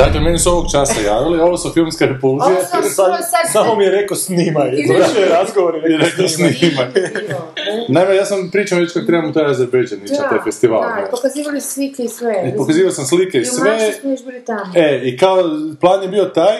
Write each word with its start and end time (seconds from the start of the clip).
Dakle, 0.00 0.20
meni 0.20 0.38
su 0.38 0.50
ovog 0.50 0.66
časa 0.72 1.00
javili, 1.02 1.40
ovo 1.40 1.56
su 1.56 1.70
filmske 1.72 2.06
repulzije. 2.06 2.46
Ovo 2.48 2.64
sam 2.64 2.82
sad- 2.84 3.52
Samo 3.52 3.76
mi 3.76 3.84
je 3.84 3.90
rekao 3.90 4.16
snimaj. 4.16 4.70
Završio 4.88 5.20
je 5.20 5.28
razgovor 5.28 5.74
i 5.76 5.96
rekao 5.96 6.28
snimaj. 6.28 6.86
Naime, 7.88 8.16
ja 8.16 8.24
sam 8.24 8.50
pričao 8.52 8.78
već 8.78 8.92
kad 8.92 9.06
trebamo 9.06 9.28
u 9.28 9.32
taj 9.32 9.44
Azerbejdžan 9.44 9.98
ići 9.98 10.12
na 10.14 10.28
taj 10.28 10.38
festival. 10.44 10.80
Da, 10.80 11.08
pokazivali 11.10 11.60
slike 11.60 12.02
i 12.02 12.08
sve. 12.08 12.34
I 12.46 12.56
pokazivao 12.56 12.90
sam 12.92 13.04
slike 13.04 13.38
i 13.38 13.40
I 13.40 13.42
u 13.42 13.46
sve. 13.46 13.92
E, 14.76 15.00
i 15.04 15.16
kao 15.16 15.36
plan 15.80 16.02
je 16.02 16.08
bio 16.08 16.24
taj, 16.24 16.56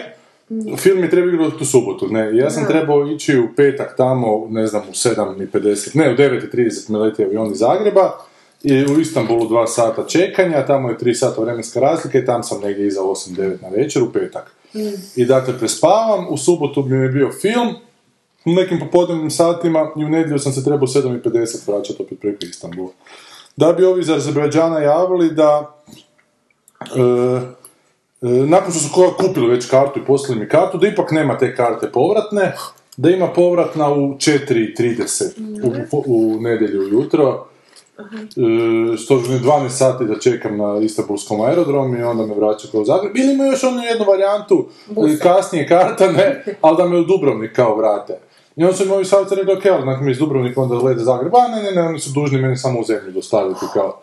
film 0.77 1.03
je 1.03 1.11
trebao 1.11 1.29
igrati 1.29 1.59
tu 1.59 1.65
subotu, 1.65 2.09
ne, 2.09 2.37
ja 2.37 2.51
sam 2.51 2.63
Da. 2.63 2.69
trebao 2.69 3.07
ići 3.07 3.39
u 3.39 3.49
petak 3.57 3.97
tamo, 3.97 4.47
ne 4.51 4.67
znam, 4.67 4.83
u 4.83 4.93
7.50, 4.93 5.95
ne, 5.95 6.11
u 6.11 6.17
9.30 6.17 6.91
me 6.91 6.99
letio 6.99 7.27
avion 7.27 7.53
iz 7.53 7.59
Zagreba, 7.59 8.19
i 8.63 8.85
u 8.85 9.01
Istanbulu 9.01 9.49
dva 9.49 9.67
sata 9.67 10.07
čekanja, 10.07 10.67
tamo 10.67 10.89
je 10.89 10.99
3 10.99 11.15
sata 11.15 11.41
vremenska 11.41 11.81
razlika 11.81 12.19
i 12.19 12.25
tam 12.25 12.43
sam 12.43 12.61
negdje 12.61 12.87
iza 12.87 13.01
8-9 13.01 13.63
na 13.63 13.69
večer 13.69 14.03
u 14.03 14.13
petak. 14.13 14.55
I 15.17 15.25
dakle, 15.25 15.59
prespavam, 15.59 16.27
u 16.31 16.37
subotu 16.37 16.83
mi 16.83 16.97
je 16.97 17.09
bio 17.09 17.31
film, 17.41 17.75
u 18.45 18.51
nekim 18.51 18.79
popodnevnim 18.79 19.31
satima 19.31 19.91
i 19.97 20.05
u 20.05 20.09
nedjelju 20.09 20.39
sam 20.39 20.53
se 20.53 20.65
trebao 20.65 20.85
u 20.85 20.87
7.50 20.87 21.73
vraćati 21.73 22.03
opet 22.03 22.21
preko 22.21 22.39
Istanbula. 22.45 22.91
Da 23.57 23.73
bi 23.73 23.85
ovi 23.85 24.01
iz 24.01 24.11
Azerbejdžana 24.11 24.79
javili 24.79 25.31
da 25.31 25.77
e, 26.81 27.01
e, 28.23 28.29
nakon 28.29 28.73
što 28.73 28.81
su 28.81 28.95
koga 28.95 29.17
kupili 29.17 29.51
već 29.51 29.67
kartu 29.67 30.01
i 30.01 30.05
poslali 30.05 30.41
mi 30.41 30.49
kartu, 30.49 30.79
da 30.79 30.89
ipak 30.89 31.11
nema 31.11 31.39
te 31.39 31.57
karte 31.57 31.93
povratne, 31.93 32.53
da 32.97 33.11
ima 33.11 33.29
povratna 33.29 33.93
u 33.93 34.15
4.30 34.15 35.31
u, 35.93 36.05
u 36.07 36.41
nedjelju 36.41 36.81
ujutro, 36.81 37.47
e, 38.01 38.97
što 38.97 39.15
mi 39.17 39.35
je 39.35 39.41
12 39.41 39.69
sati 39.69 40.05
da 40.05 40.19
čekam 40.19 40.57
na 40.57 40.79
Istanbulskom 40.83 41.41
aerodromu 41.41 41.97
i 41.97 42.03
onda 42.03 42.27
me 42.27 42.35
vraća 42.35 42.69
kao 42.73 42.81
u 42.81 42.85
Zagreb. 42.85 43.17
Ili 43.17 43.33
ima 43.33 43.45
još 43.45 43.65
onu 43.65 43.83
jednu 43.83 44.05
varijantu, 44.05 44.67
Busa. 44.89 45.23
kasnije 45.23 45.69
karta, 45.69 46.13
ne, 46.13 46.45
ali 46.61 46.77
da 46.77 46.89
me 46.89 46.99
u 46.99 47.05
Dubrovnik 47.05 47.53
kao 47.53 47.77
vrate. 47.77 48.19
I 48.57 48.65
onda 48.65 48.77
su 48.77 48.85
mi 48.85 48.93
ovi 48.93 49.05
savjeti 49.05 49.35
rekli, 49.35 49.53
ok, 49.53 49.67
ali 49.67 49.87
nakon 49.87 50.05
mi 50.05 50.11
iz 50.11 50.19
Dubrovnika 50.19 50.61
onda 50.61 50.75
lede 50.75 51.01
Zagreb, 51.01 51.35
a 51.35 51.49
ne, 51.49 51.63
ne, 51.63 51.71
ne, 51.71 51.89
oni 51.89 51.99
su 51.99 52.11
dužni 52.15 52.41
meni 52.41 52.57
samo 52.57 52.81
u 52.81 52.85
zemlju 52.85 53.13
dostaviti 53.13 53.67
kao. 53.73 54.01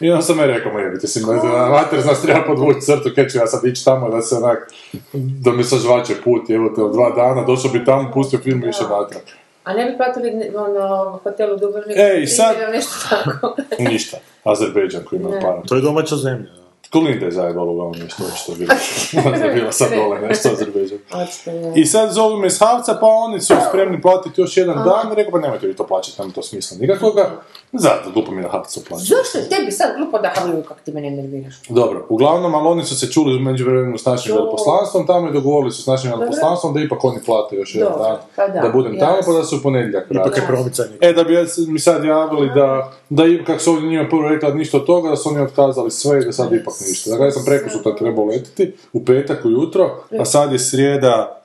I 0.00 0.10
onda 0.10 0.22
sam 0.22 0.38
ja 0.38 0.46
rekao, 0.46 0.72
ma 0.72 0.80
jebite 0.80 1.06
si, 1.06 1.20
ma, 1.26 1.68
mater, 1.68 2.00
znaš, 2.00 2.22
treba 2.22 2.44
podvući 2.46 2.80
crtu, 2.80 3.10
kaj 3.14 3.28
ću 3.28 3.38
ja 3.38 3.46
sad 3.46 3.64
ići 3.64 3.84
tamo 3.84 4.10
da 4.10 4.22
se 4.22 4.36
onak, 4.36 4.72
da 5.12 5.52
mi 5.52 5.64
sažvače 5.64 6.14
put, 6.24 6.50
evo 6.50 6.68
te, 6.68 6.82
od 6.82 6.92
dva 6.92 7.10
dana, 7.10 7.44
došao 7.44 7.70
bi 7.70 7.84
tamo, 7.84 8.10
pustio 8.14 8.38
film 8.38 8.64
i 8.64 8.68
išao 8.68 9.00
natrag. 9.00 9.22
A 9.66 9.74
ne 9.74 9.84
bi 9.84 9.96
platili 9.96 10.30
ne- 10.30 10.50
ono, 10.56 11.20
hotelu 11.24 11.56
Dubrovnik? 11.56 11.96
Ej, 11.98 12.26
sad- 12.26 12.56
nešto 12.72 12.92
tako. 13.10 13.56
Ništa. 13.80 14.16
Azerbejdžan 14.44 15.04
koji 15.04 15.20
ima 15.20 15.30
para. 15.30 15.62
To 15.62 15.74
je 15.74 15.82
domaća 15.82 16.16
zemlja. 16.16 16.50
Da. 16.86 16.92
Kolinda 16.92 17.24
je 17.24 17.32
zajebalo 17.32 17.72
uglavnom 17.72 18.00
nešto, 18.00 18.22
što 18.36 18.52
je 18.52 18.58
bilo. 18.58 18.74
Možda 19.24 19.46
je 19.46 19.54
bila 19.54 19.72
sad 19.72 19.88
dole 19.92 20.20
nešto 20.20 20.48
Azerbejdžan. 20.48 20.98
Očito 21.14 21.50
ne. 21.52 21.72
I 21.76 21.86
sad 21.86 22.12
zovu 22.12 22.36
me 22.36 22.46
iz 22.46 22.58
Havca, 22.58 22.98
pa 23.00 23.06
oni 23.06 23.40
su 23.40 23.54
spremni 23.68 24.00
platiti 24.00 24.40
još 24.40 24.56
jedan 24.56 24.76
dan, 24.76 25.12
rekao, 25.14 25.32
pa 25.32 25.38
nemojte 25.38 25.66
vi 25.66 25.76
to 25.76 25.86
plaćati, 25.86 26.20
nema 26.20 26.32
to 26.32 26.42
smisla 26.42 26.76
nikakvoga. 26.80 27.30
Zato, 27.72 28.10
glupo 28.10 28.30
mi 28.30 28.38
je 28.38 28.42
na 28.42 28.48
Havcu 28.48 28.84
plaćati. 28.84 29.08
Zašto 29.10 29.38
je 29.38 29.48
tebi 29.48 29.72
sad 29.72 29.96
glupo 29.96 30.18
da 30.18 30.32
havlju 30.36 30.62
kak 30.62 30.80
ti 30.80 30.92
mene 30.92 31.10
nerviraš? 31.10 31.54
Dobro, 31.68 32.06
uglavnom, 32.08 32.54
ali 32.54 32.68
oni 32.68 32.84
su 32.84 32.98
se 32.98 33.06
čuli 33.06 33.36
u 33.36 33.40
međuvremenu 33.40 33.98
s 33.98 34.04
našim 34.04 34.32
Jo. 34.32 34.36
veleposlanstvom, 34.36 35.06
tamo 35.06 35.28
i 35.28 35.32
dogovorili 35.32 35.72
su 35.72 35.82
s 35.82 35.86
našim 35.86 36.10
Dobro. 36.10 36.20
veleposlanstvom 36.20 36.74
da 36.74 36.80
ipak 36.80 37.04
oni 37.04 37.18
plate 37.26 37.56
još 37.56 37.74
jedan 37.74 37.92
dan, 37.98 38.16
pa 38.36 38.48
da, 38.48 38.60
da 38.60 38.68
budem 38.68 38.94
jasno. 38.94 39.06
tamo, 39.06 39.18
pa 39.26 39.32
da 39.32 39.44
se 39.44 39.56
u 39.56 39.62
ponedjeljak 39.62 40.06
Ipak 40.10 40.36
je 40.36 40.42
promicanje. 40.46 40.88
E, 41.00 41.12
da 41.12 41.24
bi 41.24 41.34
ja- 41.34 41.44
mi 41.68 41.78
sad 41.78 42.04
javili 42.04 42.50
da, 42.54 42.92
da 43.08 43.22
kako 43.46 43.58
su 43.58 43.70
ovdje 43.70 43.88
njima 43.88 44.08
prvo 44.08 44.22
rekli 44.22 44.48
da 44.48 44.54
ništa 44.54 44.76
od 44.76 44.86
toga, 44.86 45.10
da 45.10 45.16
su 45.16 45.28
oni 45.28 45.40
otkazali 45.40 45.90
sve 45.90 46.20
i 46.20 46.24
da 46.24 46.32
sad 46.32 46.52
ipak 46.52 46.74
ništa. 46.80 47.10
Dakle, 47.10 47.26
ja 47.26 47.30
sam 47.30 47.44
preko 47.44 47.70
sutra 47.70 47.96
trebao 47.96 48.24
letiti, 48.24 48.74
u 48.92 49.04
petak 49.04 49.44
ujutro, 49.44 50.04
a 50.20 50.24
sad 50.24 50.52
je 50.52 50.58
srijeda, 50.58 51.42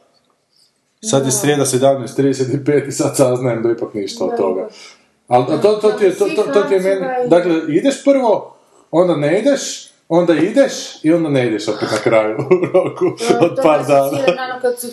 sad 1.02 1.26
je 1.26 1.32
srijeda 1.32 1.66
17.35 1.66 2.88
i 2.88 2.92
sad 2.92 3.18
saznajem 3.18 3.64
da 3.64 3.72
ipak 3.72 3.94
ništa 3.94 4.26
od 4.26 4.38
toga. 4.38 4.70
Ali 5.28 5.62
to, 5.62 5.74
to, 5.74 5.92
ti 5.92 6.06
je, 6.06 6.16
to, 6.16 6.26
to, 6.36 6.44
to 6.54 6.64
ti 6.64 6.74
je 6.74 6.80
meni, 6.80 7.06
dakle, 7.28 7.56
ideš 7.68 8.04
prvo, 8.04 8.56
onda 8.92 9.16
ne 9.16 9.40
ideš, 9.40 9.92
onda 10.10 10.34
ideš 10.34 11.04
i 11.04 11.14
onda 11.14 11.30
ne 11.30 11.48
ideš 11.48 11.68
opet 11.68 11.92
na 11.92 11.98
kraju 11.98 12.38
u 12.38 12.66
roku 12.74 13.06
od 13.42 13.56
To 13.56 13.62
par 13.64 13.86
dana. 13.88 14.12
na 14.12 14.44
ono 14.52 14.62
kad, 14.62 14.80
su, 14.80 14.88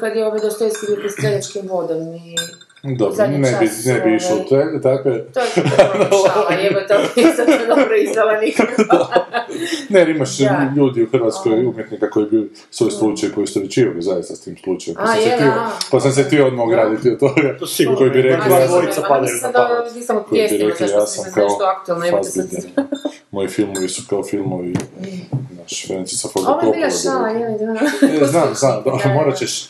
kad 0.00 0.16
je 0.16 0.26
ovaj 0.26 0.40
Dostojevski 0.40 0.86
bio 0.86 0.96
pod 1.02 1.10
streljačkim 1.12 1.62
vodom 1.68 2.14
i... 2.14 2.36
Dobro, 2.86 3.26
ne 3.26 3.38
bi, 3.60 3.66
čas, 3.66 3.84
ne 3.84 4.00
bi 4.00 4.16
išlo 4.16 4.36
u 4.36 4.48
te, 4.48 4.80
takve, 4.82 5.24
To 5.24 5.40
je 5.40 5.46
šala, 6.26 6.52
jebo 6.52 6.80
to 6.88 6.94
nisam 7.16 7.46
to 7.46 7.66
dobro 7.74 7.96
izdala 7.96 8.40
nikako. 8.40 9.06
Ne, 9.88 9.98
jer 9.98 10.08
imaš 10.08 10.38
Da. 10.46 10.72
ljudi 10.76 11.02
u 11.02 11.06
Hrvatskoj 11.10 11.66
umjetnika 11.66 12.10
koji 12.10 12.26
bi 12.26 12.50
svoj 12.70 12.90
slučaj 12.90 13.30
poistovjećivali 13.30 14.02
zaista 14.02 14.34
s 14.36 14.40
tim 14.40 14.56
slučajem. 14.64 14.96
Pa, 14.96 15.02
A, 15.02 15.06
sam 15.06 15.22
se 15.22 15.44
da. 15.44 15.70
pa 15.90 16.00
sam 16.00 16.12
se 16.12 16.22
htio 16.22 16.46
odmah 16.46 16.64
ograditi 16.64 17.10
od 17.10 17.18
toga. 17.18 17.58
To 17.58 17.66
sigurno. 17.66 17.98
Koji 17.98 18.10
bi 18.10 18.22
rekli, 18.22 18.52
ja 18.52 18.60
sam, 18.60 18.68
dvojica 18.68 19.02
padaju 19.08 19.34
na 19.42 19.52
pamet. 19.52 19.94
Nisam 19.94 20.16
od 20.16 20.24
koji 20.28 20.40
rekli, 20.42 20.74
zašto 20.78 20.98
ja 20.98 21.06
sam 21.06 21.24
nešto 21.24 21.58
kao 21.58 21.66
aktualno. 21.66 22.04
Moji 23.30 23.48
filmovi 23.48 23.88
su 23.88 24.02
kao 24.10 24.24
filmovi 24.24 24.74
naš 25.58 25.86
Francis 25.86 26.22
Ford 26.32 26.46
Ovo 26.46 26.60
je 26.62 26.76
bila 26.76 26.90
Coppola. 26.90 27.28
šala, 27.30 27.32
bi 27.32 27.40
je, 27.40 27.72
rekao. 28.10 28.24
E, 28.24 28.26
znam, 28.26 28.54
znam, 28.54 28.82
morat 29.14 29.38
ćeš 29.38 29.68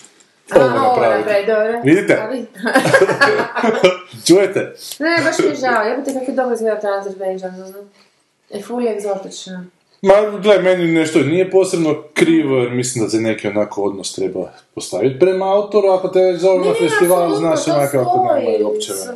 ovo 0.54 0.68
napraviti. 0.68 1.18
napravi, 1.18 1.46
dobro. 1.46 1.80
Vidite? 1.84 2.28
Čujete? 4.26 4.74
Ne, 4.98 5.16
baš 5.24 5.38
mi 5.38 5.46
je 5.46 5.54
žao, 5.54 5.82
jebote 5.82 6.12
kako 6.12 6.30
je 6.30 6.34
dobro 6.34 6.54
izgleda 6.54 6.80
taj 6.80 6.98
Azerbejdžan, 6.98 7.54
ono. 7.54 7.88
Je 8.50 8.62
ful 8.62 8.82
je 8.82 8.96
egzotično. 8.96 9.64
Ma, 10.02 10.14
gledaj, 10.30 10.62
meni 10.62 10.92
nešto 10.92 11.18
nije 11.18 11.50
posebno 11.50 12.02
krivo, 12.14 12.56
jer 12.56 12.70
mislim 12.70 13.04
da 13.04 13.10
se 13.10 13.20
neki 13.20 13.48
onako 13.48 13.82
odnos 13.82 14.14
treba 14.14 14.52
postaviti 14.74 15.18
prema 15.18 15.52
autoru, 15.52 15.88
ako 15.88 16.08
te 16.08 16.20
već 16.20 16.40
zove 16.40 16.68
na 16.68 16.74
festival, 16.74 17.34
znaš 17.34 17.68
onako 17.68 17.98
ako 17.98 18.34
nema 18.34 18.68
uopće 18.68 18.92
da 18.92 19.14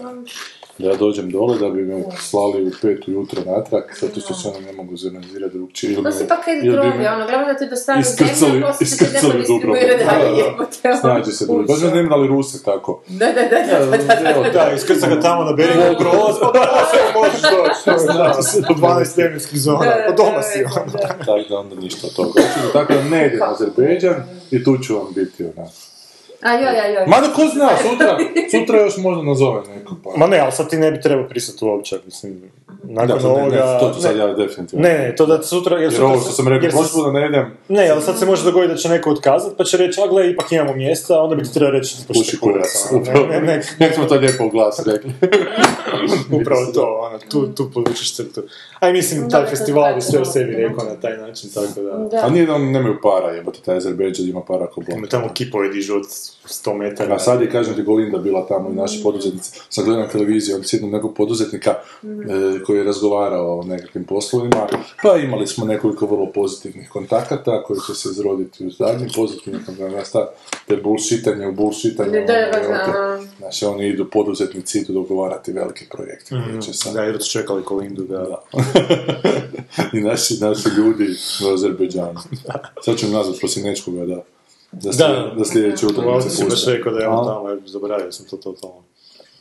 ja 0.81 0.97
dođem 0.97 1.31
dole 1.31 1.59
da 1.59 1.69
bi 1.69 1.83
me 1.83 1.97
slali 2.21 2.63
u 2.63 2.73
pet 2.83 3.09
ujutro 3.09 3.43
natrag, 3.47 3.83
zato 4.01 4.21
što 4.21 4.35
se 4.35 4.49
oni 4.49 4.67
ne 4.67 4.73
mogu 4.73 4.97
zorganizirati 4.97 5.55
drugčije. 5.55 5.95
To 5.95 6.03
me- 6.03 6.13
si 6.13 6.29
pa 6.29 6.37
kaj 6.37 6.55
ili 6.55 6.63
bi 6.63 6.71
droge, 6.71 6.89
me 6.91 7.11
ono, 7.11 7.27
glavno 7.27 7.47
da 7.47 7.55
ti 7.55 7.65
iskrcali- 7.65 8.35
zemlju, 8.37 8.67
poslije 8.67 8.89
će 8.89 8.97
te 8.97 9.05
neko 9.05 9.17
iskrcali 9.17 9.45
Dubrovnik. 9.45 9.83
distribuira 9.83 10.13
dalje, 10.13 10.25
Da, 10.27 10.33
da. 10.33 10.43
jebote. 10.43 10.79
ono. 10.85 10.97
Snađi 10.97 11.33
se 11.33 11.47
drugi. 11.47 11.65
Baš 11.69 11.81
ne 11.81 11.89
znam 11.89 12.09
da 12.09 12.17
li 12.17 12.29
Ruse 12.29 12.63
tako. 12.65 13.03
Da, 13.11 13.27
da, 13.27 13.43
da, 13.43 13.59
da, 13.63 13.87
da, 13.87 13.97
da, 14.25 14.43
da. 14.43 14.51
Da, 14.51 14.73
iskrca 14.77 15.07
ga 15.09 15.21
tamo 15.21 15.45
na 15.45 15.53
Beringu 15.53 15.95
Groz, 16.01 16.35
pa 16.43 16.51
da, 16.51 16.63
sve 16.91 17.01
možeš 17.17 17.41
doći. 17.43 17.81
Znači 18.03 18.43
se 18.43 18.61
do 18.61 18.75
12 18.77 19.17
vremenskih 19.17 19.61
zona, 19.61 19.79
pa 20.09 20.13
doma 20.15 20.43
si 20.43 20.59
ono. 20.77 20.93
Tako 20.99 21.49
da 21.49 21.57
onda 21.57 21.75
ništa 21.77 22.07
od 22.07 22.15
toga. 22.15 22.41
Tako 22.73 22.93
da 22.93 23.03
ne 23.05 23.27
idem 23.27 23.39
na 23.39 23.51
Azerbejdžan 23.53 24.15
i 24.51 24.65
tu 24.65 24.79
ću 24.79 24.97
vam 24.97 25.07
biti 25.15 25.45
onak. 25.47 25.71
A 26.43 26.53
joj, 26.53 26.63
joj, 26.79 26.95
joj. 26.95 27.07
Mada 27.07 27.27
ko 27.37 27.43
zna, 27.55 27.69
sutra, 27.83 28.19
sutra 28.51 28.81
još 28.81 28.97
možda 28.97 29.23
nazove 29.23 29.63
neko 29.77 29.95
pa. 30.05 30.11
Ma 30.17 30.27
ne, 30.27 30.39
ali 30.39 30.53
sad 30.53 30.71
ti 30.71 30.77
ne 30.77 30.91
bi 30.91 31.01
trebao 31.01 31.29
pristati 31.29 31.65
uopće, 31.65 31.97
mislim, 32.07 32.43
nakon 32.83 33.19
Da, 33.23 33.29
ovoga... 33.29 33.57
ne, 33.57 33.81
to 33.81 33.93
ću 33.95 34.01
sad 34.01 34.17
ne, 34.17 34.21
ja 34.21 34.35
definitivno. 34.35 34.89
ne, 34.89 34.99
ne, 34.99 35.17
to 35.17 35.27
da 35.27 35.43
sutra... 35.43 35.75
Jer, 35.77 35.83
Jer 35.83 35.93
sutra 35.93 36.07
ovo 36.07 36.21
što 36.21 36.31
sam 36.31 36.49
rekao 36.49 36.71
prošli 36.71 36.89
put 36.93 37.05
da 37.05 37.21
ne 37.21 37.27
idem, 37.27 37.57
Ne, 37.69 37.91
ali 37.91 38.03
sad 38.03 38.19
se 38.19 38.27
može 38.27 38.45
dogoditi 38.45 38.73
da 38.73 38.79
će 38.79 38.89
neko 38.89 39.11
otkazati, 39.11 39.55
pa 39.59 39.65
će 39.65 39.77
reći, 39.77 40.01
a 40.01 40.07
gle, 40.07 40.31
ipak 40.31 40.53
imamo 40.53 40.73
mjesta, 40.75 41.23
onda 41.23 41.35
bi 41.37 41.43
ti 41.43 41.55
trebao 41.55 41.71
reći, 41.73 41.97
puši 42.09 42.39
kurac. 42.41 42.87
ono, 42.91 43.01
Upravo, 43.03 43.27
Ne, 43.27 43.41
ne, 43.41 43.47
ne, 43.47 43.63
nek 43.79 43.95
smo 43.95 44.05
to 44.05 44.15
lijepo 44.15 44.45
u 44.45 44.51
glas 44.51 44.83
rekli. 44.87 45.13
upravo 46.41 46.67
to, 46.75 47.01
ono, 47.03 47.19
tu, 47.31 47.47
tu 47.55 47.71
podvučeš 47.75 48.17
crtu. 48.17 48.43
A 48.81 48.89
i 48.89 48.93
mislim, 48.93 49.21
Da, 49.21 49.29
taj 49.29 49.47
festival 49.47 49.95
bi 49.95 50.01
sve 50.01 50.19
o 50.21 50.25
sebi 50.25 50.53
rekao 50.53 50.85
na 50.85 50.95
taj 50.95 51.17
način, 51.19 51.51
tako 51.51 51.81
da... 51.81 52.09
Da. 52.11 52.27
A 52.27 52.31
nije 52.31 52.47
da 52.47 52.55
oni 52.55 52.73
nemaju 52.73 52.97
para, 53.03 53.31
jebote, 53.31 53.59
taj 53.61 53.77
Azerbejdžan 53.77 54.27
ima 54.27 54.41
para 54.41 54.67
ko 54.67 54.81
blok. 54.81 54.99
Ima 54.99 55.07
tamo 55.07 55.29
kipovi 55.35 55.69
dižu 55.69 55.95
od 55.95 56.03
100 56.03 56.75
metara. 56.75 57.15
A 57.15 57.19
sad 57.19 57.41
je, 57.41 57.51
kažem 57.51 57.75
ti, 57.75 57.83
Golinda 57.83 58.19
bila 58.19 58.47
tamo 58.47 58.71
i 58.71 58.75
naši 58.75 59.03
poduzetnici. 59.03 59.61
Sad 59.69 59.85
gledam 59.85 60.09
televiziju, 60.09 60.57
ali 60.57 60.65
sjednom 60.65 60.91
nekog 60.91 61.15
poduzetnika 61.15 61.71
e, 61.71 62.07
koji 62.67 62.79
je 62.79 62.85
razgovarao 62.85 63.59
o 63.59 63.65
nekakvim 63.65 64.05
poslovima. 64.05 64.67
Pa 65.03 65.17
imali 65.17 65.47
smo 65.47 65.65
nekoliko 65.65 66.07
vrlo 66.07 66.27
pozitivnih 66.27 66.89
kontakata 66.89 67.63
koji 67.63 67.79
će 67.87 67.95
se 67.95 68.09
izroditi 68.09 68.67
u 68.67 68.71
zadnjim 68.71 69.09
pozitivnim 69.17 69.63
kontakata. 69.67 70.29
Te 70.67 70.77
bullshitanje 70.77 71.47
u 71.47 71.53
bullshitanje. 71.53 72.11
Da, 72.11 72.27
da, 72.27 72.33
da, 72.33 72.59
evo 72.59 72.75
te, 72.87 72.93
da. 72.93 73.21
Znači, 73.39 73.65
oni 73.65 73.89
idu, 73.89 74.11
poduzetnici 74.11 74.79
idu 74.79 74.93
dogovarati 74.93 75.53
velike 75.53 75.85
projekte. 75.91 76.35
sad- 76.73 76.95
Da, 76.95 77.03
jer 77.03 77.23
su 77.23 77.31
čekali 77.31 77.63
Kolindu, 77.65 78.03
da. 78.03 78.19
Da. 78.19 78.43
I 79.99 80.01
naši, 80.01 80.35
naši 80.41 80.69
ljudi 80.77 81.07
u 81.45 81.55
Azerbejdžanu. 81.55 82.21
Sad 82.85 82.97
ću 82.99 83.09
nazvat 83.09 83.41
Posinečkoga 83.41 84.07
da, 84.07 84.23
da, 84.73 84.93
slijed, 84.93 85.39
da 85.39 85.45
sljedeće 85.45 85.87
utakmice 85.87 86.31
si 86.31 86.45
baš 86.45 86.53
puste. 86.53 86.73
rekao 86.73 86.93
da 86.93 87.01
je 87.01 87.09
on 87.09 87.27
tamo, 87.27 87.51
ja 87.51 87.57
zaboravio 87.67 88.13
sam 88.13 88.27
to 88.27 88.37
totalno. 88.37 88.83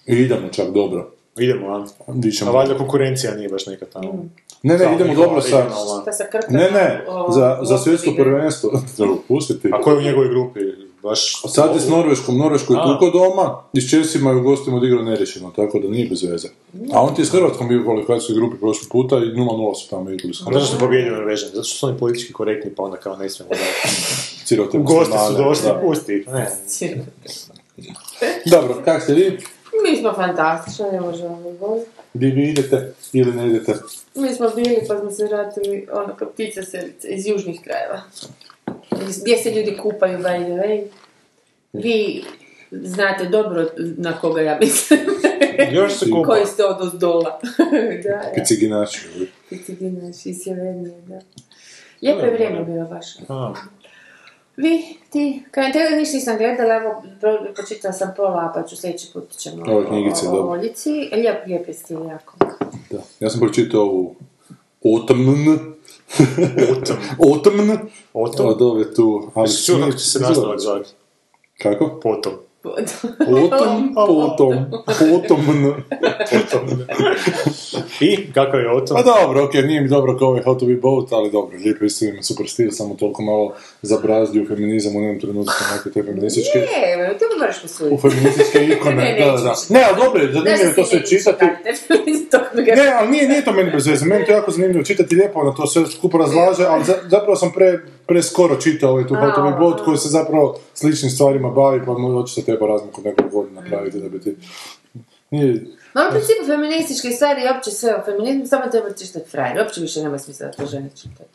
I 0.07 0.15
idemo 0.15 0.49
čak 0.51 0.69
dobro. 0.69 1.11
Idemo, 1.37 1.75
a? 1.75 1.85
Dišemo. 2.07 2.51
A 2.51 2.53
valjda 2.53 2.77
konkurencija 2.77 3.35
nije 3.35 3.49
baš 3.49 3.65
neka 3.65 3.85
tamo. 3.85 4.25
Ne, 4.63 4.77
ne, 4.77 4.85
Kao 4.85 4.93
idemo 4.93 5.13
dobro 5.13 5.41
sa... 5.41 5.65
Šta 6.01 6.11
sa 6.11 6.23
Krkom? 6.31 6.55
Ne, 6.55 6.71
ne, 6.71 7.05
za, 7.29 7.59
za 7.61 7.77
svjetsko 7.77 8.11
prvenstvo. 8.17 8.81
Treba 8.97 9.15
pustiti. 9.27 9.69
A 9.73 9.81
ko 9.81 9.91
je 9.91 9.97
u 9.97 10.01
njegovoj 10.01 10.29
grupi? 10.29 10.59
Baš... 11.03 11.41
Sad 11.47 11.75
je 11.75 11.81
s 11.81 11.89
Norveškom, 11.89 12.37
Norveško 12.37 12.73
je 12.73 12.79
A. 12.79 12.83
tuko 12.93 13.09
doma 13.09 13.63
i 13.73 13.81
s 13.81 13.89
Česima 13.89 14.31
i 14.31 14.35
u 14.35 14.41
gostima 14.41 14.77
odigrao 14.77 15.03
nerešeno, 15.03 15.51
tako 15.55 15.79
da 15.79 15.87
nije 15.87 16.07
bez 16.09 16.23
veze. 16.23 16.47
A 16.93 17.01
on 17.01 17.15
ti 17.15 17.21
je 17.21 17.25
s 17.25 17.31
Hrvatskom 17.31 17.67
bio 17.67 17.81
u 17.81 17.83
kvalifikacijskoj 17.83 18.35
grupi 18.35 18.57
prošli 18.59 18.87
puta 18.91 19.15
i 19.17 19.19
0-0 19.19 19.75
su 19.75 19.89
tamo 19.89 20.09
igrali 20.09 20.33
s 20.33 20.41
A 20.41 20.43
Zašto 20.43 20.51
su 20.51 20.53
Hrvatskom. 20.53 20.79
pobjedio 20.79 21.13
Norvežani? 21.13 21.51
Zato 21.51 21.63
što 21.63 21.77
su 21.77 21.85
oni 21.87 21.97
politički 21.97 22.33
korektni, 22.33 22.75
pa 22.75 22.83
onda 22.83 22.97
kao 22.97 23.17
ne 23.17 23.29
smijemo 23.29 23.55
da... 23.55 23.61
Cirote 24.47 24.77
U 24.77 24.83
gosti 24.83 25.17
su 25.27 25.33
došli, 25.43 25.63
da. 25.67 25.81
pusti. 25.83 26.25
Ne. 26.27 26.49
Dobro, 28.45 28.81
kak 28.85 29.03
ste 29.03 29.13
vi? 29.13 29.37
Mi 29.83 29.97
smo 29.97 30.13
fantastični, 30.13 30.85
ne 30.91 31.01
možemo 31.01 31.41
govoriti. 31.59 31.89
Gdje 32.13 32.29
vi 32.29 32.49
idete 32.49 32.93
ili 33.13 33.31
ne 33.33 33.47
idete? 33.47 33.73
Mi 34.15 34.33
smo 34.33 34.49
bili 34.55 34.81
pa 34.87 34.99
smo 34.99 35.11
se 35.11 35.25
vratili 35.25 35.87
ono 35.93 36.15
kao 36.15 36.27
ptica 36.29 36.63
selice 36.63 37.07
iz 37.07 37.27
južnih 37.27 37.61
krajeva. 37.63 38.01
Gdje 38.91 39.37
se 39.37 39.51
ljudi 39.51 39.77
kupaju 39.77 40.17
by 40.17 40.43
the 40.43 40.53
way. 40.53 40.83
Vi 41.73 42.23
znate 42.71 43.25
dobro 43.25 43.67
na 43.97 44.19
koga 44.19 44.41
ja 44.41 44.57
mislim. 44.61 44.99
Još 45.81 45.99
se 45.99 46.05
kupa. 46.11 46.27
Koji 46.27 46.45
ste 46.45 46.65
od 46.65 46.81
ozdola. 46.81 47.39
da, 48.03 48.09
ja. 48.09 48.31
Piciginači. 48.35 49.07
Iz 50.29 50.37
sjevernije, 50.43 51.01
da. 51.07 51.19
Lijepo 52.01 52.25
je 52.25 52.33
vrijeme 52.33 52.63
bilo 52.63 52.85
baš. 52.85 53.05
A, 53.27 53.53
Vi, 54.59 54.83
ti, 55.09 55.43
kaj 55.51 55.71
te 55.71 55.79
ništa 55.95 56.15
nisam 56.15 56.37
gledala, 56.37 56.75
evo, 56.75 57.03
pročitala 57.55 57.93
sam 57.93 58.13
pola, 58.17 58.51
pa 58.55 58.63
ću 58.63 58.77
sljedeći 58.77 59.07
put 59.13 59.31
ćemo 59.31 59.63
Ove 59.67 59.87
knjigice, 59.87 60.27
o, 60.27 60.31
o. 60.31 60.51
Oljici. 60.51 60.89
Lijep, 60.89 61.45
lijep 61.47 61.67
je 61.67 61.73
stil, 61.73 62.05
jako. 62.05 62.37
Da. 62.89 63.01
Ja 63.19 63.29
sam 63.29 63.39
pročitao 63.39 63.81
ovu 63.81 64.15
Otamn. 64.83 65.59
Otamn. 67.17 67.77
Otom? 68.13 68.47
Od 68.47 68.61
ove 68.61 68.93
tu. 68.93 69.31
Ali 69.33 69.49
čuo 69.65 69.79
kako 69.79 69.91
će 69.91 70.05
se 70.05 70.19
nastavak 70.19 70.59
zvati? 70.59 70.89
Kako? 71.61 71.99
Potom. 72.03 72.33
Potom, 72.61 73.93
potom, 73.95 74.65
potomn. 74.89 76.05
I, 78.01 78.33
kako 78.33 78.57
je 78.57 78.71
Otom? 78.71 78.97
Pa 78.97 79.03
dobro, 79.03 79.43
okej, 79.43 79.61
nije 79.63 79.81
mi 79.81 79.87
dobro 79.89 80.17
kao 80.17 80.27
ovaj 80.27 80.41
How 80.41 80.59
to 80.59 80.65
be 80.65 80.75
boat, 80.75 81.11
ali 81.11 81.31
dobro, 81.31 81.57
lijepo 81.57 81.85
isto 81.85 82.05
ima 82.05 82.23
super 82.23 82.47
stil, 82.47 82.71
samo 82.71 82.95
toliko 82.95 83.21
malo 83.21 83.53
zabrazdio 83.81 84.45
feminizam 84.47 84.95
u 84.95 85.01
jednom 85.01 85.19
trenutku 85.19 85.53
neke 85.77 85.89
te 85.91 86.03
feminističke, 86.03 86.59
Ne, 86.59 87.17
to 87.19 87.25
mi 87.25 87.39
moraš 87.39 87.57
u 87.57 87.61
posuditi. 87.61 88.01
feminističke 88.01 88.65
ikone, 88.67 88.95
Ne, 88.95 89.19
da, 89.19 89.31
da, 89.31 89.37
da. 89.39 89.53
Ne, 89.69 89.83
ali 89.83 89.95
dobro, 89.97 90.21
je, 90.21 90.33
zanimljivo 90.33 90.63
je 90.63 90.75
to 90.75 90.85
sve 90.85 91.05
čitati. 91.05 91.45
Ne, 92.75 92.91
ali 92.93 93.09
nije, 93.09 93.27
nije 93.27 93.45
to 93.45 93.53
meni 93.53 93.71
bez 93.71 93.87
veze, 93.87 94.05
meni 94.05 94.25
to 94.25 94.31
jako 94.31 94.51
zanimljivo 94.51 94.83
čitati, 94.83 95.15
lijepo 95.15 95.39
ono 95.39 95.51
to 95.51 95.67
sve 95.67 95.85
skupo 95.87 96.17
razlaže, 96.17 96.65
ali 96.65 96.83
za- 96.83 96.99
zapravo 97.03 97.35
sam 97.35 97.51
pre, 97.51 97.79
preskoro 98.09 98.55
čitao 98.55 98.91
ovaj 98.91 99.07
tu 99.07 99.13
How 99.13 99.35
to 99.35 99.41
be 99.41 99.57
boat 99.59 99.81
koji 99.85 99.97
se 99.97 100.09
zapravo 100.09 100.59
sličnim 100.73 101.11
stvarima 101.11 101.49
bavi, 101.49 101.85
pa 101.85 101.93
mu 101.93 102.19
očito 102.19 102.41
treba 102.41 102.67
razliku 102.67 103.01
nekog 103.01 103.31
godina 103.31 103.61
napraviti 103.61 103.99
da 103.99 104.09
bi 104.09 104.21
ti... 104.21 104.35
Nije, 105.31 105.65
Ma 105.93 106.01
u 106.07 106.11
principu 106.11 106.45
feminističke 106.45 107.09
stvari 107.09 107.41
i 107.41 107.57
opće 107.57 107.71
sve 107.71 107.95
o 107.95 108.01
feminizmu, 108.05 108.47
samo 108.47 108.67
treba 108.71 108.93
čitati 108.93 109.29
frajer. 109.29 109.57
Uopće 109.57 109.81
više 109.81 110.03
nema 110.03 110.19
smisla 110.19 110.45
da 110.47 110.51
to 110.51 110.65
žene 110.65 110.89
čitaju. 110.95 111.29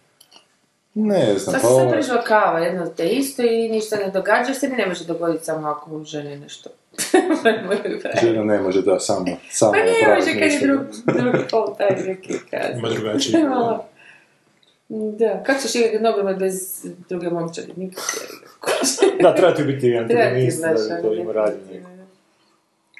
ne 0.94 1.38
znam, 1.38 1.54
pa 1.54 1.60
se 1.60 1.66
sve 1.66 1.82
ovo... 1.82 1.90
prežvakava, 1.90 2.58
jedno 2.58 2.86
te 2.86 3.08
isto 3.08 3.42
i 3.42 3.68
ništa 3.68 3.96
ne 3.96 4.10
događa, 4.10 4.48
jer 4.48 4.56
se 4.56 4.68
mi 4.68 4.76
ne 4.76 4.86
može 4.86 5.04
dogoditi 5.04 5.44
samo 5.44 5.68
ako 5.68 5.90
u 5.90 6.04
žene 6.04 6.36
nešto. 6.36 6.70
Žena 8.22 8.44
ne 8.44 8.60
može 8.60 8.82
da 8.82 9.00
sama, 9.00 9.26
sama 9.50 9.72
Pa 9.72 9.78
ne 9.78 10.14
može 10.14 10.32
kad 10.32 10.52
je 10.52 10.60
drugi 11.22 11.44
pol 11.50 11.76
taj 11.78 12.02
neki 12.06 12.32
kaže. 12.50 12.78
Ima 12.78 12.88
drugačije. 12.88 13.40
Da, 14.88 15.42
kako 15.42 15.60
ćeš 15.60 15.74
igrati 15.74 15.98
nogomet 15.98 16.38
bez 16.38 16.54
druge 17.08 17.28
momčadi? 17.28 17.72
Nikak 17.76 18.04
je. 18.14 19.22
Da, 19.22 19.34
treba 19.34 19.54
ti 19.54 19.64
biti 19.64 19.80
Treba 19.80 20.06
ti 20.06 20.14
antagonist 20.14 20.62
da 20.62 21.02
to 21.02 21.14
ima 21.14 21.32
radi. 21.32 21.56
neki- 21.66 21.84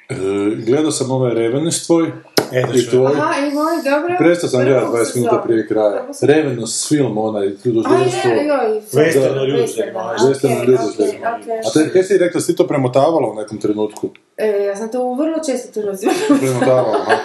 E, 0.09 0.15
gledao 0.57 0.91
sam 0.91 1.11
ovaj 1.11 1.33
Revenus 1.33 1.85
tvoj 1.85 2.11
E, 2.51 2.61
da 2.63 2.73
i 2.73 2.81
tvoj. 2.81 3.05
Aha, 3.07 3.39
i 3.41 3.51
moj, 3.51 3.65
dobro. 3.85 4.15
Prestao 4.19 4.49
sam 4.49 4.61
gledati 4.61 4.85
20 4.87 5.15
minuta 5.15 5.37
prije 5.37 5.67
kraja. 5.67 6.05
Revenus 6.23 6.89
film, 6.89 7.17
onaj, 7.19 7.43
A 7.43 7.51
ljudožderstvo. 7.65 8.31
je, 8.31 8.45
joj. 8.47 8.81
Western 8.93 9.33
Da, 9.33 9.41
o 9.41 9.45
ljudima, 9.45 9.57
western, 9.59 9.93
malo. 9.93 10.09
aha, 10.09 10.25
Western 10.25 10.49
o 10.49 10.55
okej, 10.55 10.67
ljudima. 10.67 10.89
okej, 10.89 11.05
okej. 11.35 11.59
A 11.59 11.85
te, 11.85 11.89
kaj 11.89 12.03
si 12.03 12.17
rekla, 12.17 12.41
si 12.41 12.55
to 12.55 12.67
premotavala 12.67 13.29
u 13.29 13.35
nekom 13.35 13.57
trenutku? 13.57 14.09
E, 14.37 14.47
ja 14.61 14.75
sam 14.75 14.91
to 14.91 15.13
vrlo 15.13 15.37
često 15.41 15.81
razumela. 15.81 16.17
Premotavala, 16.39 16.97
aha. 17.01 17.15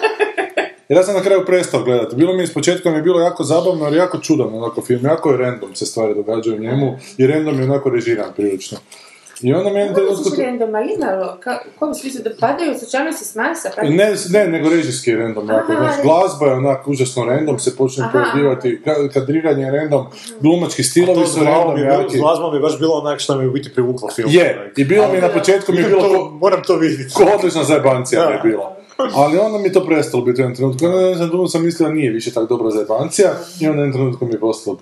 Jer 0.91 0.97
ja 0.97 1.03
sam 1.03 1.15
na 1.15 1.21
kraju 1.21 1.45
prestao 1.45 1.83
gledati. 1.83 2.15
Bilo 2.15 2.33
mi 2.33 2.43
iz 2.43 2.53
početka 2.53 2.89
mi 2.89 2.95
je 2.95 3.01
bilo 3.01 3.19
jako 3.19 3.43
zabavno, 3.43 3.85
ali 3.85 3.97
jako 3.97 4.17
čudan 4.17 4.47
onako 4.53 4.81
film. 4.81 5.05
Jako 5.05 5.31
je 5.31 5.37
random 5.37 5.75
se 5.75 5.85
stvari 5.85 6.15
događaju 6.15 6.57
u 6.57 6.59
njemu 6.59 6.97
i 7.17 7.27
random 7.27 7.59
je 7.59 7.63
onako 7.63 7.89
režiran 7.89 8.29
prilično. 8.35 8.77
I 9.41 9.53
onda 9.53 9.69
mi 9.69 9.79
je 9.79 9.87
Kako 9.87 9.99
trenutku... 9.99 10.29
ćeš 10.29 10.39
random, 10.39 10.75
ali 10.75 10.93
imalo, 10.93 11.37
ka- 11.43 11.57
u 11.67 11.79
kom 11.79 11.93
smislu 11.93 12.21
da 12.23 12.29
padaju 12.39 12.73
s 12.73 13.35
Marsa? 13.35 13.69
Pa... 13.75 13.81
Ne, 13.83 14.13
ne, 14.29 14.47
nego 14.47 14.69
režijski 14.69 15.09
je 15.09 15.17
random, 15.17 15.49
jako, 15.49 15.71
Aha, 15.71 15.83
znaš, 15.83 16.03
glazba 16.03 16.45
je 16.45 16.53
onako 16.53 16.91
užasno 16.91 17.25
random, 17.25 17.59
se 17.59 17.75
počne 17.75 18.05
pojavljivati, 18.11 18.81
ka- 18.85 19.09
kadriranje 19.13 19.63
je 19.63 19.71
random, 19.71 20.05
glumački 20.39 20.83
stilovi 20.83 21.19
To 21.19 21.27
su 21.27 21.33
s 21.33 21.43
random, 21.43 21.77
je, 21.77 21.85
bilo- 21.85 22.01
jaki. 22.01 22.17
s 22.17 22.19
glazbom 22.19 22.53
je 22.53 22.59
baš 22.59 22.79
bilo 22.79 22.93
onak 22.95 23.19
što 23.19 23.35
mi 23.35 23.43
je 23.43 23.47
u 23.47 23.51
biti 23.51 23.73
privuklo 23.73 24.09
film. 24.09 24.29
Je, 24.31 24.71
i 24.77 24.83
bilo 24.85 25.07
mi 25.07 25.15
je 25.15 25.21
na 25.21 25.29
početku 25.29 25.71
mi 25.71 25.77
je 25.77 25.83
bilo 25.83 26.01
to, 26.01 26.29
moram 26.31 26.63
to 26.63 26.75
vidjeti. 26.75 27.13
ko 27.13 27.23
odlična 27.37 27.63
zajebancija 27.63 28.25
mi 28.25 28.49
je 28.49 28.57
Da. 28.57 28.80
Ali 29.13 29.37
onda 29.37 29.57
mi 29.57 29.63
je 29.63 29.73
to 29.73 29.85
prestalo 29.85 30.23
biti 30.23 30.41
u 30.41 30.43
jednom 30.43 30.55
trenutku. 30.55 30.85
Onda 30.85 30.99
ne 30.99 31.15
znam, 31.15 31.29
drugo 31.29 31.47
sam 31.47 31.65
mislio 31.65 31.87
da 31.87 31.93
nije 31.93 32.11
više 32.11 32.31
tako 32.31 32.45
dobra 32.47 32.69
zajebancija 32.71 33.29
i 33.59 33.67
onda 33.67 33.77
u 33.77 33.85
jednom 33.85 33.93
trenutku 33.93 34.25
mi 34.25 34.33
je 34.33 34.39
postalo 34.39 34.77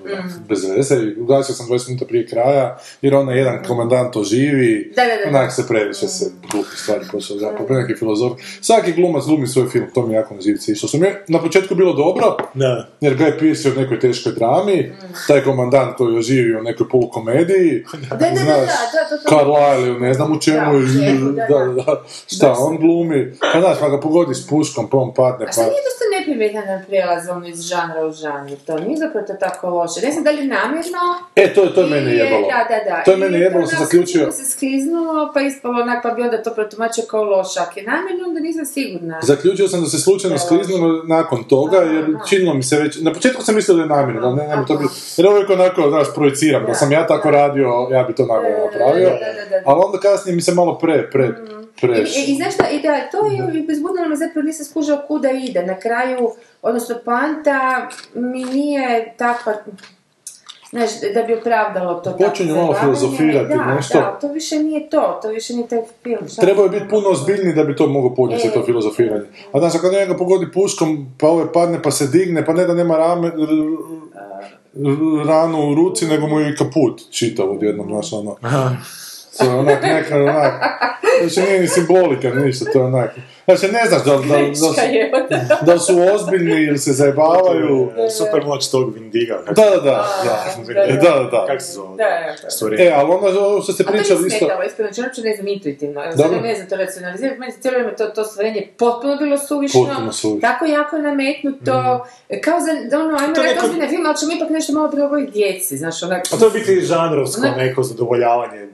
bez 0.50 0.64
veze 0.66 0.96
i 0.98 1.22
ugasio 1.22 1.56
sam 1.56 1.68
20 1.68 1.88
minuta 1.88 2.06
prije 2.06 2.28
kraja 2.28 2.78
jer 3.02 3.16
onaj 3.16 3.38
jedan 3.38 3.64
komandant 3.68 4.14
to 4.14 4.24
živi, 4.24 4.94
Da, 4.96 5.02
da, 5.04 5.32
da. 5.32 5.38
onak 5.38 5.54
se 5.54 5.68
previše 5.68 6.08
se 6.08 6.32
glupi 6.52 6.76
stvari 6.76 7.02
počeo 7.12 7.38
zapravo, 7.38 7.68
neki 7.72 7.96
filozof. 7.96 8.32
Svaki 8.62 8.94
glumac 8.94 9.24
glumi 9.26 9.48
svoj 9.48 9.68
film, 9.68 9.86
to 9.94 10.08
mi 10.08 10.14
je 10.14 10.18
jako 10.18 10.34
na 10.34 10.42
živce 10.42 10.72
išlo. 10.72 10.90
Što 10.90 10.98
mi 10.98 11.06
je 11.06 11.24
na 11.28 11.40
početku 11.40 11.76
bilo 11.76 11.94
dobro, 11.94 12.38
Da. 12.54 12.88
jer 13.02 13.16
ga 13.16 13.26
je 13.26 13.40
pisao 13.40 13.72
u 13.72 13.82
nekoj 13.82 14.00
teškoj 14.00 14.32
drami, 14.32 14.92
taj 15.28 15.44
komandant 15.44 15.96
koji 15.98 16.14
je 16.14 16.20
oživio 16.20 16.60
u 16.60 16.64
nekoj 16.64 16.90
polukomediji, 16.90 17.84
Da, 18.10 18.16
da, 18.18 18.30
da, 18.30 18.36
znaš, 18.36 18.48
da, 18.48 18.56
da, 18.56 19.10
to- 19.10 19.30
to- 19.30 19.36
Carlyle 19.36 19.88
ili 19.88 20.00
ne 20.00 20.14
znam 20.14 20.32
u 20.32 20.40
čemu, 20.40 20.80
Da, 20.80 21.46
da, 21.50 21.60
da, 21.60 21.74
da. 21.74 21.84
da, 21.84 22.04
šta 22.28 22.56
on 22.58 22.78
glumi, 22.78 23.32
pa 23.54 23.60
znaš, 23.60 23.80
pa 23.80 23.90
ga 23.90 24.00
pogodi 24.10 24.36
s 24.36 24.48
puškom, 24.48 24.90
pa 24.90 24.98
on 24.98 25.14
padne, 25.14 25.46
A 25.46 25.48
pa... 25.48 25.52
što 25.52 25.62
nije 25.62 25.84
dosta 25.90 26.06
neprimjetan 26.16 26.86
prijelaz 26.88 27.30
ono 27.30 27.48
iz 27.48 27.62
žanra 27.62 28.06
u 28.06 28.12
žanr? 28.12 28.52
To 28.66 28.80
nije 28.80 28.98
zapravo 28.98 29.28
to 29.28 29.34
tako 29.34 29.70
loše. 29.70 30.00
Ne 30.06 30.12
znam 30.12 30.24
da 30.24 30.32
li 30.32 30.44
namjerno... 30.48 31.04
E, 31.36 31.54
to 31.54 31.64
je, 31.64 31.74
to 31.74 31.82
je 31.82 31.90
mene 31.90 32.12
jebalo. 32.16 32.48
Da, 32.54 32.62
da, 32.72 32.78
da. 32.90 33.04
To 33.06 33.12
je 33.12 33.18
mene 33.18 33.40
jebalo, 33.40 33.68
sam 33.68 33.80
zaključio. 33.86 34.32
se 34.32 34.46
skliznulo, 34.46 35.32
pa 35.34 35.42
ispalo 35.42 35.82
onak, 35.82 36.04
pa 36.04 36.10
bi 36.10 36.22
onda 36.22 36.44
to 36.44 36.54
protumačio 36.54 37.04
kao 37.10 37.24
lošak. 37.24 37.78
Je 37.78 37.84
namjerno, 37.84 38.28
onda 38.28 38.40
nisam 38.40 38.66
sigurna. 38.66 39.20
Zaključio 39.22 39.68
sam 39.68 39.82
da 39.82 39.88
se 39.88 40.00
slučajno 40.00 40.38
skliznulo 40.38 41.04
nakon 41.04 41.44
toga, 41.44 41.78
jer 41.78 42.06
činilo 42.30 42.54
mi 42.54 42.64
se 42.64 42.80
već, 42.80 43.02
na 43.02 43.14
početku 43.14 43.42
sam 43.44 43.56
mislio 43.56 43.76
da 43.76 43.82
je 43.82 43.90
namjerno, 43.90 44.22
da 44.22 44.36
ne, 44.36 44.48
ne, 44.48 44.64
to 44.68 44.76
bi, 44.78 44.86
jer 45.18 45.28
uvijek 45.28 45.50
onako, 45.50 45.90
znaš, 45.90 46.08
projiciram, 46.16 46.66
da 46.66 46.74
sam 46.74 46.92
ja 46.92 47.08
tako 47.08 47.32
radio, 47.32 47.88
ja 47.92 48.04
bi 48.04 48.16
to 48.16 48.26
namjerno 48.26 48.66
napravio, 48.66 49.10
Da, 49.10 49.16
da, 49.16 49.50
da, 49.50 49.50
da. 49.50 49.62
ali 49.66 49.82
onda 49.86 49.98
kasnije 50.00 50.36
mi 50.36 50.42
se 50.42 50.54
malo 50.54 50.78
pre, 50.78 51.10
pre, 51.10 51.34
I, 52.18 52.32
I 52.32 52.36
znaš 52.36 52.54
šta, 52.54 52.70
i 52.70 52.82
da, 52.82 53.10
to 53.12 53.26
je 53.26 53.60
i 53.60 53.68
bezbudilo 53.68 54.08
me 54.08 54.16
zapravo 54.16 54.46
nisam 54.46 54.66
skužila 54.66 55.08
kuda 55.08 55.30
ide. 55.32 55.64
Na 55.64 55.80
kraju, 55.80 56.30
odnosno 56.62 56.96
poanta 57.06 57.88
mi 58.14 58.44
nije 58.46 58.84
takva, 59.18 59.54
znaš, 60.70 60.90
da 61.14 61.24
bi 61.24 61.34
opravdalo 61.34 61.94
to 61.96 62.18
Počinju 62.20 62.56
malo 62.56 62.74
filozofirati 62.76 63.50
da, 63.50 63.66
nešto. 63.66 64.00
Da, 64.00 64.18
to 64.22 64.28
više 64.28 64.56
nije 64.58 64.90
to, 64.90 65.20
to 65.22 65.30
više 65.30 65.54
nije 65.54 65.68
taj 65.68 65.80
film. 66.04 66.22
Trebao 66.38 66.64
je 66.64 66.72
ti- 66.72 66.76
biti 66.76 66.90
puno 66.90 67.10
ozbiljniji 67.10 67.54
da 67.54 67.64
bi 67.64 67.76
to 67.76 67.88
mogao 67.88 68.16
podnijeti 68.16 68.48
E. 68.48 68.52
to 68.52 68.64
filozofiranje. 68.64 69.24
A 69.54 69.60
znaš, 69.60 69.74
kad 69.82 69.92
njega 69.94 70.18
pogodi 70.18 70.52
puškom, 70.52 71.12
pa 71.18 71.28
ovaj 71.28 71.46
padne 71.54 71.82
pa 71.82 71.92
se 71.92 72.08
digne, 72.08 72.46
pa 72.46 72.54
ne 72.54 72.66
da 72.66 72.74
nema 72.74 72.98
rame, 72.98 73.28
r- 73.28 73.32
r- 74.76 75.28
ranu 75.28 75.72
u 75.72 75.76
ruci, 75.76 76.06
nego 76.08 76.28
mu 76.28 76.40
je 76.40 76.50
i 76.50 76.56
kaput 76.56 77.02
čitav 77.12 77.52
odjednom, 77.52 77.88
znaš, 77.88 78.14
ono. 78.14 78.36
To 79.40 79.46
je 79.46 79.52
onak, 79.52 79.84
neka, 79.84 80.16
onak, 80.16 80.54
znači 81.22 81.42
nije 81.50 81.60
ni 81.60 81.68
simbolika, 81.68 82.30
ništa, 82.30 82.66
to 82.74 82.80
je 82.80 82.86
onak. 82.86 83.12
Znači, 83.46 83.68
ne 83.74 83.82
znaš 83.88 84.04
da, 84.04 84.12
da, 84.12 84.38
da, 84.48 84.56
su, 84.56 84.66
da 85.66 85.80
su 85.80 85.94
ozbiljni 86.16 86.64
ili 86.64 86.78
se 86.78 86.94
zajebavaju. 86.94 87.92
Super 88.18 88.46
moć 88.46 88.72
tog 88.72 88.94
Vindiga. 88.94 89.40
Da, 89.46 89.54
da, 89.54 89.70
da, 89.70 89.80
da, 89.80 90.64
da, 90.74 90.86
da, 90.86 91.10
da, 91.20 91.24
da. 91.32 91.46
Kako 91.48 91.60
se 91.60 91.72
zove? 91.74 91.98
Da, 91.98 92.04
da, 92.70 92.78
da. 92.78 92.84
E, 92.84 92.92
ali 92.96 93.12
onda 93.12 93.40
ovo 93.40 93.62
što 93.62 93.74
ste 93.74 93.84
A 93.84 93.86
to 93.86 93.92
mi 93.94 93.98
pričali 94.00 94.28
isto... 94.28 94.38
smetalo, 94.40 94.64
iskreno, 94.64 94.92
znači 94.92 95.02
uopće 95.08 95.22
ne 95.22 95.36
znam 95.36 95.48
intuitivno. 95.48 96.02
Dobro. 96.18 96.34
sad 96.34 96.44
ne 96.44 96.56
znam 96.56 96.70
to 96.70 96.76
racionalizirati, 96.76 97.40
meni 97.40 97.52
se 97.52 97.62
cijelo 97.62 97.78
vrijeme 97.78 97.96
to, 97.96 98.06
to 98.06 98.24
stvorenje 98.24 98.68
potpuno 98.78 99.16
bilo 99.16 99.38
suvišno, 99.38 99.86
Potpuno 99.86 100.12
suvišno. 100.12 100.50
tako 100.50 100.66
jako 100.66 100.98
nametnuto, 100.98 102.06
kao 102.44 102.60
za, 102.60 102.90
da 102.90 103.00
ono, 103.00 103.18
ajmo 103.18 103.34
reći 103.44 103.66
ozbiljne 103.66 103.88
film, 103.90 104.06
ali 104.06 104.18
ćemo 104.18 104.32
ipak 104.36 104.50
nešto 104.50 104.74
malo 104.74 104.92
prilagoditi 104.92 105.32
djeci, 105.32 105.78
znaš, 105.78 106.04
onak... 106.04 106.24
A 106.34 106.38
to 106.38 106.46
je 106.46 106.52
biti 106.52 106.82
žanrovsko 106.82 107.42
Ne. 107.42 107.52
neko 107.58 107.84
zadovoljavanje 107.84 108.68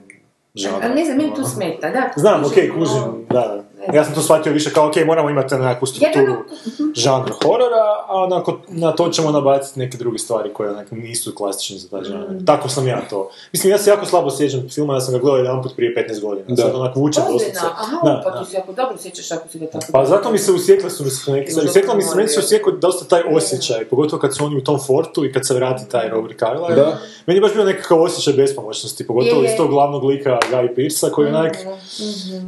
žanra. 0.56 0.80
Ali 0.84 0.96
ne 0.96 1.06
znam, 1.06 1.18
meni 1.18 1.36
tu 1.36 1.44
smeta, 1.44 1.90
da. 1.90 2.10
Znam, 2.16 2.44
kužim, 2.44 2.52
okej, 2.52 2.70
kužim, 2.70 3.04
ono, 3.04 3.18
da. 3.30 3.65
Ja 3.94 4.04
sam 4.04 4.14
to 4.14 4.22
shvatio 4.22 4.54
više 4.54 4.74
kao, 4.74 4.88
ok, 4.88 4.96
moramo 4.98 5.30
imati 5.30 5.56
nekakvu 5.56 5.86
strukturu 5.88 6.34
Mhm. 6.68 6.84
žanra 6.96 7.34
horora, 7.44 7.76
a 8.08 8.14
onako, 8.16 8.58
na 8.68 8.92
to 8.92 9.10
ćemo 9.10 9.32
nabaciti 9.32 9.80
neke 9.80 9.98
druge 9.98 10.18
stvari 10.18 10.54
koje 10.54 10.70
onak 10.70 10.92
nisu 10.92 11.36
klasične 11.36 11.78
za 11.78 11.90
taj 11.90 12.04
žanr. 12.04 12.30
Mhm. 12.30 12.46
Tako 12.46 12.70
sam 12.70 12.88
ja 12.88 13.02
to. 13.10 13.30
Mislim, 13.52 13.72
ja 13.72 13.78
se 13.78 13.90
jako 13.90 14.06
slabo 14.06 14.32
sjećam 14.32 14.70
filma, 14.70 14.94
ja 14.94 15.02
sam 15.02 15.14
ga 15.14 15.20
gledao 15.20 15.38
jedan 15.38 15.64
put 15.64 15.76
prije 15.76 15.94
15 15.96 16.22
godina. 16.22 16.46
Da. 16.48 16.56
Sad 16.56 16.76
onak 16.76 16.96
vučem 16.96 17.24
Ozbiljno, 17.24 17.44
doslovce. 17.44 17.68
aha, 17.74 17.98
Da, 18.04 18.22
pa 18.24 18.30
da. 18.30 18.44
ti 18.44 18.52
se 18.52 18.58
jako 18.58 18.74
dobro 18.74 18.98
sjećaš 18.98 19.32
ako 19.32 19.48
si 19.48 19.60
ga 19.60 19.66
tako... 19.68 19.86
Pa 19.92 20.06
zato 20.06 20.32
mi 20.32 20.38
se 20.38 20.52
usjekle 20.52 20.90
su 20.90 21.04
mi 21.04 21.10
se 21.10 21.32
neke 21.32 21.52
stvari. 21.52 21.66
Ili 21.66 21.70
Usjeklo 21.70 21.96
mi 21.96 22.02
se, 22.04 22.16
meni 22.16 22.28
se 22.28 22.40
usjekao 22.40 22.72
dosta 22.74 23.06
taj 23.08 23.22
osjećaj, 23.28 23.86
pogotovo 23.86 24.20
kad 24.20 24.36
su 24.36 24.46
oni 24.46 24.58
u 24.58 24.64
tom 24.64 24.80
fortu 24.80 25.26
i 25.26 25.34
kad 25.34 25.48
se 25.48 25.54
vrati 25.54 25.90
taj 25.90 26.10
Robert 26.10 26.40
Carlyle. 26.40 26.76
Da. 26.76 26.98
Meni 27.26 27.38
je 27.38 27.42
baš 27.42 27.54
bio 27.54 27.64
nekakav 27.66 28.02
osjećaj 28.02 28.34
bespomoćnosti, 28.34 29.08
pogotovo 29.08 29.36
Je, 29.36 29.44
je. 29.44 29.52
iz 29.52 29.58
tog 29.58 29.70
glavnog 29.70 30.04
lika 30.04 30.40
Guy 30.52 30.76
Pearsa 30.76 31.10
koji 31.10 31.28
onak 31.28 31.56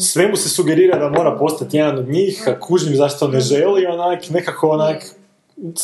sve 0.01 0.27
mu 0.27 0.35
se 0.35 0.49
sugerira 0.49 0.97
da 0.99 1.09
mora 1.09 1.26
postati 1.31 1.77
jedan 1.77 1.97
od 1.97 2.09
njih, 2.09 2.43
a 2.47 2.59
kužim 2.59 2.95
zašto 2.95 3.27
ne 3.27 3.39
želi, 3.39 3.85
onak, 3.85 4.29
nekako 4.29 4.69
onak, 4.69 5.03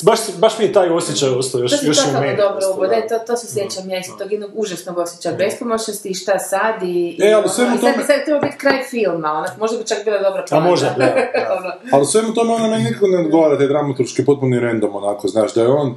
baš, 0.04 0.20
baš 0.38 0.60
mi 0.60 0.66
je 0.66 0.74
taj 0.74 0.90
osjećaj 0.90 1.30
ostao 1.30 1.62
još, 1.62 1.72
To 1.72 1.86
još 1.86 1.98
u 2.00 2.20
meni. 2.22 2.38
dobro 2.38 2.60
ubode, 2.74 2.96
da. 3.02 3.08
to, 3.10 3.26
to 3.26 3.38
se 3.38 3.48
sjećam 3.50 3.90
ja 3.90 4.00
isto 4.00 4.16
tog 4.16 4.32
jednog 4.32 4.52
užasnog 4.54 4.98
osjećaja 4.98 5.36
bespomoćnosti 5.36 6.10
i 6.10 6.14
šta 6.14 6.40
sad 6.40 6.84
i... 6.84 7.18
E, 7.22 7.26
ali 7.26 7.36
ono, 7.36 7.48
svemu 7.48 7.72
sad 7.72 7.80
bi 7.80 7.94
tome- 7.94 8.04
sad 8.06 8.26
trebao 8.26 8.42
biti 8.42 8.58
kraj 8.58 8.84
filma, 8.84 9.32
onak, 9.32 9.58
možda 9.60 9.78
bi 9.78 9.84
čak 9.86 9.98
bila 10.06 10.18
dobra 10.20 10.42
A 10.42 10.46
plana. 10.46 10.70
može, 10.70 10.86
da, 10.86 10.96
da. 10.98 11.14
Ono, 11.58 11.72
Ali 11.92 12.06
svemu 12.06 12.34
tome 12.34 12.54
ona 12.54 12.68
meni 12.68 12.84
nikako 12.84 13.08
ne 13.08 13.18
odgovara, 13.18 13.58
taj 13.58 13.68
dramaturški 13.68 14.26
potpuni 14.26 14.60
random, 14.60 14.96
onako, 14.96 15.28
znaš, 15.28 15.54
da 15.54 15.62
je 15.62 15.68
on. 15.68 15.96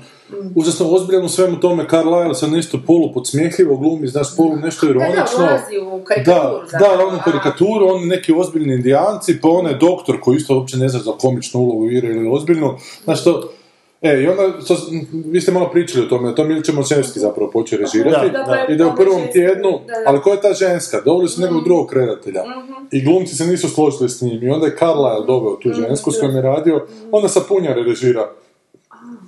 Užasno 0.55 0.87
ozbiljan 0.91 1.25
u 1.25 1.29
svemu 1.29 1.61
tome, 1.61 1.87
Carlyle 1.91 2.35
sa 2.35 2.47
nešto 2.47 2.79
polu 2.87 3.13
podsmjehljivo 3.13 3.77
glumi, 3.77 4.07
znaš, 4.09 4.37
polu 4.37 4.57
nešto 4.57 4.87
Da, 4.87 4.93
da, 4.93 4.99
ironično. 4.99 5.39
ulazi 5.39 5.79
u 5.93 6.05
karikaturu 6.05 6.61
Da, 6.73 6.79
da, 6.97 7.07
onu 7.09 7.19
a. 7.19 7.23
karikaturu, 7.25 7.87
oni 7.89 8.07
neki 8.07 8.33
ozbiljni 8.33 8.75
indijanci, 8.75 9.41
pa 9.41 9.49
onaj 9.49 9.75
doktor 9.75 10.21
koji 10.21 10.37
isto 10.37 10.55
uopće 10.59 10.77
ne 10.77 10.89
zna 10.89 11.01
za 11.01 11.13
komičnu 11.13 11.61
ulogu 11.61 11.91
igra 11.91 12.09
ili 12.11 12.29
ozbiljnu, 12.33 12.75
znaš 13.05 13.25
to, 13.25 13.51
E, 14.03 14.23
i 14.23 14.29
onda, 14.29 14.43
to, 14.69 14.77
vi 15.27 15.41
ste 15.41 15.53
malo 15.53 15.71
pričali 15.71 16.05
o 16.05 16.09
tome, 16.09 16.35
to 16.35 16.45
Milče 16.45 16.73
Močevski 16.73 17.19
zapravo 17.21 17.51
počeo 17.51 17.79
režirati, 17.79 18.31
Da, 18.31 18.39
da. 18.43 18.73
i 18.73 18.77
da 18.77 18.85
je 18.85 18.91
u 18.91 18.97
prvom 18.97 19.23
tjednu, 19.33 19.71
da, 19.87 19.93
da. 19.93 20.03
ali 20.07 20.21
ko 20.21 20.31
je 20.31 20.41
ta 20.41 20.53
ženska? 20.53 21.01
Doveli 21.05 21.29
su 21.29 21.41
nekog 21.41 21.65
drugog 21.65 21.93
redatelja. 21.93 22.43
I 22.93 23.05
glumci 23.05 23.37
se 23.37 23.47
nisu 23.47 23.69
složili 23.69 24.09
s 24.09 24.21
njim. 24.23 24.43
I 24.43 24.51
onda 24.51 24.67
je 24.67 24.77
Carlyle 24.81 25.27
doveo 25.27 25.57
tu 25.57 25.73
žensku 25.73 26.11
s 26.11 26.21
kojom 26.21 26.37
je 26.37 26.43
radio, 26.43 26.87
onda 27.13 27.29
Sapunjare 27.29 27.83
režira. 27.83 28.31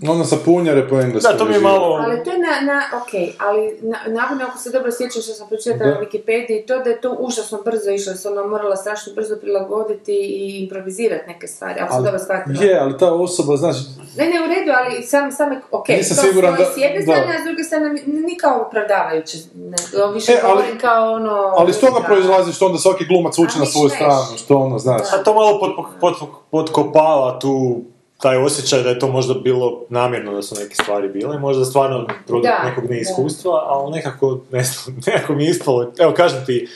Onda 0.03 0.25
Sapunjare 0.25 0.89
po 0.89 1.01
engleskom 1.01 1.33
Da, 1.33 1.39
to 1.39 1.45
mi 1.45 1.55
je 1.55 1.61
malo... 1.61 2.01
Ali 2.03 2.25
to 2.25 2.31
je 2.31 2.39
na, 2.39 2.73
na 2.73 2.83
ok, 2.97 3.13
ali 3.39 3.79
na, 3.83 3.99
navodno 4.09 4.45
ako 4.45 4.59
se 4.59 4.71
dobro 4.71 4.91
sjećam 4.93 5.23
što 5.23 5.33
sam 5.33 5.49
pročitala 5.49 5.91
na. 5.91 6.01
Wikipediji, 6.01 6.67
to 6.67 6.79
da 6.79 6.91
je 6.91 7.01
to 7.01 7.17
užasno 7.19 7.59
brzo 7.65 7.91
išlo, 7.91 8.15
se 8.15 8.29
ona 8.29 8.47
morala 8.47 8.77
strašno 8.77 9.13
brzo 9.15 9.37
prilagoditi 9.37 10.13
i 10.13 10.63
improvizirati 10.63 11.25
neke 11.27 11.47
stvari, 11.47 11.81
ako 11.81 11.95
sam 11.95 12.05
dobro 12.05 12.19
shvatila. 12.19 12.65
Je, 12.65 12.79
ali 12.79 12.99
ta 12.99 13.13
osoba, 13.13 13.57
znaš, 13.57 13.77
Ne, 14.17 14.25
ne, 14.25 14.41
u 14.41 14.49
redu, 14.49 14.71
ali 14.75 15.03
sam, 15.03 15.33
sam, 15.33 15.49
ok, 15.71 15.89
Nisam 15.89 16.17
to 16.17 16.23
siguran 16.23 16.55
da- 16.55 16.65
s 16.65 16.77
jedne 16.77 17.03
strane, 17.03 17.37
a 17.37 17.41
s 17.41 17.45
druge 17.45 17.65
strane 17.65 17.89
ni- 18.07 18.37
kao 18.37 18.63
opravdavajuće, 18.67 19.39
nego 19.55 20.11
više 20.11 20.33
E, 20.33 20.41
ali- 20.45 20.53
govorim 20.53 20.79
kao 20.79 21.13
ono... 21.13 21.33
ali 21.59 21.71
iz 21.71 21.81
toga 21.81 22.01
proizlazi 22.07 22.53
što 22.53 22.67
onda 22.67 22.79
svaki 22.79 23.05
glumac 23.05 23.39
uči 23.39 23.59
na 23.59 23.67
svoju 23.67 23.89
stranu, 23.89 24.23
što 24.37 24.57
ono, 24.59 24.79
znaš. 24.79 25.13
A 25.13 25.23
to 25.23 25.35
malo 25.35 25.61
pod, 25.61 25.71
pod, 26.01 26.15
potkopava 26.51 27.39
tu 27.39 27.81
taj 28.23 28.37
osjećaj 28.37 28.83
da 28.83 28.89
je 28.89 28.99
to 28.99 29.09
možda 29.09 29.35
bilo 29.35 29.85
namjerno 29.89 30.33
da 30.33 30.43
su 30.43 30.55
neke 30.61 30.75
stvari 30.75 31.09
bile, 31.09 31.39
možda 31.39 31.65
stvarno 31.65 32.07
produkt 32.27 32.49
Da, 32.49 32.69
nekog 32.69 32.91
neiskustva, 32.91 33.65
ali 33.67 33.93
nekako, 33.93 34.41
ne 34.53 34.63
znam, 34.63 34.97
nekako 35.07 35.35
mi 35.35 35.45
je 35.45 35.51
ispalo, 35.51 35.93
evo 35.99 36.13
kažem 36.13 36.47
ti, 36.47 36.69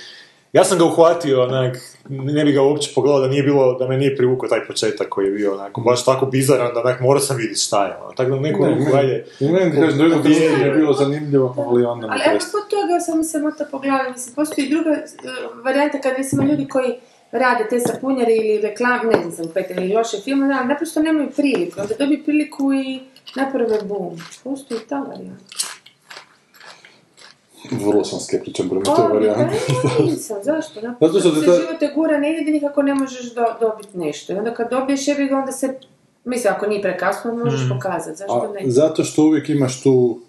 ja 0.52 0.64
sam 0.64 0.78
ga 0.78 0.84
uhvatio, 0.84 1.42
onak, 1.42 1.76
ne 2.08 2.44
bi 2.44 2.52
ga 2.52 2.62
uopće 2.62 2.90
pogledao 2.94 3.20
da 3.20 3.28
nije 3.28 3.42
bilo, 3.42 3.78
da 3.78 3.88
me 3.88 3.96
nije 3.96 4.16
privukao 4.16 4.48
taj 4.48 4.66
početak 4.66 5.08
koji 5.08 5.26
je 5.26 5.30
bio 5.30 5.54
onako, 5.54 5.80
baš 5.80 6.04
tako 6.04 6.26
bizaran 6.26 6.74
da 6.74 6.80
onak 6.80 7.00
morao 7.00 7.20
sam 7.20 7.36
vidjeti 7.36 7.60
šta 7.60 7.86
je, 7.86 7.96
ono, 8.02 8.12
tako 8.12 8.30
da 8.30 8.36
u 8.36 8.40
neku 8.40 8.66
Ne, 9.40 9.72
kažem, 9.80 9.98
do 9.98 10.04
jednog 10.04 10.22
trenutka 10.22 10.58
mi 10.58 10.64
je 10.64 10.70
bilo 10.70 10.92
zanimljivo, 10.92 11.54
ali 11.58 11.84
onda 11.84 12.06
mi 12.06 12.12
Ali 12.12 12.22
evo 12.26 12.38
kod 12.52 12.70
toga 12.70 13.00
sam 13.00 13.24
se 13.24 13.38
mota 13.38 13.64
po 13.70 13.78
glavi, 13.78 14.10
mislim, 14.12 14.34
postoji 14.34 14.68
druga 14.68 14.90
e, 14.90 15.04
varijanta 15.64 16.00
kad 16.00 16.12
recimo 16.16 16.42
ljudi 16.42 16.68
koji 16.68 16.94
rade 17.32 17.66
te 17.70 17.80
sapunjare 17.80 18.32
ili 18.32 18.60
reklam, 18.60 19.06
ne 19.06 19.30
znam, 19.30 19.48
pete 19.54 19.74
ili 19.74 19.94
loše 19.94 20.16
filmove, 20.24 20.54
ali 20.58 20.68
naprosto 20.68 21.02
nemaju 21.02 21.30
priliku, 21.36 21.80
onda 21.80 21.94
dobiju 21.98 22.24
priliku 22.24 22.72
i 22.72 23.00
naprave 23.36 23.78
bum. 23.82 24.16
Postoji 24.44 24.80
ta 24.88 24.98
varijanta. 24.98 25.44
Vrlo 27.70 28.04
sam 28.04 28.20
skeptičan 28.20 28.68
prema 28.68 28.84
toj 28.84 28.94
pa 28.96 29.02
varijanti. 29.02 29.56
ne, 29.98 30.04
nisam, 30.04 30.36
zašto? 30.42 30.80
Zato 30.80 30.88
Naprosto 30.88 31.20
što 31.20 31.40
se 31.40 31.46
ta- 31.46 31.52
život 31.56 31.78
te 31.80 31.90
gura 31.94 32.18
ne 32.18 32.40
ide 32.40 32.50
nikako 32.50 32.82
ne 32.82 32.94
možeš 32.94 33.34
do, 33.34 33.44
dobiti 33.60 33.98
nešto. 33.98 34.32
I 34.32 34.36
onda 34.36 34.54
kad 34.54 34.70
dobiješ 34.70 35.08
jebi 35.08 35.32
onda 35.32 35.52
se, 35.52 35.78
mislim, 36.24 36.52
ako 36.56 36.66
nije 36.66 36.82
prekasno, 36.82 37.34
možeš 37.34 37.60
pokazati, 37.68 38.16
zašto 38.16 38.48
A, 38.50 38.52
ne? 38.52 38.70
zato 38.70 39.04
što 39.04 39.22
uvijek 39.22 39.48
imaš 39.48 39.82
tu. 39.82 40.20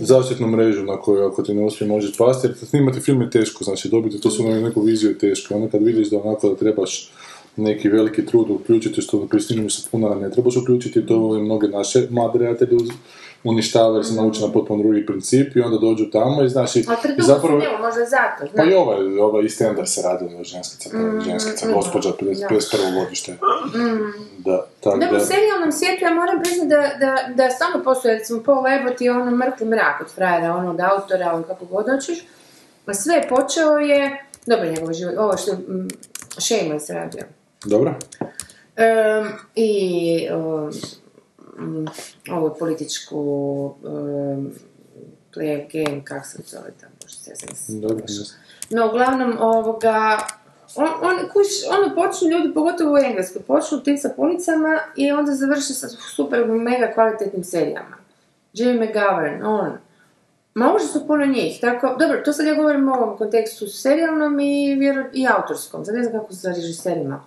Zaštitnu 0.00 0.48
mrežu 0.48 0.84
na 0.84 0.96
kojoj 0.96 1.26
ako 1.26 1.42
ti 1.42 1.54
ne 1.54 1.64
uspije 1.64 1.88
možeš 1.88 2.16
pasti, 2.16 2.46
jer 2.46 2.56
snimati 2.56 3.00
film 3.00 3.22
je 3.22 3.30
teško, 3.30 3.64
znači 3.64 3.88
dobiti 3.88 4.20
tu 4.20 4.30
su 4.30 4.42
neku 4.42 4.82
viziju 4.82 5.10
je 5.10 5.18
teško. 5.18 5.54
Onda 5.54 5.68
kad 5.68 5.82
vidiš 5.82 6.10
da 6.10 6.20
onako 6.20 6.48
da 6.48 6.56
trebaš 6.56 7.10
neki 7.56 7.88
veliki 7.88 8.26
trud 8.26 8.50
uključiti, 8.50 9.02
što 9.02 9.26
pri 9.26 9.40
snimanju 9.40 9.70
sa 9.70 9.88
punara 9.90 10.14
ne 10.14 10.30
trebaš 10.30 10.56
uključiti, 10.56 11.06
to 11.06 11.36
je 11.36 11.42
mnoge 11.42 11.68
naše 11.68 12.06
mlade 12.10 12.38
redatelje 12.38 12.76
uništava 13.44 13.96
jer 13.96 14.06
se 14.06 14.14
nauče 14.14 14.40
na 14.40 14.52
potpuno 14.52 14.82
drugi 14.82 15.06
princip 15.06 15.56
i 15.56 15.60
onda 15.60 15.78
dođu 15.78 16.10
tamo 16.10 16.42
i 16.42 16.48
znaš 16.48 16.76
i 16.76 16.80
i 17.18 17.22
zapravo... 17.22 17.58
njemu, 17.58 17.78
možda 17.80 18.04
zato, 18.04 18.38
Pa 18.40 18.46
znaš. 18.46 18.68
i 18.70 18.74
ovaj, 18.74 19.18
ovaj 19.18 19.44
isti 19.44 19.64
Ender 19.64 19.88
se 19.88 20.02
radi 20.02 20.24
na 20.34 20.44
ženskica, 20.44 20.98
mm, 20.98 21.20
ženskica, 21.20 21.68
mm, 21.68 21.72
gospođa, 21.72 22.10
da. 22.10 22.16
50, 22.16 22.46
51. 22.50 23.04
godište. 23.04 23.36
Da, 24.38 24.66
tako 24.80 24.98
Da, 24.98 25.16
u 25.16 25.20
serijalnom 25.20 25.72
svijetu 25.72 26.04
ja 26.04 26.14
moram 26.14 26.42
priznati 26.42 26.68
da, 26.68 27.06
da, 27.06 27.34
da 27.34 27.50
stvarno 27.50 27.84
postoje, 27.84 28.18
recimo, 28.18 28.42
Paul 28.42 28.64
Abbott 28.66 29.00
je 29.00 29.12
ono 29.12 29.36
mrtvi 29.36 29.66
mrak 29.66 30.00
od 30.00 30.10
frajera, 30.14 30.56
ono 30.56 30.70
od 30.70 30.80
autora, 30.80 31.32
ono 31.34 31.42
kako 31.42 31.64
god 31.64 31.86
hoćeš. 31.90 32.18
A 32.86 32.94
sve 32.94 33.26
počeo 33.28 33.78
je, 33.78 34.24
dobro 34.46 34.70
njegov 34.70 34.92
život, 34.92 35.14
ovo 35.18 35.36
što 35.36 35.52
mm, 35.52 35.88
Shameless 36.38 36.90
radio. 36.90 37.39
Dobro? 37.64 37.94
Em, 38.76 39.32
I 39.54 40.28
ovu 42.30 42.54
političku 42.58 43.74
play 45.34 45.66
game, 45.72 46.04
kak 46.04 46.26
se 46.26 46.42
zove 46.46 46.70
tamo, 46.80 46.92
se 47.06 47.72
Dobro. 47.72 48.04
No, 48.70 48.86
uglavnom, 48.86 49.36
ovoga, 49.40 50.18
on, 50.76 50.86
on, 50.86 51.16
kuš, 51.32 51.46
ono 51.70 51.94
počnu 51.94 52.30
ljudi, 52.30 52.54
pogotovo 52.54 52.94
u 52.94 52.98
Engleskoj, 52.98 53.42
počnu 53.42 53.80
tim 53.80 53.98
sapunicama 53.98 54.78
i 54.96 55.12
onda 55.12 55.32
završe 55.32 55.74
sa 55.74 55.88
super, 55.88 56.46
mega 56.46 56.92
kvalitetnim 56.94 57.44
serijama. 57.44 57.96
Jimmy 58.54 58.88
McGovern, 58.88 59.42
on. 59.42 59.72
Ma 60.54 60.74
užasno 60.74 61.06
puno 61.06 61.26
njih, 61.26 61.60
tako, 61.60 61.96
dobro, 61.98 62.22
to 62.24 62.32
sad 62.32 62.46
ja 62.46 62.54
govorim 62.54 62.88
u 62.88 62.92
ovom 62.92 63.16
kontekstu 63.16 63.66
serijalnom 63.66 64.40
i, 64.40 64.74
vjero, 64.74 65.04
i 65.12 65.26
autorskom, 65.28 65.84
sad 65.84 65.94
ne 65.94 66.02
znam 66.02 66.20
kako 66.20 66.34
se 66.34 66.40
sa 66.40 66.48
režiserima. 66.48 67.24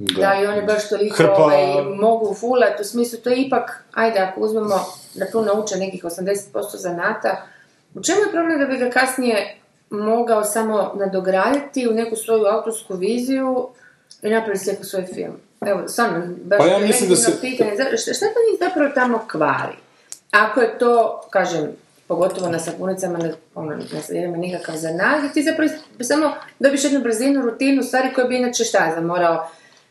Da. 0.00 0.32
li 0.32 0.46
oni 0.46 0.62
baš 0.62 0.88
toliko 0.88 1.16
Hrpa- 1.16 1.34
ovaj, 1.36 1.82
mogu 1.96 2.34
fulat, 2.34 2.80
u 2.80 2.84
smislu 2.84 3.18
to 3.18 3.30
je 3.30 3.36
ipak, 3.36 3.84
ajde 3.94 4.18
ako 4.18 4.40
uzmemo 4.40 4.84
da 5.14 5.30
tu 5.30 5.42
nauče 5.42 5.76
nekih 5.76 6.04
80% 6.04 6.36
zanata, 6.74 7.42
u 7.94 8.02
čemu 8.02 8.20
je 8.20 8.30
problem 8.32 8.58
da 8.58 8.66
bi 8.66 8.76
ga 8.76 8.90
kasnije 8.90 9.56
mogao 9.90 10.44
samo 10.44 10.92
nadograditi 10.96 11.88
u 11.88 11.92
neku 11.92 12.16
svoju 12.16 12.44
autorsku 12.44 12.94
viziju 12.94 13.68
i 14.22 14.30
napraviti 14.30 14.84
svoj 14.84 15.06
film? 15.14 15.32
Evo, 15.60 15.88
stvarno, 15.88 16.26
baš 16.44 16.58
Pa 16.58 16.66
ja 16.66 16.76
je 16.76 16.86
mislim 16.86 17.10
da 17.10 17.16
se- 17.16 17.40
pitanje, 17.40 17.72
šta, 17.74 18.14
šta 18.14 18.26
to 18.26 18.40
njih 18.50 18.58
zapravo 18.60 18.90
tamo 18.94 19.24
kvari? 19.30 19.76
Ako 20.30 20.60
je 20.60 20.78
to, 20.78 21.20
kažem, 21.30 21.68
pogotovo 22.08 22.48
na 22.48 22.58
sapunicama, 22.58 23.18
na, 23.18 23.30
ono, 23.54 23.76
na 23.76 24.36
nikakav 24.36 24.76
zanat, 24.76 25.24
i 25.24 25.32
ti 25.34 25.42
zapravo 25.42 25.70
samo 26.00 26.32
dobiš 26.58 26.84
jednu 26.84 27.00
brzinu, 27.00 27.42
rutinu, 27.42 27.82
stvari 27.82 28.14
koje 28.14 28.28
bi 28.28 28.36
inače 28.36 28.64
šta 28.64 28.86
ja 28.86 28.92
znam, 28.92 29.04
morao 29.04 29.48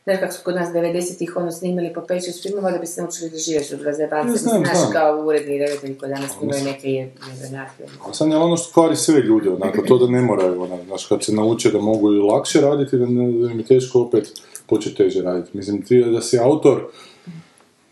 Znaš 0.09 0.19
kako 0.19 0.33
su 0.33 0.39
kod 0.43 0.55
nas 0.55 0.69
90-ih 0.69 1.35
ono 1.35 1.51
snimili 1.51 1.93
po 1.93 2.01
5-6 2.01 2.41
filmova 2.43 2.71
da 2.71 2.77
bi 2.77 2.85
se 2.85 3.01
naučili 3.01 3.29
da 3.29 3.37
živiš 3.37 3.71
od 3.71 3.81
razjebanca. 3.81 4.31
Ja 4.31 4.37
znam, 4.37 4.63
Znaš 4.65 4.77
kao 4.93 5.23
uredni 5.25 5.57
redatelji 5.57 5.95
koji 5.97 6.09
danas 6.09 6.31
snimaju 6.37 6.63
neke 6.63 6.87
je- 6.89 7.11
jebenjake. 7.33 7.83
A 8.09 8.13
sad 8.13 8.29
je 8.29 8.37
ono 8.37 8.57
što 8.57 8.73
kvari 8.73 8.95
sve 8.95 9.19
ljude, 9.21 9.49
onako, 9.49 9.81
to 9.81 9.97
da 9.97 10.07
ne 10.07 10.21
moraju, 10.21 10.61
ono, 10.61 10.77
znaš, 10.85 11.05
kad 11.05 11.23
se 11.23 11.33
nauče 11.33 11.71
da 11.71 11.79
mogu 11.79 12.13
i 12.13 12.19
lakše 12.19 12.61
raditi, 12.61 12.97
da, 12.97 13.05
ne, 13.05 13.31
da 13.31 13.51
im 13.51 13.59
je 13.59 13.65
teško 13.65 14.01
opet 14.01 14.27
početi 14.67 14.95
teže 14.95 15.21
raditi. 15.21 15.57
Mislim, 15.57 15.81
ti 15.85 16.03
da 16.03 16.21
si 16.21 16.39
autor, 16.39 16.87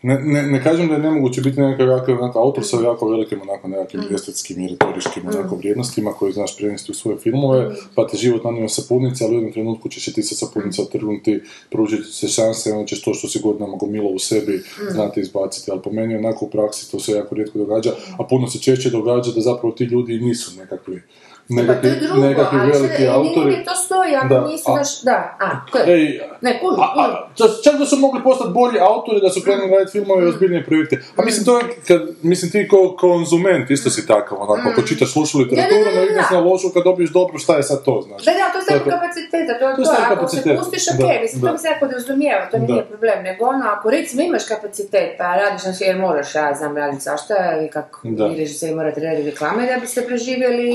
ne, 0.07 0.19
ne, 0.23 0.43
ne 0.43 0.63
kažem 0.63 0.87
da 0.87 0.93
je 0.93 0.99
nemoguće 0.99 1.41
biti 1.41 1.61
nekakav 1.61 1.87
jako, 1.87 2.11
onako, 2.11 2.39
autor 2.39 2.65
sa 2.65 2.77
jako 2.83 3.09
velikim 3.09 3.41
onako 3.41 3.67
nekakvim 3.67 4.03
estetskim 4.15 4.61
i 4.61 4.67
retoričkim 4.67 5.27
onako 5.27 5.55
vrijednostima 5.55 6.11
koje 6.13 6.31
znaš 6.31 6.57
prenesti 6.57 6.91
u 6.91 6.95
svoje 6.95 7.17
filmove, 7.17 7.75
pa 7.95 8.07
te 8.07 8.17
život 8.17 8.43
nanio 8.43 8.69
sapunice, 8.69 9.23
ali 9.23 9.33
u 9.33 9.37
jednom 9.37 9.53
trenutku 9.53 9.89
ćeš 9.89 10.13
ti 10.13 10.23
sa 10.23 10.35
sapunica 10.35 10.81
otrgnuti, 10.81 11.41
pružiti 11.71 12.03
ti 12.03 12.13
se 12.13 12.27
šanse, 12.27 12.73
onda 12.73 12.85
ćeš 12.85 13.01
to 13.01 13.13
što 13.13 13.27
si 13.27 13.39
godinama 13.39 13.77
gomilo 13.77 14.09
u 14.09 14.19
sebi 14.19 14.63
znati 14.89 15.19
izbaciti, 15.19 15.71
ali 15.71 15.81
po 15.81 15.91
meni 15.91 16.15
onako 16.15 16.45
u 16.45 16.49
praksi 16.49 16.91
to 16.91 16.99
se 16.99 17.11
jako 17.11 17.35
rijetko 17.35 17.57
događa, 17.57 17.91
a 18.19 18.23
puno 18.23 18.47
se 18.47 18.59
češće 18.59 18.89
događa 18.89 19.31
da 19.31 19.41
zapravo 19.41 19.75
ti 19.75 19.83
ljudi 19.83 20.19
nisu 20.19 20.57
nekakvi 20.57 21.01
Pa 21.49 21.55
to 21.55 21.61
nekakvi, 21.63 21.89
je 21.89 21.95
drugo, 21.97 22.21
nekakvi 22.21 22.57
ali 22.59 22.71
veliki 22.71 23.03
što, 23.03 23.11
autori. 23.13 23.45
negdje 23.45 23.65
to 23.65 23.75
stoji, 23.77 24.11
ali 24.15 24.29
Da, 24.29 24.39
nisu 24.41 24.67
a- 24.67 24.73
baš, 24.73 25.01
da, 25.01 25.17
a, 25.39 25.47
ko 25.71 25.77
je? 25.77 25.83
Ej, 25.95 26.21
Ne, 26.41 26.51
a, 26.77 26.85
a, 26.97 27.27
čak- 27.63 27.77
da 27.77 27.85
su 27.85 27.97
mogli 27.97 28.23
postati 28.23 28.51
bolji 28.51 28.79
autori 28.81 29.21
da 29.21 29.29
su 29.29 29.41
krenuli 29.41 29.69
raditi 29.71 29.91
filmove 29.91 30.23
i 30.23 30.27
ozbiljnije 30.27 30.65
projekte. 30.65 30.95
A 31.15 31.21
mislim, 31.21 31.45
to 31.45 31.57
je, 31.59 31.63
kad, 31.87 32.01
mislim 32.23 32.51
ti 32.51 32.67
ko 32.67 32.95
konzument 32.97 33.71
isto 33.71 33.89
si 33.89 34.07
takav, 34.07 34.37
onako, 34.39 34.69
ako 34.69 34.81
čitaš 34.81 35.15
lošu 35.15 35.39
literaturu, 35.39 35.79
ne 35.91 36.01
vidiš 36.01 36.25
da. 36.29 36.35
na 36.35 36.39
lošu, 36.41 36.69
kad 36.69 36.83
dobiješ 36.83 37.09
dobru, 37.11 37.37
šta 37.39 37.55
je 37.55 37.63
sad 37.63 37.83
to, 37.83 38.01
znaš? 38.01 38.21
Da, 38.25 38.31
da, 38.31 38.45
to 38.51 38.57
je 38.57 38.63
stvar 38.63 38.79
kapaciteta, 38.91 39.51
to 39.59 39.65
je 39.65 39.75
To 39.75 39.81
je 39.81 39.85
to, 39.85 39.93
stvar 39.93 40.11
ako 40.13 40.27
se 40.27 40.55
pustiš, 40.57 40.83
ok, 40.89 40.97
da, 40.99 41.21
mislim, 41.21 41.41
da. 41.41 41.47
to 41.47 41.53
bi 41.53 41.59
se 41.59 41.67
jako 41.67 41.85
razumijeva, 41.87 42.45
to 42.45 42.57
mi 42.57 42.67
Da. 42.67 42.73
nije 42.73 42.85
problem, 42.85 43.23
nego 43.23 43.45
ono, 43.45 43.65
ako 43.67 43.89
recimo 43.89 44.21
imaš 44.23 44.45
kapacitet, 44.45 45.09
pa 45.17 45.23
radiš 45.35 45.63
na 45.63 45.73
jer 45.81 45.97
moraš, 45.97 46.35
ja 46.35 46.53
znam 46.53 46.77
raditi 46.77 47.03
svašta, 47.03 47.35
i 47.61 47.69
kako 47.69 47.99
Da. 48.03 48.25
i 48.27 48.35
režiseri 48.35 48.75
morate 48.75 48.99
raditi 49.01 49.29
reklame 49.31 49.65
da 49.65 49.79
biste 49.79 50.01
preživjeli, 50.01 50.69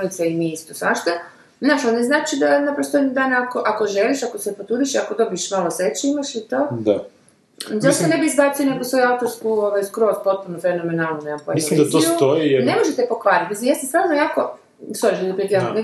sapunice 0.00 0.28
i 0.28 0.34
mi 0.34 0.52
isto 0.52 0.74
svašta, 0.74 1.10
Znaš, 1.60 1.84
ali 1.84 1.96
ne 1.96 2.02
znači 2.02 2.36
da 2.36 2.60
naprosto 2.60 2.96
jedan 2.96 3.14
dan 3.14 3.32
ako, 3.32 3.62
ako 3.66 3.86
želiš, 3.86 4.22
ako 4.22 4.38
se 4.38 4.56
potrudiš, 4.56 4.96
ako 4.96 5.14
dobiš 5.14 5.50
malo 5.50 5.70
sreće, 5.70 6.08
imaš 6.08 6.34
i 6.34 6.40
to. 6.40 6.68
Da. 6.70 7.04
Zašto 7.68 8.06
ne 8.06 8.18
bi 8.18 8.26
izbacio 8.26 8.66
neku 8.66 8.84
svoju 8.84 9.04
autorsku, 9.04 9.48
ovaj, 9.48 9.84
skroz 9.84 10.14
potpuno 10.24 10.60
fenomenalnu, 10.60 11.22
nemam 11.22 11.38
pojma, 11.38 11.54
Mislim 11.54 11.84
da 11.84 11.90
to 11.90 12.00
stoji 12.00 12.50
jer- 12.50 12.66
Ne 12.66 12.76
možete 12.78 13.06
pokvariti. 13.08 13.50
Mislim, 13.50 13.68
ja 13.68 13.74
sam 13.74 13.88
stvarno 13.88 14.14
jako... 14.14 14.58
Sorry, 14.90 15.28
da 15.28 15.34
prekidam, 15.34 15.74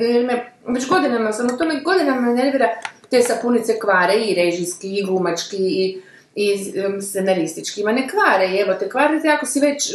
već 0.67 0.89
godinama 0.89 1.33
sam 1.33 1.47
u 1.55 1.59
tome 1.59 1.81
godinama 1.81 2.21
me 2.21 2.35
nervira 2.35 2.69
te 3.11 3.23
sapunice 3.23 3.79
kvare 3.79 4.15
i 4.15 4.35
režijski, 4.35 4.99
i 4.99 5.05
glumački, 5.05 5.57
i, 5.59 6.03
i 6.35 6.73
um, 6.87 7.03
scenaristički. 7.03 7.85
Ma 7.85 7.93
ne 7.93 8.09
kvare, 8.09 8.61
evo 8.61 8.75
te 8.75 8.89
kvarite 8.89 9.29
ako 9.29 9.47
si 9.47 9.61
već... 9.61 9.95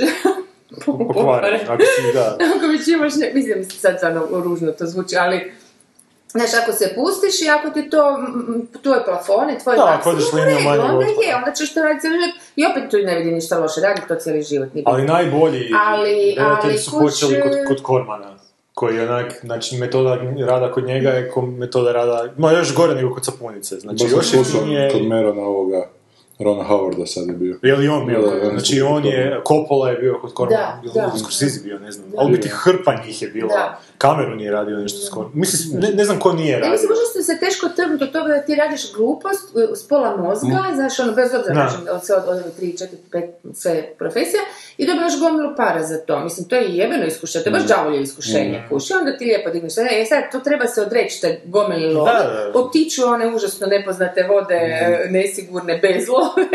Pokvaren, 0.86 1.60
ako 1.64 1.84
si, 1.86 2.14
da. 2.14 2.38
Ako 2.48 2.68
već 2.68 2.88
imaš, 2.88 3.14
ne, 3.16 3.32
mislim, 3.34 3.64
sad 3.66 3.94
stvarno 3.98 4.28
ružno 4.34 4.72
to 4.72 4.86
zvuči, 4.86 5.18
ali 5.18 5.52
Znaš, 6.28 6.50
ako 6.54 6.72
se 6.72 6.94
pustiš 6.96 7.42
i 7.42 7.50
ako 7.50 7.70
ti 7.70 7.90
to, 7.90 8.18
tvoj 8.84 9.06
plafon 9.06 9.50
i 9.50 9.60
tvoj 9.60 9.76
Da, 9.76 9.86
maksimum, 9.86 10.00
ako 10.00 10.10
odeš 10.10 10.34
u 10.34 10.36
linijom 10.36 10.58
redu, 10.58 10.66
manjeg 10.66 10.84
onda 10.86 10.98
otpora. 11.08 11.28
je, 11.28 11.36
onda 11.36 11.52
ćeš 11.52 11.74
to 11.74 11.82
raditi 11.82 12.02
cijeli 12.02 12.18
život. 12.18 12.36
I 12.56 12.66
opet 12.66 12.84
tu 12.92 12.98
ne 13.00 13.18
vidim 13.18 13.34
ništa 13.34 13.60
loše, 13.60 13.82
radi 13.82 14.02
to 14.08 14.16
cijeli 14.16 14.44
život. 14.44 14.74
nije 14.74 14.84
Ali 14.88 15.04
najbolji 15.06 15.70
Ali- 15.88 16.36
redatelji 16.38 16.50
ali 16.66 16.78
su 16.78 16.92
kuć- 16.92 17.02
počeli 17.02 17.42
kod, 17.42 17.52
kod 17.68 17.82
Kormana. 17.84 18.38
Koji 18.74 18.96
je 18.96 19.04
onak, 19.04 19.40
znači 19.42 19.78
metoda 19.78 20.18
rada 20.42 20.72
kod 20.72 20.84
njega 20.84 21.10
je 21.10 21.30
ko 21.30 21.42
metoda 21.42 21.92
rada, 21.92 22.34
ma 22.38 22.52
još 22.52 22.76
gore 22.76 22.96
nego 22.96 23.14
kod 23.14 23.26
sapunice. 23.26 23.76
Znači 23.76 24.06
još 24.06 24.34
jeftinije, 24.34 24.90
kod 24.92 25.02
Merona 25.04 25.42
ovoga, 25.42 25.88
Rona 26.44 26.64
Howarda 26.64 27.06
sad 27.06 27.28
je 27.28 27.34
bio. 27.34 27.60
je 27.62 27.76
li 27.76 27.88
on 27.88 28.06
bio? 28.08 28.22
Da, 28.22 28.36
da, 28.36 28.50
znači 28.50 28.82
on 28.82 29.06
je, 29.06 29.42
Coppola 29.48 29.90
je 29.90 29.98
bio 29.98 30.20
kod 30.22 30.34
Kormana, 30.34 30.62
Da, 30.62 30.82
ili 30.84 30.94
da. 30.94 31.12
Scorsese 31.18 31.64
bio, 31.64 31.80
ne 31.80 31.92
znam. 31.92 32.08
Ali 32.18 32.32
biti 32.32 32.50
hrpa 32.50 32.96
njih 33.06 33.22
je 33.22 33.28
bilo. 33.28 33.48
Da. 33.48 33.80
Kameru 34.02 34.36
nije 34.36 34.52
radio 34.52 34.78
nešto 34.78 35.06
skoro. 35.06 35.30
Mislim, 35.34 35.80
ne, 35.80 35.90
ne 35.90 36.06
znam 36.06 36.20
ko 36.20 36.34
nije 36.34 36.60
radio. 36.60 36.72
mislim, 36.72 36.90
možda 36.90 37.24
se 37.24 37.40
teško 37.40 37.70
trgnuti 37.70 38.04
od 38.04 38.12
toga 38.12 38.28
da 38.28 38.42
ti 38.42 38.56
radiš 38.56 38.94
glupost 38.94 39.56
uh, 39.56 39.78
s 39.78 39.88
pola 39.88 40.18
mozga, 40.18 40.64
znaš, 40.76 41.00
ono, 41.00 41.12
bez 41.14 41.34
obzira, 41.34 41.56
kažem, 41.56 41.82
od 41.92 42.06
sve 42.06 42.16
od, 42.16 42.24
od 42.28 42.60
3, 42.60 42.84
4, 42.84 42.88
5, 43.12 43.54
sve 43.54 43.94
profesija, 43.98 44.42
i 44.78 44.88
dobivaš 44.88 45.20
gomilu 45.20 45.56
para 45.58 45.84
za 45.84 45.98
to. 45.98 46.20
Mislim, 46.20 46.48
to 46.48 46.56
je 46.56 46.70
jebeno 46.70 47.06
iskušenje, 47.06 47.44
to 47.44 47.50
je 47.50 47.52
baš 47.52 47.64
đavolje 47.64 48.02
iskušenje, 48.02 48.64
kuši, 48.70 48.94
onda 48.94 49.18
ti 49.18 49.26
lijepo 49.26 49.50
digneš, 49.50 49.78
e, 49.78 50.06
sad, 50.10 50.24
to 50.32 50.40
treba 50.40 50.68
se 50.68 50.82
odreći, 50.82 51.22
te 51.22 51.42
gomili 51.46 51.94
love, 51.94 52.12
otiću 52.54 53.06
one 53.06 53.36
užasno 53.36 53.68
nepoznate 53.68 54.24
vode, 54.24 54.56
e, 54.56 55.08
nesigurne, 55.10 55.78
bez 55.78 56.08
love, 56.08 56.48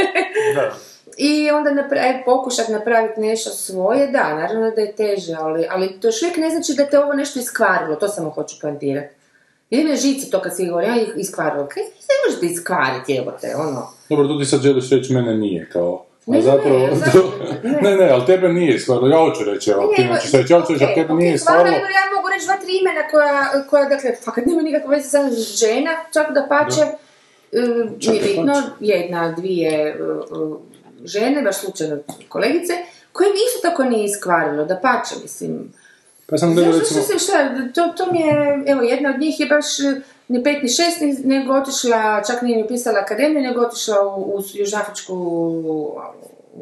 Da. 0.55 0.73
I 1.17 1.51
onda 1.51 1.71
napra- 1.71 2.03
e, 2.03 2.23
pokušat 2.25 2.69
napraviti 2.69 3.21
nešto 3.21 3.51
svoje, 3.51 4.07
da, 4.07 4.35
naravno 4.35 4.71
da 4.71 4.81
je 4.81 4.93
teže, 4.93 5.35
ali, 5.39 5.67
ali 5.71 6.01
to 6.01 6.09
još 6.09 6.23
uvijek 6.23 6.37
ne 6.37 6.51
znači 6.51 6.75
da 6.77 6.87
te 6.87 6.99
ovo 6.99 7.13
nešto 7.13 7.39
iskvarilo, 7.39 7.97
to 7.97 8.09
samo 8.09 8.31
hoću 8.31 8.57
poentirati. 8.61 9.15
Jer 9.71 9.87
me 9.87 9.97
žice 9.97 10.31
to 10.31 10.41
kad 10.41 10.57
si 10.57 10.67
govori, 10.67 10.87
ja 10.87 11.03
ih 11.03 11.09
iskvarilo, 11.17 11.67
kaj 11.67 11.83
ne 11.83 12.17
možete 12.27 12.47
iskvariti, 12.47 13.17
evo 13.17 13.33
te, 13.41 13.57
ono. 13.57 13.89
Dobro, 14.09 14.29
tu 14.29 14.39
ti 14.39 14.45
sad 14.45 14.61
želiš 14.61 14.91
reći, 14.91 15.13
mene 15.13 15.37
nije, 15.37 15.69
kao... 15.73 16.03
Ne, 16.27 16.43
zapravo, 16.43 16.79
ne, 16.79 16.95
zapravo, 16.95 17.33
ne. 17.63 17.71
ne, 17.83 17.97
ne, 17.97 18.11
ali 18.15 18.27
tebe 18.27 18.49
nije 18.49 18.79
stvarno, 18.79 19.09
ja 19.09 19.19
hoću 19.19 19.45
reći, 19.45 19.71
evo, 19.71 19.93
ti 19.97 20.05
nećeš 20.05 20.33
reći, 20.33 20.53
ja 20.53 20.61
hoću 20.61 20.73
reći, 20.73 20.85
ali 20.85 20.95
tebe 20.95 21.13
ok, 21.13 21.19
nije 21.19 21.39
stvarno, 21.39 21.63
stvarno, 21.63 21.87
ja 21.87 22.17
mogu 22.17 22.29
reći 22.35 22.47
dva, 22.47 22.57
tri 22.57 22.73
imena 22.81 23.09
koja, 23.11 23.67
koja 23.71 23.85
dakle, 23.85 24.11
fakat 24.25 24.47
nema 24.47 24.63
nikakve 24.63 24.97
veze 24.97 25.09
sa 25.09 25.31
žena, 25.61 25.91
čak 26.13 26.27
da 26.35 26.47
pače, 26.49 26.87
Čak 28.01 28.13
nije 28.13 28.23
bitno, 28.23 28.63
jedna, 28.81 29.33
dvije 29.33 29.97
uh, 30.31 30.57
žene, 31.07 31.43
baš 31.43 31.57
slučajno 31.57 31.99
kolegice, 32.29 32.73
koje 33.13 33.31
nisu 33.31 33.63
tako 33.63 33.85
nije 33.85 34.05
iskvarilo, 34.05 34.65
da 34.65 34.77
pače, 34.77 35.15
mislim, 35.23 35.73
pa 36.27 36.39
sam 36.39 36.55
gledao 36.55 36.79
recimo, 36.79 37.03
se 37.03 37.19
šta, 37.19 37.51
to, 37.75 37.89
to 37.97 38.13
mi 38.13 38.21
je, 38.21 38.65
evo, 38.67 38.83
jedna 38.83 39.11
od 39.15 39.21
njih 39.21 39.41
je 39.41 39.47
baš 39.47 39.81
eh, 39.81 40.01
ni 40.29 40.43
pet 40.45 40.63
ni 40.63 40.69
šest, 40.69 41.25
nego 41.25 41.53
otišla, 41.53 42.23
čak 42.27 42.43
nije 42.43 42.63
ni 42.63 42.69
pisala 42.69 43.01
akademiju, 43.01 43.43
nego 43.43 43.61
otišla 43.61 44.07
u, 44.07 44.21
u 44.21 44.43
Južnoafričku 44.55 45.17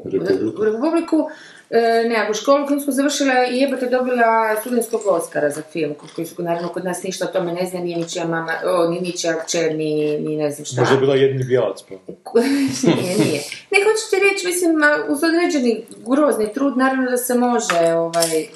Republiku. 0.04 0.64
republiku, 0.64 1.30
e, 1.70 2.04
nekakvu 2.08 2.34
školu 2.34 2.68
filmsku 2.68 2.92
završila 2.92 3.46
i 3.50 3.58
jebote 3.58 3.86
dobila 3.86 4.56
studentskog 4.60 5.00
Oscara 5.06 5.50
za 5.50 5.62
film, 5.72 5.94
koji 6.14 6.26
su 6.26 6.42
naravno 6.42 6.68
kod 6.68 6.84
nas 6.84 7.02
ništa 7.02 7.24
o 7.24 7.32
tome 7.32 7.52
ne 7.52 7.66
zna, 7.66 7.80
nije 7.80 7.96
ničija 7.96 8.24
mama, 8.24 8.52
o, 8.64 8.88
ni 8.88 9.00
ničija 9.00 9.44
kćer, 9.44 9.74
ni, 9.74 10.18
ni 10.18 10.36
ne 10.36 10.50
znam 10.50 10.64
šta. 10.64 10.80
Možda 10.80 10.94
je 10.94 11.00
bila 11.00 11.14
jedini 11.14 11.44
bijelac. 11.44 11.82
Pa. 11.82 11.94
nije, 12.40 13.16
nije. 13.18 13.42
Ne, 13.70 13.78
hoću 13.84 14.10
ti 14.10 14.16
reći, 14.32 14.46
mislim, 14.46 14.72
uz 15.08 15.24
određeni 15.24 15.84
grozni 16.06 16.52
trud, 16.52 16.76
naravno 16.76 17.10
da 17.10 17.16
se 17.16 17.34
može, 17.34 17.94
ovaj, 17.96 18.46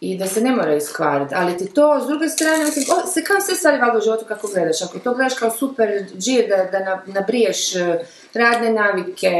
i 0.00 0.18
da 0.18 0.26
se 0.26 0.40
ne 0.40 0.50
mora 0.50 0.74
iskvariti, 0.74 1.34
ali 1.34 1.58
ti 1.58 1.74
to, 1.74 2.00
s 2.04 2.06
druge 2.06 2.28
strane, 2.28 2.64
mislim, 2.64 2.84
o, 2.88 3.06
se 3.06 3.24
kao 3.24 3.40
sve 3.40 3.54
stvari 3.54 3.78
valjda 3.78 3.98
u 3.98 4.00
životu 4.00 4.24
kako 4.28 4.48
gledaš, 4.48 4.82
ako 4.82 4.98
to 4.98 5.14
gledaš 5.14 5.34
kao 5.34 5.50
super 5.50 5.88
džir 6.18 6.48
da, 6.48 6.78
da 6.78 6.84
na- 6.84 7.02
nabriješ 7.06 7.76
eh, 7.76 7.98
radne 8.34 8.72
navike, 8.72 9.30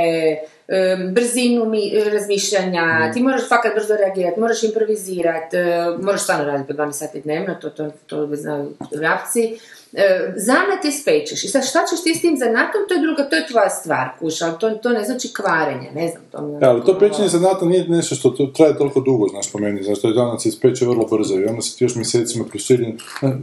brzinu 1.12 1.64
mi, 1.64 1.92
eh, 1.94 2.10
razmišljanja, 2.10 3.12
ti 3.14 3.22
moraš 3.22 3.48
fakat 3.48 3.74
brzo 3.74 3.96
reagirati, 3.96 4.40
moraš 4.40 4.62
improvizirati, 4.62 5.56
moraš 6.00 6.22
stvarno 6.22 6.44
raditi 6.44 6.68
po 6.68 6.82
12 6.82 6.92
sati 6.92 7.20
dnevno, 7.20 7.54
to, 7.54 7.70
to, 7.70 7.90
to 8.06 8.28
znaju 8.32 8.72
vrapci, 8.96 9.58
E, 9.92 10.32
zanat 10.36 10.84
je 10.84 10.92
spečeš. 10.92 11.44
I 11.44 11.48
sad 11.48 11.68
šta 11.68 11.78
ćeš 11.90 12.02
ti 12.02 12.14
s 12.14 12.20
tim 12.20 12.36
zanatom, 12.38 12.80
to 12.88 12.94
je 12.94 13.00
druga, 13.00 13.28
to 13.28 13.36
je 13.36 13.46
tvoja 13.46 13.70
stvar, 13.70 14.08
kuš, 14.18 14.42
ali 14.42 14.52
to, 14.60 14.70
to 14.70 14.88
ne 14.88 15.04
znači 15.04 15.32
kvarenje, 15.34 15.90
ne 15.94 16.08
znam, 16.08 16.22
to 16.30 16.42
mi 16.42 16.52
Ja, 16.52 16.70
ali 16.70 16.84
to 16.84 16.98
pečenje 16.98 17.28
zanata 17.28 17.64
nije 17.64 17.88
nešto 17.88 18.14
što 18.14 18.30
to 18.30 18.46
traje 18.46 18.78
toliko 18.78 19.00
dugo, 19.00 19.28
znaš 19.28 19.52
po 19.52 19.58
meni, 19.58 19.82
znaš, 19.82 20.00
to 20.00 20.08
je 20.08 20.14
danas 20.14 20.46
ispeče 20.46 20.86
vrlo 20.86 21.06
brzo 21.06 21.34
i 21.34 21.44
onda 21.44 21.62
si 21.62 21.78
ti 21.78 21.84
još 21.84 21.94
mjesecima 21.94 22.44
prisiljen, 22.44 22.98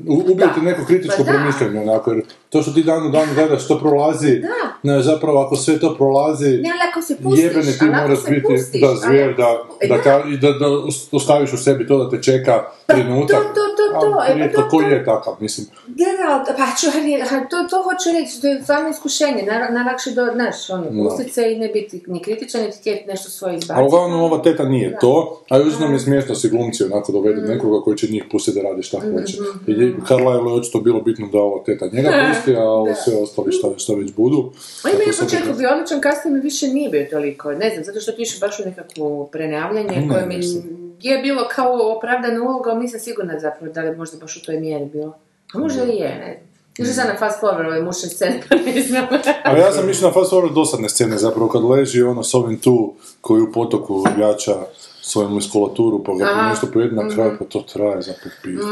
ubije 0.08 0.48
ti 0.54 0.60
Da. 0.60 0.62
neko 0.62 0.86
kritičko 0.86 1.24
Pa 1.24 1.32
promišljanje, 1.32 1.80
onako, 1.80 2.12
jer 2.12 2.24
to 2.50 2.62
što 2.62 2.72
ti 2.72 2.84
dan 2.84 3.08
u 3.08 3.10
dan 3.10 3.28
gledaš 3.36 3.66
što 3.66 3.80
prolazi, 3.80 4.40
Da. 4.40 4.48
ne, 4.86 5.02
zapravo 5.02 5.40
ako 5.40 5.56
sve 5.56 5.80
to 5.80 5.96
prolazi, 5.96 6.50
Ne, 6.50 6.70
ali 6.72 6.90
ako 6.92 7.02
se 7.02 7.18
pustiš, 7.18 7.44
jebene 7.44 7.72
ti 7.72 7.78
ali 7.82 7.92
moraš 7.92 8.20
biti, 8.26 8.42
pustiš, 8.44 8.82
da, 8.82 8.88
ali 8.88 8.98
zvijer, 9.00 9.36
da, 9.36 9.48
E, 9.82 9.88
da, 9.88 9.98
da. 9.98 10.24
da, 10.42 10.60
da 10.60 10.68
os- 10.68 11.10
ostaviš 11.12 11.54
u 11.54 11.58
sebi 11.58 11.88
to 11.88 11.98
da 11.98 12.10
te 12.10 12.24
čeka 12.24 12.54
trenutak. 12.88 13.38
to, 13.38 13.44
to, 13.46 13.62
to, 13.78 14.00
to, 14.02 14.20
A, 14.20 14.26
e, 14.30 14.52
pa 14.52 14.62
to- 14.62 14.70
ko 14.70 14.78
to- 14.78 14.82
je 14.84 15.06
takav, 15.06 15.34
mislim. 15.40 15.68
Da, 15.88 16.06
da, 16.18 16.54
pa 16.54 16.66
ću, 16.76 16.88
ha, 17.26 17.40
to, 17.42 17.58
to 17.70 17.78
hoću 17.80 18.10
reći, 18.14 18.42
to 18.42 18.48
je 18.48 18.62
stvarno 18.64 18.90
iskušenje, 18.90 19.44
na, 19.44 19.70
najlakše 19.72 20.12
do, 20.12 20.28
znaš, 20.34 20.70
ono, 20.70 20.84
Da. 20.84 21.04
pustit 21.04 21.34
se 21.34 21.54
i 21.54 21.58
ne 21.58 21.68
biti 21.68 22.04
ni 22.08 22.22
kritičan, 22.22 22.62
niti 22.62 22.78
htjeti 22.78 23.08
nešto 23.08 23.30
svoje 23.30 23.52
izbaciti. 23.52 23.74
Ali 23.74 23.86
uglavnom 23.86 24.22
ova 24.22 24.38
teta 24.40 24.64
nije 24.66 24.98
to, 25.02 25.42
a 25.50 25.58
još 25.58 25.80
nam 25.80 25.94
je 25.94 26.00
smiješno 26.00 26.36
si 26.36 26.50
glumci 26.50 26.84
onako 26.84 27.12
dovedu 27.12 27.42
Mhm. 27.42 27.50
nekoga 27.50 27.82
koji 27.82 27.98
će 27.98 28.08
njih 28.08 28.24
pustiti 28.32 28.58
da 28.58 28.70
radi 28.70 28.84
šta 28.84 28.98
hoće. 29.00 29.38
I 29.68 29.74
Carlisle 30.08 30.22
je 30.46 30.60
očito 30.60 30.80
bilo 30.80 31.02
bitno 31.02 31.28
da 31.28 31.40
ova 31.40 31.64
teta 31.64 31.86
njega 31.88 32.10
pusti, 32.40 32.56
a 32.56 32.64
ovo 32.64 32.96
sve 32.96 33.18
ostali 33.18 33.52
šta, 33.52 33.68
šta 33.78 33.94
već 33.94 34.14
budu. 34.14 34.52
On 34.86 34.92
je 35.08 35.14
sam 35.14 35.26
početku 35.26 35.54
bio 35.58 35.70
odličan, 35.70 36.02
kasnije 36.02 36.36
mi 36.36 36.42
više 36.42 36.68
nije 36.68 36.90
bio 36.90 37.08
toliko, 37.12 37.52
ne 37.52 37.70
znam, 37.70 37.84
zato 37.84 38.00
što 38.00 38.12
išao 38.18 38.48
baš 38.48 38.60
u 38.60 38.66
nekakvo 38.66 39.26
prenavljanje 39.26 40.02
Ne, 40.02 40.10
koje 40.10 40.26
mi 40.26 40.38
mislim. 40.38 40.96
je 41.02 41.18
bilo 41.18 41.48
kao 41.56 41.96
opravdana 41.98 42.44
uloga, 42.44 42.72
ali 42.72 42.80
nisam 42.80 43.00
sigurna 43.00 43.40
zapravo 43.40 43.74
da 43.74 43.82
li 43.82 43.88
je 43.88 43.96
možda 43.96 44.18
baš 44.18 44.38
u 44.38 44.46
toj 44.46 44.60
mjeri 44.60 44.86
bilo. 44.86 45.14
A 45.54 45.60
možda 45.60 45.84
i 45.84 45.96
je, 45.96 46.10
ne 46.20 46.40
znam. 46.40 46.50
Išao 46.80 46.94
sam 46.94 47.08
na 47.08 47.18
fast 47.20 47.42
forward 47.42 47.68
ove 47.68 47.82
mušne 47.82 48.10
scene, 48.10 48.42
pa 48.50 48.56
ne 48.56 48.82
znam. 48.82 49.08
Ali 49.44 49.60
ja 49.60 49.72
sam 49.72 49.90
išao 49.90 50.08
na 50.08 50.14
fast 50.14 50.32
forward 50.32 50.54
dosadne 50.54 50.90
scene, 50.90 51.18
zapravo 51.18 51.50
kad 51.50 51.64
leži 51.64 52.02
ono 52.04 52.24
s 52.24 52.34
ovim 52.34 52.58
tu 52.58 52.94
koji 53.22 53.42
u 53.42 53.52
potoku 53.52 54.04
jača 54.20 54.56
svoju 55.02 55.30
muskulaturu, 55.30 56.04
pa 56.04 56.14
ga 56.14 56.24
Aha. 56.24 56.50
nešto 56.50 56.68
pojedi 56.74 56.96
na 56.96 57.10
kraju, 57.10 57.32
pa 57.40 57.46
to 57.46 57.62
traje 57.74 58.02
za 58.02 58.14
popis. 58.24 58.66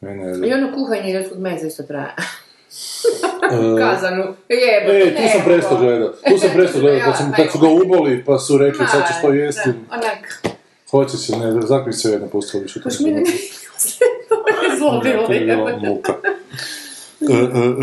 Mene, 0.00 0.48
I 0.48 0.52
ono 0.52 0.74
kuhanje 0.74 1.12
ljudskog 1.12 1.38
meza 1.38 1.66
isto 1.66 1.82
traje. 1.82 2.14
E, 3.42 3.78
Kazanu, 3.78 4.22
jebote, 4.48 4.98
E, 4.98 5.16
tu 5.16 5.22
sam 5.28 5.38
ne, 5.38 5.44
prestao 5.44 5.72
ovo. 5.72 5.80
gledat. 5.80 6.14
Tu 6.24 6.38
sam 6.38 6.50
prestao 6.56 6.80
gledat, 6.80 7.04
kad, 7.04 7.16
sam, 7.16 7.32
kad 7.36 7.52
su 7.52 7.58
ga 7.58 7.68
uboli, 7.68 8.24
pa 8.24 8.38
su 8.38 8.58
rekli 8.58 8.86
sad 8.86 9.02
ćeš 9.02 9.16
to 9.22 9.32
jesti. 9.32 9.68
Onak, 9.90 10.42
Hoće 10.90 11.16
se, 11.16 11.36
ne, 11.36 11.62
zakvi 11.62 11.92
se 11.92 12.10
jedno 12.10 12.26
posto 12.28 12.58
više. 12.58 12.80
mi 13.00 13.10
ne 13.10 13.22
to 14.28 14.64
je 14.64 14.78
zlo 14.78 15.00
bilo, 15.00 15.26
To 15.26 15.32
je 15.32 15.40
bila 15.40 15.70
jebote. 15.70 15.88
muka. 15.88 16.12
E, 17.22 17.34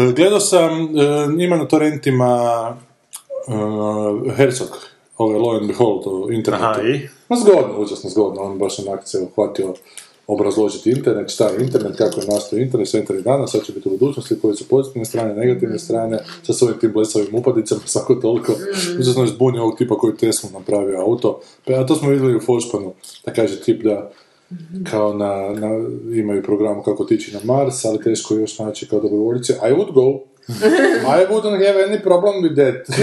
e, 0.01 0.13
gledao 0.13 0.39
sam, 0.39 0.71
e, 0.71 0.87
ima 1.37 1.57
na 1.57 1.67
torrentima 1.67 2.77
Herzog, 4.35 4.67
ovaj 5.17 5.39
Lo 5.39 5.51
and 5.51 5.67
Behold, 5.67 6.03
internetu. 6.31 6.65
Aha, 6.65 6.81
i? 6.83 7.07
Ma 7.29 7.35
zgodno, 7.35 7.73
užasno 7.77 8.09
zgodno, 8.09 8.41
on 8.41 8.57
baš 8.57 8.79
onak 8.79 9.01
se 9.05 9.17
uhvatio 9.19 9.73
obrazložiti 10.27 10.89
internet, 10.89 11.29
šta 11.29 11.47
je 11.47 11.63
internet, 11.63 11.97
kako 11.97 12.21
je 12.21 12.27
nastao 12.27 12.59
internet, 12.59 12.87
sve 12.87 12.99
internet 12.99 13.23
danas, 13.23 13.51
sad 13.51 13.63
će 13.63 13.73
biti 13.73 13.89
u 13.89 13.91
budućnosti, 13.91 14.39
koje 14.39 14.55
su 14.55 14.67
pozitivne 14.67 15.05
strane, 15.05 15.33
negativne 15.33 15.79
strane, 15.79 16.19
sa 16.43 16.53
svojim 16.53 16.79
tim 16.79 16.91
blesavim 16.91 17.35
upadicama, 17.35 17.81
svako 17.93 18.15
toliko. 18.15 18.53
Užasno 18.99 19.23
je 19.23 19.27
zbunio 19.27 19.61
ovog 19.61 19.77
tipa 19.77 19.97
koji 19.97 20.17
Tesla 20.17 20.49
napravio 20.53 20.99
auto. 20.99 21.39
Pa, 21.65 21.73
a 21.73 21.85
to 21.85 21.95
smo 21.95 22.09
vidjeli 22.09 22.35
u 22.35 22.41
Forspanu, 22.41 22.93
da 23.25 23.33
kaže 23.33 23.61
tip 23.61 23.83
da 23.83 24.11
kao 24.91 25.13
na, 25.13 25.53
na, 25.53 25.67
imaju 26.13 26.43
program 26.43 26.83
kako 26.83 27.03
tići 27.05 27.33
na 27.33 27.39
Mars, 27.43 27.85
ali 27.85 28.03
teško 28.03 28.33
je 28.33 28.41
još 28.41 28.59
naći 28.59 28.87
kao 28.87 28.99
dobrovoljice. 28.99 29.53
I 29.53 29.73
would 29.73 29.93
go. 29.93 30.23
I 31.17 31.25
wouldn't 31.29 31.65
have 31.65 31.77
any 31.87 32.03
problem 32.03 32.43
with 32.43 32.55
that. 32.55 32.97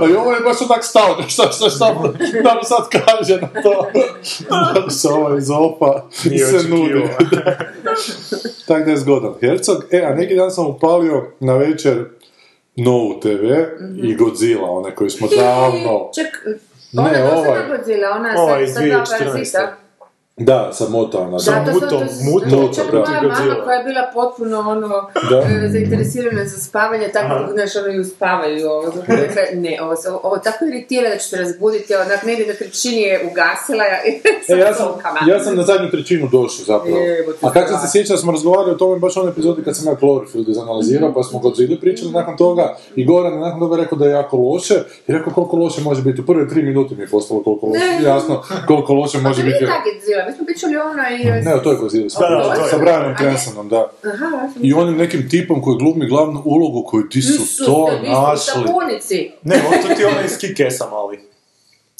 Ali 0.00 0.16
ovo 0.16 0.32
je 0.32 0.40
baš 0.40 0.56
onak 0.70 0.84
stao, 0.84 1.22
šta, 1.28 1.42
šta, 1.42 1.70
šta, 1.70 1.70
šta 1.70 2.54
mu 2.54 2.62
sad 2.62 2.88
kaže 3.04 3.40
na 3.40 3.62
to. 3.62 3.90
Da 4.74 4.90
se 4.90 5.08
ovaj 5.08 5.38
iz 5.38 5.50
opa 5.50 6.08
se 6.12 6.68
nudi. 6.68 7.08
Tako 8.66 8.84
da 8.84 8.90
je 8.90 8.96
zgodan. 8.96 9.34
Hercog, 9.40 9.84
e, 9.90 10.02
a 10.02 10.14
neki 10.14 10.34
dan 10.34 10.50
sam 10.50 10.66
upalio 10.66 11.24
na 11.40 11.56
večer 11.56 12.04
Novu 12.76 13.20
TV 13.20 13.44
i 14.02 14.14
Godzilla, 14.14 14.70
one 14.70 14.94
koji 14.94 15.10
smo 15.10 15.28
davno... 15.28 16.10
Ček, 16.14 16.58
Ne, 16.92 17.02
ona 17.02 17.12
ne, 17.12 17.22
ovaj. 17.22 17.60
Godzilla, 17.68 18.10
ona 18.10 18.34
Ovaj 18.36 18.66
sa, 18.66 18.70
iz 18.70 18.74
sa 18.74 18.80
dva 18.80 19.04
2014. 19.04 19.24
parazita. 19.24 19.76
Da, 20.38 20.70
sa 20.72 20.84
Motana. 20.88 21.38
Sa 21.38 21.50
Da, 21.54 21.72
to, 21.72 21.80
to, 21.80 21.86
to, 21.86 21.96
mutom, 21.96 22.08
to, 22.08 22.24
mutom, 22.24 22.50
to, 22.50 22.74
čak 22.74 22.86
da. 22.86 22.98
moja 23.00 23.22
mama 23.22 23.64
koja 23.64 23.74
je 23.74 23.84
bila 23.84 24.02
potpuno 24.14 24.58
ono, 24.60 24.88
Da. 25.30 25.38
e, 25.38 25.68
zainteresirana 25.68 26.44
za 26.44 26.58
spavanje, 26.58 27.08
tako, 27.08 27.34
Aha. 27.34 27.48
znaš, 27.52 27.76
ono, 27.76 27.88
i 27.88 28.00
uspavaju 28.00 28.68
ovo. 28.68 28.86
Zato 28.86 29.06
rekla, 29.08 29.42
ne, 29.54 29.78
ovo, 29.82 29.96
se- 29.96 30.10
ovo, 30.22 30.38
tako 30.38 30.64
iritira 30.64 31.08
da 31.10 31.16
ću 31.16 31.30
te 31.30 31.36
razbuditi, 31.36 31.94
onak, 31.96 32.22
negdje 32.24 32.46
na 32.46 32.54
trećini 32.54 33.00
je 33.02 33.28
ugasila, 33.30 33.84
ja, 33.84 33.98
E, 34.48 34.58
ja 34.58 34.74
sam, 34.74 34.86
ja 35.28 35.40
sam 35.40 35.56
na 35.56 35.62
zadnju 35.62 35.90
trećinu 35.90 36.28
došao 36.28 36.64
zapravo. 36.66 36.96
A 37.42 37.50
kako 37.50 37.58
se 37.58 37.66
stvarno. 37.66 37.88
sjećam, 37.88 38.16
smo 38.16 38.32
razgovarali 38.32 38.70
o 38.70 38.74
tome 38.74 38.98
baš 38.98 39.16
u 39.16 39.20
onoj 39.20 39.32
epizodi 39.32 39.62
kad 39.64 39.76
sam 39.76 39.86
ja 39.86 39.96
Cloverfield 39.96 40.48
izanalizirao, 40.48 41.14
pa 41.14 41.22
smo 41.22 41.38
Godzilla 41.38 41.76
pričali 41.80 42.10
nakon 42.12 42.36
toga 42.36 42.64
i 42.96 43.04
Goran 43.06 43.32
je 43.32 43.40
nakon 43.40 43.60
toga 43.60 43.76
rekao 43.76 43.98
da 43.98 44.04
je 44.04 44.10
jako 44.12 44.36
loše 44.38 44.74
i 45.08 45.12
rekao 45.12 45.32
koliko 45.32 45.56
loše 45.56 45.80
može 45.80 46.02
biti. 46.02 46.20
U 46.20 46.26
prve 46.26 46.48
tri 46.48 46.62
minute 46.62 46.94
mi 46.94 47.02
je 47.02 47.08
postalo 47.08 47.42
koliko 47.42 47.66
loše, 47.66 48.04
jasno 48.04 48.42
koliko 48.66 48.94
loše 48.94 49.18
može 49.18 49.42
biti. 49.42 49.56
nije 49.56 49.66
tako 49.66 49.86
Godzilla, 49.96 50.25
mi 50.26 50.32
smo 50.32 50.44
pričali 50.44 50.76
o 50.76 50.82
onoj... 50.82 51.14
e, 51.38 51.42
Ne, 51.42 51.62
to 51.62 51.72
je 51.72 51.78
je. 51.94 52.10
sa 52.70 52.78
Brianom. 52.78 53.14
Cransonom, 53.16 53.68
da. 53.68 53.90
Aha, 54.04 54.48
I 54.62 54.74
onim 54.74 54.96
nekim 54.96 55.28
tipom 55.30 55.62
koji 55.62 55.76
glumi 55.76 56.06
glavnu 56.06 56.42
ulogu 56.44 56.82
koju 56.82 57.08
ti 57.08 57.22
su 57.22 57.32
Nisu 57.32 57.64
to 57.64 57.88
se, 57.92 58.10
našli. 58.10 58.62
sapunici. 58.62 59.30
Ne, 59.42 59.56
on 59.56 59.88
to 59.88 59.94
ti 59.94 60.02
je 60.02 60.06
onaj 60.06 60.24
iz 60.24 60.38
Kikesa 60.38 60.90
mali. 60.90 61.20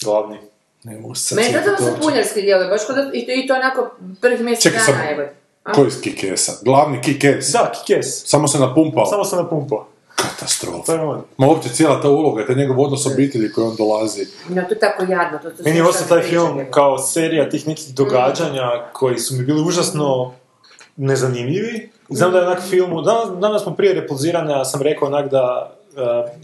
Glavni. 0.04 0.38
Ne 0.84 0.98
mogu 0.98 1.14
se 1.14 1.24
sad 1.24 1.36
Meni 1.36 1.54
zato 1.64 1.82
sapunjarski 1.84 2.42
djeluje, 2.42 2.68
baš 2.68 2.80
kod, 2.86 2.96
i, 3.12 3.26
to- 3.26 3.32
i 3.34 3.46
to 3.46 3.54
onako 3.54 3.90
prvih 4.20 4.40
mjesec 4.40 4.62
Čekaj, 4.62 4.80
dana, 4.86 5.10
evo. 5.10 5.22
A? 5.64 5.72
Ko 5.72 5.86
iz 5.86 6.00
Kikesa? 6.00 6.52
Glavni 6.62 7.00
Kikes. 7.02 7.46
Da, 7.48 7.72
Kikes. 7.76 8.06
Samo 8.24 8.48
se 8.48 8.58
napumpao. 8.58 9.06
Samo 9.06 9.24
sam 9.24 9.38
napumpao. 9.38 9.88
Katastrofa. 10.16 10.82
To 10.86 10.92
je 10.92 11.00
on. 11.00 11.22
Ma 11.36 11.46
uopće 11.46 11.68
cijela 11.68 12.02
ta 12.02 12.08
uloga, 12.08 12.46
taj 12.46 12.56
njegov 12.56 12.80
odnos 12.80 13.06
obitelji 13.06 13.52
koji 13.52 13.66
on 13.66 13.76
dolazi. 13.76 14.26
No, 14.48 14.62
to 14.62 14.74
je 14.74 14.78
tako 14.78 15.02
jadno. 15.02 15.38
To, 15.42 15.50
to 15.50 15.62
Meni 15.64 15.76
je 15.76 15.84
ostao 15.84 16.08
taj 16.08 16.28
film 16.28 16.60
kao 16.70 16.98
serija 16.98 17.50
tih 17.50 17.68
nekih 17.68 17.94
događanja 17.94 18.70
koji 18.92 19.18
su 19.18 19.34
mi 19.34 19.44
bili 19.44 19.62
užasno 19.62 20.32
nezanimljivi. 20.96 21.90
Znam 22.08 22.32
da 22.32 22.38
je 22.38 22.46
onak 22.46 22.62
film, 22.62 23.04
danas, 23.04 23.40
danas 23.40 23.62
smo 23.62 23.74
prije 23.74 23.94
repulzirane, 23.94 24.52
ja 24.52 24.64
sam 24.64 24.82
rekao 24.82 25.08
onak 25.08 25.30
da 25.30 25.75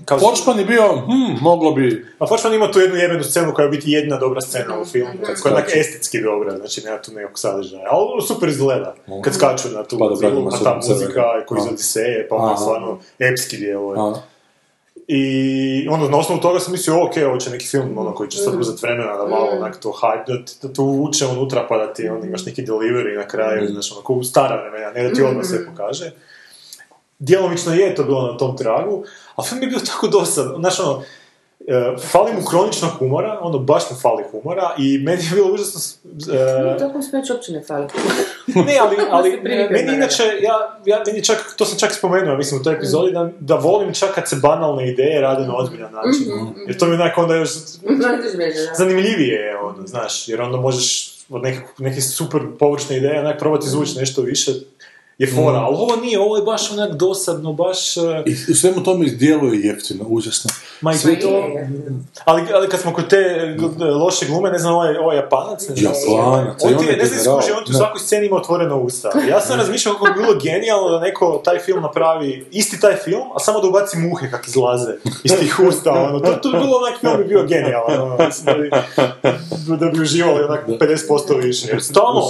kao 0.05 0.19
Foršpan 0.19 0.59
je 0.59 0.65
bio, 0.65 0.83
hm, 1.07 1.37
moglo 1.41 1.73
bi... 1.73 2.07
A 2.19 2.27
Foršman 2.27 2.55
ima 2.55 2.71
tu 2.73 2.81
jednu 2.81 2.97
jebenu 2.97 3.25
scenu 3.25 3.55
koja 3.55 3.65
je 3.65 3.71
biti 3.71 3.91
jedna 3.91 4.17
dobra 4.17 4.41
scena 4.41 4.81
u 4.81 4.85
filmu, 4.85 5.13
koja 5.43 5.53
je 5.53 5.57
onak 5.57 5.69
Skaču. 5.69 5.79
estetski 5.79 6.23
dobra, 6.23 6.57
znači 6.57 6.81
nema 6.85 6.99
tu 6.99 7.13
nekog 7.13 7.39
sadržaja. 7.39 7.89
Ali 7.91 8.09
ono 8.13 8.23
super 8.23 8.49
izgleda, 8.49 8.95
kad 9.25 9.35
skaču 9.35 9.69
na 9.69 9.85
tu 9.85 9.99
Pa 9.99 10.05
dobro, 10.05 10.15
Godzillu, 10.15 10.41
ima 10.41 10.51
a 10.55 10.57
se 10.57 10.65
ta 10.65 10.75
muzika 10.75 11.23
koji 11.47 11.59
iz. 11.59 11.67
Odiseje, 11.67 12.29
pa 12.29 12.37
ono 12.37 12.57
stvarno 12.57 12.99
epski 13.19 13.57
dijelo. 13.57 13.93
A, 13.93 14.21
I 15.09 15.89
onda 15.91 16.09
na 16.09 16.19
osnovu 16.19 16.41
toga 16.41 16.61
sam 16.61 16.73
mislio, 16.73 17.05
ok, 17.05 17.13
ovo 17.27 17.37
će 17.37 17.51
neki 17.51 17.67
film 17.67 17.99
ono, 17.99 18.15
koji 18.15 18.31
će 18.31 18.39
sad 18.39 18.61
uzeti 18.61 18.87
vremena 18.87 19.17
da 19.17 19.27
malo 19.27 19.49
onak 19.57 19.81
to 19.81 19.89
hype, 20.03 20.27
da, 20.27 20.69
da 20.69 20.75
to 20.75 20.83
uvuče 20.83 21.27
unutra 21.27 21.67
pa 21.69 21.79
da 21.79 21.93
ti 21.93 22.09
onda 22.09 22.27
imaš 22.27 22.47
neki 22.47 22.63
delivery 22.63 23.17
na 23.17 23.27
kraju, 23.27 23.69
znaš, 23.69 23.93
ono, 23.93 24.03
kao 24.03 24.17
u 24.17 24.25
stara 24.25 24.61
vremena, 24.61 24.93
ne 24.93 25.09
da 25.09 25.15
ti 25.15 25.23
odmah 25.23 25.45
sve 25.45 25.67
pokaže. 25.67 26.11
Djelomično 27.23 27.75
je 27.75 27.95
to 27.95 28.05
bilo 28.05 28.33
na 28.33 28.39
tom 28.39 28.57
tragu, 28.57 29.05
ali 29.35 29.49
film 29.49 29.63
je 29.63 29.69
bio 29.69 29.79
tako 29.79 30.07
dosadan, 30.07 30.55
znaš 30.61 30.81
ono, 30.81 31.03
e, 31.67 31.97
fali 32.13 32.33
mu 32.33 32.45
kroničnog 32.45 32.91
humora, 32.99 33.39
ono 33.43 33.59
baš 33.59 33.83
mu 33.91 33.97
fali 33.97 34.25
humora 34.31 34.75
i 34.79 34.99
meni 34.99 35.23
je 35.23 35.31
bilo 35.35 35.53
užasno... 35.53 35.81
e, 36.75 36.79
Tokom 36.79 37.03
smeća 37.03 37.35
uopće 37.35 37.53
ne 37.53 37.63
fali. 37.63 37.87
ne, 38.67 38.79
ali, 38.81 38.97
ali 39.17 39.41
meni 39.71 39.95
inače, 39.95 40.23
ja, 40.23 40.81
ja 40.87 41.03
meni 41.07 41.25
čak, 41.25 41.55
to 41.57 41.65
sam 41.65 41.79
čak 41.79 41.93
spomenuo, 41.93 42.37
mislim, 42.37 42.61
u 42.61 42.65
toj 42.65 42.75
epizodi, 42.75 43.13
da, 43.13 43.31
da 43.41 43.55
volim 43.55 43.95
čak 43.95 44.15
kad 44.15 44.29
se 44.29 44.37
banalne 44.37 44.91
ideje 44.91 45.21
rade 45.21 45.47
na 45.47 45.57
ozbiljan 45.57 45.93
način. 45.93 46.55
Jer 46.67 46.79
to 46.79 46.87
mi 46.87 46.93
je 46.93 47.01
onak 47.01 47.19
onda 47.19 47.35
još 47.35 47.51
zanimljivije 48.77 49.41
je, 49.41 49.59
ono, 49.59 49.87
znaš, 49.87 50.29
jer 50.29 50.41
onda 50.41 50.57
možeš 50.57 51.13
od 51.29 51.43
nekih, 51.43 51.63
neke 51.79 52.01
super 52.01 52.41
površne 52.59 52.97
ideje 52.97 53.21
onak 53.21 53.39
probati 53.39 53.67
izvući 53.67 53.99
nešto 53.99 54.23
više 54.23 54.53
je 55.23 55.35
fora, 55.35 55.59
ali 55.59 55.77
ovo 55.79 55.97
nije, 55.97 56.21
ovo 56.21 56.37
je 56.37 56.43
baš 56.43 56.71
onak 56.73 56.93
dosadno, 56.97 57.53
baš... 57.53 57.97
uh, 57.97 58.03
I 58.27 58.53
u 58.53 58.55
svemu 58.55 58.83
tome 58.83 59.07
djeluje 59.07 59.61
jeftino, 59.61 60.05
užasno. 60.09 60.51
Ma 60.81 60.93
i 60.93 60.97
Sve 60.97 61.21
to, 61.21 61.29
je. 61.29 61.71
ali, 62.25 62.43
ali 62.55 62.69
kad 62.69 62.81
smo 62.81 62.93
kod 62.95 63.09
te 63.09 63.17
g- 63.79 63.85
loše 63.85 64.27
glume, 64.27 64.51
ne 64.51 64.59
znam, 64.59 64.75
ovaj, 64.75 64.97
ovaj 64.97 65.17
Japanac, 65.17 65.69
ne 65.69 65.77
znam, 65.77 65.93
Japanac, 65.95 66.63
i 66.63 66.67
on 66.67 66.75
on 66.75 66.79
ti, 66.79 66.91
je 66.91 66.97
ne 66.97 67.05
znam, 67.05 67.19
skuži, 67.41 67.53
on 67.53 67.65
ti 67.65 67.71
u 67.73 67.75
svakoj 67.75 68.01
sceni 68.01 68.27
ima 68.27 68.37
otvoreno 68.37 68.81
usta. 68.81 69.11
Ja 69.29 69.41
sam 69.41 69.59
razmišljao 69.59 69.95
kako 69.95 70.05
bi 70.05 70.21
bilo 70.23 70.35
genijalno 70.43 70.89
da 70.89 71.01
neko 71.01 71.41
taj 71.45 71.59
film 71.59 71.83
napravi, 71.83 72.47
isti 72.51 72.81
taj 72.81 72.97
film, 72.97 73.23
a 73.35 73.39
samo 73.39 73.61
da 73.61 73.69
ubaci 73.69 73.99
muhe 73.99 74.31
kak 74.31 74.49
izlaze 74.49 74.93
iz 75.25 75.33
tih 75.41 75.61
usta, 75.61 75.91
ono, 75.93 76.21
to, 76.21 76.33
to 76.33 76.51
bi 76.51 76.59
bilo 76.59 76.77
onak 76.77 77.01
film 77.01 77.17
bi 77.19 77.25
bio 77.25 77.43
genijalan, 77.43 78.01
ono, 78.01 78.17
da 78.45 78.55
bi, 78.55 78.71
da 79.77 79.87
bi 79.87 80.01
uživali 80.01 80.45
onak 80.45 80.67
50% 80.69 81.43
više, 81.43 81.69
jer 81.69 81.83
stalno, 81.83 82.21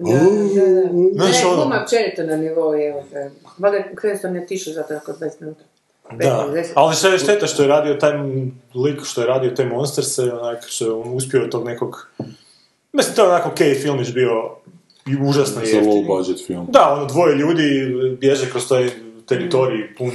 Da, 0.00 0.12
da, 0.12 0.82
da. 0.82 0.88
Znaš, 1.14 1.42
Ne, 1.42 1.46
ono- 1.46 1.56
gluma 1.56 1.80
općenito 1.82 2.22
na 2.24 2.36
nivou, 2.36 2.74
evo, 2.74 3.02
da. 3.12 3.30
Valjda 3.58 3.78
Cranston 4.00 4.32
ne 4.32 4.46
tišu 4.46 4.72
zato 4.72 4.94
nakon 4.94 5.14
20 5.16 5.30
minuta. 5.40 5.60
Da, 6.12 6.46
15, 6.46 6.52
10. 6.52 6.64
ali 6.74 6.96
šta 6.96 7.08
je 7.08 7.18
šteta 7.18 7.46
što 7.46 7.62
je 7.62 7.68
radio 7.68 7.94
taj 7.94 8.12
lik, 8.76 9.04
što 9.04 9.20
je 9.20 9.26
radio 9.26 9.50
te 9.50 9.64
Monsterse, 9.64 10.22
onak, 10.22 10.64
što 10.66 10.84
je 10.84 10.92
on 10.92 11.14
uspio 11.14 11.42
od 11.42 11.50
tog 11.50 11.64
nekog... 11.64 12.08
Mislim, 12.92 13.16
to 13.16 13.22
je 13.22 13.28
onak 13.28 13.46
okej 13.46 13.74
filmić 13.74 14.12
bio 14.12 14.50
i 15.06 15.16
užasno 15.22 15.54
Za 15.56 15.60
jeftin. 15.62 15.84
low 15.84 16.06
budget 16.06 16.46
film. 16.46 16.66
Da, 16.70 16.92
ono, 16.92 17.04
dvoje 17.06 17.36
ljudi 17.36 17.86
bježe 18.20 18.50
kroz 18.50 18.68
taj 18.68 18.90
teritorij 19.26 19.94
pun 19.98 20.08
e, 20.08 20.12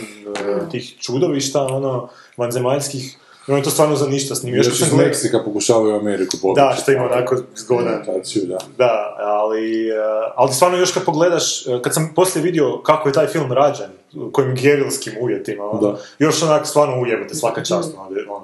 tih 0.72 0.96
čudovišta, 1.00 1.62
ono, 1.64 2.10
vanzemaljskih. 2.38 3.18
I 3.48 3.52
on 3.52 3.58
je 3.58 3.64
to 3.64 3.70
stvarno 3.70 3.96
za 3.96 4.08
ništa 4.08 4.36
snimio. 4.36 4.58
Još 4.58 4.82
iz 4.82 4.94
Meksika 4.94 5.44
pokušavaju 5.44 5.96
Ameriku 5.96 6.38
pobjeći. 6.42 6.68
Da, 6.68 6.76
što 6.82 6.92
ima 6.92 7.04
onako 7.04 7.38
zgodan 7.56 8.04
da. 8.48 8.58
da, 8.78 9.16
ali, 9.20 9.92
uh, 9.92 10.34
ali 10.36 10.54
stvarno 10.54 10.78
još 10.78 10.92
kad 10.92 11.06
pogledaš, 11.06 11.68
uh, 11.68 11.82
kad 11.82 11.94
sam 11.94 12.12
poslije 12.16 12.44
vidio 12.44 12.82
kako 12.84 13.10
je 13.10 13.14
taj 13.14 13.28
film 13.28 13.52
rađen, 13.52 13.90
u 14.16 14.32
kojim 14.32 14.56
gerilskim 14.56 15.14
uvjetima, 15.22 15.64
ono, 15.64 15.92
Da. 15.92 15.98
još 16.20 16.44
onak 16.44 16.68
stvarno 16.68 17.02
ujebate 17.02 17.36
svaka 17.36 17.64
čast, 17.64 17.94
ono, 17.98 18.20
on, 18.30 18.44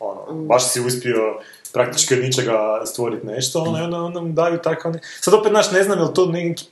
ono, 0.00 0.42
baš 0.42 0.68
si 0.68 0.80
uspio 0.80 1.40
praktički 1.72 2.14
od 2.14 2.20
ničega 2.20 2.82
stvoriti 2.84 3.26
nešto, 3.26 3.60
ono, 3.60 3.84
onda, 3.84 3.98
onda 3.98 4.20
mu 4.20 4.32
daju 4.32 4.58
tako, 4.58 4.92
sad 5.20 5.34
opet, 5.34 5.52
naš, 5.52 5.70
ne 5.70 5.82
znam, 5.82 5.98
je 5.98 6.04
li 6.04 6.14
to 6.14 6.26
neki, 6.26 6.64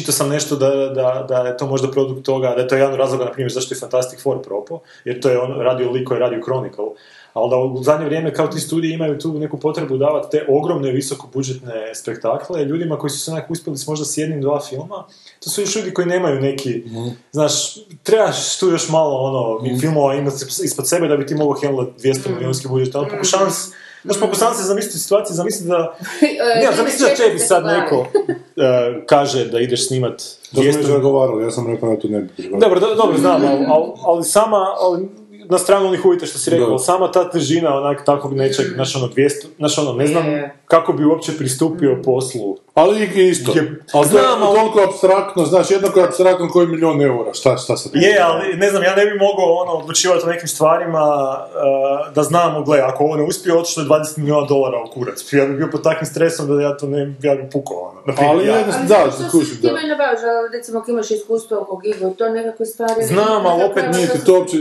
čitao 0.00 0.12
sam 0.12 0.28
nešto 0.28 0.56
da, 0.56 0.70
da, 0.70 1.26
da 1.28 1.36
je 1.36 1.56
to 1.56 1.66
možda 1.66 1.90
produkt 1.90 2.26
toga, 2.26 2.54
da 2.56 2.62
je 2.62 2.68
to 2.68 2.74
jedan 2.74 2.92
od 2.92 2.98
razloga, 2.98 3.24
na 3.24 3.32
primjer, 3.32 3.52
zašto 3.52 3.74
je 3.74 3.78
Fantastic 3.80 4.22
Four 4.22 4.42
propo, 4.42 4.80
jer 5.04 5.20
to 5.20 5.30
je 5.30 5.40
on 5.40 5.60
radio 5.60 5.90
lik 5.90 6.08
koji 6.08 6.16
je 6.16 6.20
radio 6.20 6.42
Chronicle, 6.42 6.84
ali 7.32 7.50
da 7.50 7.56
u 7.56 7.82
zadnje 7.82 8.06
vrijeme 8.06 8.34
kao 8.34 8.46
ti 8.46 8.60
studiji 8.60 8.92
imaju 8.92 9.18
tu 9.18 9.38
neku 9.38 9.60
potrebu 9.60 9.96
davati 9.96 10.30
te 10.30 10.46
ogromne 10.48 10.92
visokobudžetne 10.92 11.94
spektakle 11.94 12.64
ljudima 12.64 12.98
koji 12.98 13.10
su 13.10 13.18
se 13.18 13.30
onak 13.30 13.50
uspjeli 13.50 13.78
s 13.78 13.86
možda 13.86 14.04
s 14.04 14.18
jednim, 14.18 14.40
dva 14.40 14.60
filma, 14.60 15.06
to 15.44 15.50
su 15.50 15.60
još 15.60 15.76
ljudi 15.76 15.94
koji 15.94 16.06
nemaju 16.06 16.40
neki, 16.40 16.84
znaš, 17.32 17.74
trebaš 18.02 18.58
tu 18.58 18.68
još 18.68 18.88
malo 18.88 19.16
ono, 19.16 19.78
filmova 19.80 20.14
imati 20.14 20.44
ispod 20.64 20.88
sebe 20.88 21.08
da 21.08 21.16
bi 21.16 21.26
ti 21.26 21.34
mogao 21.34 21.60
handlat 21.62 21.88
200 21.98 22.34
milijunski 22.34 22.68
budžet, 22.68 22.94
ali 22.94 23.08
pokušavam 23.10 23.50
se, 23.50 23.70
znaš, 24.06 24.20
pokušavam 24.20 24.54
se 24.54 24.62
zamisliti 24.62 24.98
situaciju, 24.98 25.34
zamisliti 25.34 25.68
da, 25.68 25.78
ne, 26.54 26.62
ima 26.62 26.72
zamisli 26.72 27.06
da 27.08 27.14
tebi 27.16 27.38
sad 27.38 27.64
neko 27.66 28.06
e, 28.56 29.02
kaže 29.06 29.44
da 29.44 29.60
ideš 29.60 29.86
snimat 29.88 30.16
To 30.16 30.24
smo 30.52 30.62
već 30.62 30.76
200 30.76 30.92
razgovarali, 30.92 31.44
ja 31.44 31.50
sam 31.50 31.66
rekao 31.66 31.90
da 31.90 31.96
to 31.96 32.08
ne 32.08 32.20
bi 32.20 32.28
dobro, 32.60 32.80
do- 32.80 32.94
dobro, 32.94 33.18
znam, 33.18 33.42
ali, 34.04 34.24
sama, 34.24 34.66
ali 34.80 35.08
na 35.48 35.58
stranu 35.58 35.86
onih 35.88 36.04
uvjeta 36.04 36.26
što 36.26 36.38
si 36.38 36.50
rekao, 36.50 36.66
Da. 36.66 36.72
ali 36.72 36.80
sama 36.80 37.12
ta 37.12 37.30
težina 37.30 37.76
onak 37.76 38.04
takvog 38.04 38.32
nečeg, 38.34 38.66
znaš 38.74 38.96
ono, 38.96 39.06
200, 39.06 39.30
znaš 39.56 39.78
ono, 39.78 39.92
ne 39.92 40.06
znam 40.06 40.24
kako 40.66 40.92
bi 40.92 41.04
uopće 41.04 41.32
pristupio 41.32 42.00
poslu 42.04 42.56
Ali 42.76 43.10
i 43.16 43.28
isto. 43.28 43.52
Je- 43.52 43.80
Ali 43.92 44.08
to 44.08 44.16
je 44.16 44.22
Znam, 44.22 44.42
ali- 44.42 44.56
toliko 44.56 44.80
abstraktno, 44.82 45.44
znaš, 45.44 45.70
jednako 45.70 45.98
je 46.00 46.04
abstraktno 46.04 46.48
koji 46.48 46.66
milion 46.66 47.02
eura, 47.02 47.34
šta, 47.34 47.56
šta 47.56 47.76
se 47.76 47.88
Je, 47.94 48.18
ali 48.20 48.54
ne 48.54 48.70
znam, 48.70 48.82
ja 48.82 48.94
ne 48.94 49.06
bi 49.06 49.18
mogao 49.18 49.54
ono, 49.54 49.72
odlučivati 49.72 50.24
o 50.24 50.28
nekim 50.28 50.48
stvarima 50.48 51.04
uh, 52.06 52.14
da 52.14 52.22
znam, 52.22 52.64
gle, 52.64 52.80
ako 52.80 53.04
ovo 53.04 53.16
ne 53.16 53.22
uspije, 53.22 53.54
otišlo 53.54 53.82
je 53.82 53.88
20 53.88 54.18
milijuna 54.18 54.46
dolara 54.46 54.78
u 54.80 54.90
kurac. 54.90 55.32
Ja 55.32 55.46
bi 55.46 55.54
bio 55.54 55.68
pod 55.72 55.82
takvim 55.82 56.06
stresom 56.06 56.46
da 56.48 56.62
ja 56.62 56.76
to 56.76 56.86
ne, 56.86 57.14
ja 57.22 57.34
bi 57.34 57.50
pukao. 57.52 57.76
Ono. 57.78 58.00
Na 58.06 58.14
primjer, 58.14 58.30
Ali 58.30 58.46
ja. 58.46 58.56
jedno- 58.56 58.72
Ali 58.72 58.88
da, 58.88 58.94
zato 58.96 59.12
što 59.12 59.30
kužim, 59.30 59.56
si 59.56 59.62
da. 59.62 59.68
Ti 59.68 59.74
mene 59.74 59.94
baš, 59.96 60.18
ali 60.30 60.48
recimo 60.52 60.78
ako 60.78 60.90
imaš 60.90 61.10
iskustvo 61.10 61.58
oko 61.58 61.76
giga, 61.76 62.10
to 62.10 62.28
nekakve 62.30 62.66
stvari... 62.66 63.02
Znam, 63.04 63.46
ali 63.46 63.62
opet 63.64 63.84
nije 63.92 64.08
ti 64.08 64.24
to 64.26 64.34
uopće- 64.34 64.56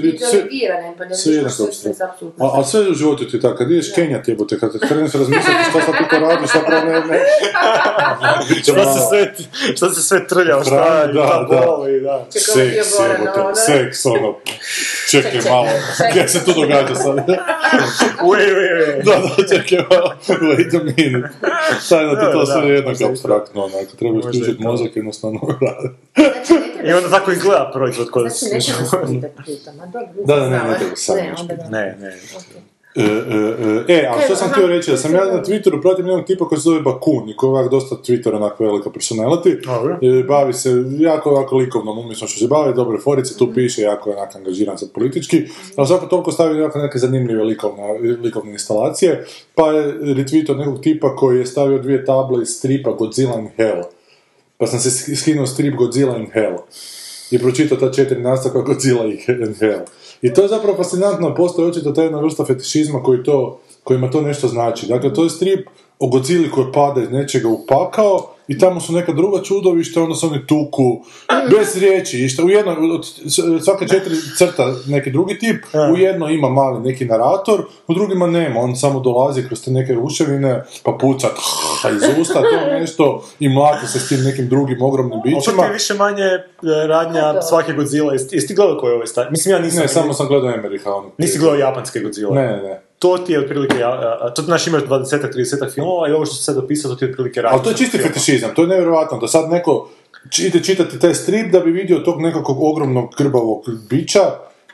pa 0.97 1.05
ne 1.05 1.15
sve 1.15 1.31
vidiš 1.33 1.53
što 1.53 1.63
je 1.63 1.95
apsolutno. 2.03 2.45
A, 2.45 2.59
a 2.59 2.63
sve 2.63 2.81
u 2.81 2.93
životu 2.93 3.25
ti 3.25 3.37
je 3.37 3.41
tako, 3.41 3.57
kad 3.57 3.71
ideš 3.71 3.93
Kenjat 3.93 4.27
jebote, 4.27 4.59
kad 4.59 4.71
te 4.71 4.87
kreneš 4.87 5.13
razmišljati 5.13 5.69
šta 5.69 5.81
sad 5.81 5.93
ti 5.93 6.03
to 6.09 6.19
radiš, 6.19 6.49
ne. 7.03 7.19
Šta 8.63 8.85
se 8.85 8.99
sve, 9.09 9.33
šta 9.75 9.89
se 9.89 10.01
sve 10.01 10.27
trlja, 10.27 10.63
šta 10.63 10.99
je, 10.99 11.07
da, 11.07 11.13
da, 11.13 11.47
da. 11.51 11.65
boli, 11.65 12.01
Seks 12.29 12.47
gore, 12.97 13.09
jebote, 13.09 13.39
no, 13.39 13.47
da. 13.47 13.55
seks, 13.55 14.05
ono, 14.05 14.35
čekaj 15.11 15.39
malo, 15.49 15.67
kaj 16.13 16.27
se 16.27 16.45
tu 16.45 16.53
događa 16.53 16.95
sad? 16.95 17.17
Uj, 18.23 18.37
uj, 18.37 18.95
uj. 18.95 19.03
da, 19.03 19.11
da, 19.37 19.47
čekaj 19.49 19.85
malo, 19.89 20.13
wait 20.27 20.75
a 20.75 20.83
minute. 20.83 21.29
Sad 21.81 22.05
da 22.05 22.19
ti 22.19 22.25
to 22.25 22.39
Da, 22.39 22.45
sve 22.45 22.61
da, 22.61 22.67
jednako 22.67 23.03
i 23.03 23.05
abstraktno, 23.05 23.63
onako, 23.63 23.95
treba 23.99 24.15
i 24.15 24.19
isključiti 24.19 24.57
to. 24.57 24.63
mozak, 24.63 24.95
jednostavno 24.95 25.39
radi. 25.61 25.89
Znači, 26.15 26.53
ne 26.83 26.89
I 26.89 26.93
onda 26.93 27.09
tako 27.09 27.31
izgleda 27.31 27.71
proizvod 27.73 28.09
koji 28.09 28.29
Znači, 28.29 28.53
ne 28.53 28.59
treba 28.75 28.85
spustiti 28.87 29.27
pritom, 29.45 29.79
a 29.79 29.85
dobro, 29.85 30.07
Da, 30.25 30.35
da, 30.35 30.41
ne, 30.41 30.47
znala. 30.47 30.71
ne 30.71 30.77
treba 30.77 30.95
sam 30.95 31.15
Ne, 31.15 31.29
nešto. 31.29 31.41
onda 31.41 31.55
da. 31.55 31.69
Ne, 31.69 31.97
ne. 31.99 32.07
E, 32.07 32.74
e, 32.95 33.03
e, 33.89 33.93
e, 33.93 34.07
a 34.07 34.21
što 34.25 34.35
sam 34.35 34.49
htio 34.49 34.67
reći, 34.67 34.91
da 34.91 34.97
sam 34.97 35.13
ja 35.13 35.25
na 35.25 35.43
Twitteru 35.43 35.81
protiv 35.81 36.07
jednog 36.07 36.25
tipa 36.25 36.47
koji 36.47 36.59
se 36.59 36.63
zove 36.63 36.81
Bakun 36.81 37.29
i 37.29 37.35
koji 37.35 37.47
je 37.47 37.51
ovak 37.51 37.71
dosta 37.71 37.95
Twitter 37.95 38.35
onak 38.35 38.59
velika 38.59 38.89
personality. 38.89 39.69
E, 40.19 40.23
bavi 40.23 40.53
se 40.53 40.83
jako 40.99 41.29
ovako 41.29 41.57
likovnom 41.57 41.99
umjetnošću 41.99 42.39
se 42.39 42.47
bavi, 42.47 42.73
dobre 42.73 42.97
forice, 42.99 43.37
tu 43.37 43.53
piše, 43.53 43.81
jako 43.81 44.09
je 44.09 44.15
onak 44.15 44.35
angažiran 44.35 44.77
sad 44.77 44.91
politički, 44.91 45.43
ali 45.75 45.87
svako 45.87 46.05
toliko 46.05 46.31
stavi 46.31 46.59
jako 46.59 46.79
neke 46.79 46.97
zanimljive 46.97 47.43
likovne, 47.43 47.99
likovne 48.23 48.51
instalacije, 48.51 49.25
pa 49.55 49.71
je 49.71 49.93
retweet 49.99 50.51
od 50.51 50.57
nekog 50.57 50.81
tipa 50.81 51.15
koji 51.15 51.39
je 51.39 51.45
stavio 51.45 51.77
dvije 51.79 52.05
table 52.05 52.41
iz 52.41 52.49
stripa 52.49 52.91
Godzilla 52.91 53.39
in 53.39 53.49
Hell. 53.57 53.83
Pa 54.57 54.67
sam 54.67 54.79
se 54.79 54.89
sk- 54.89 55.15
skinuo 55.15 55.45
strip 55.45 55.75
Godzilla 55.75 56.17
in 56.17 56.27
Hell 56.33 56.57
i 57.31 57.39
pročitao 57.39 57.77
ta 57.77 57.91
četiri 57.91 58.21
nastavka 58.21 58.61
Godzilla 58.61 59.05
i 59.05 59.17
Hell. 59.59 59.81
I 60.21 60.33
to 60.33 60.41
je 60.41 60.47
zapravo 60.47 60.77
fascinantno, 60.77 61.35
postoji 61.35 61.69
očito 61.69 61.91
ta 61.91 62.03
jedna 62.03 62.19
vrsta 62.19 62.45
fetišizma 62.45 63.03
koji 63.03 63.23
to, 63.23 63.59
kojima 63.83 64.11
to 64.11 64.21
nešto 64.21 64.47
znači. 64.47 64.87
Dakle, 64.87 65.13
to 65.13 65.23
je 65.23 65.29
strip 65.29 65.67
o 65.99 66.07
Godzilli 66.07 66.51
koji 66.51 66.71
pada 66.73 67.01
iz 67.01 67.11
nečega 67.11 67.49
u 67.49 67.65
pakao 67.67 68.34
i 68.47 68.59
tamo 68.59 68.79
su 68.79 68.93
neka 68.93 69.13
druga 69.13 69.43
čudovišta, 69.43 70.01
onda 70.01 70.15
se 70.15 70.25
oni 70.25 70.47
tuku, 70.47 71.03
bez 71.57 71.77
riječi, 71.77 72.19
i 72.19 72.29
šta 72.29 72.43
u 72.43 72.49
jednoj, 72.49 72.91
od 72.91 73.05
svake 73.63 73.87
četiri 73.87 74.15
crta 74.37 74.73
neki 74.87 75.11
drugi 75.11 75.39
tip, 75.39 75.63
u 75.93 75.97
jedno 75.97 76.29
ima 76.29 76.49
mali 76.49 76.81
neki 76.81 77.05
narator, 77.05 77.65
u 77.87 77.93
drugima 77.93 78.27
nema, 78.27 78.59
on 78.59 78.75
samo 78.75 78.99
dolazi 78.99 79.47
kroz 79.47 79.65
te 79.65 79.71
neke 79.71 79.93
ruševine, 79.93 80.63
pa 80.83 80.91
puca 81.01 81.27
iz 81.95 82.19
usta, 82.21 82.33
to 82.33 82.79
nešto, 82.79 83.23
i 83.39 83.49
mlati 83.49 83.87
se 83.87 83.99
s 83.99 84.09
tim 84.09 84.23
nekim 84.23 84.49
drugim 84.49 84.81
ogromnim 84.81 85.21
bićima. 85.23 85.65
je 85.65 85.73
više 85.73 85.93
manje 85.93 86.23
e, 86.23 86.41
radnja 86.87 87.41
svake 87.41 87.73
Godzilla. 87.73 88.13
Jesi, 88.13 88.47
ti 88.47 88.53
gledao 88.53 88.77
koji 88.77 88.91
je 88.91 88.95
ovaj? 88.95 89.31
Mislim, 89.31 89.55
ja 89.55 89.59
nisam. 89.59 89.81
Ne, 89.81 89.87
samo 89.87 90.13
sam 90.13 90.27
gledao 90.27 90.51
Emeriha. 90.51 90.93
Ono, 90.93 91.11
Nisi 91.17 91.39
gledao 91.39 91.57
japanske 91.57 91.99
Godzilla. 91.99 92.35
Ne, 92.35 92.47
ne, 92.47 92.63
ne. 92.63 92.81
To 92.99 93.17
ti 93.17 93.33
je 93.33 93.39
otprilike, 93.39 93.75
to 94.35 94.41
znaš 94.41 94.67
imaš 94.67 94.83
20-30 94.83 95.73
filmova 95.73 96.09
i 96.09 96.11
ovo 96.11 96.25
što 96.25 96.35
se 96.35 96.43
sad 96.43 96.57
opisao, 96.57 96.91
to 96.91 96.95
ti 96.95 97.05
je 97.05 97.09
otprilike 97.09 97.41
radnja. 97.41 97.55
Ali 97.55 97.63
to 97.63 97.69
je 97.69 97.77
čisti 97.77 97.97
fetišizam, 97.97 98.51
to 98.55 98.61
je 98.61 98.67
nevjerojatno, 98.67 99.17
da 99.17 99.27
sad 99.27 99.49
neko 99.49 99.89
ide 100.39 100.63
čitati 100.63 100.99
taj 100.99 101.13
strip 101.13 101.51
da 101.51 101.59
bi 101.59 101.71
vidio 101.71 101.99
tog 101.99 102.21
nekakvog 102.21 102.61
ogromnog 102.61 103.13
grbavog 103.17 103.65
bića 103.89 104.21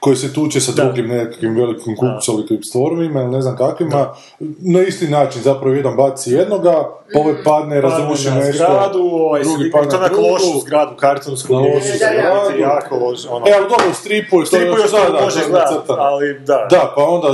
koji 0.02 0.16
se 0.16 0.34
tuče 0.34 0.60
sa 0.60 0.72
Da. 0.72 0.84
drugim 0.84 1.08
nekakvim 1.08 1.56
velikim 1.56 1.96
kupcolikim 1.96 2.64
stvorovima 2.64 3.22
ili 3.22 3.32
ne 3.32 3.42
znam 3.42 3.56
kakvima, 3.58 4.14
na 4.60 4.82
isti 4.82 5.08
način 5.08 5.42
zapravo 5.42 5.76
jedan 5.76 5.96
baci 5.96 6.32
jednoga, 6.32 6.74
ovaj 7.16 7.36
padne, 7.44 7.82
razruši 7.82 8.26
Padne 8.26 8.40
na 8.40 8.46
nešto, 8.46 8.64
zgradu, 8.64 9.00
ovaj, 9.00 9.42
drugi 9.44 9.72
padne 9.72 9.94
na 9.94 10.00
na 10.00 10.08
drugu. 10.08 10.24
lošu 10.24 10.60
zgradu, 10.62 10.96
kartonsku, 10.96 11.54
Na 11.54 11.60
lošu 11.60 11.88
zgradu. 11.96 12.60
jako 12.60 12.96
loš, 12.96 13.20
ono. 13.30 13.48
E, 13.48 13.52
ali 13.58 13.70
dobro, 13.70 13.86
u 13.92 13.94
stripu 13.94 14.36
je 14.36 14.42
to 14.42 14.46
Stripu 14.46 14.78
još 14.78 14.92
da, 14.92 15.10
da, 15.12 15.22
može 15.22 15.40
nacrtano. 15.40 16.00
ali 16.02 16.40
da. 16.40 16.68
Da, 16.70 16.94
pa 16.96 17.04
onda 17.04 17.28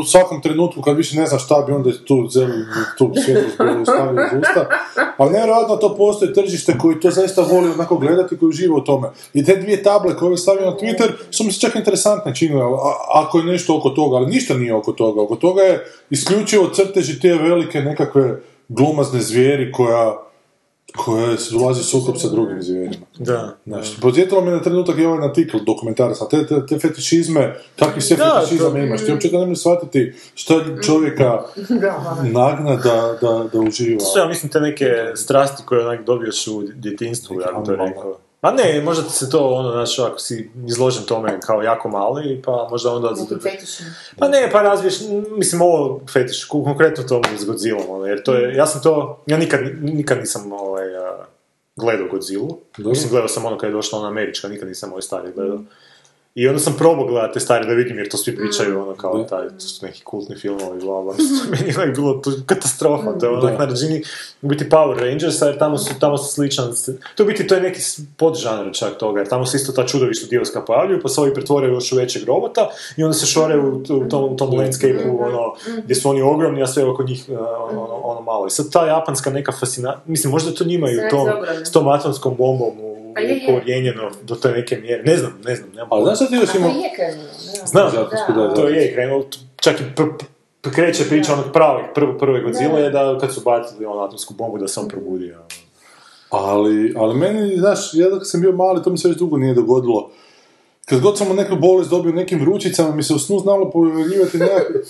u 0.00 0.04
svakom 0.04 0.42
trenutku 0.42 0.82
kad 0.82 0.96
više 0.96 1.16
ne 1.16 1.26
znaš 1.26 1.44
šta 1.44 1.64
bi 1.66 1.72
onda 1.72 1.90
tu 2.04 2.28
zelenu, 2.28 2.64
tu 2.98 3.12
svjetlost 3.24 3.56
bi 3.78 3.84
stavio 3.84 4.22
iz 4.24 4.38
usta. 4.40 4.66
Ali 5.16 5.30
nevjerojatno 5.30 5.76
to 5.76 5.96
postoji 5.96 6.34
tržište 6.34 6.78
koji 6.78 7.00
to 7.00 7.10
zaista 7.10 7.42
voli 7.42 7.70
onako 7.70 7.96
gledati, 7.96 8.38
koji 8.38 8.48
uživa 8.48 8.76
u 8.76 8.80
tome. 8.80 9.08
I 9.34 9.44
te 9.44 9.56
dvije 9.56 9.82
table 9.82 10.16
koje 10.16 10.30
je 10.30 10.36
stavio 10.36 10.66
na 10.66 10.76
Twitter 10.76 11.08
su 11.30 11.44
mi 11.44 11.52
se 11.52 11.60
čak 11.60 11.74
interesantne 11.74 12.09
činile, 12.34 12.62
a- 12.62 12.68
ako 13.14 13.38
je 13.38 13.44
nešto 13.44 13.76
oko 13.76 13.90
toga, 13.90 14.16
ali 14.16 14.26
ništa 14.26 14.54
nije 14.54 14.74
oko 14.74 14.92
toga. 14.92 15.22
Oko 15.22 15.36
toga 15.36 15.62
je 15.62 15.80
isključivo 16.10 16.68
crteži 16.68 17.20
te 17.20 17.28
velike 17.28 17.80
nekakve 17.80 18.40
glumazne 18.68 19.20
zvijeri 19.20 19.72
koja 19.72 20.16
koja 20.96 21.36
se 21.36 21.54
dolazi 21.54 21.80
u 21.80 21.84
sukob 21.84 22.16
sa 22.16 22.28
drugim 22.28 22.62
zvijerima. 22.62 23.06
Da, 23.18 23.56
Znaš, 23.66 24.00
podsjetilo 24.00 24.40
me 24.40 24.50
na 24.50 24.60
trenutak 24.60 24.98
i 24.98 25.04
ovaj 25.04 25.28
artikl 25.28 25.56
dokumentarac, 25.58 26.18
te, 26.30 26.46
te, 26.46 26.66
te 26.66 26.78
fetišizme, 26.78 27.56
takvi 27.76 28.00
sve 28.02 28.16
Da, 28.16 28.36
fetišizama 28.36 28.70
to- 28.70 28.78
imaš, 28.78 29.04
ti 29.04 29.12
uopće 29.12 29.28
da 29.28 29.38
ne 29.38 29.46
možeš 29.46 29.60
shvatiti 29.60 30.12
šta 30.34 30.54
čovjeka 30.86 31.42
nagna 32.40 32.76
da, 32.76 33.18
da, 33.20 33.48
da 33.52 33.60
uživa. 33.60 33.98
To 33.98 34.04
su, 34.04 34.18
ja 34.18 34.28
mislim, 34.28 34.52
te 34.52 34.60
neke 34.60 34.84
strasti 35.14 35.62
koje 35.66 35.86
onak 35.86 36.04
dobiješ 36.04 36.46
u 36.46 36.62
djetinstvu, 36.74 37.40
ja 37.40 37.46
bih 37.48 37.66
to 37.66 37.76
rekao. 37.76 38.18
Ma 38.42 38.50
ne, 38.50 38.82
možda 38.84 39.04
ti 39.04 39.12
se 39.12 39.30
to, 39.30 39.48
ono, 39.48 39.72
znaš, 39.72 39.98
ako 39.98 40.18
si 40.18 40.50
izložen 40.66 41.04
tome 41.04 41.40
kao 41.40 41.62
jako 41.62 41.88
mali, 41.88 42.42
pa 42.44 42.68
možda 42.70 42.92
onda... 42.92 43.14
Pa 44.18 44.28
ne, 44.28 44.48
pa 44.52 44.62
razviješ, 44.62 44.94
mislim, 45.30 45.62
ovo 45.62 46.00
fetiš, 46.12 46.44
konkretno 46.44 47.04
to 47.04 47.22
s 47.38 47.44
Godzillom, 47.44 47.90
ono, 47.90 48.06
jer 48.06 48.22
to 48.22 48.34
je, 48.34 48.54
ja 48.54 48.66
sam 48.66 48.82
to, 48.82 49.22
ja 49.26 49.36
nikad, 49.36 49.60
nikad 49.80 50.18
nisam, 50.18 50.52
ovaj, 50.52 50.86
gledao 51.76 52.08
Godzillu, 52.10 52.58
mislim, 52.78 53.10
gledao 53.10 53.28
sam 53.28 53.44
ono 53.44 53.58
kad 53.58 53.70
je 53.70 53.74
došla 53.74 53.98
ona 53.98 54.08
američka, 54.08 54.48
nikad 54.48 54.68
nisam 54.68 54.90
ovaj 54.90 55.02
stari 55.02 55.32
gledao. 55.32 55.58
I 56.34 56.48
onda 56.48 56.60
sam 56.60 56.74
probao 56.78 57.06
gledati 57.06 57.34
te 57.34 57.40
stare 57.40 57.66
da 57.66 57.72
vidim, 57.72 57.98
jer 57.98 58.08
to 58.08 58.16
svi 58.16 58.36
pričaju, 58.36 58.82
ono, 58.82 58.94
kao 58.94 59.24
taj, 59.24 59.48
to 59.48 59.60
su 59.60 59.86
neki 59.86 60.02
kultni 60.04 60.36
filmovi, 60.36 60.80
bla, 60.80 61.02
bla. 61.02 61.14
Meni 61.50 61.68
je 61.68 61.78
onak 61.78 61.94
bilo 61.96 62.14
to 62.14 62.32
katastrofa, 62.46 63.18
to 63.18 63.26
je 63.26 63.32
onak 63.32 63.58
na 63.58 63.64
razini, 63.64 64.02
u 64.42 64.48
biti 64.48 64.68
Power 64.70 64.98
Rangersa, 64.98 65.46
jer 65.46 65.58
tamo 65.58 65.78
su, 65.78 65.94
tamo 66.00 66.18
su 66.18 66.34
sličan, 66.34 66.72
to 67.14 67.22
u 67.22 67.26
biti 67.26 67.46
to 67.46 67.54
je 67.54 67.60
neki 67.60 67.80
podžanr 68.16 68.72
čak 68.72 68.98
toga, 68.98 69.20
jer 69.20 69.28
tamo 69.28 69.46
se 69.46 69.56
isto 69.56 69.72
ta 69.72 69.86
čudovišta 69.86 70.26
divska 70.30 70.60
pojavljuju, 70.60 71.02
pa 71.02 71.08
se 71.08 71.20
ovi 71.20 71.34
pretvoraju 71.34 71.72
još 71.72 71.92
u 71.92 71.96
većeg 71.96 72.24
robota 72.24 72.68
i 72.96 73.04
onda 73.04 73.14
se 73.14 73.26
šore 73.26 73.58
u, 73.58 73.76
u 73.76 74.08
tom, 74.08 74.24
u 74.24 74.36
tom 74.36 74.54
landscape-u, 74.54 75.22
ono, 75.22 75.54
gdje 75.84 75.94
su 75.94 76.10
oni 76.10 76.22
ogromni, 76.22 76.62
a 76.62 76.66
sve 76.66 76.84
oko 76.84 77.02
njih 77.02 77.24
uh, 77.28 77.38
ono, 77.38 77.84
ono, 77.84 77.94
ono 77.94 78.20
malo. 78.20 78.46
I 78.46 78.50
sad 78.50 78.72
ta 78.72 78.86
japanska 78.86 79.30
neka 79.30 79.52
fascinacija, 79.52 80.02
mislim, 80.06 80.30
možda 80.30 80.54
to 80.54 80.64
njima 80.64 80.90
i 80.90 80.96
u 80.96 81.00
tom, 81.10 81.28
s 81.64 81.72
tom 81.72 81.88
atomskom 81.88 82.36
bombom 82.36 82.80
u, 82.80 82.89
Pa 83.14 83.20
je, 83.20 83.28
je. 83.28 83.52
ukorijenjeno 83.52 84.10
do 84.22 84.34
te 84.34 84.48
neke 84.48 84.76
mjere, 84.76 85.02
ne 85.02 85.16
znam, 85.16 85.40
ne 85.44 85.54
znam, 85.54 85.70
nemam 85.70 85.88
Ali 85.90 86.04
znaš 86.04 86.16
šta 86.16 86.26
ti 86.26 86.34
još 86.34 86.48
A 86.48 86.52
to 86.52 86.58
ima... 86.58 86.68
je 86.68 86.90
krenulo, 86.96 87.28
da. 87.60 87.66
Znam, 87.66 87.90
Zato 87.90 88.16
što 88.24 88.32
da, 88.32 88.46
da. 88.48 88.54
to 88.54 88.68
je 88.68 88.92
krenulo, 88.94 89.24
čak 89.56 89.80
i 89.80 89.84
pr- 89.96 90.24
pr- 90.62 90.74
kreće 90.74 91.04
priča 91.08 91.32
onog 91.32 91.52
pravog, 91.52 91.82
prvo, 91.94 92.18
prve 92.18 92.40
Godzilla 92.40 92.78
je 92.78 92.90
da 92.90 93.18
kad 93.20 93.34
su 93.34 93.40
bacili 93.40 93.86
onu 93.86 94.00
atomsku 94.00 94.34
bombu 94.34 94.58
da 94.58 94.68
se 94.68 94.80
on 94.80 94.88
probudio. 94.88 95.38
Ali, 96.30 96.94
ali 96.96 97.14
meni, 97.14 97.56
znaš, 97.56 97.94
ja 97.94 98.10
dok 98.10 98.22
sam 98.24 98.40
bio 98.40 98.52
mali, 98.52 98.82
to 98.82 98.90
mi 98.90 98.98
se 98.98 99.08
već 99.08 99.16
dugo 99.18 99.36
nije 99.36 99.54
dogodilo. 99.54 100.10
Kad 100.84 101.00
god 101.00 101.18
sam 101.18 101.36
neku 101.36 101.56
bolest 101.56 101.90
dobio 101.90 102.12
nekim 102.12 102.40
vrućicama, 102.40 102.94
mi 102.94 103.02
se 103.02 103.14
u 103.14 103.18
snu 103.18 103.38
znalo 103.38 103.70
pojavljivati 103.70 104.38
nekakve... 104.38 104.80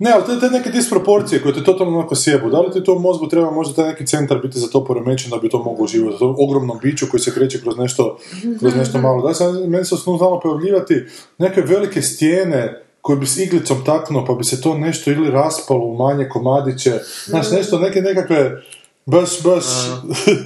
Ne, 0.00 0.10
ali 0.12 0.24
te, 0.26 0.40
te 0.40 0.50
neke 0.50 0.70
disproporcije 0.70 1.42
koje 1.42 1.54
te 1.54 1.64
totalno 1.64 1.98
onako 1.98 2.14
sjebu. 2.14 2.50
Da 2.50 2.60
li 2.60 2.72
ti 2.72 2.84
to 2.84 2.98
mozgu 2.98 3.28
treba 3.28 3.50
možda 3.50 3.74
taj 3.74 3.88
neki 3.88 4.06
centar 4.06 4.38
biti 4.38 4.58
za 4.58 4.68
to 4.68 4.84
poremećen 4.84 5.30
da 5.30 5.36
bi 5.36 5.48
to 5.48 5.62
moglo 5.62 5.84
uživati? 5.84 6.18
To 6.18 6.34
ogromnom 6.38 6.78
biću 6.82 7.06
koji 7.10 7.20
se 7.20 7.34
kreće 7.34 7.60
kroz 7.60 7.76
nešto, 7.76 8.18
kroz 8.60 8.76
nešto 8.76 8.98
malo. 9.06 9.28
Da, 9.28 9.34
sam, 9.34 9.70
meni 9.70 9.84
se 9.84 9.96
snu 9.96 10.16
znalo 10.18 10.40
pojavljivati 10.40 10.94
neke 11.38 11.60
velike 11.60 12.02
stijene 12.02 12.84
koje 13.00 13.18
bi 13.18 13.26
s 13.26 13.38
iglicom 13.38 13.84
taknuo, 13.84 14.24
pa 14.24 14.34
bi 14.34 14.44
se 14.44 14.60
to 14.60 14.78
nešto 14.78 15.10
ili 15.10 15.30
raspalo 15.30 15.84
u 15.84 15.96
manje 15.96 16.28
komadiće. 16.28 16.92
Znaš, 17.26 17.50
nešto, 17.50 17.78
neke 17.78 18.00
nekakve 18.00 18.62
baš, 19.06 19.42
baš 19.42 19.64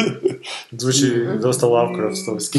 Zvuči 0.81 1.27
dosta 1.43 1.67
Lovecraftovski. 1.67 2.59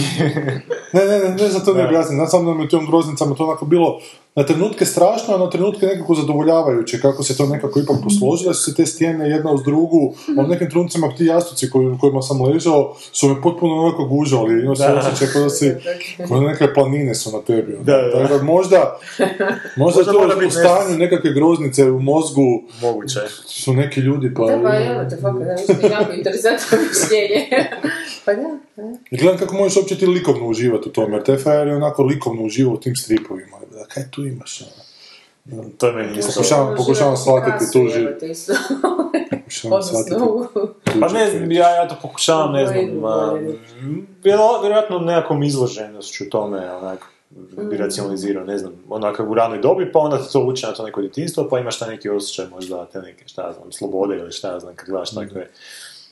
Ne, 0.94 1.06
ne, 1.06 1.20
ne, 1.20 1.36
ne, 1.36 1.50
za 1.50 1.60
to 1.60 1.74
ne 1.74 1.88
objasnim. 1.88 2.18
Znam 2.18 2.28
samo 2.28 2.52
da 2.52 2.58
mi 2.58 2.66
u 2.66 2.68
tim 2.68 2.88
groznicama 2.88 3.36
to 3.36 3.44
onako 3.44 3.66
bilo 3.66 4.00
na 4.36 4.44
trenutke 4.44 4.86
strašno, 4.86 5.36
a 5.36 5.38
na 5.38 5.50
trenutke 5.50 5.86
nekako 5.86 6.16
zadovoljavajuće, 6.16 7.02
kako 7.02 7.24
se 7.24 7.38
to 7.38 7.46
nekako 7.46 7.80
ipak 7.80 7.96
posložilo, 8.04 8.54
su 8.54 8.64
se 8.64 8.76
te 8.76 8.86
stijene 8.86 9.30
jedna 9.30 9.52
uz 9.52 9.64
drugu, 9.64 10.14
a 10.38 10.42
u 10.42 10.48
nekim 10.48 10.70
trenucima 10.70 11.16
ti 11.18 11.26
jastuci 11.26 11.70
koji, 11.70 11.88
u 11.88 11.98
kojima 12.00 12.22
sam 12.22 12.42
ležao 12.42 12.96
su 13.12 13.28
me 13.30 13.42
potpuno 13.42 13.74
onako 13.76 14.06
gužali, 14.06 14.62
imao 14.62 14.76
se 14.76 14.84
Da. 14.88 14.96
osjećaj 15.00 15.28
kao 15.34 15.42
da 15.44 15.50
si, 15.50 15.74
kao 16.28 16.40
da 16.40 16.48
neke 16.48 16.74
planine 16.74 17.16
su 17.16 17.32
na 17.32 17.42
tebi. 17.42 17.74
ono. 17.74 17.84
Da, 17.84 17.98
da. 17.98 18.12
Tako 18.22 18.38
da 18.38 18.44
možda, 18.44 19.00
možda, 19.78 20.00
Možda 20.00 20.04
to 20.12 20.48
u 20.48 20.52
stanju 20.52 20.98
nekakve 20.98 21.34
groznice 21.34 21.92
u 21.92 22.00
mozgu 22.00 22.64
Moguće. 22.82 23.20
su 23.48 23.74
neki 23.74 24.00
ljudi 24.00 24.34
pa... 24.34 24.46
Da, 24.46 24.62
pa 24.64 24.76
evo 24.76 25.10
te, 25.10 25.18
fakat, 25.22 25.44
da, 25.48 25.54
mislim, 25.54 25.92
jako 25.92 26.14
interesantno 26.14 26.78
mišljenje. 26.90 27.50
pa 28.26 28.34
da, 28.34 28.42
da. 28.76 28.84
I 29.12 29.18
gledam 29.18 29.38
kako 29.40 29.56
možeš 29.56 29.78
uopće 29.78 29.98
ti 29.98 30.06
likovno 30.06 30.48
uživati 30.48 30.90
u 30.90 30.92
tome, 30.92 31.16
jer 31.16 31.24
te 31.24 31.50
je 31.52 31.76
onako 31.76 32.04
likovno 32.04 32.42
uživao 32.44 32.74
u 32.74 32.78
tim 32.80 32.96
stripovima. 32.96 33.58
Kaj 33.96 34.04
tu 34.12 34.26
imaš? 34.26 34.62
ono? 34.62 34.72
To 35.70 35.88
je 35.88 35.94
meni 35.94 36.20
isto. 36.20 36.32
Pokušavam- 36.34 36.76
pokušavam 36.78 37.18
shvatiti 37.18 37.72
tu 37.72 37.80
živ- 37.80 38.20
Odnosno, 39.66 40.00
Pa 41.00 41.08
ne 41.10 41.26
ja, 41.52 41.70
ja 41.70 41.88
to 41.88 41.96
pokušavam, 42.02 42.52
ne 42.54 42.66
znam, 42.68 42.86
ma, 42.92 43.34
vjero- 44.24 44.62
vjerojatno 44.62 45.00
nekakvom 45.00 45.44
izloženošću 45.44 46.30
tome, 46.30 46.72
onak, 46.74 47.00
bi 47.62 47.78
racionalizirao, 47.78 48.44
ne 48.46 48.58
znam, 48.58 48.74
onak 48.90 49.20
u 49.22 49.34
ranoj 49.34 49.60
dobi, 49.60 49.92
pa 49.92 50.00
onda 50.00 50.18
to 50.24 50.40
uče 50.42 50.68
na 50.68 50.74
to 50.74 50.84
neko 50.84 51.02
djetinstvo, 51.02 51.48
pa 51.50 51.60
imaš 51.60 51.80
taj 51.80 51.90
neki 51.90 52.10
osjećaj 52.10 52.48
možda 52.48 52.86
te 52.86 53.02
neke, 53.02 53.28
šta 53.28 53.42
ja 53.42 53.54
znam, 53.54 53.72
slobode 53.72 54.16
ili 54.18 54.32
šta 54.32 54.52
ja 54.52 54.60
znam, 54.60 54.76
kad 54.76 54.90
gledaš 54.90 55.12
takve 55.12 55.50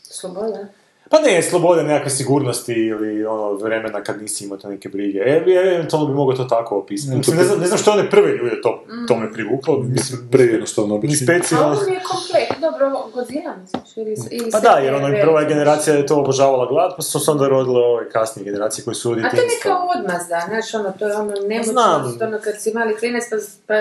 Sloboda. 0.04 0.68
Pa 1.10 1.20
ne, 1.20 1.42
slobode 1.42 1.84
nekakve 1.84 2.10
sigurnosti 2.10 2.74
ili 2.74 3.26
ono 3.26 3.54
vremena 3.54 4.04
kad 4.04 4.22
nisi 4.22 4.46
imao 4.46 4.58
te 4.58 4.68
neke 4.68 4.90
brige. 4.90 5.20
E, 5.20 5.44
eventualno 5.76 6.08
bi 6.08 6.14
mogao 6.14 6.36
to 6.36 6.44
tako 6.44 6.78
opisati. 6.78 7.18
Mislim, 7.18 7.38
ne, 7.38 7.44
znam, 7.44 7.60
ne 7.60 7.68
znam 7.68 7.80
što 7.80 7.92
one 7.92 8.10
prve 8.10 8.32
ljude 8.32 8.62
to, 8.62 8.84
to 9.08 9.18
me 9.18 9.34
privuklo. 9.34 9.80
Mislim, 9.80 10.28
Prejednostavno 10.32 10.94
ni 10.94 10.98
obično. 10.98 11.34
A 11.34 11.38
specijalno. 11.38 11.76
mi 11.88 11.94
je 11.94 12.02
komplet, 12.12 12.62
dobro, 12.62 13.10
Godzilla 13.14 13.56
misliš, 13.62 13.98
ili, 13.98 14.16
ili 14.32 14.52
Pa 14.52 14.60
da, 14.60 14.70
jer 14.70 14.96
ono, 14.96 15.08
prva 15.22 15.44
generacija 15.44 15.96
je 15.96 16.06
to 16.06 16.16
obožavala 16.16 16.66
glad, 16.66 16.94
pa 16.96 17.02
su 17.02 17.20
se 17.20 17.32
onda 17.32 17.48
rodile 17.48 17.86
ove 17.86 18.10
kasnije 18.10 18.46
generacije 18.46 18.86
koje 18.86 18.96
su 18.96 19.12
od 19.12 19.18
A 19.18 19.30
to 19.30 19.36
je 19.36 19.48
neka 19.58 19.78
odmazda, 19.98 20.42
znaš, 20.48 20.74
ono, 20.74 20.94
to 21.00 21.08
je 21.08 21.16
ono 21.16 21.34
nemoćnost, 21.48 22.18
Znam. 22.18 22.28
ono, 22.28 22.40
kad 22.44 22.62
si 22.62 22.74
mali 22.74 22.96
klinac, 22.96 23.24
pa, 23.68 23.74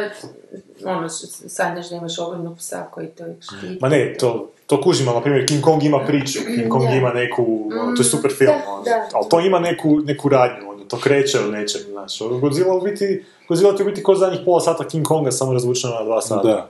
pa 0.84 0.90
ono, 0.90 1.08
sanjaš 1.48 1.90
da 1.90 1.96
imaš 1.96 2.18
ogromnog 2.18 2.56
psa 2.58 2.86
koji 2.90 3.06
to 3.06 3.24
štiti. 3.40 3.78
Ma 3.80 3.88
ne, 3.88 4.14
to, 4.18 4.50
to 4.66 4.80
kužim, 4.80 5.08
ali 5.08 5.16
na 5.16 5.22
primjer 5.22 5.46
King 5.48 5.64
Kong 5.64 5.82
ima 5.82 5.98
priču, 6.06 6.38
King 6.54 6.68
Kong 6.68 6.84
Da. 6.84 6.90
ima 6.90 7.12
neku, 7.12 7.70
ono, 7.80 7.96
to 7.96 8.02
je 8.02 8.04
super 8.04 8.30
film, 8.38 8.52
Da, 8.64 8.72
ono, 8.72 8.82
da. 8.82 9.08
ali 9.14 9.26
to 9.30 9.40
ima 9.40 9.58
neku, 9.58 9.98
neku 10.04 10.28
radnju, 10.28 10.70
ono, 10.70 10.84
to 10.84 11.00
kreće 11.00 11.40
od 11.40 11.50
nečeg, 11.50 11.82
znaš, 11.90 12.20
ono, 12.20 12.38
Godzilla 12.38 12.74
u 12.74 12.80
biti, 12.80 13.24
Godzilla 13.48 13.76
ti 13.76 13.82
u 13.82 13.86
biti 13.86 14.02
ko 14.02 14.14
zadnjih 14.14 14.40
pola 14.44 14.60
sata 14.60 14.88
King 14.88 15.06
Konga, 15.06 15.30
samo 15.30 15.52
razvučeno 15.52 15.94
na 15.94 16.04
dva 16.04 16.22
sata. 16.22 16.48
Da. 16.48 16.68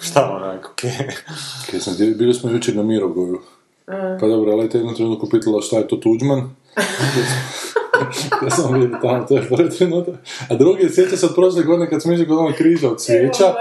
Šta 0.00 0.30
onak, 0.36 0.70
okej. 0.72 0.90
Kaj 1.70 1.80
sam, 1.80 1.94
bili 1.98 2.34
smo 2.34 2.50
jučer 2.50 2.76
na 2.76 2.82
Mirogoju. 2.82 3.40
Pa 4.20 4.26
dobro, 4.26 4.52
ali 4.52 4.70
te 4.70 4.78
jednu 4.78 4.94
trenutku 4.94 5.28
pitala 5.28 5.60
šta 5.62 5.76
je 5.76 5.88
to 5.88 5.96
Tuđman. 5.96 6.50
ja 8.42 8.50
sam 8.50 8.74
vidio 8.74 8.98
tamo, 9.02 9.24
to 9.24 9.34
je 9.34 9.48
prvi 9.48 9.70
trenutak. 9.70 10.14
A 10.50 10.54
drugi, 10.54 10.88
sjeća 10.88 11.16
se 11.16 11.26
od 11.26 11.34
prošle 11.34 11.62
godine 11.62 11.90
kad 11.90 12.02
smo 12.02 12.12
išli 12.12 12.28
kod 12.28 12.38
onog 12.38 12.52
križa 12.52 12.88
od 12.88 13.02
svijeća. 13.02 13.44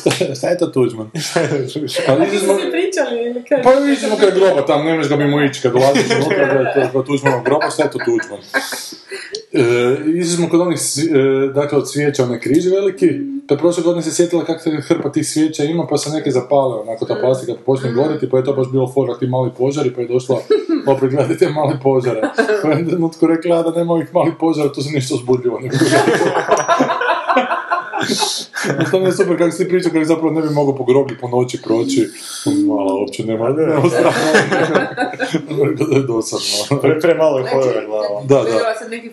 šta, 0.00 0.10
je- 0.20 0.34
šta 0.34 0.48
je 0.48 0.58
to 0.58 0.66
Tuđman? 0.66 1.10
Ali 2.08 2.30
Ti 2.30 2.36
izađemo, 2.36 2.58
ste 2.58 2.70
pričali 2.86 3.24
ili 3.24 3.44
kad? 3.44 3.62
pa 3.62 3.70
izađemo 3.72 4.16
kraj 4.16 4.30
groba, 4.30 4.66
tam 4.66 4.86
ne 4.86 4.94
možeš 4.94 5.08
ga 5.08 5.16
mimo 5.16 5.42
ići, 5.42 5.62
kad 5.62 5.72
dolaziš 5.72 6.06
unutra, 6.20 6.46
da 6.54 6.80
je 6.80 6.92
to 6.92 7.42
groba, 7.44 7.70
šta 7.70 7.82
je 7.82 7.90
to 7.90 7.98
Tuđman? 7.98 8.40
E, 9.52 9.62
išli 10.20 10.36
smo 10.36 10.48
kod 10.48 10.60
onih, 10.60 10.78
e, 10.78 11.52
dakle, 11.54 11.78
od 11.78 11.90
svijeća, 11.90 12.24
onaj 12.24 12.40
križ 12.40 12.66
veliki, 12.66 13.08
pa 13.48 13.56
prošle 13.56 13.82
godine 13.82 14.02
se 14.02 14.14
sjetila 14.14 14.44
kako 14.44 14.60
se 14.60 14.70
hrpa 14.70 15.12
tih 15.12 15.28
svijeća 15.28 15.64
ima, 15.64 15.86
pa 15.90 15.96
se 15.96 16.10
neke 16.10 16.30
zapale, 16.30 16.74
onako 16.80 17.04
ta 17.04 17.14
plastika 17.20 17.52
počne 17.66 17.92
goriti, 17.92 18.30
pa 18.30 18.38
je 18.38 18.44
to 18.44 18.52
baš 18.52 18.70
bilo 18.70 18.92
fora 18.94 19.18
ti 19.18 19.26
mali 19.26 19.50
požari, 19.58 19.94
pa 19.94 20.00
je 20.00 20.08
došla 20.08 20.36
opet 20.86 21.10
gledati 21.10 21.38
te 21.38 21.48
mali 21.48 21.74
požare. 21.82 22.20
Pa 22.62 22.68
je 22.68 22.86
rekla 23.28 23.62
da 23.62 23.78
nema 23.78 23.92
ovih 23.92 24.14
malih 24.14 24.34
požara, 24.40 24.72
to 24.72 24.82
se 24.82 24.90
ništa 24.90 25.14
uzbudljivo. 25.14 25.60
To 28.90 29.00
mi 29.00 29.06
je 29.06 29.12
super 29.12 29.38
kako 29.38 29.50
si 29.50 29.68
pričao, 29.68 29.92
kako 29.92 30.04
zapravo 30.04 30.30
ne 30.30 30.42
bi 30.42 30.54
mogao 30.54 30.76
po 30.76 30.84
groblju 30.84 31.16
po 31.20 31.28
noći 31.28 31.62
proći. 31.62 32.08
Mala, 32.66 32.94
uopće 32.94 33.24
nema, 33.24 33.48
nema 33.48 33.82
je 35.96 36.02
dosadno. 36.12 36.80
Pre, 36.80 37.00
pre 37.00 37.14
malo 37.14 37.38
je 37.38 37.44
horora 37.50 37.84
glava. 37.86 38.20
Da, 38.24 38.34
da. 38.34 38.42
Gledala 38.42 38.74
sam 38.74 38.90
neki 38.90 39.10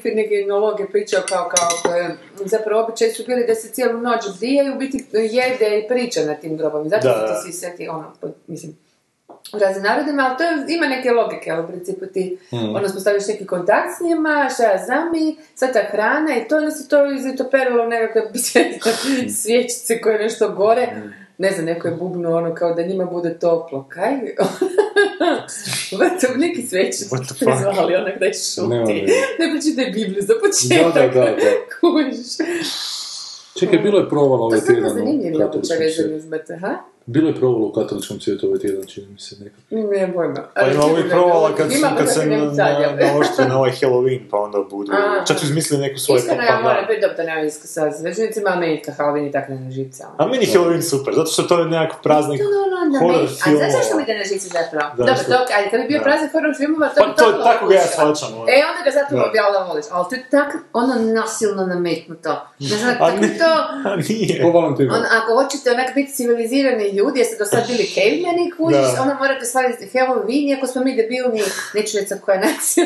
je 0.80 0.90
pričao 0.92 1.22
kao, 1.30 1.50
kao, 1.56 1.70
koje, 1.84 2.16
zapravo 2.46 2.84
običaj 2.84 3.10
su 3.10 3.24
bili 3.28 3.46
da 3.48 3.56
se 3.56 3.70
cijelu 3.70 4.02
noć 4.02 4.22
bdije 4.36 4.66
i 4.66 4.70
u 4.70 4.76
biti 4.80 5.06
jede 5.12 5.80
i 5.80 5.88
priča 5.88 6.22
na 6.26 6.34
tim 6.34 6.58
grobovima. 6.58 6.90
Zato 6.90 7.08
Da, 7.08 7.14
da. 7.14 7.28
ti 7.28 7.44
svi 7.44 7.54
sveti, 7.54 7.88
ono, 7.88 8.12
po- 8.22 8.28
mislim, 8.48 8.78
u 9.52 9.60
raznim 9.60 9.84
narodima, 9.84 10.24
ali 10.24 10.38
to 10.38 10.44
je- 10.44 10.76
ima 10.76 10.88
neke 10.88 11.12
logike, 11.12 11.52
ali 11.52 11.64
u 11.64 11.68
principu 11.68 12.06
ti, 12.06 12.38
Mm. 12.52 12.76
ono, 12.76 12.90
spostaviš 12.90 13.28
neki 13.28 13.46
kontakt 13.46 13.90
s 13.98 14.02
njima, 14.02 14.50
šta 14.50 14.64
ja 14.64 14.86
znam 14.86 15.16
i 15.16 15.36
sva 15.56 15.68
ta 15.68 15.82
hrana 15.82 16.36
i 16.36 16.48
to, 16.48 16.58
onda 16.58 16.72
se 16.72 16.88
to 16.90 17.12
izitoperilo 17.12 17.84
u 17.84 17.88
nekakve 17.88 18.22
svječice 19.36 20.02
koje 20.02 20.20
nešto 20.20 20.50
gore, 20.50 20.88
Mm. 20.88 21.14
ne 21.38 21.52
znam, 21.52 21.66
neko 21.66 21.88
je 21.88 21.96
bubnu 21.96 22.34
ono 22.34 22.56
kao 22.56 22.74
da 22.74 22.82
njima 22.84 23.06
bude 23.06 23.34
toplo, 23.36 23.86
kaj? 23.86 24.14
Vrto, 25.94 26.28
neki 26.36 26.68
fuck? 27.40 27.60
zvali 27.74 27.96
onak 27.96 28.20
da 28.20 28.26
je 28.26 28.34
šuti. 28.34 28.68
Ne, 28.68 28.78
veze. 28.80 29.52
pročitaj 29.52 29.86
Bibliju 29.86 30.22
za 30.22 30.34
početak. 30.36 30.94
da, 30.94 31.02
da, 31.02 31.26
da. 31.26 31.36
Kužiš. 31.74 32.38
Čekaj, 33.56 33.80
bilo 33.80 34.00
je 34.00 34.10
provala 34.10 34.50
To 34.50 34.58
su 34.58 34.66
samo 34.66 34.76
tjedan 34.76 34.92
običaj 34.92 35.40
katoličkom 35.40 35.78
vezani 35.78 35.92
svijetu. 35.94 36.16
uz 36.18 36.26
ha? 36.56 36.78
Bilo 37.06 37.28
je 37.28 37.36
provala 37.36 37.66
u 37.66 37.72
katoličkom 37.72 38.20
svijetu 38.20 38.48
ovaj 38.48 38.60
tjedan, 38.60 38.86
čini 38.88 39.08
mi 39.08 39.20
se 39.20 39.36
nekako. 39.44 39.62
Nemam 39.70 40.14
pojma. 40.14 40.48
Pa 40.56 40.68
ima 40.68 40.86
uvijek 40.86 41.10
provala 41.10 41.56
kad, 41.56 41.72
Ima, 41.72 41.96
kad 41.98 42.14
se 42.14 42.26
na, 42.26 42.38
na, 42.38 43.48
na 43.48 43.58
ovaj 43.60 43.72
Halloween, 43.72 44.20
pa 44.32 44.38
onda 44.38 44.58
budu... 44.70 44.92
A. 44.92 45.26
Čak 45.26 45.40
su 45.40 45.46
izmislili 45.46 45.82
neku 45.82 46.00
svoju 46.00 46.18
Iskreno, 46.18 46.42
ja 46.44 46.60
moram 46.64 46.86
biti 46.88 47.02
dobro 47.02 47.18
da 47.18 47.24
nema 47.24 47.42
isko 47.42 47.68
sa 47.68 47.92
zvežnicima, 47.92 48.50
ali 48.50 48.60
meni 48.60 48.82
to 48.82 48.92
Halloween 48.92 49.30
i 49.30 49.32
tako 49.32 49.52
ne 49.52 49.58
ono. 49.58 50.16
A 50.18 50.28
meni 50.28 50.46
je 50.46 50.54
Halloween 50.54 50.82
super, 50.82 51.14
zato 51.14 51.30
što 51.32 51.44
to 51.44 51.60
je 51.60 51.66
nekakav 51.66 52.02
praznik 52.04 52.40
To, 52.40 52.46
no, 52.86 53.00
horror 53.00 53.22
ne. 53.22 53.28
A 53.46 53.58
znaš 53.58 53.72
zašto 53.74 53.92
mi 53.98 54.04
ide 54.04 54.14
na 54.18 54.26
živce 54.30 54.48
zapravo? 54.50 54.88
Da, 54.90 55.00
Dobro, 55.00 55.16
što? 55.16 55.32
to, 55.34 55.54
ali 55.58 55.66
kad 55.72 55.78
bi 55.82 55.88
bio 55.88 56.00
Da. 56.00 56.04
praznik 56.04 56.32
horror 56.32 56.54
filmova, 56.58 56.88
to 56.90 57.00
Pa 57.00 57.06
bi 57.08 57.14
to, 57.16 57.26
to 57.32 57.44
tako 57.44 57.64
ga 57.68 57.74
ja 57.76 57.86
shvaćam. 57.88 58.30
ono. 58.36 58.46
E, 58.54 58.64
onda 58.70 58.82
ga 58.86 58.92
zato 59.00 59.10
Da. 59.16 59.26
objavila 59.30 59.60
voliš, 59.64 59.86
ali 59.92 60.06
to 60.10 60.16
je 60.16 60.24
tako, 60.32 60.56
ono 60.74 60.94
nasilno 61.20 61.64
nametnuto. 61.66 62.32
Ne 62.62 62.76
znam, 62.78 62.96
A 62.96 63.00
tako 63.02 63.18
ne. 63.22 63.38
to... 63.42 63.52
A 63.90 63.96
nije. 64.04 64.36
Po 64.44 64.50
Valentinu. 64.52 64.90
On, 64.94 65.04
ako 65.12 65.30
hoćete 65.36 65.72
onak 65.72 65.90
biti 65.96 66.12
civilizirani 66.14 66.86
ljudi, 66.90 67.20
jeste 67.20 67.36
do 67.38 67.46
sad 67.46 67.64
bili 67.68 67.86
cavemen 67.88 68.52
kužiš, 68.58 68.90
Da. 68.96 69.02
onda 69.02 69.14
morate 69.16 69.46
slaviti 69.46 69.90
Halloween, 69.94 70.50
iako 70.50 70.68
smo 70.68 70.84
mi 70.84 70.96
debilni, 70.96 71.42
neću 71.74 71.98
reći 71.98 72.14
koja 72.22 72.36
je 72.36 72.42
nacija, 72.48 72.86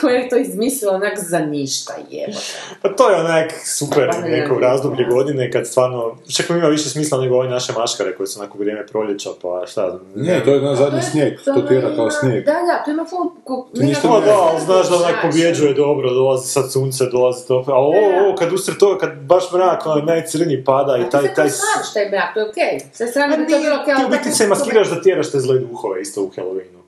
koja 0.00 0.14
je 0.14 0.28
to 0.28 0.36
izmislila 0.38 0.92
onak 0.94 1.14
za 1.18 1.38
ništa, 1.38 1.92
jebote. 2.10 2.38
Pa 2.82 2.88
to 2.88 3.10
je 3.10 3.16
onak 3.16 3.50
super 3.66 4.08
Pa 4.10 4.18
ne, 4.18 4.28
neko 4.30 4.54
ne. 4.54 4.60
razdoblje 4.60 5.04
godine 5.06 5.50
kad 5.50 5.66
stvarno, 5.66 6.16
čak 6.36 6.48
mi 6.48 6.58
ima 6.58 6.68
više 6.68 6.88
smisla 6.88 7.20
nego 7.20 7.36
ove 7.36 7.48
naše 7.48 7.72
maškare 7.72 8.16
koje 8.16 8.26
su 8.26 8.40
onako 8.40 8.58
vrijeme 8.58 8.86
proljeća, 8.86 9.30
pa 9.42 9.66
šta 9.66 9.90
znam. 9.90 10.02
Ne, 10.16 10.44
to 10.44 10.50
je 10.50 10.60
na 10.60 10.74
zadnji 10.74 10.90
To 10.92 10.96
je- 10.96 11.02
snijeg, 11.02 11.32
to 11.44 11.62
tjera 11.62 11.88
kao 11.88 12.02
ima- 12.02 12.10
snijeg. 12.10 12.44
Da, 12.44 12.52
da, 12.52 12.82
to 12.84 12.90
ima 12.90 13.04
ful... 13.04 13.18
ku- 13.44 13.66
To 13.74 13.82
ništa 13.82 14.08
da, 14.08 14.34
ali 14.42 14.60
znaš 14.60 14.88
da 14.88 14.96
onak 14.96 15.10
Znaš, 15.10 15.22
pobjeđuje 15.22 15.74
dobro, 15.74 16.10
dolazi 16.10 16.48
sad 16.48 16.72
sunce, 16.72 17.04
dolazi 17.06 17.46
to, 17.48 17.64
a 17.66 17.74
ovo, 17.74 17.96
ovo, 18.20 18.36
kad 18.36 18.52
usred 18.52 18.76
toga, 18.78 18.98
kad 18.98 19.16
baš 19.16 19.52
mrak, 19.52 19.86
onaj 19.86 20.02
najcrniji 20.04 20.64
pada 20.64 20.96
i 20.98 21.10
taj, 21.10 21.34
Taj, 21.34 21.50
slaviš 21.50 21.92
taj 21.94 22.06
brak, 22.06 22.34
to 22.34 22.40
je 22.40 22.48
okej. 22.48 22.78
Sve 22.92 23.06
strane 23.06 23.32
Pa 23.32 23.36
bi 23.36 23.52
to 23.52 23.58
bilo 23.58 23.74
okej, 23.74 23.84
ti 23.86 23.92
ali 23.96 24.06
u 24.06 24.10
biti 24.10 24.30
se 24.32 24.46
maskiraš 24.46 24.88
da 24.88 25.02
tjeraš 25.02 25.30
te 25.30 25.40
zle 25.40 25.58
duhove 25.58 26.00
isto 26.00 26.22
u 26.22 26.30
Halloweenu. 26.30 26.80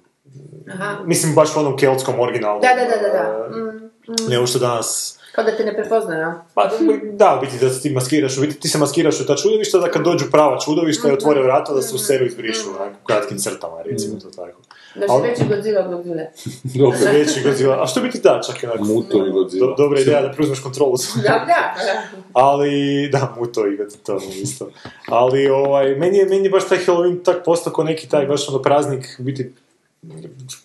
Aha. 0.74 0.96
Mislim, 1.04 1.34
baš 1.34 1.56
u 1.56 1.60
onom 1.60 1.76
keltskom 1.76 2.20
originalnom. 2.20 2.62
Da, 2.62 2.68
da, 2.74 2.84
da, 2.86 3.02
da, 3.02 3.12
da. 3.14 3.48
Mm, 3.50 3.90
Ne 4.28 4.38
ovo 4.38 4.46
što 4.46 4.58
danas... 4.58 5.17
Kao 5.38 5.44
da 5.44 5.56
te 5.56 5.64
ne 5.64 5.74
prepoznaju? 5.74 6.32
Pa 6.54 6.70
da, 7.12 7.36
u 7.38 7.40
biti 7.40 7.58
da 7.60 7.70
se 7.70 7.82
ti 7.82 7.90
maskiraš, 7.90 8.38
u 8.38 8.40
biti 8.40 8.60
ti 8.60 8.68
se 8.68 8.78
maskiraš 8.78 9.20
u 9.20 9.26
ta 9.26 9.36
čudovišta, 9.36 9.78
da 9.78 9.90
kad 9.90 10.02
dođu 10.02 10.24
prava 10.30 10.58
čudovišta 10.60 11.08
i 11.08 11.12
otvore 11.12 11.42
vrata, 11.42 11.74
da 11.74 11.82
se 11.82 11.94
u 11.94 11.98
seru 11.98 12.26
izbrišu, 12.26 12.68
onako, 12.68 12.96
u 13.02 13.06
kratkim 13.06 13.38
crtama, 13.38 13.82
recimo 13.84 14.20
to 14.20 14.30
tako. 14.30 14.60
Da 14.94 15.06
će 15.06 15.28
veći 15.28 15.54
Godzilla 15.56 15.80
od 15.80 15.90
Godzilla. 15.90 16.22
Dobro. 16.78 16.98
Veći 17.12 17.42
Godzilla, 17.42 17.82
a 17.82 17.86
što 17.86 18.00
bi 18.00 18.10
ti 18.10 18.20
da 18.22 18.40
čak 18.46 18.56
onako? 18.62 18.84
Muto 18.84 19.26
i 19.26 19.30
Godzilla. 19.30 19.66
Do- 19.66 19.74
dobra 19.78 20.00
ideja 20.00 20.22
da 20.22 20.32
preuzmeš 20.32 20.60
kontrolu 20.60 20.96
svoju. 20.96 21.22
Da, 21.22 21.28
da, 21.28 21.84
da. 21.84 22.02
Ali, 22.48 23.08
da, 23.12 23.34
Muto 23.38 23.66
i 23.66 23.76
Godzilla, 23.76 24.20
isto. 24.42 24.70
Ali, 25.08 25.48
ovaj, 25.48 25.94
meni 25.94 26.18
je, 26.18 26.24
meni 26.24 26.44
je 26.44 26.50
baš 26.50 26.68
taj 26.68 26.78
Halloween 26.78 27.24
tak 27.24 27.44
postao 27.44 27.72
ko 27.72 27.84
neki 27.84 28.08
taj 28.08 28.26
baš 28.26 28.48
ono 28.48 28.62
praznik, 28.62 29.16
biti 29.18 29.52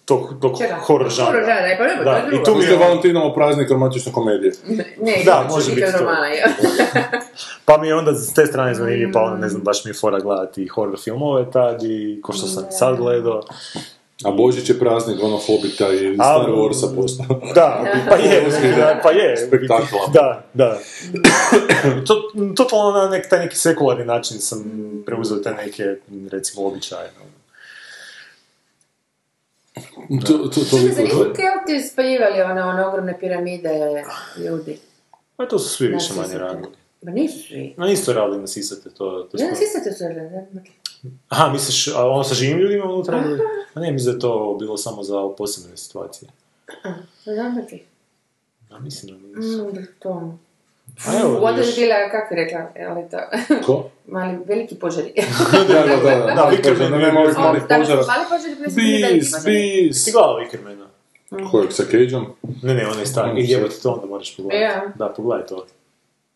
tog, 0.05 0.33
tog 0.41 0.51
horror 0.81 1.09
žanra. 1.09 1.25
Horror 1.25 1.45
žanra, 1.45 1.67
e, 1.67 1.77
pa 1.77 1.83
dobro, 1.83 1.97
to 1.97 2.03
Da, 2.03 2.17
je 2.17 2.23
i 2.23 2.29
drugo. 2.29 2.45
tu 2.45 2.51
Tu 2.51 2.57
mi 2.57 2.63
je 2.63 2.75
Valentinovo 2.77 3.33
praznik 3.33 3.69
romantične 3.69 4.11
komedije. 4.11 4.53
Ne, 4.67 5.23
Da, 5.25 5.31
da, 5.31 5.41
može 5.41 5.53
može 5.55 5.71
biti 5.71 5.91
to. 5.91 5.97
romana, 5.99 6.27
pa 7.65 7.77
mi 7.77 7.87
je 7.87 7.95
onda 7.95 8.13
s 8.13 8.33
te 8.33 8.45
strane 8.45 8.73
zanimljivo, 8.73 9.11
pa 9.13 9.21
onda 9.21 9.37
ne 9.37 9.49
znam, 9.49 9.61
baš 9.61 9.85
mi 9.85 9.89
je 9.89 9.95
fora 9.95 10.19
gledati 10.19 10.67
horror 10.67 10.99
filmove 10.99 11.51
tad 11.51 11.83
i 11.83 12.19
ko 12.21 12.33
što 12.33 12.47
sam 12.47 12.63
sad 12.71 12.97
gledao. 12.97 13.41
A 14.25 14.31
Božić 14.31 14.69
je 14.69 14.79
praznik 14.79 15.23
ono 15.23 15.37
Hobita 15.37 15.93
i 15.93 16.07
A, 16.09 16.13
Star 16.13 16.49
Warsa 16.49 16.95
postao. 16.95 17.41
Da, 17.55 17.83
pa 18.09 18.15
je, 18.15 18.41
da, 18.77 18.99
pa 19.03 19.11
je. 19.11 19.37
Spektakla. 19.37 19.99
Da, 20.13 20.43
da. 20.53 20.79
To, 22.07 22.15
totalno 22.55 22.91
na 22.93 23.09
nek, 23.09 23.29
taj 23.29 23.39
neki 23.39 23.57
sekularni 23.57 24.05
način 24.05 24.39
sam 24.39 24.63
preuzeo 25.05 25.37
te 25.37 25.51
neke, 25.51 25.83
recimo, 26.31 26.67
običaje. 26.67 27.11
no. 27.19 27.32
To, 30.27 30.37
to, 30.37 30.49
to, 30.69 30.77
nisu 30.77 31.01
Kelti 31.35 31.87
spaljivali 31.87 32.41
one, 32.41 32.63
one 32.63 32.85
ogromne 32.87 33.19
piramide 33.19 33.69
ljudi? 34.37 34.79
Pa 35.35 35.45
to 35.45 35.59
su 35.59 35.69
svi 35.69 35.87
Na 35.87 35.93
više 35.93 36.13
manje 36.13 36.37
radili. 36.37 36.67
Ma 37.01 37.11
nisu 37.11 37.47
svi. 37.47 37.73
No 37.77 37.91
isto 37.91 38.13
radili 38.13 38.41
na 38.41 38.47
Sisate, 38.47 38.89
to, 38.89 39.27
to 39.31 39.37
Ne, 39.37 39.45
smo- 39.47 39.55
sisate 39.55 39.91
su 39.91 40.03
radili, 40.03 40.29
ne? 40.29 40.63
Aha, 41.29 41.49
misliš, 41.51 41.87
a 41.87 42.07
ono 42.09 42.23
sa 42.23 42.35
živim 42.35 42.57
ljudima 42.57 42.85
unutra? 42.85 43.23
ili? 43.25 43.39
A 43.73 43.79
ne, 43.79 43.91
mislim 43.91 44.11
da 44.11 44.17
je 44.17 44.19
to 44.19 44.57
bilo 44.59 44.77
samo 44.77 45.03
za 45.03 45.15
posebne 45.37 45.77
situacije. 45.77 46.29
Znam 47.23 47.55
da 47.55 47.61
ti. 47.61 47.83
A 48.69 48.79
mislim 48.79 49.21
da 49.21 49.39
nisu. 49.39 49.65
Mm, 49.65 49.87
to. 49.99 50.37
A 50.99 51.19
evo, 51.19 51.29
U 51.31 51.45
određu 51.45 51.61
vidiš. 51.61 51.75
bila, 51.77 51.95
kako 52.11 52.33
je 52.33 52.43
rekla, 52.43 52.59
ali 52.87 53.03
to, 53.09 53.17
Ko? 53.65 53.89
mali, 54.07 54.37
veliki 54.45 54.75
požari. 54.75 55.13
Da, 55.67 55.73
da, 55.75 55.95
da. 55.97 56.15
da. 56.17 56.33
Da, 56.35 56.43
Vicker 56.45 56.71
Kaže, 56.71 56.89
Man 56.89 56.99
nema 56.99 57.19
ovih 57.19 57.35
je- 57.35 57.39
malih 57.39 57.63
Da, 57.63 57.75
požara. 57.77 58.01
Mali 58.03 58.25
požari, 58.31 58.55
bili 58.55 58.71
su 58.71 58.75
veliki 58.77 59.25
požari. 59.31 59.83
bis. 59.83 60.03
Si 60.03 60.11
gledala 60.11 60.39
Wickermana? 60.39 60.85
Kojeg 61.51 61.71
sa 61.71 61.83
Cageom? 61.83 62.25
Ne, 62.61 62.73
ne, 62.73 62.87
on 62.87 62.99
je 62.99 63.05
stari. 63.05 63.29
On 63.29 63.37
I 63.37 63.45
jebote, 63.47 63.75
to 63.75 63.91
onda 63.91 64.05
moraš 64.07 64.37
pogledati. 64.37 64.63
Ja. 64.63 64.81
Da, 64.97 65.07
pogledaj 65.07 65.45
to. 65.47 65.65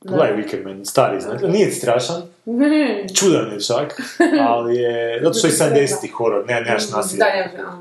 Pogledaj 0.01 0.33
Wickerman, 0.33 0.85
stari, 0.85 1.21
znači. 1.21 1.45
Nije 1.47 1.71
strašan, 1.71 2.21
čudan 3.13 3.51
je 3.53 3.61
čak, 3.61 4.01
ali 4.49 4.75
je, 4.77 5.19
zato 5.23 5.33
što 5.35 5.47
je 5.47 5.53
70-ih 5.53 6.11
horor, 6.11 6.45
ne, 6.47 6.61
nemaš 6.61 6.83
Da, 6.83 6.97
nasilja. 6.97 7.25
ne, 7.25 7.51
a, 7.59 7.77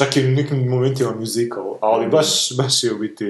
Čak 0.00 0.16
i 0.16 0.24
u 0.24 0.30
nekim 0.30 0.68
momentima 0.68 1.14
musical, 1.18 1.76
ali 1.80 2.08
baš, 2.08 2.56
baš 2.56 2.84
je 2.84 2.92
u 2.92 2.98
biti, 2.98 3.24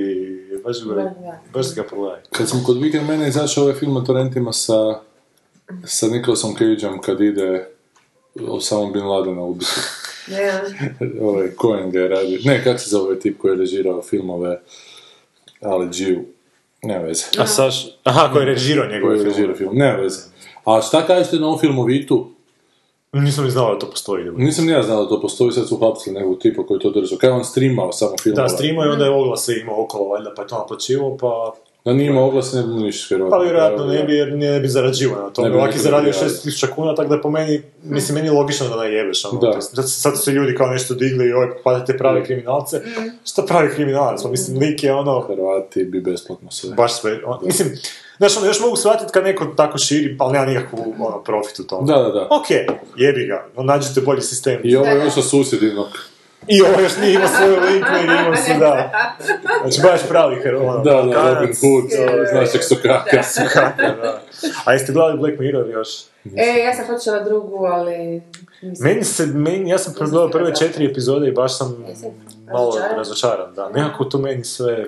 baš, 0.65 0.77
ga, 0.85 1.15
baš 1.55 1.75
ga 1.75 1.83
pogledaj. 1.91 2.21
Kad 2.31 2.49
sam 2.49 2.63
kod 2.67 2.77
Weekend 2.77 3.09
Mene 3.09 3.29
izašao 3.29 3.65
ovaj 3.65 3.77
film 3.77 3.95
na 3.95 4.05
torrentima 4.05 4.53
sa, 4.53 5.01
sa 5.85 6.07
Nicolasom 6.07 6.55
Cageom 6.55 7.01
kad 7.01 7.21
ide 7.21 7.69
Osama 8.49 8.91
Bin 8.93 9.05
Ladena 9.05 9.43
ubiti. 9.43 9.81
ne, 10.29 11.21
ovaj, 11.21 11.49
Coen 11.61 11.91
ga 11.91 12.01
je 12.01 12.09
radio. 12.09 12.39
Ne, 12.45 12.65
kak 12.65 12.81
se 12.81 12.91
zove 12.91 13.05
ovaj 13.05 13.19
tip 13.19 13.39
koji 13.39 13.53
je 13.53 13.57
režirao 13.57 14.03
filmove 14.03 14.61
Ali 15.61 15.87
G. 15.87 16.19
Nema 16.83 17.05
veze. 17.05 17.25
A 17.39 17.47
Saš, 17.47 17.87
aha, 18.05 18.33
ko 18.33 18.39
je 18.39 18.47
režirao 18.47 18.85
Koji 18.85 18.95
njegove 18.95 19.19
je 19.19 19.25
režirao 19.25 19.57
film. 19.57 19.71
Nema 19.75 19.97
veze. 19.97 20.21
A 20.65 20.83
šta 20.83 21.07
kažete 21.07 21.37
na 21.37 21.47
ovom 21.47 21.59
filmu 21.59 21.85
Vitu? 21.85 22.30
Nisam 23.13 23.45
ni 23.45 23.51
znao 23.51 23.73
da 23.73 23.79
to 23.79 23.91
postoji. 23.91 24.25
Da, 24.25 24.31
Nisam 24.31 24.67
ni 24.67 24.73
ja 24.73 24.83
znao 24.83 25.03
da 25.03 25.09
to 25.09 25.21
postoji, 25.21 25.53
sad 25.53 25.69
su 25.69 25.77
uhapsili 25.77 26.15
nekog 26.19 26.39
tipa 26.39 26.67
koji 26.67 26.81
to 26.81 26.91
držao. 26.91 27.19
Kaj 27.19 27.31
on 27.31 27.45
streamao 27.45 27.93
samo 27.93 28.13
filmove? 28.23 28.43
da 28.43 28.49
streamao 28.49 28.87
i 28.87 28.89
onda 28.89 29.05
je 29.05 29.11
oglase 29.11 29.55
imao 29.61 29.83
okolo, 29.85 30.09
valjda, 30.09 30.33
pa 30.37 30.43
je 30.43 30.49
to 30.49 30.59
naplaćivo, 30.59 31.17
pa... 31.21 31.53
Da 31.85 31.93
nije 31.93 32.07
imao 32.11 32.27
oglas, 32.27 32.53
ne 32.53 32.63
bi 32.63 32.69
mu 32.69 32.81
ništa 32.81 33.15
vjerojatno. 33.15 33.39
Pa 33.39 33.43
vjerojatno 33.45 33.85
ne 33.87 34.05
bi, 34.05 34.15
jer 34.15 34.33
ne 34.37 34.61
bi 34.61 34.69
zarađivao 34.69 35.23
na 35.23 35.31
tome. 35.31 35.55
Ovak 35.55 35.75
je 35.75 35.81
zaradio 35.81 36.13
zaradio. 36.13 36.37
6000 36.45 36.67
kuna, 36.75 36.95
tako 36.95 37.17
da 37.17 37.21
po 37.21 37.31
meni, 37.31 37.63
mislim, 37.83 38.15
meni 38.15 38.29
je 38.29 38.33
logično 38.33 38.69
da 38.69 38.77
najebeš. 38.77 39.25
Ono, 39.25 39.41
Da. 39.41 39.61
Sad, 39.61 39.91
sad 39.91 40.17
su 40.17 40.23
se 40.23 40.31
ljudi 40.31 40.55
kao 40.55 40.67
nešto 40.67 40.95
digli 40.95 41.29
i 41.29 41.33
ovaj, 41.33 41.49
padate 41.65 41.97
pravi 41.97 42.25
kriminalce. 42.25 42.81
Šta 43.25 43.43
pravi 43.43 43.75
kriminalac? 43.75 44.23
Pa 44.23 44.29
mislim, 44.29 44.59
lik 44.59 44.85
je 44.85 44.95
ono, 44.95 45.21
Hrvati 45.21 45.85
bi 45.85 46.01
besplatno 46.01 46.51
sve. 46.51 46.75
baš 46.75 47.01
sve, 47.01 47.21
on, 47.27 47.39
mislim, 47.43 47.69
znaš, 48.21 48.37
ono, 48.37 48.47
još 48.47 48.61
mogu 48.61 48.77
shvatiti 48.77 49.13
kad 49.13 49.25
neko 49.25 49.45
tako 49.45 49.79
širi, 49.79 50.17
ali 50.19 50.33
nema 50.33 50.47
nikakvu, 50.47 50.95
ono, 50.99 51.23
profit 51.23 51.59
u 51.59 51.67
tome. 51.67 51.93
Da, 51.93 52.03
da, 52.03 52.09
da. 52.09 52.27
Ok, 52.31 52.51
jebi 52.97 53.27
ga, 53.27 53.47
no, 53.57 53.63
nađite 53.63 54.01
bolji 54.01 54.21
sistem. 54.21 54.61
I 54.65 54.77
ovo 54.77 54.87
je 54.87 55.05
još 55.05 55.15
sa 55.15 55.23
susjedinog. 55.23 55.89
I 56.47 56.63
ovo 56.63 56.81
još 56.81 56.97
nije 56.97 57.15
imao 57.15 57.29
svoju 57.29 57.57
linku 57.61 57.89
i 58.01 58.05
imao 58.05 58.37
se, 58.37 58.55
da. 58.55 58.91
Znači, 59.61 59.81
baš 59.83 60.09
pravi 60.09 60.57
ono, 60.57 60.79
Da, 60.79 60.91
da. 60.91 61.35
Robin 61.35 61.57
Hood, 61.61 61.85
znaš 62.31 62.53
tek 62.53 62.65
sokaka. 62.65 63.23
Kako, 63.53 63.83
da. 64.03 64.23
A 64.65 64.73
jeste 64.73 64.93
gledali 64.93 65.19
Black 65.19 65.39
Mirror 65.39 65.71
još? 65.71 65.89
E, 66.37 66.59
ja 66.59 66.75
sam 66.75 66.85
počela 66.95 67.25
drugu, 67.25 67.65
ali... 67.65 68.23
Meni 68.81 69.05
se, 69.05 69.27
meni, 69.27 69.71
ja 69.71 69.79
sam 69.79 69.95
pregledao 69.95 70.31
prve 70.31 70.55
četiri 70.55 70.87
epizode 70.87 71.29
i 71.29 71.33
baš 71.33 71.59
sam 71.59 71.85
malo 72.53 72.67
razočaran? 72.67 72.97
razočaran, 72.97 73.55
da. 73.55 73.69
Nekako 73.69 74.05
to 74.05 74.19
meni 74.19 74.45
sve... 74.45 74.87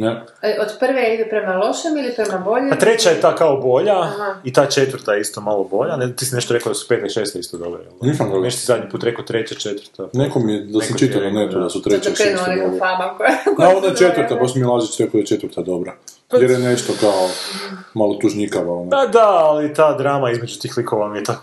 Ne. 0.00 0.24
E, 0.42 0.58
Od 0.60 0.78
prve 0.78 1.14
ide 1.14 1.28
prema 1.28 1.54
lošem 1.54 1.96
ili 1.96 2.14
prema 2.14 2.38
boljem? 2.38 2.72
A 2.72 2.76
treća 2.76 3.10
je 3.10 3.20
ta 3.20 3.34
kao 3.34 3.56
bolja 3.56 4.00
Aha. 4.00 4.34
i 4.44 4.52
ta 4.52 4.66
četvrta 4.66 5.14
je 5.14 5.20
isto 5.20 5.40
malo 5.40 5.64
bolja. 5.64 5.96
Ne, 5.96 6.16
ti 6.16 6.24
si 6.24 6.34
nešto 6.34 6.54
rekao 6.54 6.70
da 6.70 6.74
su 6.74 6.88
peta 6.88 7.06
i 7.06 7.10
šesta 7.10 7.38
isto 7.38 7.58
dobre. 7.58 7.80
Nisam 8.02 8.26
gledao. 8.26 8.44
Nešto 8.44 8.60
si 8.60 8.66
zadnji 8.66 8.90
put 8.90 9.04
rekao 9.04 9.24
treća, 9.24 9.54
četvrta. 9.54 10.08
Neko 10.12 10.38
mi 10.38 10.54
je, 10.54 10.60
da 10.60 10.80
sam 10.80 10.98
čitao 10.98 11.22
na 11.22 11.30
netu 11.30 11.58
da. 11.58 11.70
su 11.70 11.82
treća 11.82 12.10
i 12.10 12.14
šesta 12.14 12.46
neka 12.46 12.64
dobra. 12.64 12.78
fama 12.78 13.18
koja... 13.56 13.76
Onda 13.76 13.88
je 13.88 13.96
četvrta, 13.96 14.34
baš 14.34 14.54
mi 14.54 14.64
Lažić 14.64 15.00
rekao 15.00 15.12
da 15.12 15.18
je 15.18 15.26
četvrta 15.26 15.62
dobra. 15.62 15.92
Jer 16.32 16.50
je 16.50 16.58
nešto 16.58 16.92
kao 17.00 17.28
malo 17.94 18.14
tužnikava 18.14 18.72
ono. 18.72 18.90
Da, 18.90 19.06
da, 19.12 19.28
ali 19.28 19.74
ta 19.74 19.96
drama 19.96 20.30
između 20.30 20.60
tih 20.60 20.76
likova 20.76 21.08
mi 21.08 21.18
je 21.18 21.24
tako, 21.24 21.42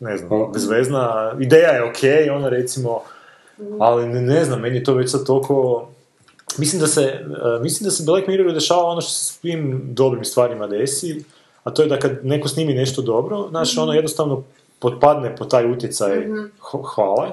ne 0.00 0.16
znam, 0.16 0.42
A. 0.42 0.48
bezvezna. 0.52 1.32
Ideja 1.40 1.70
je 1.70 1.90
okej, 1.90 2.30
ona 2.30 2.48
recimo, 2.48 3.00
ali 3.78 4.08
ne, 4.08 4.20
ne 4.20 4.44
znam, 4.44 4.60
meni 4.60 4.76
je 4.76 4.84
to 4.84 4.94
već 4.94 5.10
sad 5.10 5.26
toliko... 5.26 5.88
Mislim 6.58 6.80
da 6.80 6.86
se, 6.86 7.02
e, 7.02 7.20
mislim 7.60 7.84
da 7.84 7.90
se 7.90 8.02
Black 8.04 8.26
Mirroru 8.26 8.52
dešava 8.52 8.82
ono 8.82 9.00
što 9.00 9.10
se 9.10 9.24
svim 9.24 9.80
dobrim 9.84 10.24
stvarima 10.24 10.66
desi, 10.66 11.24
a 11.64 11.70
to 11.70 11.82
je 11.82 11.88
da 11.88 11.98
kad 11.98 12.18
neko 12.22 12.48
snimi 12.48 12.74
nešto 12.74 13.02
dobro, 13.02 13.46
znaš, 13.50 13.78
ono 13.78 13.92
jednostavno 13.92 14.42
potpadne 14.78 15.36
po 15.36 15.44
taj 15.44 15.72
utjecaj 15.72 16.26
h- 16.60 16.78
hvale. 16.94 17.28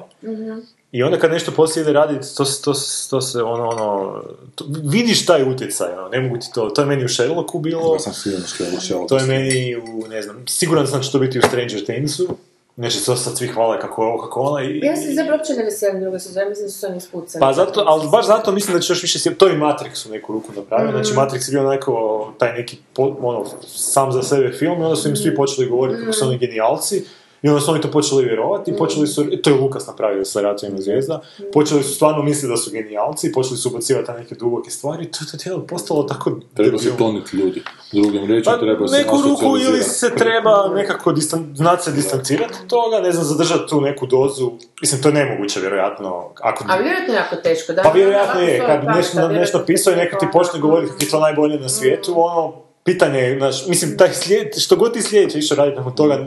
I 0.92 1.04
onda 1.04 1.20
kad 1.20 1.32
nešto 1.32 1.52
poslije 1.52 1.82
ide 1.82 1.94
raditi, 1.94 2.28
to, 2.38 2.46
se- 2.46 2.62
to, 2.62 2.74
se- 2.74 3.10
to 3.10 3.22
se 3.22 3.44
ono, 3.44 3.68
ono, 3.68 4.22
to- 4.56 4.66
vidiš 4.84 5.26
taj 5.26 5.44
utjecaj, 5.46 5.94
ono, 5.94 6.08
ne 6.10 6.20
mogu 6.22 6.38
ti 6.38 6.48
to, 6.54 6.70
to 6.70 6.82
je 6.82 6.88
meni 6.88 7.06
u 7.06 7.10
Sherlocku 7.10 7.60
bilo, 7.60 7.94
Ja 7.94 8.00
sam 8.00 8.14
sigurno 8.14 8.48
što 8.48 8.64
je 8.64 8.70
ušao. 8.78 9.06
to 9.08 9.18
je 9.18 9.26
meni 9.26 9.76
u, 9.76 10.08
ne 10.08 10.22
znam, 10.22 10.44
siguran 10.48 10.88
sam 10.88 10.98
da 10.98 11.04
će 11.04 11.12
to 11.12 11.20
biti 11.20 11.40
u 11.40 11.44
Stranger 11.44 11.84
Thingsu, 11.86 12.28
Znači, 12.78 13.06
to 13.06 13.16
sad 13.16 13.38
svi 13.38 13.48
hvale 13.48 13.80
kako 13.80 14.04
je 14.04 14.08
ovo, 14.08 14.22
kako 14.22 14.42
ona 14.42 14.64
i... 14.64 14.80
Ja 14.80 14.96
se 14.96 15.14
zapravo 15.14 15.38
uopće 15.38 15.54
ne 15.54 15.64
veselim 15.64 16.02
druge 16.02 16.20
sezone, 16.20 16.50
mislim 16.50 16.68
da 16.68 16.72
su 16.72 16.86
oni 16.86 16.98
ispucali. 16.98 17.40
Pa 17.40 17.54
zato, 17.54 17.84
ali 17.88 18.10
baš 18.10 18.28
zato 18.28 18.52
mislim 18.52 18.78
da 18.78 18.82
će 18.82 18.94
još 18.94 19.02
više 19.02 19.36
to 19.36 19.50
i 19.50 19.58
Matrix 19.58 20.08
u 20.08 20.12
neku 20.12 20.34
ruku 20.34 20.52
napravio, 20.56 20.92
znači 20.92 21.14
Matrix 21.14 21.48
je 21.48 21.52
bio 21.52 21.70
onako, 21.70 22.34
taj 22.38 22.54
neki, 22.54 22.78
ono, 22.98 23.46
sam 23.68 24.12
za 24.12 24.24
sebe 24.24 24.52
film 24.52 24.82
i 24.82 24.84
onda 24.84 24.96
su 24.96 25.10
im 25.10 25.16
svi 25.16 25.36
počeli 25.36 25.70
govoriti 25.70 26.00
kako 26.00 26.14
su 26.14 26.26
oni 26.26 26.38
genijalci 26.38 27.06
i 27.42 27.50
onda 27.50 27.62
su 27.62 27.72
oni 27.72 27.82
to 27.82 27.92
počeli 27.92 28.26
vjerovati 28.26 28.78
počeli 28.78 29.08
su, 29.08 29.26
to 29.44 29.50
je 29.50 29.56
Lukas 29.56 29.88
napravio 29.88 30.26
sa 30.26 30.42
Ratovima 30.42 30.82
zvijezda, 30.82 31.22
počeli 31.54 31.84
su 31.84 31.96
stvarno 31.96 32.24
misliti 32.24 32.48
da 32.48 32.58
su 32.58 32.72
genijalci, 32.72 33.32
počeli 33.32 33.58
su 33.58 33.70
ubacivati 33.70 34.12
neke 34.12 34.36
duboke 34.36 34.72
stvari. 34.72 35.12
To 35.12 35.20
je 35.22 35.32
to 35.32 35.38
tijelo 35.38 35.62
postalo 35.62 36.04
tako... 36.04 36.32
Treba 36.54 36.78
se 36.78 36.98
toniti 36.98 37.38
ljudi. 37.38 37.64
Drugim 37.92 38.26
riječima 38.26 38.56
Pa, 38.56 38.62
treba 38.62 38.88
se 38.88 38.98
neku 38.98 39.22
ruku 39.22 39.58
ili 39.58 39.84
se 39.84 40.16
treba 40.16 40.68
nekako 40.76 41.12
distan, 41.12 41.54
znati 41.56 41.84
se 41.84 41.92
distancirati 41.92 42.54
od 42.64 42.68
toga, 42.70 43.00
ne 43.00 43.12
znam, 43.12 43.26
zadržati 43.26 43.70
tu 43.70 43.82
neku 43.82 44.06
dozu, 44.06 44.52
mislim, 44.82 45.02
to 45.02 45.10
je 45.10 45.14
nemoguće, 45.14 45.60
vjerojatno, 45.60 46.34
ako... 46.42 46.66
A 46.68 46.78
vjerojatno 46.78 47.14
je 47.14 47.18
jako 47.18 47.36
teško, 47.36 47.74
da? 47.74 47.82
Pa 47.82 47.90
vjerojatno 47.90 48.42
je, 48.42 48.60
kad 48.66 48.82
bi 48.82 48.88
nešto, 48.88 49.30
nešto 49.30 49.64
pisao 49.66 49.94
i 49.94 49.96
neko 49.96 50.18
ti 50.20 50.26
počne 50.34 50.60
govoriti 50.60 50.92
kako 50.92 51.04
je 51.04 51.10
to 51.10 51.20
najbolje 51.20 51.60
na 51.60 51.70
svijetu, 51.70 52.14
ono, 52.16 52.67
pitanje 52.88 53.20
je, 53.20 53.38
znaš, 53.38 53.68
mislim, 53.68 53.98
taj 53.98 54.14
slijed, 54.14 54.48
što 54.58 54.76
god 54.76 54.94
ti 54.94 55.02
sljedeće 55.02 55.40
išao 55.40 55.58
raditi 55.58 55.78
nakon 55.78 55.96
toga, 55.96 56.26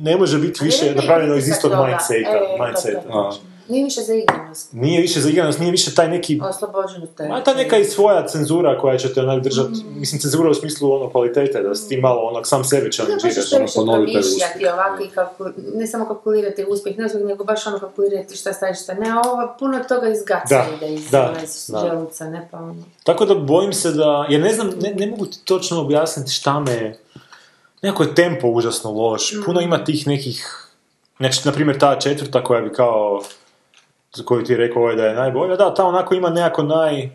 ne 0.00 0.16
može 0.16 0.38
biti 0.38 0.64
više 0.64 0.94
napravljeno 0.94 1.36
iz 1.36 1.48
istog 1.48 1.72
mindseta. 1.72 2.30
E, 2.30 2.56
to, 2.58 2.64
mindseta. 2.64 3.30
Nije 3.68 3.84
više 3.84 4.00
za 4.00 4.14
igranost, 4.14 4.72
Nije 4.72 5.00
više 5.00 5.20
zaigranost, 5.20 5.58
nije 5.58 5.70
više 5.70 5.94
taj 5.94 6.08
neki 6.08 6.40
oslobođeno 6.42 7.06
te. 7.06 7.28
Ma 7.28 7.44
ta 7.44 7.54
neka 7.54 7.76
i 7.78 7.84
svoja 7.84 8.26
cenzura 8.26 8.78
koja 8.78 8.98
će 8.98 9.14
te 9.14 9.20
onak 9.20 9.42
držati, 9.42 9.70
mislim 9.90 10.20
cenzura 10.20 10.50
u 10.50 10.54
smislu 10.54 10.92
ono 10.92 11.10
kvalitete, 11.10 11.62
da 11.62 11.74
si 11.74 11.88
ti 11.88 11.96
malo 11.96 12.20
onak 12.22 12.46
sam 12.46 12.64
sebe 12.64 12.90
to 12.90 13.02
ono. 13.52 13.66
ponovi 13.76 14.12
taj 14.12 14.20
uspjeh. 14.20 14.72
ovako 14.72 15.02
i 15.02 15.08
kalku- 15.08 15.52
ne 15.74 15.86
samo 15.86 16.06
kalkulirati 16.06 16.64
uspjeh, 16.64 16.98
ne 16.98 17.06
uspjeh, 17.06 17.24
nego 17.24 17.44
baš 17.44 17.66
ono 17.66 17.78
kalkulirati 17.78 18.36
šta 18.36 18.52
staviš, 18.52 18.82
šta 18.82 18.94
ne, 18.94 19.10
a 19.10 19.22
ovo 19.26 19.54
puno 19.58 19.78
toga 19.80 20.08
izgaca 20.08 20.64
Da, 20.80 20.86
iz, 20.86 21.10
da, 21.10 21.34
iz 21.44 21.66
da. 21.68 21.78
želuca, 21.80 22.24
ne 22.24 22.48
pa 22.50 22.58
ono. 22.58 22.82
Tako 23.04 23.24
da 23.24 23.34
bojim 23.34 23.72
se 23.72 23.90
da, 23.90 24.26
jer 24.30 24.40
ne 24.40 24.52
znam, 24.52 24.70
ne, 24.80 24.90
ne 24.90 25.06
mogu 25.06 25.26
ti 25.26 25.38
točno 25.44 25.80
objasniti 25.80 26.30
šta 26.30 26.60
me, 26.60 26.96
nekako 27.82 28.02
je 28.02 28.14
tempo 28.14 28.48
užasno 28.48 28.90
loš, 28.92 29.34
puno 29.46 29.60
ima 29.60 29.84
tih 29.84 30.06
nekih, 30.06 30.66
znači, 31.16 31.40
na 31.44 31.52
primjer, 31.52 31.78
ta 31.78 31.98
četvrta 31.98 32.44
koja 32.44 32.60
bi 32.60 32.72
kao, 32.72 33.22
za 34.16 34.24
koju 34.24 34.44
ti 34.44 34.52
je 34.52 34.56
rekao 34.56 34.82
ovaj 34.82 34.96
da 34.96 35.06
je 35.06 35.14
najbolja, 35.14 35.56
da, 35.56 35.74
ta 35.74 35.84
onako 35.84 36.14
ima 36.14 36.30
nekako 36.30 36.62
naj, 36.62 37.10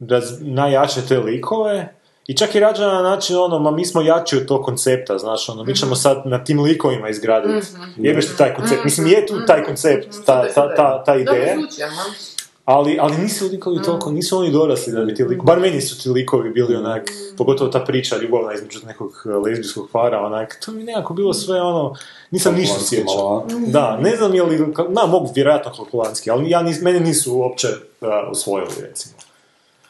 raz, 0.00 0.24
najjače 0.40 1.00
te 1.08 1.18
likove, 1.18 1.94
I 2.26 2.36
čak 2.36 2.54
i 2.54 2.60
rađena 2.60 2.92
na 2.92 3.02
način, 3.02 3.36
ono, 3.36 3.58
ma 3.58 3.70
mi 3.70 3.84
smo 3.86 4.02
jači 4.02 4.36
od 4.36 4.46
tog 4.46 4.64
koncepta, 4.64 5.18
znaš, 5.18 5.48
ono, 5.48 5.64
mi 5.64 5.74
ćemo 5.76 5.94
sad 5.94 6.22
na 6.24 6.44
tim 6.44 6.60
likovima 6.60 7.08
izgraditi. 7.08 7.66
Jebeš 7.96 8.26
ti 8.26 8.36
taj 8.38 8.54
koncept. 8.54 8.84
Mislim, 8.84 9.06
je 9.06 9.26
tu 9.26 9.46
taj 9.46 9.64
koncept, 9.64 10.08
ta, 10.26 10.48
ta, 10.54 10.74
ta, 10.74 11.04
ta 11.04 11.16
ideja. 11.16 11.56
Ali, 12.64 12.98
ali 13.00 13.16
nisu 13.18 13.48
likovi 13.48 13.82
toliko, 13.82 14.10
nisu 14.10 14.38
oni 14.38 14.50
dorasli 14.50 14.92
da 14.92 15.04
bi 15.04 15.14
ti 15.14 15.24
likovi, 15.24 15.46
bar 15.46 15.60
meni 15.60 15.80
su 15.80 16.02
ti 16.02 16.08
likovi 16.08 16.50
bili 16.50 16.76
onak, 16.76 17.10
pogotovo 17.38 17.70
ta 17.70 17.80
priča 17.80 18.16
ljubavna 18.16 18.54
između 18.54 18.78
nekog 18.86 19.12
eh, 19.26 19.28
lezbijskog 19.28 19.88
para, 19.92 20.20
onak, 20.26 20.58
to 20.64 20.72
mi 20.72 20.80
je 20.80 20.84
nekako 20.84 21.14
bilo 21.14 21.32
sve 21.32 21.60
ono, 21.60 21.94
nisam 22.30 22.54
ništa 22.54 22.80
sjećao. 22.80 23.46
Da, 23.66 23.96
ne 23.96 24.16
znam 24.16 24.34
je 24.34 24.42
li, 24.42 24.58
na, 24.88 25.06
mogu 25.06 25.32
vjerojatno 25.34 25.72
kalkulantski, 25.76 26.30
ali 26.30 26.50
ja 26.50 26.62
nis, 26.62 26.80
mene 26.80 27.00
nisu 27.00 27.34
uopće 27.34 27.68
uh, 27.68 28.08
osvojili, 28.30 28.74
recimo. 28.80 29.14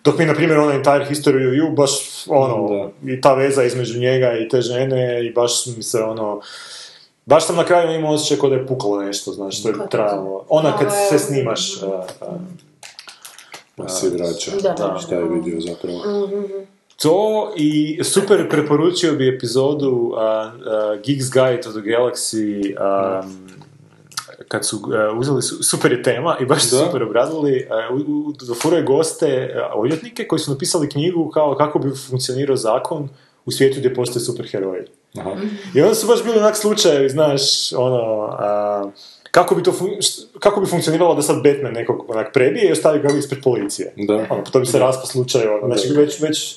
Dok 0.05 0.19
mi, 0.19 0.27
na 0.27 0.35
primjer, 0.35 0.59
onaj 0.59 0.77
Entire 0.77 1.07
History 1.11 1.49
of 1.49 1.55
You, 1.55 1.77
baš, 1.77 1.91
ono, 2.29 2.91
i 3.05 3.21
ta 3.21 3.35
veza 3.35 3.65
između 3.65 3.99
njega 3.99 4.33
i 4.39 4.49
te 4.49 4.61
žene, 4.61 5.27
i 5.27 5.33
baš 5.33 5.67
mi 5.77 5.83
se, 5.83 6.03
ono, 6.03 6.41
baš 7.27 7.47
sam 7.47 7.57
na 7.57 7.65
kraju 7.65 7.95
imao 7.95 8.13
osjećaj 8.13 8.37
kao 8.37 8.49
da 8.49 8.57
je 8.57 8.67
puklo 8.67 9.03
nešto, 9.03 9.33
znaš, 9.33 9.59
što 9.61 9.69
je 9.69 9.75
trajalo. 9.91 10.45
Ona 10.49 10.77
kad 10.79 10.89
se 11.11 11.19
snimaš, 11.19 11.77
uh, 11.77 11.89
uh, 11.89 12.35
Pa 13.77 13.89
si 13.89 14.09
vraća. 14.09 14.51
Da, 14.63 14.69
da. 14.71 14.99
Šta 14.99 15.15
je 15.15 15.25
vidio 15.25 15.61
zapravo. 15.63 15.99
To 16.97 17.53
i 17.57 18.01
super 18.05 18.49
preporučio 18.51 19.13
bi 19.13 19.29
epizodu 19.29 19.89
uh, 19.91 20.13
uh, 20.13 20.21
Geeks 21.07 21.31
Guide 21.31 21.61
to 21.61 21.71
the 21.71 21.81
Galaxy 21.81 22.75
um, 23.21 23.49
kad 24.49 24.67
su 24.67 24.77
uh, 24.77 24.83
uzeli, 25.19 25.43
su, 25.43 25.63
super 25.63 25.93
je 25.93 26.03
tema 26.03 26.37
i 26.41 26.47
baš 26.47 26.63
su 26.63 26.77
Da. 26.77 26.85
super 26.85 27.03
obradili, 27.03 27.67
uh, 27.91 27.97
u- 27.99 28.29
u- 28.29 28.33
dofuraju 28.41 28.85
goste 28.87 29.27
uh, 29.67 29.81
odvjetnike 29.81 30.27
koji 30.27 30.39
su 30.39 30.51
napisali 30.51 30.89
knjigu 30.89 31.31
kao 31.31 31.55
kako 31.55 31.79
bi 31.79 31.91
funkcionirao 32.09 32.57
zakon 32.57 33.09
u 33.47 33.51
svijetu 33.53 33.79
gdje 33.79 33.95
postoje 33.95 34.21
superheroji. 34.23 34.83
Aha. 35.19 35.31
I 35.75 35.83
onda 35.83 35.95
su 35.95 36.07
baš 36.07 36.25
bili 36.25 36.39
onak 36.39 36.57
slučajevi, 36.57 37.09
znaš, 37.09 37.73
ono, 37.73 38.29
a, 38.33 38.85
kako, 39.31 39.55
bi 39.55 39.63
to 39.63 39.73
fun- 39.73 39.97
št- 39.99 40.39
kako 40.39 40.61
bi 40.61 40.67
funkcioniralo 40.67 41.15
da 41.15 41.23
sad 41.23 41.37
Batman 41.43 41.73
nekog 41.73 42.05
onak 42.09 42.33
prebije 42.33 42.69
i 42.69 42.73
ostavi 42.73 43.01
ga 43.01 43.09
ispred 43.19 43.43
policije. 43.43 43.93
Da. 43.97 44.15
Ono, 44.31 44.43
to 44.53 44.61
bi 44.61 44.67
se 44.67 44.79
raspao 44.79 45.07
slučaj, 45.07 45.47
ono, 45.47 45.75
znači 45.75 45.93
već, 45.93 46.21
već, 46.21 46.57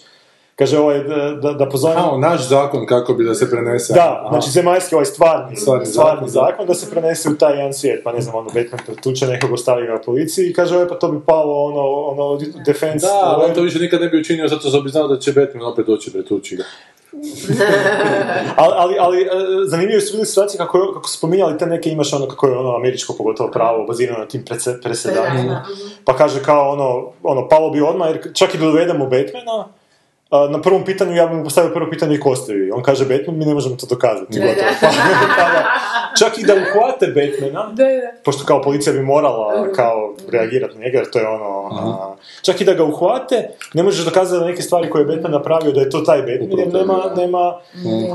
kaže 0.58 0.80
ovaj, 0.80 1.00
da, 1.04 1.16
da, 1.42 1.54
da 1.54 1.70
pozovem... 1.70 1.98
Aha, 1.98 2.18
naš 2.18 2.48
zakon 2.48 2.86
kako 2.86 3.14
bi 3.14 3.26
da 3.26 3.36
se 3.36 3.50
prenese. 3.50 3.94
Da, 3.94 4.22
Aha. 4.22 4.30
znači 4.30 4.52
zemaljski 4.52 4.96
ovaj 4.96 5.06
stvarni, 5.06 5.56
Stvarni 5.56 5.86
stvarni, 5.86 6.30
zakon, 6.30 6.30
zakon, 6.30 6.68
da 6.68 6.74
se 6.74 6.90
prenese 6.90 7.30
u 7.30 7.38
taj 7.38 7.58
jedan 7.58 7.74
svijet, 7.74 8.04
pa 8.04 8.12
ne 8.12 8.22
znam, 8.22 8.36
ono, 8.36 8.50
Batman 8.50 8.80
pretuče 8.86 9.28
nekog, 9.28 9.52
ostavi 9.52 9.88
ga 9.88 10.02
policiji 10.06 10.50
i 10.50 10.54
kaže, 10.54 10.76
ovaj, 10.76 10.88
pa 10.88 10.96
to 10.96 11.12
bi 11.12 11.20
palo, 11.26 11.64
ono, 11.64 11.82
ono, 11.82 12.40
defense, 12.66 13.06
Da, 13.08 13.14
ali 13.14 13.36
ovaj, 13.36 13.50
on 13.50 13.56
to 13.56 13.62
više 13.62 13.80
nikad 13.80 14.02
ne 14.02 14.10
bi 14.10 14.20
učinio 14.20 14.48
zato 14.48 14.70
što 14.70 14.82
bi 14.82 14.90
znao 14.90 15.08
da 15.08 15.20
će 15.20 15.32
Batman 15.32 15.72
opet 15.72 15.86
doći 15.86 16.12
pretući 16.12 16.56
ga. 16.56 16.64
ali, 18.62 18.74
ali, 18.76 18.96
ali 19.00 19.22
e, 19.22 19.28
zanimljive 19.66 20.02
su 20.02 20.14
bile 20.14 20.26
situacije 20.26 20.58
kako, 20.58 20.92
kako 20.94 21.08
su 21.08 21.18
spominjali 21.18 21.58
te 21.58 21.66
neke, 21.66 21.90
imaš 21.90 22.14
ono 22.14 22.28
kako 22.28 22.48
je 22.48 22.58
ono 22.58 22.76
američko 22.76 23.14
pogotovo 23.18 23.52
pravo 23.52 23.86
bazirano 23.86 24.20
na 24.20 24.28
tim 24.28 24.46
presedanima. 24.84 25.66
Pa 26.06 26.16
kaže 26.16 26.44
kao 26.44 26.70
ono, 26.70 27.12
ono, 27.24 27.48
palo 27.48 27.70
bi 27.70 27.82
odmah, 27.82 28.08
jer 28.08 28.34
čak 28.34 28.56
i 28.56 28.58
da 28.58 28.66
dovedemo 28.66 29.06
Batmana, 29.06 29.68
a, 30.30 30.48
na 30.50 30.62
prvom 30.62 30.86
pitanju, 30.86 31.16
ja 31.16 31.28
bih 31.28 31.38
mu 31.38 31.44
postavio 31.44 31.74
prvo 31.74 31.90
pitanje 31.90 32.20
ko 32.20 32.36
ste 32.36 32.54
vi. 32.54 32.72
On 32.72 32.84
kaže 32.84 33.06
Batman, 33.06 33.38
mi 33.38 33.46
ne 33.46 33.54
možemo 33.54 33.76
to 33.76 33.86
dokazati. 33.86 34.40
Gotovo. 34.40 34.72
Pa, 34.82 34.88
tada, 35.36 35.66
čak 36.20 36.40
i 36.40 36.44
da 36.44 36.54
uhvate 36.54 37.08
Batmana, 37.08 37.70
Da, 37.74 37.84
da. 37.84 38.12
pošto 38.24 38.46
kao 38.46 38.62
policija 38.62 38.94
bi 38.94 39.02
morala 39.02 39.72
kao 39.76 40.16
reagirati 40.32 40.78
na 40.78 40.86
njega, 40.86 40.98
jer 40.98 41.10
to 41.10 41.20
je 41.20 41.28
ono... 41.28 41.70
a, 41.72 42.16
čak 42.42 42.62
i 42.62 42.66
da 42.66 42.74
ga 42.74 42.84
uhvate, 42.84 43.50
ne 43.74 43.84
možeš 43.84 44.06
dokazati 44.06 44.40
da 44.40 44.46
neke 44.48 44.62
stvari 44.62 44.90
koje 44.90 45.02
je 45.02 45.06
Batman 45.06 45.32
napravio, 45.32 45.72
da 45.72 45.82
je 45.82 45.90
to 45.90 46.00
taj 46.02 46.22
Batman, 46.22 46.60
jer 46.60 46.74
nema... 46.74 47.14
nema 47.18 47.60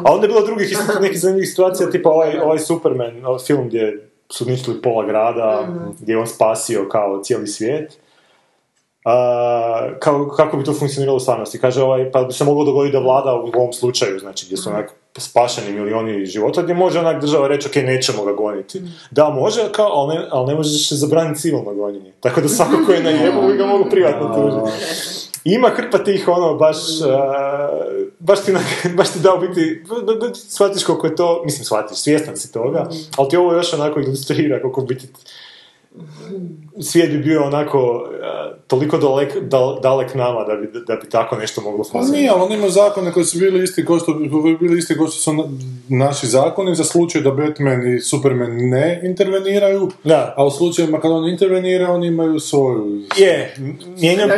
a 0.04 0.12
onda 0.12 0.24
je 0.24 0.28
bilo 0.28 0.46
drugih 0.46 0.72
isto 0.72 1.00
nekih 1.00 1.20
zanimljivih 1.20 1.48
situacija, 1.48 1.90
tipa 1.90 2.10
ovaj, 2.10 2.38
ovaj 2.38 2.58
Superman, 2.58 3.26
ovaj 3.26 3.38
film 3.38 3.66
gdje 3.68 4.08
su 4.30 4.44
uništili 4.44 4.82
pola 4.82 5.06
grada, 5.06 5.68
gdje 6.00 6.12
je 6.12 6.18
on 6.18 6.26
spasio 6.26 6.88
kao 6.88 7.20
cijeli 7.22 7.46
svijet. 7.46 7.98
A, 9.04 9.88
kao, 10.00 10.28
kako 10.28 10.56
bi 10.56 10.64
to 10.64 10.72
funkcioniralo 10.72 11.16
u 11.16 11.20
stvarnosti? 11.20 11.58
Kaže, 11.58 11.82
ovaj, 11.82 12.10
pa 12.10 12.22
bi 12.22 12.32
se 12.32 12.44
moglo 12.44 12.64
dogoditi 12.64 12.92
da 12.92 12.98
vlada 12.98 13.34
u 13.34 13.50
ovom 13.54 13.72
slučaju, 13.72 14.18
znači 14.18 14.46
gdje 14.46 14.56
su 14.56 14.70
onak 14.70 14.92
spašeni 15.16 15.80
milioni 15.80 16.26
života, 16.26 16.62
gdje 16.62 16.74
može 16.74 16.98
onak 16.98 17.20
država 17.20 17.48
reći, 17.48 17.68
ok, 17.68 17.74
nećemo 17.76 18.24
ga 18.24 18.32
goniti. 18.32 18.82
Da, 19.10 19.28
može, 19.28 19.72
kao, 19.72 19.86
ali 19.86 20.14
ne, 20.14 20.26
ali 20.30 20.46
ne 20.46 20.54
možeš 20.54 20.88
se 20.88 20.96
zabraniti 20.96 21.40
civilno 21.40 21.74
gonjenje. 21.74 22.12
Tako 22.20 22.40
da 22.40 22.48
svako 22.48 22.76
ko 22.86 22.92
je 22.92 23.02
na 23.02 23.10
jebu, 23.24 23.40
ga 23.58 23.66
mogu 23.66 23.90
privatno 23.90 24.28
tužiti. 24.34 24.78
Ima 25.44 25.68
hrpa 25.68 25.98
tih, 25.98 26.28
ono, 26.28 26.54
baš, 26.54 26.76
a, 27.10 27.68
baš, 28.18 28.40
ti, 28.44 28.52
baš 28.96 29.12
ti 29.12 29.18
da 29.18 29.34
u 29.34 29.40
biti, 29.40 29.84
b- 29.88 30.12
b- 30.12 30.28
b- 30.28 30.34
shvatiš 30.34 30.84
koliko 30.84 31.06
je 31.06 31.16
to, 31.16 31.42
mislim, 31.44 31.64
shvatiš, 31.64 31.98
svjestan 31.98 32.36
si 32.36 32.52
toga, 32.52 32.88
ali 33.16 33.28
ti 33.28 33.36
ovo 33.36 33.52
još 33.52 33.74
onako 33.74 34.00
ilustrira 34.00 34.60
koliko 34.60 34.80
biti 34.80 35.08
svijet 36.80 37.10
bi 37.10 37.18
bio 37.18 37.44
onako 37.44 37.78
a, 38.22 38.52
toliko 38.66 38.98
dalek, 38.98 39.36
dal- 39.36 39.80
dalek 39.80 40.14
nama 40.14 40.44
da 40.44 40.54
bi, 40.54 40.80
da 40.86 40.96
bi 40.96 41.08
tako 41.08 41.36
nešto 41.36 41.60
moglo 41.60 41.78
Pa 41.78 41.84
funkcionirati. 41.84 42.18
nije, 42.18 42.30
ali 42.30 42.42
oni 42.42 42.54
imaju 42.54 42.70
zakone 42.70 43.12
koji 43.12 43.24
su 43.24 43.38
bili 43.38 43.64
isti 43.64 43.84
kao 43.84 43.98
što, 43.98 44.12
bili 44.60 44.78
isti 44.78 44.94
kao 44.96 45.06
što 45.06 45.16
su 45.16 45.32
na- 45.32 45.44
naši 45.90 46.26
zakoni 46.26 46.74
za 46.74 46.84
slučaj 46.84 47.20
da 47.20 47.30
Batman 47.32 47.86
i 47.88 48.00
Superman 48.00 48.50
ne 48.60 49.00
interveniraju, 49.04 49.90
Da. 50.04 50.34
a 50.36 50.44
u 50.44 50.50
slučajevima 50.50 51.00
kad 51.00 51.10
on 51.12 51.28
intervenira, 51.28 51.90
oni 51.90 52.06
imaju 52.06 52.40
svoju... 52.40 53.00
Je, 53.16 53.54
mijenjam, 53.98 54.30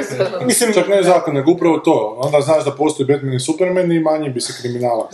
mislim, 0.46 0.72
Čak 0.74 0.88
ne 0.88 1.02
zakon, 1.02 1.34
nego 1.34 1.52
upravo 1.52 1.78
to. 1.78 2.16
Onda 2.18 2.40
znaš 2.40 2.64
da 2.64 2.70
postoji 2.72 3.06
Batman 3.06 3.34
i 3.34 3.40
Superman 3.40 3.92
i 3.92 4.00
manje 4.00 4.30
bi 4.30 4.40
se 4.40 4.62
kriminala 4.62 5.08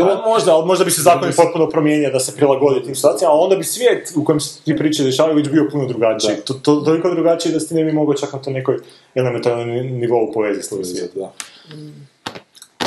a 0.00 0.26
možda, 0.26 0.54
ali 0.54 0.66
možda 0.66 0.84
bi 0.84 0.90
se 0.90 1.02
zakon 1.02 1.28
potpuno 1.36 1.68
promijenio 1.68 2.10
da 2.10 2.20
se 2.20 2.36
prilagodi 2.36 2.82
tim 2.82 2.94
situacijama, 2.94 3.34
ali 3.34 3.44
onda 3.44 3.56
bi 3.56 3.64
svijet 3.64 4.12
u 4.16 4.24
kojem 4.24 4.40
se 4.40 4.60
ti 4.62 4.76
priče 4.76 5.02
dešavaju 5.04 5.36
već 5.36 5.48
bio 5.48 5.68
puno 5.76 5.88
drugačiji. 5.88 6.36
To, 6.36 6.54
to, 6.54 6.76
toliko 6.76 7.10
drugačiji 7.10 7.52
da 7.52 7.60
si 7.60 7.74
ne 7.74 7.84
bi 7.84 7.92
mogao 7.92 8.14
čak 8.14 8.32
na 8.32 8.38
to 8.38 8.50
nekoj 8.50 8.78
elementarnom 9.14 9.68
nivou 9.92 10.32
povezati 10.32 10.66
svoj 10.66 10.84
svijet. 10.84 11.10
Da. 11.14 11.32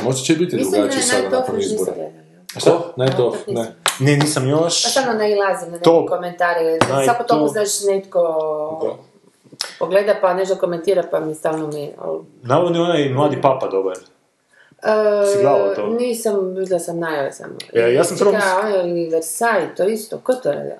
Možda 0.03 0.21
će 0.21 0.33
biti 0.35 0.55
Mislim 0.55 0.71
da 0.71 0.77
drugačiji 0.77 0.99
je 0.99 1.03
sada 1.03 1.29
nakon 1.31 1.59
izbora. 1.59 1.91
gledali. 1.93 2.13
Što? 2.57 2.93
Night 2.97 3.19
of 3.19 3.35
ne. 3.47 3.65
Ne, 4.01 4.17
nisam 4.17 4.49
još. 4.49 4.83
Pa 4.83 4.89
samo 4.91 5.13
nailazim 5.13 5.65
na 5.65 5.71
neke 5.71 5.83
To- 5.83 6.05
komentare. 6.05 6.59
Naj- 6.81 7.05
Svako 7.05 7.23
toliko 7.23 7.47
to- 7.47 7.51
znaš 7.53 7.69
netko 7.85 8.99
pogleda 9.79 10.15
pa 10.21 10.33
nešto 10.33 10.55
komentira 10.55 11.03
pa 11.03 11.19
mi 11.19 11.35
stalno 11.35 11.67
mi... 11.67 11.91
ali- 11.97 12.19
Navodno 12.43 12.77
je 12.77 12.83
onaj 12.83 13.09
mladi 13.09 13.41
papa 13.41 13.67
dobar. 13.67 13.97
E, 13.97 14.01
Si 15.27 15.41
gledala 15.41 15.75
to? 15.75 15.87
Nisam, 15.89 16.33
vidjela 16.47 16.79
sam 16.79 16.99
najave 16.99 17.31
samo. 17.31 17.53
E, 17.73 17.93
ja 17.93 18.03
sam 18.03 18.17
prvo 18.17 18.31
Čekaj, 18.31 18.47
mis- 18.63 18.75
a 18.75 18.81
on 18.81 18.97
je 18.97 19.09
Versailles, 19.09 19.69
to 19.77 19.83
isto, 19.85 20.17
ko 20.17 20.33
to 20.33 20.51
radio? 20.51 20.75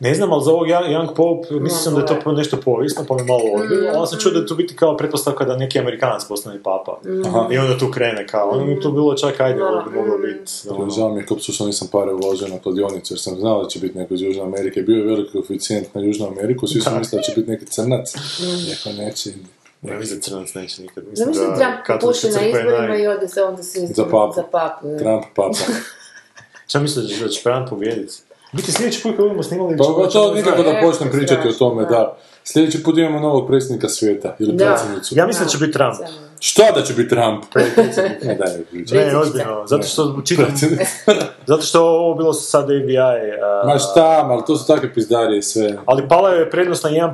Ne 0.00 0.14
znam, 0.14 0.32
ali 0.32 0.44
za 0.44 0.50
ovog 0.52 0.66
Young 0.66 1.14
Pope 1.14 1.54
mislio 1.54 1.78
sam 1.78 1.94
da 1.94 2.00
je 2.00 2.06
to 2.06 2.16
po- 2.24 2.32
nešto 2.32 2.56
povijesno, 2.56 3.04
pa 3.08 3.14
me 3.14 3.22
malo 3.24 3.40
odbilo. 3.54 3.90
Onda 3.90 4.06
sam 4.06 4.18
čuo 4.18 4.32
da 4.32 4.38
je 4.38 4.46
to 4.46 4.54
biti 4.54 4.76
kao 4.76 4.96
pretpostavka 4.96 5.44
da 5.44 5.56
neki 5.56 5.78
Amerikanac 5.78 6.24
postane 6.24 6.62
papa. 6.62 6.98
Aha. 7.26 7.48
I 7.50 7.58
onda 7.58 7.78
tu 7.78 7.90
krene 7.90 8.26
kao. 8.26 8.50
Onda 8.50 8.64
mi 8.64 8.80
to 8.80 8.90
bilo 8.90 9.14
čak, 9.14 9.40
ajde, 9.40 9.64
ovo 9.64 9.82
bi 9.82 9.96
moglo 9.96 10.18
biti. 10.18 10.52
ono. 10.70 10.90
Žao 10.90 11.08
mi 11.08 11.20
je 11.20 11.26
kako 11.26 11.40
što 11.40 11.66
nisam 11.66 11.88
pare 11.92 12.12
uložio 12.14 12.48
na 12.48 12.58
kladionicu, 12.58 13.14
jer 13.14 13.20
sam 13.20 13.36
znao 13.36 13.62
da 13.62 13.68
će 13.68 13.78
biti 13.78 13.98
neko 13.98 14.14
iz 14.14 14.20
Južne 14.22 14.42
Amerike. 14.42 14.82
Bio 14.82 14.96
je 14.96 15.04
veliki 15.06 15.32
koeficijent 15.32 15.94
na 15.94 16.00
Južnu 16.00 16.26
Ameriku, 16.28 16.66
svi 16.66 16.80
su 16.80 16.90
mislili 16.98 17.20
da 17.20 17.24
će 17.24 17.32
biti 17.36 17.50
neki 17.50 17.66
crnac. 17.66 18.14
Neko 18.68 19.02
neće. 19.02 19.30
Ne 19.82 19.96
mislim 19.96 20.18
da 20.18 20.24
crnac 20.24 20.54
neće 20.54 20.82
nikad. 20.82 21.04
Zamisli 21.12 21.46
da 21.46 21.54
Trump 21.54 21.76
katolička 21.86 22.28
puši 22.28 22.36
na 22.36 22.46
izborima 22.48 22.70
naj- 22.88 23.02
i 23.02 23.06
ode 23.06 23.28
se 23.28 23.42
onda 23.42 23.62
se 23.62 23.86
Za 23.86 24.04
papu. 24.04 24.32
Za 24.34 24.42
papu. 24.42 24.98
Trump 24.98 25.24
papa. 25.34 25.58
Šta 26.68 26.80
misliš 26.80 27.18
da 27.20 27.28
će 27.28 27.42
Trump 27.42 27.68
pobijediti? 27.70 28.14
Biti 28.52 28.72
sljedeći 28.72 29.02
put 29.02 29.16
kad 29.16 29.24
budemo 29.24 29.42
snimali... 29.42 29.76
Pa 29.76 29.84
to 30.12 30.34
nikako 30.34 30.62
da 30.62 30.80
počnem 30.82 31.08
E, 31.08 31.12
pričati 31.12 31.48
o 31.48 31.52
tome, 31.52 31.84
da. 31.84 32.16
Sljedeći 32.44 32.82
put 32.82 32.98
imamo 32.98 33.20
novog 33.20 33.46
predsjednika 33.46 33.88
svijeta, 33.88 34.36
ili 34.38 34.56
predsjednicu. 34.56 35.14
Ja 35.18 35.26
mislim 35.26 35.44
da 35.44 35.50
će 35.50 35.58
biti 35.58 35.72
Trump. 35.72 35.94
Šta 36.40 36.62
da 36.74 36.82
će 36.82 36.94
biti 36.94 37.08
Trump? 37.08 37.44
Ne, 38.92 39.16
ozbiljno. 39.16 39.64
Zato 39.66 39.82
što 39.82 40.20
čitam... 40.24 40.46
Zato 41.46 41.62
što 41.62 41.80
ovo 41.82 42.14
bilo 42.14 42.32
su 42.32 42.42
sad 42.42 42.64
ABI... 42.64 42.98
a- 42.98 43.66
Ma 43.66 43.78
šta, 43.78 44.00
ali 44.24 44.42
to 44.46 44.56
su 44.56 44.66
takve 44.66 44.94
pizdarije 44.94 45.42
sve. 45.42 45.78
Ali 45.86 46.08
pala 46.08 46.30
je 46.30 46.50
prednost 46.50 46.84
na 46.84 46.90
1% 46.90 47.12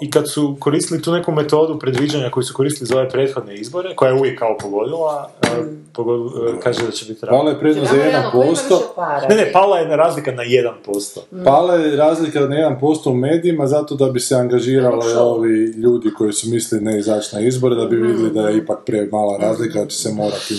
i 0.00 0.10
kad 0.10 0.30
su 0.30 0.56
koristili 0.60 1.02
tu 1.02 1.12
neku 1.12 1.32
metodu 1.32 1.78
predviđanja 1.78 2.30
koju 2.30 2.44
su 2.44 2.54
koristili 2.54 2.86
za 2.86 2.96
ove 2.96 3.08
prethodne 3.08 3.54
izbore, 3.54 3.94
koja 3.94 4.08
je 4.08 4.14
uvijek 4.14 4.38
kao 4.38 4.56
pogodila, 4.58 5.30
a, 5.42 5.46
pogod- 5.94 6.32
a, 6.56 6.60
kaže 6.60 6.82
da 6.82 6.90
će 6.90 7.04
biti 7.04 7.20
Pala 7.20 7.40
Trump. 7.42 7.48
je 7.48 7.60
prednost 7.60 7.90
za 7.90 7.96
Znamo 7.96 8.10
realno, 8.10 8.30
ko 8.30 8.36
ima 8.36 8.46
1%, 8.46 8.50
više 8.50 8.84
para? 8.96 9.28
Ne, 9.28 9.36
ne, 9.36 9.52
pala 9.52 9.78
je 9.78 9.96
razlika 9.96 10.32
na 10.32 10.42
1%. 10.42 11.44
Pala 11.44 11.74
je 11.74 11.96
razlika 11.96 12.40
na 12.40 12.46
1% 12.80 13.10
u 13.10 13.14
medijima 13.14 13.66
zato 13.66 13.94
da 13.94 14.06
bi 14.06 14.20
se 14.20 14.34
angažirali 14.36 15.12
ovi 15.14 15.48
ljudi 15.66 16.10
koji 16.18 16.32
su 16.32 16.48
mislili 16.50 16.84
ne 16.84 16.98
izaći 16.98 17.36
na 17.36 17.40
izbore, 17.40 17.74
da 17.74 17.84
bi 17.84 17.96
vidjeli 17.96 18.30
da 18.38 18.48
je 18.48 18.56
ipak 18.56 18.78
pre 18.86 19.08
mala 19.12 19.38
razlika, 19.38 19.78
da 19.78 19.86
će 19.86 19.96
se 19.98 20.12
morati 20.12 20.54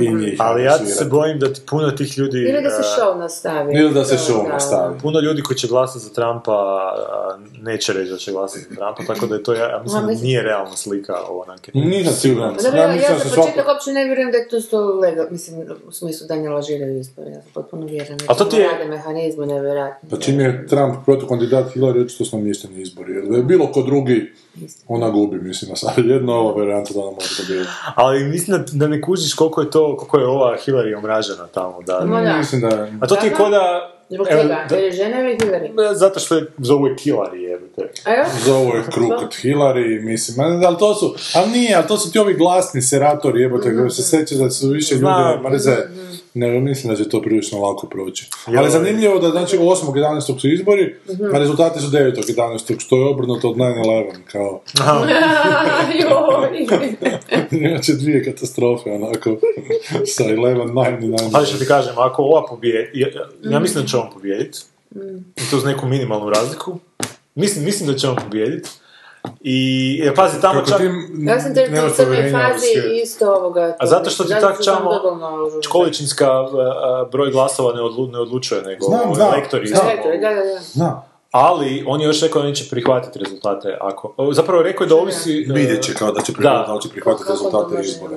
i 0.00 0.14
njih 0.14 0.36
Ali 0.38 0.64
ja 0.64 0.78
se 0.78 1.04
bojim 1.04 1.38
da 1.38 1.46
puno 1.70 1.90
tih 1.90 2.18
ljudi. 2.18 2.38
Ili 2.38 2.62
da 2.62 2.70
se 2.70 2.80
e, 2.80 3.00
show 3.00 3.18
nastavi. 3.18 3.74
Ili 3.74 3.94
da 3.94 4.04
se 4.04 4.16
show 4.16 4.42
da. 4.42 4.52
nastavi. 4.52 4.98
Puno 4.98 5.20
ljudi 5.20 5.42
koji 5.42 5.56
će 5.56 5.68
glasati 5.68 5.98
za 5.98 6.10
Trumpa 6.10 6.52
neće 7.60 7.92
reći 7.92 8.10
da 8.10 8.16
će 8.16 8.32
glasati 8.32 8.60
za 8.60 8.74
Trumpa, 8.74 9.14
tako 9.14 9.26
da 9.26 9.34
je 9.34 9.42
to, 9.42 9.54
ja, 9.54 9.68
ja 9.68 9.80
mislim 9.82 10.06
da 10.06 10.12
nije 10.12 10.42
realna 10.42 10.76
slika 10.76 11.14
ovo 11.28 11.44
anketa. 11.48 11.78
Nisam 11.78 12.12
siguran. 12.14 12.56
Dobro, 12.64 12.80
ja, 12.80 12.86
ja 12.86 13.00
za 13.08 13.18
se 13.20 13.28
početak 13.28 13.54
svako- 13.54 13.68
uopće 13.68 13.90
ne 13.90 14.04
vjerujem 14.04 14.30
da 14.30 14.38
je 14.38 14.48
to 14.48 14.60
sto 14.60 14.78
legal, 14.86 15.26
mislim, 15.30 15.56
u 15.88 15.92
smislu 15.92 16.26
da 16.26 16.36
ne 16.36 16.48
lažiraju 16.50 16.98
izbore, 16.98 17.30
ja 17.30 17.42
sam 17.42 17.50
potpuno 17.54 17.86
vjerujem. 17.86 18.18
A 18.28 18.34
to 18.34 18.44
ti 18.44 18.56
je- 18.56 18.68
Rade 18.68 18.84
mehanizme 18.86 19.46
nevjerojatno. 19.46 20.08
Pa 20.10 20.16
čim 20.16 20.40
je 20.40 20.66
Trump 20.66 20.94
protukandidat 21.04 21.74
Hillary, 21.74 22.04
očito 22.04 22.24
su 22.24 22.36
namješteni 22.36 22.80
izbori. 22.82 23.12
Jer 23.12 23.24
da 23.24 23.36
je 23.36 23.42
bilo 23.42 23.66
ko 23.66 23.82
drugi, 23.82 24.32
ona 24.88 25.10
gubi, 25.10 25.38
mislim, 25.38 25.72
a 25.72 25.76
sad 25.76 26.04
jedno 26.14 26.32
ovo 26.32 26.52
varijanta 26.52 26.94
da 26.94 27.00
ona 27.00 27.10
može 27.10 27.42
pobijediti. 27.42 27.70
Ali 27.94 28.24
mislim 28.24 28.58
da, 28.58 28.64
da 28.72 28.88
ne 28.88 29.00
kužiš 29.00 29.34
koliko 29.34 29.60
je 29.60 29.70
to, 29.70 29.96
koliko 29.96 30.18
je 30.18 30.26
ova 30.26 30.56
Hillary 30.66 30.98
omražena 30.98 31.46
tamo. 31.46 31.82
Da, 31.86 32.04
Ma 32.04 32.20
da. 32.20 32.36
Mislim 32.36 32.60
da... 32.60 32.88
a 33.00 33.06
to 33.06 33.16
ti 33.16 33.26
je 33.26 33.34
ko 33.34 33.48
da... 33.48 33.92
Zbog 34.14 34.26
čega? 34.28 34.66
Jer 34.70 34.84
je 34.84 34.92
žena 34.92 35.20
ili 35.20 35.38
Hillary? 35.38 35.94
zato 35.94 36.20
što 36.20 36.34
je 36.34 36.46
zovu 36.58 36.86
je 36.86 36.94
Hillary, 36.94 37.34
jebite. 37.34 37.82
Jo? 38.06 38.24
Zovu 38.44 38.76
je 38.76 38.82
kruk 38.92 39.12
od 39.12 39.34
Hillary, 39.42 40.02
mislim, 40.02 40.40
ali 40.66 40.78
to 40.78 40.94
su, 40.94 41.14
ali 41.34 41.50
nije, 41.50 41.74
ali 41.74 41.86
to 41.86 41.98
su 41.98 42.12
ti 42.12 42.18
ovi 42.18 42.34
glasni 42.34 42.82
seratori, 42.82 43.40
jebote, 43.40 43.76
koji 43.76 43.90
se 43.90 44.02
seća 44.02 44.34
da 44.34 44.50
su 44.50 44.68
više 44.68 44.94
ljudi 44.94 45.00
Znam. 45.00 45.52
mrze, 45.52 45.76
ne, 46.34 46.60
mislim 46.60 46.94
da 46.94 47.02
će 47.02 47.08
to 47.08 47.22
prilično 47.22 47.60
lako 47.60 47.86
proći. 47.86 48.30
Ali 48.46 48.70
zanimljivo 48.70 49.18
da, 49.18 49.30
znači, 49.30 49.58
8.11. 49.58 50.40
su 50.40 50.52
izbori, 50.52 50.94
a 51.34 51.38
rezultati 51.38 51.80
su 51.80 51.86
9.11. 51.86 52.80
što 52.80 52.96
je 52.96 53.08
obrnuto 53.08 53.48
od 53.50 53.56
9.11, 53.56 54.12
kao, 54.32 54.60
inače 57.68 57.92
dvije 57.92 58.24
katastrofe, 58.24 58.90
onako, 58.90 59.36
sa 60.14 60.24
11.9 60.24 61.04
i 61.04 61.06
9 61.06 61.30
Ali 61.32 61.46
što 61.46 61.58
ti 61.58 61.66
kažem, 61.66 61.94
ako 61.96 62.22
ova 62.22 62.46
pobijedi, 62.46 63.00
ja, 63.00 63.08
ja 63.42 63.60
mislim 63.60 63.82
da 63.82 63.88
će 63.88 63.96
on 64.02 64.10
pobijediti, 64.12 64.58
i 65.36 65.50
to 65.50 65.56
uz 65.56 65.64
neku 65.64 65.86
minimalnu 65.86 66.30
razliku, 66.30 66.78
mislim, 67.34 67.64
mislim 67.64 67.92
da 67.92 67.98
će 67.98 68.08
on 68.08 68.16
pobijediti, 68.16 68.70
i, 69.40 69.96
jer 70.04 70.14
pazi, 70.14 70.40
tamo 70.40 70.58
Kako 70.58 70.70
čak, 70.70 70.78
ti 70.78 70.84
Ja 71.26 71.40
sam 71.40 71.54
te 71.54 71.62
u 71.86 71.94
crnoj 71.94 72.32
fazi 72.32 73.02
isto 73.02 73.34
ovoga... 73.34 73.76
A 73.78 73.86
zato 73.86 74.10
što 74.10 74.24
ti 74.24 74.34
tak 74.40 74.64
čamo 74.64 74.90
količinska 75.68 76.28
broj 77.12 77.30
glasova 77.30 77.74
ne, 77.74 77.82
odlu, 77.82 78.06
ne 78.06 78.18
odlučuje, 78.18 78.62
nego 78.62 78.84
Znam, 78.84 79.00
ovi 79.06 79.14
znam, 79.14 79.34
elektori. 79.34 79.66
znam. 79.66 79.80
samo- 79.80 79.90
Eto, 79.90 80.08
da, 80.08 80.34
da, 80.34 80.54
da. 80.54 80.60
Zna, 80.72 81.02
Ali, 81.30 81.84
on 81.86 82.00
je 82.00 82.06
još 82.06 82.22
rekao 82.22 82.42
da 82.42 82.48
neće 82.48 82.64
prihvatiti 82.70 83.18
rezultate. 83.18 83.78
Ako, 83.80 84.14
zapravo 84.32 84.62
rekao 84.62 84.84
je 84.84 84.88
da 84.88 84.94
ovisi... 84.96 85.46
e, 85.50 85.52
vidjet 85.52 85.82
će 85.82 85.94
kao 85.94 86.12
da 86.12 86.20
će 86.20 86.32
prihvatiti, 86.32 86.72
da 86.72 86.78
će 86.80 86.88
prihvatiti 86.88 87.28
rezultate 87.30 87.80
izbora. 87.80 88.16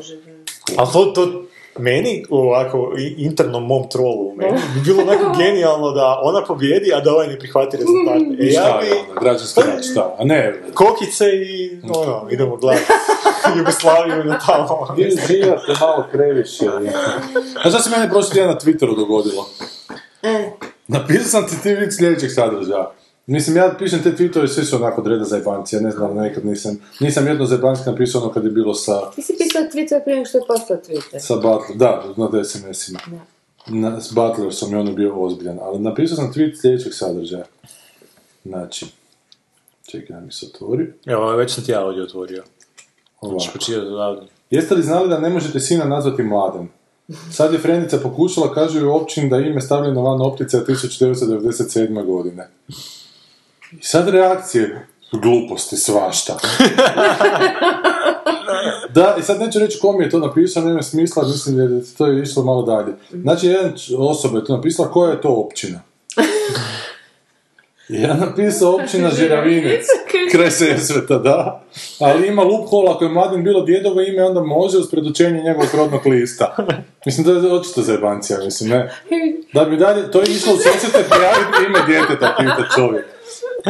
Ali 0.77 0.89
to, 0.93 1.05
to 1.05 1.43
meni, 1.79 2.25
ovako 2.29 2.93
internom 3.17 3.65
mom 3.65 3.89
trolu 3.89 4.29
u 4.29 4.35
meni, 4.35 4.59
bi 4.73 4.81
bilo 4.85 5.01
onako 5.03 5.35
genijalno 5.39 5.91
da 5.91 6.19
ona 6.23 6.45
pobjedi, 6.45 6.93
a 6.93 6.99
da 6.99 7.11
ovaj 7.11 7.27
ne 7.27 7.39
prihvati 7.39 7.77
rezultate. 7.77 8.25
E, 8.39 8.47
I 8.47 8.53
ja 8.53 8.79
bi 8.81 8.87
je 8.87 8.93
onda, 9.09 9.21
građanski 9.21 9.61
rat, 9.61 9.83
šta? 9.91 10.15
A 10.19 10.23
ne, 10.23 10.61
kokice 10.73 11.25
i 11.25 11.79
ono, 11.89 12.27
idemo 12.31 12.55
gledati 12.57 12.85
Jugoslaviju 13.57 14.23
na 14.23 14.39
tamo. 14.39 14.87
Živate 15.27 15.73
malo 15.79 16.05
previše. 16.11 16.65
A 17.63 17.69
šta 17.69 17.79
se 17.79 17.89
meni 17.89 18.09
prošli 18.09 18.31
tjedan 18.33 18.49
na 18.49 18.59
Twitteru 18.59 18.95
dogodilo? 18.95 19.49
E, 20.23 20.49
Napisao 20.87 21.25
sam 21.25 21.47
ti 21.47 21.61
ti 21.63 21.73
vid 21.73 21.89
sljedećeg 21.97 22.31
sadržaja. 22.31 22.91
Mislim, 23.27 23.57
ja 23.57 23.75
pišem 23.79 24.03
te 24.03 24.11
tweetove, 24.11 24.47
svi 24.47 24.65
su 24.65 24.75
onako 24.75 25.01
od 25.01 25.07
reda 25.07 25.23
zajbanci, 25.23 25.75
ja 25.75 25.81
ne 25.81 25.91
znam, 25.91 26.15
nekad 26.15 26.45
nisam, 26.45 26.77
nisam 26.99 27.27
jedno 27.27 27.45
zajbanski 27.45 27.89
napisao 27.89 28.21
ono 28.21 28.31
kad 28.33 28.43
je 28.43 28.51
bilo 28.51 28.73
sa, 28.73 29.11
ti 29.11 29.21
si 29.21 29.35
pisao 29.37 29.61
Twitter 29.61 30.03
prije 30.03 30.15
nego 30.15 30.25
što 30.25 30.37
je 30.37 30.43
postao 30.47 30.77
Twitter. 30.77 31.19
sa 31.19 31.35
Butler, 31.35 31.77
da, 31.77 32.03
na 32.17 32.43
SMS-ima. 32.43 32.99
Na, 33.67 34.01
s 34.01 34.13
Butlersom 34.13 34.73
je 34.73 34.79
ono 34.79 34.91
bio 34.91 35.23
ozbiljan, 35.23 35.59
ali 35.61 35.79
napisao 35.79 36.15
sam 36.15 36.33
tweet 36.33 36.61
sljedećeg 36.61 36.93
sadržaja. 36.93 37.45
Znači, 38.43 38.85
čekaj 39.87 40.15
da 40.15 40.21
mi 40.21 40.31
se 40.31 40.45
otvori. 40.53 40.93
Evo, 41.05 41.35
već 41.35 41.53
sam 41.53 41.63
ti 41.63 41.71
ja 41.71 41.85
ovdje 41.85 42.03
otvorio. 42.03 42.43
Ovako. 43.21 44.25
Jeste 44.49 44.75
li 44.75 44.83
znali 44.83 45.09
da 45.09 45.19
ne 45.19 45.29
možete 45.29 45.59
sina 45.59 45.85
nazvati 45.85 46.23
mladen? 46.23 46.67
Sad 47.31 47.53
je 47.53 47.59
Frenica 47.59 47.97
pokušala, 47.97 48.53
kažu 48.53 48.87
u 48.87 48.91
općini 48.91 49.29
da 49.29 49.37
je 49.37 49.49
ime 49.49 49.61
stavljeno 49.61 50.01
van 50.01 50.21
optice 50.21 50.57
1997. 50.57 52.05
godine. 52.05 52.49
I 53.79 53.83
sad 53.83 54.09
reakcije, 54.09 54.87
gluposti, 55.11 55.77
svašta. 55.77 56.37
da, 58.95 59.15
i 59.19 59.23
sad 59.23 59.39
neću 59.39 59.59
reći 59.59 59.79
kom 59.81 60.01
je 60.01 60.09
to 60.09 60.19
napisao, 60.19 60.63
nema 60.63 60.81
smisla, 60.81 61.27
mislim 61.27 61.57
da 61.57 61.63
je 61.63 61.81
to 61.97 62.07
je 62.07 62.21
išlo 62.21 62.43
malo 62.43 62.61
dalje. 62.61 62.93
Znači, 63.21 63.47
jedan 63.47 63.73
osoba 63.97 64.37
je 64.39 64.45
to 64.45 64.55
napisala, 64.55 64.91
koja 64.91 65.11
je 65.11 65.21
to 65.21 65.29
općina? 65.29 65.81
Ja 67.89 68.13
napisao 68.13 68.75
općina 68.75 69.09
Žiravinec, 69.09 69.85
kraj 70.31 70.51
Sesveta, 70.51 71.17
da. 71.17 71.63
Ali 71.99 72.27
ima 72.27 72.43
loophole, 72.43 72.91
ako 72.91 73.03
je 73.03 73.11
mladim 73.11 73.43
bilo 73.43 73.61
djedovo 73.61 74.01
ime, 74.01 74.23
onda 74.23 74.41
može 74.41 74.77
uz 74.77 74.89
predočenje 74.91 75.43
njegovog 75.43 75.69
rodnog 75.73 76.05
lista. 76.05 76.55
Mislim 77.05 77.25
da 77.27 77.47
je 77.47 77.53
očito 77.53 77.81
zajebancija, 77.81 78.39
mislim, 78.45 78.69
ne. 78.69 78.91
Da 79.53 79.65
bi 79.65 79.77
dalje, 79.77 80.11
to 80.11 80.21
je 80.21 80.25
išlo 80.29 80.53
u 80.53 80.57
Sesvete 80.57 81.09
prijaviti 81.09 81.65
ime 81.67 81.79
djeteta, 81.87 82.35
pita 82.39 82.69
čovjek. 82.75 83.05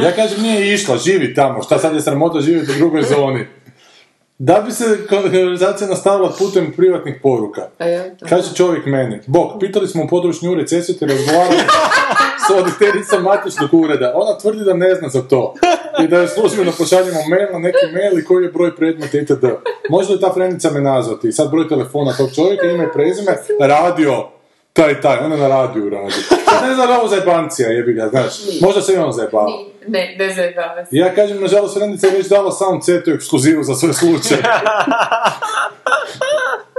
Ja 0.04 0.12
kažem, 0.12 0.42
nije 0.42 0.74
išla, 0.74 0.98
živi 0.98 1.34
tamo, 1.34 1.64
šta 1.64 1.80
sad 1.80 1.94
je 1.94 2.02
sramota 2.02 2.42
živjeti 2.42 2.72
u 2.72 2.76
drugoj 2.76 3.04
zoni. 3.04 3.48
Da 4.38 4.64
bi 4.66 4.72
se 4.72 5.08
konverzacija 5.10 5.88
nastavila 5.88 6.34
putem 6.40 6.74
privatnih 6.78 7.16
poruka. 7.24 7.62
Ja? 7.80 8.04
Kaže 8.30 8.56
čovjek 8.56 8.86
meni, 8.86 9.20
Bog, 9.28 9.52
pitali 9.60 9.88
smo 9.88 10.04
u 10.04 10.08
području 10.08 10.50
Jure 10.50 10.68
Cesvete, 10.68 11.06
razgovarali 11.06 11.58
s 12.48 12.50
voditeljicom 12.56 13.24
matičnog 13.24 13.74
ureda. 13.74 14.14
Ona 14.16 14.38
tvrdi 14.38 14.64
da 14.64 14.74
ne 14.74 14.96
zna 14.96 15.10
za 15.10 15.22
to. 15.22 15.54
I 16.04 16.08
da 16.08 16.18
je 16.18 16.28
službeno 16.28 16.72
pošaljemo 16.78 17.20
mail 17.30 17.48
na 17.54 17.60
neki 17.60 17.86
mail 17.94 18.20
i 18.20 18.24
koji 18.24 18.44
je 18.44 18.52
broj 18.52 18.76
predmeta 18.76 19.18
itd. 19.18 19.46
Može 19.90 20.14
li 20.14 20.20
ta 20.20 20.34
frenica 20.34 20.72
me 20.72 20.82
nazvati? 20.82 21.32
Sad 21.32 21.52
broj 21.52 21.68
telefona 21.68 22.14
tog 22.14 22.30
čovjeka, 22.36 22.68
ime 22.68 22.84
i 22.84 22.94
prezime, 22.94 23.38
radio, 23.60 24.30
taj 24.76 25.02
taj, 25.02 25.18
ona 25.18 25.38
na 25.38 25.48
radiju 25.48 25.90
radi. 25.90 26.14
Ja 26.54 26.68
ne 26.68 26.76
znam 26.76 26.90
je 26.90 26.98
ovo 26.98 27.08
zajebancija, 27.08 27.70
jebi 27.70 27.94
ga, 27.94 28.08
znaš. 28.08 28.34
Možda 28.62 28.82
se 28.82 28.94
i 28.94 28.98
on 28.98 29.12
zajebava. 29.12 29.48
Ne, 29.88 30.16
ne 30.20 30.34
zajebava 30.34 30.86
se. 30.86 30.90
Ja 30.92 31.16
kažem, 31.16 31.42
nažalost, 31.42 31.78
Frenica 31.78 32.08
je 32.08 32.14
već 32.14 32.28
dala 32.28 32.52
sound 32.52 32.86
setu 32.86 33.12
ekskluzivu 33.12 33.64
za 33.64 33.76
svoj 33.76 33.94
slučaj. 33.94 34.38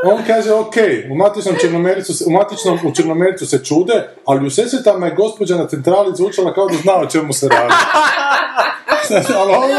On 0.04 0.22
kaže, 0.26 0.52
ok, 0.52 0.74
u 1.10 1.14
matičnom 1.14 1.56
Črnomercu, 1.60 2.14
se- 2.14 2.24
u 2.26 2.30
matičnom 2.30 2.78
u 2.84 2.94
Črnomercu 2.94 3.46
se 3.46 3.64
čude, 3.64 4.08
ali 4.24 4.46
u 4.46 4.50
Sesvetama 4.50 5.06
je 5.06 5.14
gospođa 5.14 5.56
na 5.56 5.68
centrali 5.68 6.16
zvučala 6.16 6.54
kao 6.54 6.68
da 6.68 6.74
zna 6.74 6.94
o 6.94 7.06
čemu 7.06 7.32
se 7.32 7.48
radi. 7.48 7.74
ali 9.40 9.52
ovo 9.52 9.66
da, 9.68 9.76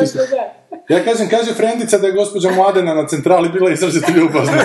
možda 0.00 0.26
da. 0.26 0.94
Ja 0.94 1.04
kažem, 1.04 1.28
kaže 1.28 1.54
Frendica 1.54 1.98
da 1.98 2.06
je 2.06 2.12
gospođa 2.12 2.50
Mladena 2.50 2.94
na 2.94 3.06
centrali 3.06 3.48
bila 3.48 3.70
izrazito 3.70 4.12
ljubazna. 4.12 4.62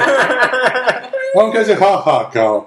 On 1.37 1.51
kaže, 1.51 1.75
ha, 1.75 2.01
ha, 2.05 2.29
kao. 2.33 2.65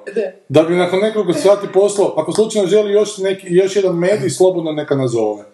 Da 0.48 0.62
bi 0.62 0.76
nakon 0.76 0.98
nekoliko 1.00 1.32
sati 1.32 1.66
poslao, 1.72 2.14
ako 2.16 2.32
slučajno 2.32 2.68
želi 2.68 2.92
još, 2.92 3.18
neki, 3.18 3.46
još 3.50 3.76
jedan 3.76 3.96
medij, 3.96 4.30
slobodno 4.30 4.72
neka 4.72 4.94
nazove. 4.94 5.44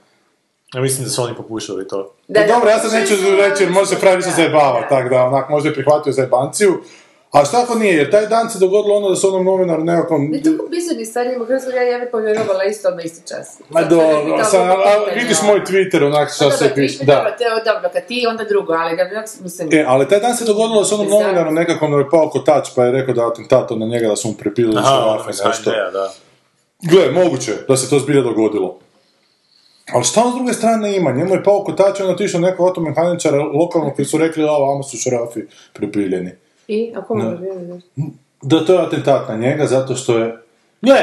Ja 0.74 0.80
mislim 0.80 1.04
da 1.04 1.10
su 1.10 1.22
oni 1.22 1.34
popušali 1.34 1.88
to. 1.88 2.14
Da, 2.28 2.40
Da, 2.40 2.46
da, 2.46 2.52
dobro, 2.54 2.70
ja 2.70 2.78
sad 2.78 2.92
neću 2.92 3.14
reći 3.38 3.62
jer 3.62 3.72
može 3.72 3.86
se 3.86 4.00
pravi 4.00 4.16
više 4.16 4.28
Da, 4.28 4.34
zajebava, 4.36 4.80
da. 4.80 4.88
tak 4.88 5.10
da 5.10 5.24
onak 5.24 5.48
možda 5.48 5.68
je 5.68 5.74
prihvatio 5.74 6.12
zajebanciju. 6.12 6.80
A 7.35 7.45
šta 7.45 7.62
ako 7.62 7.74
nije, 7.74 7.95
jer 7.95 8.11
taj 8.11 8.26
dan 8.26 8.51
se 8.51 8.59
dogodilo 8.59 8.97
ono 8.97 9.09
da 9.09 9.16
su 9.16 9.28
onom 9.28 9.45
novinaru 9.45 9.85
nekakvom... 9.85 10.28
Ne 10.30 10.43
toliko 10.43 10.66
bizarnih 10.66 11.09
stvari, 11.09 11.37
u 11.41 11.45
Hrvatskoj 11.45 11.76
ja, 11.76 11.82
ja 11.82 11.99
bi 11.99 12.11
povjerovala 12.11 12.64
isto 12.64 12.91
na 12.91 13.03
isti 13.03 13.28
čas. 13.28 13.61
Ma 13.70 13.80
sam 14.45 14.61
a, 14.70 14.74
pitanja. 14.74 15.22
vidiš 15.22 15.37
moj 15.43 15.61
Twitter, 15.61 16.07
onak 16.07 16.28
Pa 16.28 16.35
šta 16.35 16.45
dobro, 16.45 16.59
se 16.59 16.72
piše, 16.74 16.99
si- 16.99 17.05
da. 17.05 17.37
Dobro, 17.64 17.91
kad 17.93 18.07
ti, 18.07 18.26
onda 18.28 18.45
drugo, 18.45 18.72
ali 18.72 18.97
da 18.97 19.05
mislim... 19.43 19.68
E, 19.72 19.85
ali 19.89 20.09
taj 20.09 20.20
dan 20.20 20.37
se 20.37 20.45
dogodilo 20.45 20.80
da 20.80 20.85
su 20.85 20.95
onom 20.95 21.09
novinaru 21.09 21.51
nekakvom 21.51 21.93
da 21.93 21.99
je 21.99 22.11
pao 22.11 22.30
kotač, 22.30 22.68
pa 22.76 22.85
je 22.85 22.93
rekao 22.93 23.14
da 23.14 23.22
je 23.22 23.28
atentato 23.28 23.76
na 23.76 23.87
njega, 23.87 24.09
da 24.09 24.16
su 24.16 24.28
mu 24.28 24.35
prepilili 24.35 24.82
šarafe, 24.82 25.30
ono 25.43 25.49
nešto. 25.49 25.70
Da. 25.70 26.12
Gle, 26.91 27.11
moguće 27.11 27.53
da 27.68 27.76
se 27.76 27.91
to 27.91 27.99
zbilja 27.99 28.22
dogodilo. 28.22 28.78
Ali 29.93 30.05
šta 30.05 30.22
on 30.24 30.32
s 30.32 30.35
druge 30.35 30.53
strane 30.53 30.97
ima? 30.97 31.12
Njemu 31.12 31.35
je 31.35 31.43
pao 31.43 31.64
kotač 31.64 32.01
i 32.01 32.03
on 32.03 32.11
otišao 32.11 32.41
nekog 32.41 32.66
automehaničara 32.66 33.43
lokalnog 33.43 33.95
koji 33.97 34.07
su 34.07 34.18
rekli, 34.18 34.43
a 34.43 34.53
vama 34.53 34.82
su 34.82 34.97
šarafi 34.97 35.41
pripiljeni. 35.72 36.43
I, 36.68 36.92
a 36.96 37.02
ko 37.02 37.14
može 37.14 37.36
biti? 37.36 38.12
da 38.42 38.64
to 38.64 38.72
je 38.72 38.86
atentat 38.86 39.28
na 39.28 39.36
njega 39.36 39.66
zato 39.66 39.94
što 39.94 40.18
je... 40.18 40.38
Gle, 40.82 40.96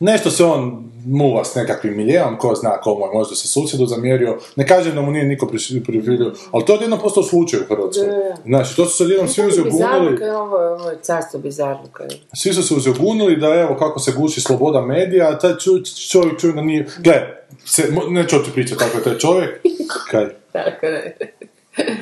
nešto 0.00 0.30
se 0.30 0.44
on 0.44 0.86
muva 1.06 1.44
s 1.44 1.54
nekakvim 1.54 1.96
miljeom, 1.96 2.38
ko 2.38 2.54
zna 2.54 2.80
komu 2.80 3.04
je 3.06 3.12
možda 3.12 3.34
se 3.34 3.48
susjedu 3.48 3.86
zamjerio, 3.86 4.38
ne 4.56 4.66
kažem 4.66 4.94
da 4.94 5.02
mu 5.02 5.10
nije 5.10 5.24
niko 5.24 5.46
privilio, 5.84 6.32
ali 6.52 6.64
to 6.64 6.72
je 6.72 6.76
odjednom 6.76 7.00
postao 7.00 7.22
slučaj 7.22 7.60
u 7.60 7.64
Hrvatskoj. 7.64 8.06
Da, 8.06 8.12
da. 8.12 8.36
Znači, 8.44 8.76
to 8.76 8.84
su 8.84 8.96
se 8.96 9.04
odjednom 9.04 9.28
svi 9.28 9.42
Bizarluka, 9.64 10.38
ovo, 10.38 10.56
ovo 10.56 10.90
je 10.90 10.98
carstvo 11.02 11.40
svi 12.34 12.52
su 12.52 12.62
se 12.62 12.74
uzjogunili 12.74 13.36
da 13.36 13.46
evo 13.46 13.76
kako 13.78 13.98
se 13.98 14.12
guši 14.16 14.40
sloboda 14.40 14.80
medija, 14.80 15.28
a 15.28 15.38
taj 15.38 15.56
čovjek 16.10 16.38
čuje 16.38 16.52
da 16.52 16.62
nije... 16.62 16.86
Gle, 16.98 17.42
se, 17.64 17.82
neću 18.08 18.42
ti 18.44 18.50
pričati 18.54 18.78
kako 18.78 18.98
je 18.98 19.04
taj 19.04 19.18
čovjek, 19.18 19.60
kaj, 20.10 20.26
Tako 20.52 20.86
da 20.86 21.26
je. 21.78 21.96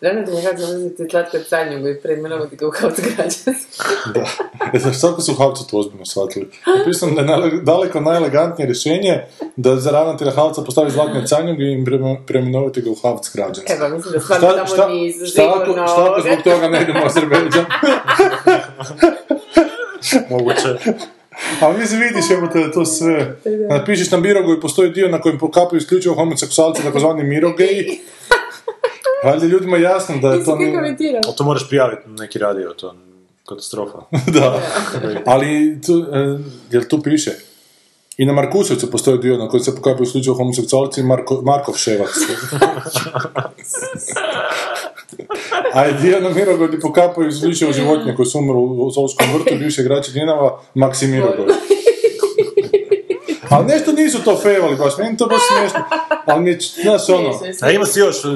Ravnatelj 0.00 0.34
kako 0.44 0.56
zamislite 0.56 1.06
Zlatka 1.10 1.38
Canjugu 1.48 1.88
i 1.88 2.00
preimenovati 2.00 2.56
ga 2.56 2.66
u 2.66 2.70
građanski. 3.02 3.50
Da. 4.14 4.26
E, 4.74 4.78
znaš, 4.78 4.96
su 5.22 5.34
Havcu 5.34 5.66
to 5.70 5.78
ozbiljno 5.78 6.06
shvatili. 6.06 6.48
Mislim 6.86 7.14
da 7.14 7.20
je 7.20 7.26
nale- 7.26 7.62
daleko 7.62 8.00
najelegantnije 8.00 8.66
rješenje 8.66 9.22
da 9.56 9.76
za 9.76 9.90
ravnatelja 9.90 10.30
Havca 10.30 10.62
postavi 10.62 10.90
Zlatne 10.90 11.26
Canjug 11.26 11.60
i 11.60 11.72
im 11.72 11.86
pre- 11.86 12.16
preimenovati 12.26 12.82
ga 12.82 12.90
u 12.90 12.96
građanski. 13.34 13.72
Evo, 13.72 13.88
mislim 13.88 14.12
da 14.12 14.20
stvarno 14.20 14.66
Šta, 14.66 14.76
tamo 14.76 14.94
niz, 14.94 15.14
šta, 15.32 15.48
ako, 15.48 15.60
sigurno 15.60 15.88
šta 15.88 16.10
ako 16.10 16.20
zbog 16.20 16.38
toga 16.44 16.68
ne 16.68 16.82
idemo 16.82 17.00
u 17.02 17.06
Azerbejdžan? 17.06 17.64
Moguće. 20.30 20.68
A 21.60 21.72
mislim, 21.72 22.00
vidiš, 22.00 22.30
evo 22.30 22.46
te 22.46 22.72
to 22.72 22.84
sve. 22.84 23.36
Napišeš 23.70 24.10
na 24.10 24.18
Mirogu 24.18 24.52
i 24.52 24.60
postoji 24.60 24.90
dio 24.90 25.08
na 25.08 25.20
kojem 25.20 25.38
pokapaju 25.38 25.78
isključivo 25.78 26.14
homoseksualci, 26.14 26.82
takozvani 26.82 27.24
Mirogeji. 27.24 28.00
Valjda 29.24 29.44
je 29.44 29.50
ljudima 29.50 29.76
jasno 29.76 30.16
da 30.22 30.32
je 30.32 30.38
Ti 30.38 30.44
to... 30.44 30.58
Ali 31.26 31.36
to 31.36 31.44
moraš 31.44 31.68
prijaviti 31.68 32.08
na 32.08 32.14
neki 32.22 32.38
radio, 32.38 32.72
to 32.72 32.86
je 32.86 32.92
katastrofa. 33.48 33.98
da. 34.38 34.60
Ali, 35.26 35.80
tu, 35.86 36.06
e, 36.12 36.38
jel 36.70 36.82
tu 36.88 37.02
piše? 37.02 37.30
I 38.16 38.26
na 38.26 38.32
Markusovcu 38.32 38.90
postoji 38.90 39.18
dio 39.18 39.36
na 39.36 39.48
kojem 39.48 39.64
se 39.64 39.76
pokapaju 39.76 40.02
isključivo 40.02 40.36
homoseksualci 40.36 41.00
i 41.00 41.04
Marko, 41.04 41.42
Markov 41.42 41.74
ševac. 41.74 42.10
A 45.74 45.84
je 45.84 45.92
dio 45.92 46.20
na 46.20 46.28
Mirogu 46.28 46.66
gdje 46.66 46.80
pokapaju 46.80 47.28
isključivo 47.28 47.72
životinje 47.72 48.14
koje 48.16 48.26
su 48.26 48.38
umrli 48.38 48.60
u 48.60 48.90
Zolskom 48.90 49.26
vrtu, 49.34 49.54
bivše 49.58 49.82
igrače 49.82 50.12
Dinama, 50.12 50.50
Maksim 50.74 51.10
Mirogoj. 51.10 51.46
Ali 53.54 53.66
nešto 53.66 53.92
nisu 53.92 54.24
to 54.24 54.36
fejvali 54.36 54.76
baš, 54.76 54.98
meni 54.98 55.16
to 55.16 55.26
baš 55.26 55.40
smiješno. 55.48 55.80
Ali 56.26 56.42
mi 56.42 56.50
je, 56.50 56.58
znaš 56.82 57.08
ono, 57.08 57.30
A 57.62 57.70
ima 57.70 57.84
si 57.84 58.00
još, 58.00 58.22
ti 58.22 58.28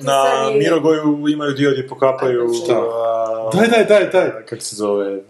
na 0.00 0.50
Mirogoju 0.58 1.28
imaju 1.28 1.52
dio 1.52 1.70
gdje 1.70 1.88
pokapaju... 1.88 2.50
Šta? 2.64 2.72
a, 2.72 3.50
daj, 3.54 3.68
daj, 3.68 3.84
daj, 3.84 4.10
daj. 4.10 4.46
Kako 4.46 4.62
se 4.62 4.76
zove? 4.76 5.20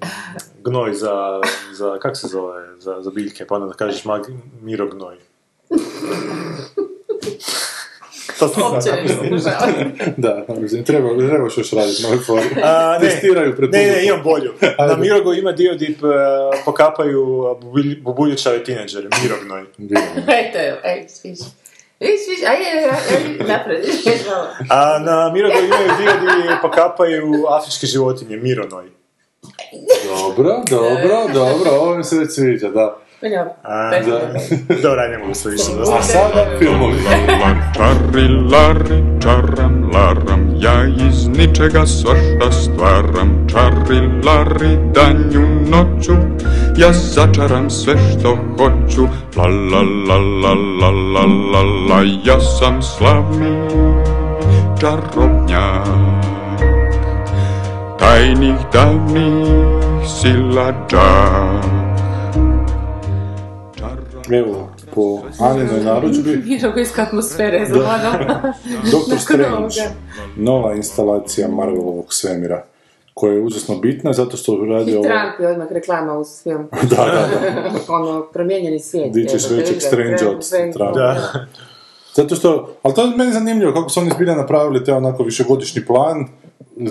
Gnoj 0.64 0.94
za, 0.94 1.40
za 1.72 1.98
kako 1.98 2.14
se 2.14 2.28
zove? 2.28 2.62
Za, 2.78 2.96
za 3.00 3.10
biljke, 3.10 3.46
pa 3.46 3.54
onda 3.54 3.66
da 3.66 3.74
kažeš 3.74 4.04
mag, 4.04 4.22
Miro 4.60 4.88
gnoj. 4.88 5.16
to 8.38 8.46
ne 8.76 9.08
slušala. 9.08 9.66
Da, 10.16 10.46
treba, 10.86 11.08
trebaš 11.28 11.58
još 11.58 11.72
raditi 11.72 12.02
nove 12.02 12.18
fore. 12.26 12.42
A, 12.62 12.98
ne, 13.02 13.08
Testiraju 13.08 13.56
pred 13.56 13.72
ne, 13.72 13.78
ne, 13.86 14.06
imam 14.06 14.22
bolju. 14.24 14.52
Na. 14.88 14.96
Mirogu 14.96 15.32
ima 15.32 15.52
dio 15.52 15.74
gdje 15.74 15.86
e, 15.88 15.94
pokapaju 16.64 17.24
bubulj- 17.60 18.02
bubuljičave 18.02 18.64
tineđere, 18.64 19.08
Mirognoj. 19.22 19.62
Eto, 20.40 20.58
evo, 20.58 20.76
ej, 20.84 21.08
sviš. 21.08 21.38
Viš, 22.00 22.20
viš, 22.28 22.48
ajde, 22.48 22.92
napred. 23.48 23.84
A 24.70 24.98
na 24.98 25.30
Mirogu 25.34 25.56
imaju 25.58 25.88
dio 25.98 26.10
gdje 26.20 26.56
pokapaju 26.62 27.46
afričke 27.48 27.86
životinje, 27.86 28.36
Mironoj. 28.36 28.84
Dobro, 30.04 30.62
dobro, 30.70 31.34
dobro, 31.34 31.70
ovo 31.70 31.96
mi 31.96 32.04
se 32.04 32.18
već 32.18 32.34
sviđa, 32.34 32.68
da. 32.68 32.98
Pa 33.20 33.28
dobro, 33.28 33.52
A, 33.62 33.90
pa 33.90 33.96
je 33.96 34.02
da. 34.02 34.10
dobro. 34.10 34.28
Dobro, 34.82 35.08
ne 35.08 35.18
mogu 35.18 35.34
se 35.34 35.50
više. 35.50 35.70
A 35.98 36.02
sada 36.02 36.46
filmovi. 36.58 36.96
Lar, 37.42 37.56
čari, 37.76 38.28
lari, 38.52 39.02
čaram, 39.22 39.90
laram, 39.94 40.54
ja 40.56 40.84
iz 41.08 41.28
ničega 41.28 41.86
svašta 41.86 42.52
stvaram. 42.52 43.46
Čari, 43.52 44.00
lari, 44.26 44.78
danju, 44.94 45.46
noću, 45.70 46.12
ja 46.76 46.92
začaram 46.92 47.70
sve 47.70 47.94
što 47.96 48.36
hoću. 48.58 49.02
La, 49.36 49.46
la, 49.46 49.82
la, 50.08 50.16
la, 50.16 50.54
la, 50.80 50.90
la, 50.90 51.26
la, 51.52 51.62
la, 51.88 52.02
ja 52.24 52.40
sam 52.40 52.82
slavni 52.82 53.56
čarobnjak. 54.80 55.86
Tajnih 57.98 58.56
davnih 58.72 59.48
silađak. 60.20 61.85
Evo, 64.30 64.68
po 64.94 65.22
Aninoj 65.40 65.84
narudžbi, 65.84 66.42
Mirogojska 66.44 67.02
atmosfera 67.02 67.56
je 67.56 67.66
zavladala. 67.66 68.18
Nakon 68.84 69.18
Strange, 69.18 69.96
nova 70.36 70.74
instalacija 70.74 71.48
Marvelovog 71.48 72.14
svemira, 72.14 72.64
koja 73.14 73.32
je 73.32 73.42
užasno 73.42 73.76
bitna 73.76 74.12
zato 74.12 74.36
što 74.36 74.56
radi 74.70 74.92
I 74.92 74.94
ovo... 74.94 75.04
Trump 75.04 75.40
je 75.40 75.48
odmah 75.48 75.72
reklama 75.72 76.18
uz 76.18 76.42
film. 76.42 76.68
Da, 76.90 76.96
da, 76.96 77.04
da. 77.04 77.80
ono, 77.94 78.26
promijenjeni 78.32 78.80
svijet. 78.80 79.12
Di 79.12 79.28
ćeš 79.28 79.50
većeg 79.50 79.82
Strange 79.82 80.28
od 80.28 80.50
Trump, 80.50 80.74
Trumpa. 80.74 80.92
Da. 80.92 81.46
Zato 82.14 82.34
što, 82.34 82.76
ali 82.82 82.94
to 82.94 83.02
je 83.02 83.16
meni 83.16 83.32
zanimljivo 83.32 83.72
kako 83.72 83.88
su 83.88 84.00
oni 84.00 84.10
zbilja 84.14 84.34
napravili 84.34 84.84
te 84.84 84.92
onako 84.92 85.22
višegodišnji 85.22 85.84
plan, 85.86 86.26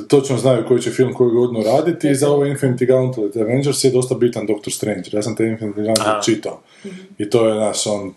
točno 0.07 0.37
znaju 0.37 0.65
koji 0.67 0.81
će 0.81 0.91
film 0.91 1.13
koju 1.13 1.31
godinu 1.31 1.63
raditi 1.63 2.09
i 2.09 2.15
za 2.15 2.29
ovo 2.29 2.45
Infinity 2.45 2.87
Gauntlet 2.87 3.37
Avengers 3.37 3.83
je 3.83 3.91
dosta 3.91 4.15
bitan 4.15 4.45
Doctor 4.45 4.73
Strange. 4.73 5.09
Ja 5.11 5.21
sam 5.21 5.35
te 5.35 5.43
Infinity 5.43 5.83
Gauntlet 5.83 6.23
čitao. 6.25 6.61
I 7.17 7.29
to 7.29 7.47
je 7.47 7.55
naš 7.55 7.87
on 7.87 8.13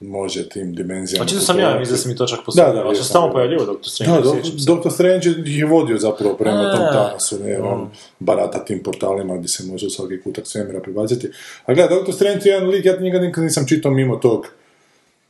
može 0.00 0.48
tim 0.48 0.74
dimenzijama. 0.74 1.24
A 1.24 1.28
čito 1.28 1.40
sam 1.40 1.58
ja, 1.58 1.78
mislim 1.78 1.96
da 1.96 2.02
sam 2.02 2.10
mi 2.10 2.16
to 2.16 2.26
čak 2.26 2.38
Da, 2.38 2.44
posebno, 2.44 2.72
da, 2.72 2.88
jesam, 2.88 3.04
se 3.04 3.12
tamo 3.12 3.26
da. 3.26 3.32
pojavljivo 3.32 3.64
Dr. 3.64 3.88
Strange, 3.88 4.12
Da, 4.12 4.20
do. 4.20 4.36
Doctor 4.66 4.92
Strange 4.92 5.26
je 5.46 5.66
vodio 5.66 5.98
zapravo 5.98 6.34
prema 6.34 6.60
A. 6.60 6.76
tom 6.76 6.86
Thanosu, 6.92 7.38
ne, 7.44 7.60
on 7.60 7.90
barata 8.18 8.64
tim 8.64 8.82
portalima 8.82 9.36
gdje 9.36 9.48
se 9.48 9.64
može 9.64 9.86
u 9.86 9.90
svaki 9.90 10.20
kutak 10.20 10.46
svemira 10.46 10.80
prebaciti. 10.80 11.28
A 11.66 11.74
gledaj, 11.74 11.96
Doctor 11.96 12.14
Strange 12.14 12.40
je 12.44 12.52
jedan 12.52 12.68
lik, 12.68 12.84
ja 12.84 12.96
njega 13.00 13.18
nikad 13.18 13.44
nisam 13.44 13.66
čitao 13.66 13.92
mimo 13.92 14.16
tog 14.16 14.46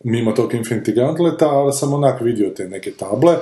mimo 0.05 0.33
tog 0.33 0.53
Infinity 0.53 0.95
Gauntleta, 0.95 1.49
ali 1.49 1.73
sam 1.73 1.93
onak 1.93 2.21
vidio 2.21 2.51
te 2.51 2.69
neke 2.69 2.93
table. 2.93 3.37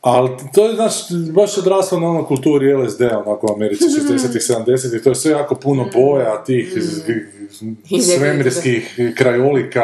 Ali 0.00 0.30
to 0.54 0.66
je, 0.66 0.74
znaš, 0.74 0.94
baš 1.34 1.58
odraslo 1.58 2.00
na 2.00 2.08
onoj 2.08 2.24
kulturi 2.24 2.74
LSD, 2.74 3.00
onako 3.02 3.46
u 3.46 3.54
Americi 3.54 3.84
60-ih, 3.84 4.42
70-ih, 4.42 5.02
to 5.02 5.08
je 5.08 5.14
sve 5.14 5.30
jako 5.30 5.54
puno 5.54 5.86
boja, 5.94 6.44
tih 6.44 6.78
svemirskih 8.02 8.98
krajolika, 9.16 9.82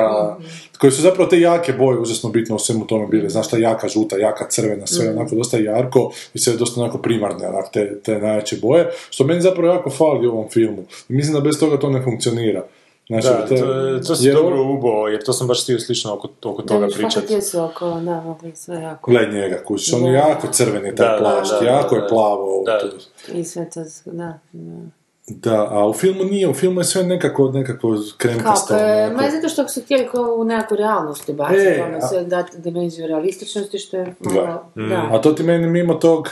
koji 0.79 0.93
su 0.93 1.03
zapravo 1.03 1.31
te 1.31 1.41
jake 1.41 1.73
boje 1.73 1.99
užasno 1.99 2.31
bitno 2.31 2.57
u 2.57 2.59
svemu 2.59 2.87
tome 2.87 3.07
bile, 3.07 3.29
znaš, 3.29 3.51
ta 3.51 3.59
jaka 3.59 3.89
žuta, 3.89 4.17
jaka 4.17 4.49
crvena, 4.49 4.87
sve 4.87 5.11
onako 5.11 5.35
dosta 5.35 5.59
jarko 5.59 6.13
i 6.35 6.39
sve 6.39 6.57
dosta 6.57 6.81
onako 6.81 6.99
primarne, 6.99 7.49
onak, 7.49 7.73
te, 7.73 8.01
te 8.01 8.19
najjače 8.19 8.57
boje, 8.63 8.91
što 9.11 9.25
meni 9.25 9.41
zapravo 9.41 9.75
jako 9.75 9.91
fali 9.91 10.27
u 10.27 10.33
ovom 10.33 10.49
filmu. 10.51 10.85
Mislim 11.09 11.35
da 11.35 11.41
bez 11.41 11.59
toga 11.59 11.79
to 11.79 11.91
ne 11.91 12.03
funkcionira. 12.05 12.65
Znači, 13.09 13.27
Da, 13.29 13.47
te- 13.47 13.57
to, 13.57 13.73
je- 13.73 14.03
to 14.03 14.15
si 14.15 14.27
jer- 14.27 14.35
dobro 14.35 14.63
ubo, 14.65 15.09
jer 15.09 15.25
to 15.25 15.33
sam 15.33 15.47
baš 15.47 15.63
htio 15.63 15.79
slično 15.79 16.15
oko, 16.15 16.29
oko 16.45 16.63
toga 16.63 16.81
Da, 16.81 16.87
pričati. 16.87 17.15
fakat 17.15 17.31
jesu 17.31 17.63
oko, 17.63 17.91
da, 17.91 18.21
mogli 18.21 18.53
sve 18.55 18.77
jako. 18.77 19.11
Gle 19.11 19.27
njega, 19.27 19.63
kući, 19.65 19.95
on 19.95 20.05
je 20.05 20.13
Da. 20.13 20.19
jako 20.19 20.47
crveni 20.49 20.95
taj 20.95 21.09
Da, 21.09 21.19
plašt, 21.19 21.53
da, 21.53 21.61
da, 21.61 21.67
jako 21.67 21.97
da, 21.97 22.03
je 22.03 22.09
plavo. 22.09 22.63
da. 22.67 22.79
to- 22.81 23.33
I 23.33 23.45
sve 23.45 23.71
to, 23.71 23.81
da. 24.07 24.39
da. 24.53 24.87
Da, 25.29 25.69
a 25.71 25.89
u 25.89 25.93
filmu 25.93 26.25
nije, 26.25 26.49
u 26.49 26.55
filmu 26.55 26.81
je 26.81 26.85
sve 26.85 27.03
nekako, 27.03 27.51
nekako 27.51 27.89
Kao, 27.89 27.99
kremkasto. 28.17 28.75
pa, 28.75 28.85
onako. 28.85 29.15
ma 29.15 29.31
zato 29.31 29.49
što 29.49 29.69
su 29.69 29.81
htjeli 29.81 30.09
kao 30.09 30.35
u 30.35 30.45
nekakvu 30.45 30.77
realnost 30.77 31.29
ubaciti, 31.29 31.61
E, 31.61 31.83
ono 31.85 31.97
a- 31.97 32.01
sve 32.01 32.25
dati 32.25 32.59
dimenziju 32.59 33.07
realističnosti, 33.07 33.79
što 33.79 33.97
je 33.97 34.15
Da. 34.21 34.31
malo, 34.33 34.73
da. 34.89 35.09
A 35.13 35.21
to 35.21 35.33
ti 35.33 35.43
meni 35.43 35.67
mimo 35.69 35.95
tog, 35.95 36.29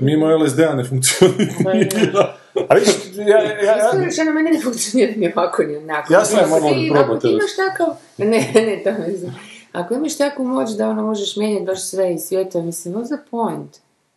mimo 0.00 0.36
LSD-a 0.36 0.74
ne 0.74 0.82
Pa 0.84 0.88
funkcionira. 0.88 2.34
A 2.68 2.74
vidiš, 2.74 2.88
ja, 3.16 3.26
ja, 3.38 3.62
ja, 3.64 3.76
Iskreno 3.78 4.04
rečeno, 4.04 4.32
meni 4.32 4.50
ne 4.50 4.60
funkcionira 4.60 5.12
ni 5.16 5.32
ovako, 5.32 5.62
ni 5.62 5.76
onako. 5.76 6.12
Ja 6.12 6.24
sam 6.24 6.38
Ako 6.40 6.48
mogla 6.50 6.70
probati, 6.90 7.16
Ako 7.18 7.28
imaš 7.28 7.56
takav... 7.58 7.86
Ne, 8.18 8.26
ne, 8.66 8.80
to 8.84 8.90
ne 8.92 9.16
znam. 9.16 9.36
Ako 9.72 9.94
imaš 9.94 10.16
takvu 10.16 10.44
moć 10.44 10.70
da 10.70 10.88
ono 10.88 11.02
možeš 11.02 11.36
mijenjati 11.36 11.66
baš 11.66 11.80
sve 11.80 12.14
iz 12.14 12.20
svijeta, 12.20 12.60
mislim, 12.60 12.94
what's 12.94 13.06
the 13.08 13.30
point? 13.30 13.76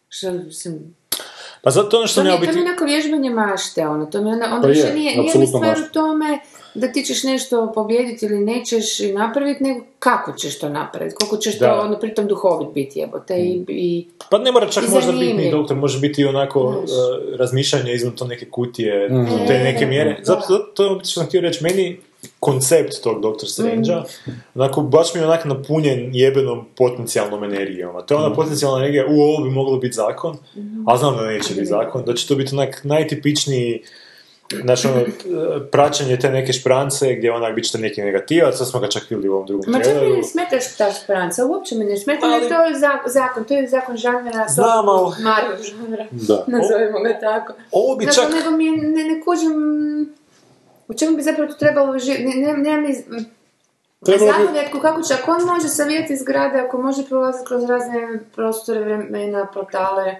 Što, 0.09 0.31
mislim, 0.31 0.95
pa 1.61 1.69
zato 1.71 1.97
ono 1.97 2.07
što 2.07 2.15
to 2.15 2.23
mi 2.23 2.29
je, 2.29 2.35
u 2.35 2.37
to 2.37 2.51
mi 2.51 2.57
je 2.57 2.61
onako 2.61 2.85
vježbanje 2.85 3.29
mašte, 3.29 3.87
ono, 3.87 4.05
to 4.05 4.21
mi 4.21 4.29
je 4.29 4.33
onda, 4.33 4.45
onda 4.45 4.61
Pa 4.61 4.67
više 4.67 4.81
je, 4.81 4.93
nije, 4.93 5.17
nije 5.17 5.47
stvar 5.47 5.77
u 5.79 5.93
tome 5.93 6.39
da 6.73 6.87
ti 6.87 7.03
ćeš 7.03 7.23
nešto 7.23 7.71
pobijediti 7.75 8.25
ili 8.25 8.39
nećeš 8.39 8.99
i 8.99 9.11
napraviti, 9.13 9.63
nego 9.63 9.79
kako 9.99 10.31
ćeš 10.31 10.59
to 10.59 10.69
napraviti, 10.69 11.15
koliko 11.15 11.37
ćeš 11.37 11.59
Da. 11.59 11.67
to, 11.67 11.81
ono, 11.81 11.99
pritom 11.99 12.27
duhovit 12.27 12.67
biti, 12.69 12.99
jebote, 12.99 13.35
i, 13.35 13.63
i 13.67 14.07
Pa 14.29 14.37
ne 14.37 14.51
mora 14.51 14.67
čak 14.67 14.83
možda 14.89 15.11
biti 15.11 15.33
ni 15.33 15.51
doktor, 15.51 15.77
može 15.77 15.99
biti 15.99 16.21
i 16.21 16.25
onako 16.25 16.59
uh, 16.61 16.75
razmišljanje 17.35 17.93
izvan 17.93 18.15
to 18.15 18.25
neke 18.25 18.45
kutije, 18.45 19.09
Mhm. 19.09 19.47
te 19.47 19.53
E, 19.53 19.63
neke 19.63 19.85
mjere. 19.85 20.13
da. 20.13 20.23
Zato, 20.23 20.41
zato 20.41 20.63
to 20.65 20.83
je 20.83 20.89
ono 20.89 20.99
što 20.99 21.07
sam 21.09 21.25
htio 21.25 21.41
reći, 21.41 21.63
meni 21.63 21.99
koncept 22.41 23.03
tog 23.03 23.21
Doctor 23.21 23.49
Strange-a, 23.49 24.03
Mhm. 24.23 24.31
onako, 24.55 24.81
baš 24.81 25.13
mi 25.13 25.21
je 25.21 25.27
onak 25.27 25.45
napunjen 25.45 26.09
jebenom 26.13 26.65
potencijalnom 26.75 27.43
energijom. 27.43 27.95
A 27.95 28.01
to 28.01 28.13
je 28.13 28.17
ona 28.17 28.35
potencijalna 28.35 28.77
energija, 28.77 29.05
u 29.07 29.21
ovo 29.21 29.43
bi 29.43 29.49
moglo 29.51 29.77
biti 29.77 29.93
zakon, 29.93 30.37
Mhm. 30.55 30.83
a 30.87 30.97
znam 30.97 31.17
da 31.17 31.25
neće 31.25 31.53
biti 31.53 31.65
zakon, 31.67 32.03
da 32.05 32.13
će 32.13 32.27
to 32.27 32.35
biti 32.35 32.55
onak 32.55 32.83
najtipičniji 32.83 33.81
Znači, 34.55 34.87
ono, 34.87 35.01
praćenje 35.63 36.17
te 36.17 36.29
neke 36.29 36.53
šprance 36.53 37.15
gdje 37.15 37.31
onak 37.33 37.55
bit 37.55 37.65
će 37.65 37.77
neki 37.77 38.01
negativac, 38.01 38.55
sad 38.55 38.69
smo 38.69 38.79
ga 38.79 38.87
čak 38.87 39.03
vidjeli 39.03 39.29
u 39.29 39.33
ovom 39.33 39.47
drugom 39.47 39.65
Ma 39.67 39.79
čak 39.79 39.93
mi 40.01 40.09
ne 40.09 40.23
smetaš 40.23 40.75
ta 40.77 40.91
špranca, 40.93 41.45
uopće 41.45 41.75
mi 41.75 41.85
ne 41.85 41.97
smeta, 41.97 42.25
Ali- 42.25 42.49
to 42.49 42.63
je 42.63 42.73
za- 42.75 42.99
zakon, 43.07 43.43
to 43.43 43.53
je 43.53 43.67
zakon 43.67 43.97
žanra, 43.97 44.47
Znam, 44.49 44.89
ali- 44.89 45.15
Marvel 45.19 45.57
žanra, 45.63 46.05
Da. 46.11 46.45
nazovimo 46.57 46.99
ga 46.99 47.19
tako. 47.19 47.53
Ovo 47.71 47.95
bi 47.95 48.05
Zato 48.05 48.15
čak... 48.17 48.31
nego 48.33 48.51
mi 48.51 48.65
je- 48.65 48.71
ne, 48.71 49.03
ne 49.05 49.21
kužim, 49.21 49.53
u 50.91 50.95
čemu 50.95 51.17
bi 51.17 51.23
zapravo 51.23 51.51
to 51.51 51.57
trebalo 51.57 51.99
živjeti, 51.99 52.37
ne, 52.37 52.53
ne, 52.53 52.77
bi- 52.79 53.25
Zapovjetku 54.01 54.79
kako 54.79 55.01
će, 55.01 55.13
ako 55.13 55.31
on 55.31 55.43
može 55.45 55.67
savijeti 55.69 56.17
zgrade, 56.17 56.59
ako 56.59 56.77
može 56.79 57.05
prolaziti 57.05 57.45
kroz 57.47 57.63
razne 57.65 57.95
prostore, 58.35 58.79
vremena, 58.79 59.47
portale, 59.53 60.15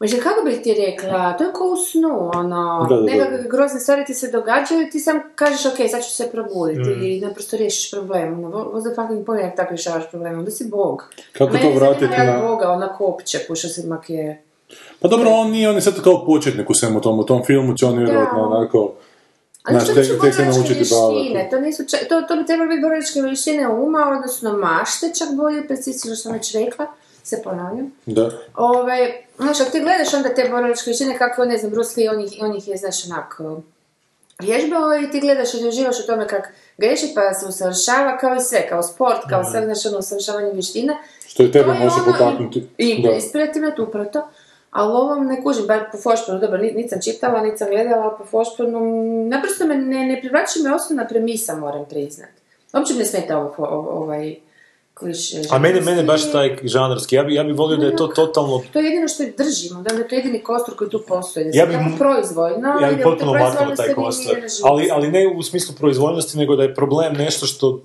Mislim, 0.00 0.20
kako 0.20 0.44
bih 0.44 0.60
ti 0.60 0.74
rekla, 0.76 1.32
to 1.32 1.44
je 1.44 1.52
kao 1.52 1.66
u 1.66 1.76
snu, 1.78 2.30
ono, 2.34 2.86
Da, 2.88 2.96
da, 2.96 3.02
da. 3.02 3.06
nekakve 3.08 3.48
grozne 3.48 3.80
stvari 3.80 4.04
ti 4.04 4.14
se 4.14 4.28
događaju 4.28 4.82
i 4.82 4.90
ti 4.90 5.00
sam 5.00 5.20
kažeš, 5.34 5.66
ok, 5.66 5.90
sad 5.90 6.04
ću 6.04 6.10
se 6.10 6.30
probuditi 6.30 6.90
Mm. 6.90 7.02
i 7.02 7.20
naprosto 7.20 7.56
riješiš 7.56 7.90
problem, 7.90 8.44
ono, 8.44 8.56
what's 8.56 8.84
the 8.84 8.94
fucking 8.96 9.26
point 9.26 9.42
jak 9.42 9.56
tako 9.56 9.70
rješavaš 9.70 10.10
problem, 10.10 10.38
onda 10.38 10.50
si 10.50 10.64
bog. 10.66 11.04
Kako 11.32 11.52
Mene 11.52 11.64
to 11.64 11.74
vratiti 11.76 12.06
na- 12.16 12.40
Boga, 12.42 12.70
onako 12.70 13.04
opće, 13.06 13.38
pušao 13.48 13.70
se 13.70 13.86
mak 13.86 14.10
je... 14.10 14.42
Pa 15.00 15.08
dobro, 15.08 15.30
on 15.30 15.50
nije, 15.50 15.68
on 15.68 15.74
je 15.74 15.80
sad 15.80 16.02
kao 16.02 16.24
početnik 16.26 16.70
u 16.70 16.74
svemu 16.74 17.00
tom, 17.00 17.18
u 17.18 17.24
tom 17.24 17.44
filmu 17.44 17.74
će 17.74 17.86
on 17.86 17.98
vjerojatno 17.98 18.42
onako... 18.42 18.92
Ali 19.62 19.80
Znaš, 19.80 19.84
što 19.84 19.94
tek 19.94 20.04
se 20.04 20.16
borilačke 20.16 20.74
vještine, 20.74 21.48
to, 21.50 21.60
nisu 21.60 21.82
čak- 21.82 22.08
to, 22.08 22.22
to 22.22 22.36
bi 22.36 22.46
trebalo 22.46 22.68
biti 22.68 22.80
borilačke 22.82 23.20
vještine 23.20 23.68
uma, 23.68 24.16
odnosno 24.16 24.52
mašte, 24.56 25.12
čak 25.18 25.28
bolje, 25.32 25.66
precisno 25.68 26.14
što 26.14 26.22
sam 26.22 26.32
već 26.32 26.54
rekla, 26.54 26.86
se 27.22 27.42
ponavljam. 27.44 27.92
Da. 28.06 28.30
Ove, 28.56 29.22
znaš, 29.36 29.60
ako 29.60 29.70
ti 29.70 29.80
gledaš 29.80 30.14
onda 30.14 30.28
te 30.34 30.48
borilačke 30.50 30.90
vještine, 30.90 31.18
kako, 31.18 31.44
ne 31.44 31.58
znam, 31.58 31.72
Bruce 31.72 32.00
Lee, 32.00 32.10
on 32.10 32.20
ih, 32.20 32.32
on 32.40 32.56
ih 32.56 32.68
je, 32.68 32.76
znaš, 32.76 33.06
onako, 33.06 33.62
vježbao 34.38 34.94
i 35.02 35.10
ti 35.10 35.20
gledaš 35.20 35.54
i 35.54 35.68
uživaš 35.68 36.00
u 36.00 36.06
tome 36.06 36.28
kak 36.28 36.48
greši, 36.78 37.06
pa 37.14 37.34
se 37.34 37.46
usavršava 37.46 38.18
kao 38.18 38.34
i 38.36 38.40
sve, 38.40 38.68
kao 38.68 38.82
sport, 38.82 39.20
kao 39.28 39.44
sve, 39.44 39.64
znaš, 39.64 39.86
ono, 39.86 39.98
usavršavanje 39.98 40.52
vještina. 40.52 40.96
Što 41.26 41.42
i 41.42 41.52
tebe 41.52 41.64
To 41.64 41.74
može 41.74 41.94
ono 41.94 42.12
potaknuti. 42.12 42.66
I, 42.78 42.84
i 42.84 43.08
inspirativno, 43.14 43.70
to 43.70 43.82
upravo 43.82 44.10
to. 44.12 44.28
Ali 44.70 44.92
ovom 44.92 45.26
ne 45.26 45.42
kužim, 45.42 45.66
bar 45.66 45.80
po 45.92 45.98
Fošpanu, 45.98 46.40
dobro, 46.40 46.58
ni- 46.58 46.72
niti 46.72 46.88
sam 46.88 47.00
čitala, 47.02 47.42
niti 47.42 47.58
sam 47.58 47.68
gledala, 47.68 48.02
ali 48.02 48.12
po 48.18 48.24
Fošpanu, 48.24 48.80
naprosto 49.28 49.66
me 49.66 49.74
ne, 49.76 50.06
ne 50.06 50.20
privlači 50.20 50.62
me 50.64 50.74
osnovna 50.74 51.06
premisa, 51.08 51.56
moram 51.56 51.84
priznat. 51.90 52.28
Uopće 52.74 52.92
mi 52.92 52.98
ne 52.98 53.04
smeta 53.04 53.38
ovo, 53.38 53.66
ovaj 53.90 54.36
kliš. 54.94 55.34
A 55.50 55.58
mene, 55.58 55.80
mene 55.80 56.02
baš 56.02 56.32
taj 56.32 56.58
žanarski, 56.62 57.16
ja 57.16 57.22
bi, 57.22 57.34
ja 57.34 57.44
bi 57.44 57.52
volio 57.52 57.76
da 57.76 57.86
je 57.86 57.96
to 57.96 58.06
totalno 58.06 58.62
To 58.72 58.78
je 58.78 58.84
jedino 58.84 59.08
što 59.08 59.22
držimo, 59.44 59.82
da 59.82 59.94
je 59.94 60.08
to 60.08 60.14
jedini 60.14 60.42
kostur 60.42 60.76
koji 60.76 60.90
tu 60.90 61.02
postoji. 61.08 61.44
Da 61.44 61.58
Ja 61.58 61.70
ja 61.72 61.78
bi 61.78 61.98
proizvoljno, 61.98 62.68
ja 62.82 62.90
i 62.90 62.96
bi 62.96 63.02
potpuno 63.02 63.32
maknuo 63.32 63.50
proizvoljnosti 63.50 63.86
taj 63.86 63.94
kostur. 63.94 64.36
Ali, 64.64 64.88
ali 64.92 65.10
ne 65.10 65.32
u 65.36 65.42
smislu 65.42 65.74
proizvoljnosti, 65.78 66.38
nego 66.38 66.56
da 66.56 66.62
je 66.62 66.74
problem 66.74 67.12
nešto 67.12 67.46
što 67.46 67.80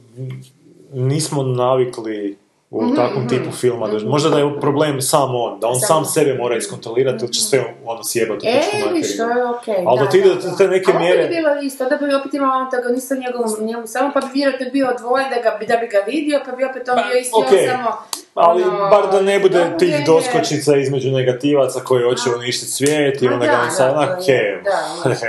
nismo 0.94 1.44
navikli 1.44 2.38
u 2.76 2.82
Mhm, 2.82 2.96
takvom 2.96 3.20
mhm. 3.20 3.30
tipu 3.30 3.52
filma. 3.54 3.88
Da- 3.88 4.06
Možda 4.06 4.30
da 4.30 4.40
je 4.40 4.60
problem 4.62 5.02
sam 5.02 5.36
on, 5.36 5.60
da 5.60 5.68
on 5.68 5.76
Sam 5.76 5.88
sam 5.88 6.06
sebe 6.06 6.34
mora 6.34 6.58
iskontrolirati, 6.58 7.18
ili 7.22 7.34
će 7.34 7.42
sve 7.42 7.60
ono 7.86 8.04
sjebati 8.04 8.48
u 8.48 8.50
E, 8.50 8.62
viš, 8.94 9.18
to 9.18 9.24
je 9.24 9.46
okej. 9.46 9.76
Ali 9.88 10.00
da 10.00 10.10
ti 10.10 10.18
ide 10.18 10.30
do 10.30 10.58
te 10.58 10.68
neke 10.68 10.94
mjere- 10.94 11.24
bi 11.24 11.36
bilo 11.36 11.50
isto, 11.62 11.86
da 11.86 11.98
bi 11.98 12.16
opet 12.16 12.34
imao 12.34 12.52
antagonista 12.56 13.16
njegovom, 13.16 13.52
njemu 13.62 13.88
samo, 13.88 14.12
pa 14.14 14.20
bi 14.20 14.28
vjerojatno 14.34 14.66
bio 14.72 14.88
odvojen 14.90 15.28
da, 15.30 15.42
ga, 15.42 15.58
bi- 15.60 15.66
da 15.66 15.78
bi 15.78 15.88
ga 15.88 15.98
vidio, 16.08 16.42
pa 16.46 16.52
bi 16.52 16.64
opet 16.64 16.90
on 16.90 16.96
bio 17.04 17.20
isti, 17.20 17.32
on 17.36 17.44
okej. 17.46 17.68
samo... 17.68 17.90
Ali 18.36 18.64
ono, 18.64 18.90
bar 18.90 19.12
da 19.12 19.22
ne 19.22 19.40
bude 19.40 19.60
tih 19.80 19.90
dovoljenje. 19.90 20.06
doskočica 20.06 20.78
između 20.78 21.12
negativaca 21.12 21.80
koji 21.80 22.04
hoće 22.04 22.30
uništiti 22.32 22.72
svijet 22.72 23.22
i 23.22 23.28
onda 23.28 23.46
da, 23.46 23.52
ga 23.52 23.60
on 23.60 23.72
sad, 23.72 23.88
da, 23.88 24.00
onak, 24.00 24.20
to 24.20 24.32
je, 24.32 24.64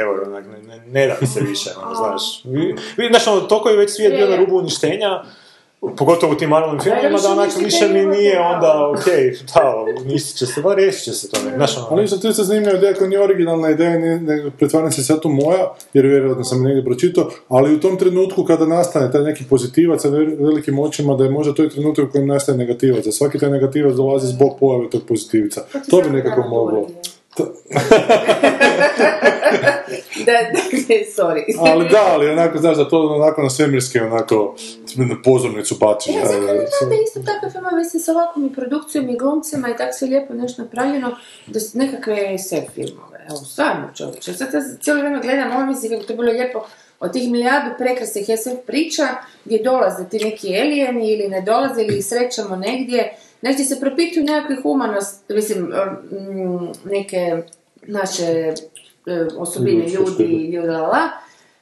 evo, 0.00 0.14
da, 0.16 0.30
ne, 0.30 0.40
ne, 0.60 0.80
ne 0.86 1.06
da 1.06 1.16
mi 1.20 1.26
se 1.26 1.40
više, 1.42 1.70
ono, 1.82 1.94
znaš. 1.94 2.22
Vi, 2.44 2.60
vi, 2.96 3.08
znaš, 3.08 3.26
ono, 3.26 3.40
toliko 3.40 3.68
je 3.68 3.76
već 3.76 3.90
svijet 3.90 4.12
bio 4.12 4.28
na 4.28 4.36
rubu 4.36 4.58
uništenja, 4.58 5.22
pogotovo 5.80 6.32
u 6.32 6.36
tim 6.36 6.50
Marvelovim 6.50 6.80
filmima, 6.80 7.08
da 7.08 7.16
više 7.16 7.28
onak 7.28 7.46
ništa 7.46 7.64
više 7.64 7.88
mi 7.88 8.06
nije 8.06 8.40
onda, 8.40 8.66
da. 8.66 8.90
okej, 8.90 9.32
da, 9.54 9.74
uništit 10.04 10.36
će 10.36 10.46
se, 10.46 10.62
ba 10.62 10.74
riješit 10.74 11.04
će 11.04 11.12
se 11.12 11.30
to, 11.30 11.36
ne, 11.50 11.56
znaš, 11.56 11.76
ono, 11.76 11.86
Ali 11.90 12.08
to 12.08 12.26
je 12.26 12.30
isto 12.30 12.44
zanimljiva 12.44 12.76
ideja 12.78 12.94
koja 12.94 13.08
nije 13.08 13.22
originalna 13.22 13.70
ideja, 13.70 13.98
ne, 13.98 14.20
ne 14.20 14.50
pretvaram 14.58 14.92
se 14.92 15.04
sad 15.04 15.18
u 15.24 15.28
moja, 15.28 15.74
jer 15.94 16.06
vjerojatno 16.06 16.44
sam 16.44 16.58
je 16.58 16.64
negdje 16.64 16.84
pročitao, 16.84 17.30
ali 17.48 17.74
u 17.74 17.80
tom 17.80 17.98
trenutku 17.98 18.44
kada 18.44 18.66
nastane 18.66 19.12
taj 19.12 19.22
neki 19.22 19.44
pozitivac 19.50 20.02
sa 20.02 20.08
ve- 20.08 20.36
velikim 20.38 20.78
očima, 20.78 21.14
da 21.14 21.24
je 21.24 21.30
možda 21.30 21.54
to 21.54 21.64
i 21.64 21.70
trenutak 21.70 22.08
u 22.08 22.12
kojem 22.12 22.26
nastaje 22.26 22.58
negativac, 22.58 23.06
a 23.06 23.12
svaki 23.12 23.38
taj 23.38 23.50
negativac 23.50 23.94
dolazi 23.94 24.26
zbog 24.26 24.56
pojave 24.60 24.90
tog 24.90 25.02
pozitivca. 25.08 25.64
To 25.90 26.02
bi 26.02 26.10
nekako 26.10 26.48
moglo. 26.48 26.86
Da, 30.26 30.32
da, 30.52 30.58
sorry. 31.16 31.42
Ali 31.58 31.88
da, 31.88 32.02
ali 32.12 32.30
onako, 32.30 32.58
znaš, 32.58 32.76
da 32.76 32.88
to 32.88 33.00
onako 33.00 33.42
na 33.42 33.50
svemirske, 33.50 34.02
onako, 34.02 34.54
na 34.96 35.16
pozornicu 35.24 35.74
baci. 35.80 36.12
Ja 36.12 36.26
sam 36.26 36.40
kada 36.40 36.52
da 36.90 36.94
isto 37.06 37.20
takve 37.20 37.50
filmove, 37.50 37.76
mislim, 37.76 38.02
s 38.02 38.08
ovakvom 38.08 38.46
i 38.46 38.54
produkcijom 38.54 39.08
i 39.08 39.18
glumcima 39.18 39.68
i 39.68 39.76
tako 39.76 39.92
sve 39.92 40.08
lijepo 40.08 40.34
nešto 40.34 40.62
napravljeno, 40.62 41.16
da 41.46 41.60
su 41.60 41.78
nekakve 41.78 42.38
sve 42.38 42.66
filmove, 42.74 43.26
evo, 43.28 43.36
stvarno 43.36 43.88
čovječe. 43.94 44.32
Sad 44.32 44.54
ja 44.54 44.60
cijelo 44.80 45.00
vrijeme 45.00 45.20
gledam 45.22 45.52
ovo, 45.52 45.66
mislim 45.66 45.92
kako 45.92 46.04
to 46.04 46.16
bilo 46.16 46.32
lijepo 46.32 46.66
od 47.00 47.12
tih 47.12 47.30
milijardu 47.30 47.70
prekrasnih 47.78 48.24
SF 48.24 48.66
priča, 48.66 49.06
gdje 49.44 49.62
dolaze 49.62 50.08
ti 50.08 50.18
neki 50.24 50.60
alijeni 50.60 51.12
ili 51.12 51.28
ne 51.28 51.40
dolaze 51.40 51.82
ili 51.82 51.98
ih 51.98 52.06
srećamo 52.06 52.56
negdje, 52.56 53.16
negdje 53.42 53.64
se 53.64 53.80
propituju 53.80 54.24
nekakve 54.24 54.56
humanost, 54.56 55.28
mislim, 55.28 55.62
mm, 55.62 56.68
neke 56.84 57.42
naše 57.82 58.24
e, 59.06 59.26
osobine, 59.36 59.88
ljudi, 59.88 60.22
ljudi, 60.46 60.68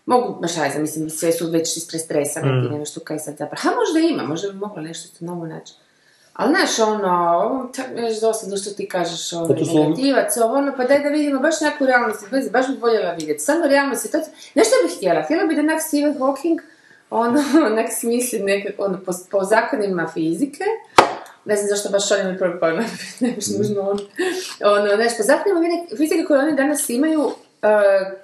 Mogu, 0.06 0.40
baš 0.40 0.58
ajde, 0.58 0.78
mislim, 0.78 1.10
sve 1.10 1.32
su 1.32 1.46
već 1.46 1.76
ispred 1.76 2.00
stresa, 2.00 2.40
Mm. 2.40 2.48
neki 2.48 2.74
nešto 2.74 3.00
kaj 3.00 3.18
sad 3.18 3.36
zapravo. 3.36 3.56
Ha, 3.58 3.70
možda 3.76 3.98
ima, 4.00 4.22
možda 4.22 4.48
bi 4.48 4.54
mogla 4.54 4.82
nešto 4.82 5.18
to 5.18 5.24
novo 5.24 5.46
naći. 5.46 5.72
Ali 6.32 6.50
znaš, 6.50 6.78
ono, 6.80 7.70
tak 7.76 7.86
već 7.94 8.20
dosadno 8.20 8.56
što 8.56 8.70
ti 8.70 8.88
kažeš, 8.88 9.32
ovaj, 9.32 9.56
Pa 9.58 9.64
su 9.64 9.70
ono- 9.70 9.82
negativac, 9.82 10.36
ovo, 10.36 10.54
ono, 10.54 10.72
pa 10.76 10.84
daj 10.84 10.98
da 10.98 11.08
vidimo 11.08 11.40
baš 11.40 11.60
neku 11.60 11.86
realnost, 11.86 12.30
baš, 12.30 12.44
baš 12.50 12.66
bi 12.68 12.76
voljela 12.76 13.12
vidjeti, 13.12 13.40
samo 13.40 13.66
realnu 13.66 13.96
situaciju. 13.96 14.32
Znaš 14.52 14.66
što 14.66 14.86
bih 14.86 14.96
htjela? 14.96 15.22
Htjela 15.22 15.44
bi 15.44 15.54
da 15.54 15.60
onak 15.60 15.82
Stephen 15.82 16.14
Hawking, 16.14 16.58
ono, 17.10 17.42
onak 17.66 17.86
smisli 17.92 18.38
nekako, 18.40 18.84
ono, 18.84 18.98
po, 18.98 19.12
po 19.30 19.44
zakonima 19.44 20.08
fizike, 20.08 20.64
ne 21.44 21.56
znam 21.56 21.68
zašto 21.68 21.88
baš 21.88 22.10
oni 22.12 22.32
mi 22.32 22.38
prvi 22.38 22.60
pojma, 22.60 22.82
ne 23.20 23.32
baš 23.32 23.46
nužno 23.58 23.80
on. 23.80 23.98
Ono, 24.64 24.90
zakonima 25.22 25.60
vide- 25.60 25.96
fizike 25.96 26.24
koje 26.24 26.40
oni 26.40 26.56
danas 26.56 26.88
imaju, 26.88 27.20
uh, 27.20 27.32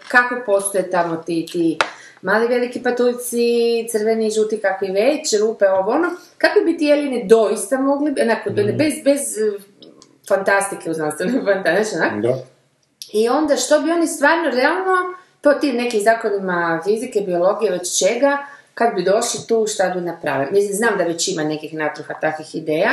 kako 0.09 0.35
postoje 0.47 0.91
tamo 0.91 1.17
ti, 1.17 1.47
ti 1.53 1.79
mali 2.23 2.49
veliki 2.49 2.83
patuljci, 2.83 3.45
crveni 3.91 4.27
i 4.27 4.31
žuti 4.31 4.61
kakvi 4.61 4.91
već, 4.91 5.41
rupe, 5.41 5.69
ovo 5.69 5.91
ono, 5.91 6.09
kako 6.39 6.61
bi 6.65 6.79
ti 6.79 6.93
alijeni 6.93 7.27
doista 7.27 7.81
mogli, 7.81 8.15
onako, 8.23 8.51
bez, 8.51 8.93
bez 9.05 9.21
uh, 9.55 9.63
fantastike 10.29 10.91
u 10.91 10.95
znanstvenoj 10.95 11.41
Da. 12.23 12.35
i 13.13 13.29
onda 13.29 13.57
što 13.57 13.81
bi 13.81 13.91
oni 13.91 14.07
stvarno 14.07 14.51
realno, 14.51 14.97
po 15.43 15.53
tim 15.53 15.77
nekim 15.77 16.01
zakonima 16.01 16.81
fizike, 16.85 17.21
biologije, 17.21 17.73
već 17.73 17.99
čega, 17.99 18.39
kad 18.81 18.95
bi 18.95 19.03
došli 19.05 19.41
tu, 19.49 19.67
šta 19.67 19.89
bi 19.89 20.01
napravili. 20.03 20.53
Mislim, 20.53 20.75
znam 20.75 20.99
da 20.99 21.05
već 21.05 21.29
ima 21.29 21.45
nekih 21.45 21.75
natruha 21.75 22.15
takvih 22.15 22.55
ideja, 22.55 22.91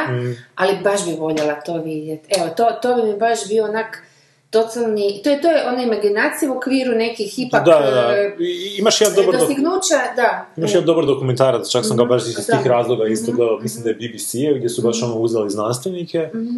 ali 0.55 0.77
baš 0.77 1.05
bi 1.05 1.11
voljela 1.13 1.55
to 1.55 1.73
vidjeti. 1.75 2.27
Evo, 2.31 2.49
to, 2.49 2.65
to 2.71 2.95
bi 2.95 3.03
mi 3.03 3.17
baš 3.17 3.47
bio 3.47 3.63
onak 3.65 4.03
totalni, 4.49 5.21
to 5.23 5.29
je, 5.29 5.41
to 5.41 5.47
je 5.49 5.67
ona 5.67 5.83
imaginacija 5.83 6.51
u 6.51 6.57
okviru 6.57 6.91
nekih 6.93 7.39
ipak 7.39 7.65
da, 7.65 7.71
da, 7.75 7.91
da. 7.91 8.13
e, 8.13 8.35
I- 8.39 8.75
imaš 8.79 9.01
jedan 9.01 9.15
dobar 9.15 9.35
dostignuća, 9.35 9.99
da. 10.15 10.45
Imaš 10.57 10.71
jedan 10.71 10.85
dobar 10.85 11.05
dokumentarac, 11.05 11.69
čak 11.69 11.85
sam 11.85 11.97
ga 11.97 12.05
baš 12.05 12.23
iz 12.23 12.35
tih 12.35 12.67
razloga 12.67 13.07
isto 13.07 13.31
Mhm. 13.31 13.37
gledao, 13.37 13.59
mislim 13.59 13.83
da 13.83 13.89
je 13.89 13.95
BBC, 13.95 14.27
gdje 14.57 14.69
su 14.69 14.81
baš 14.81 15.03
ono 15.03 15.15
uzeli 15.15 15.49
znanstvenike, 15.49 16.29
Mhm. 16.33 16.57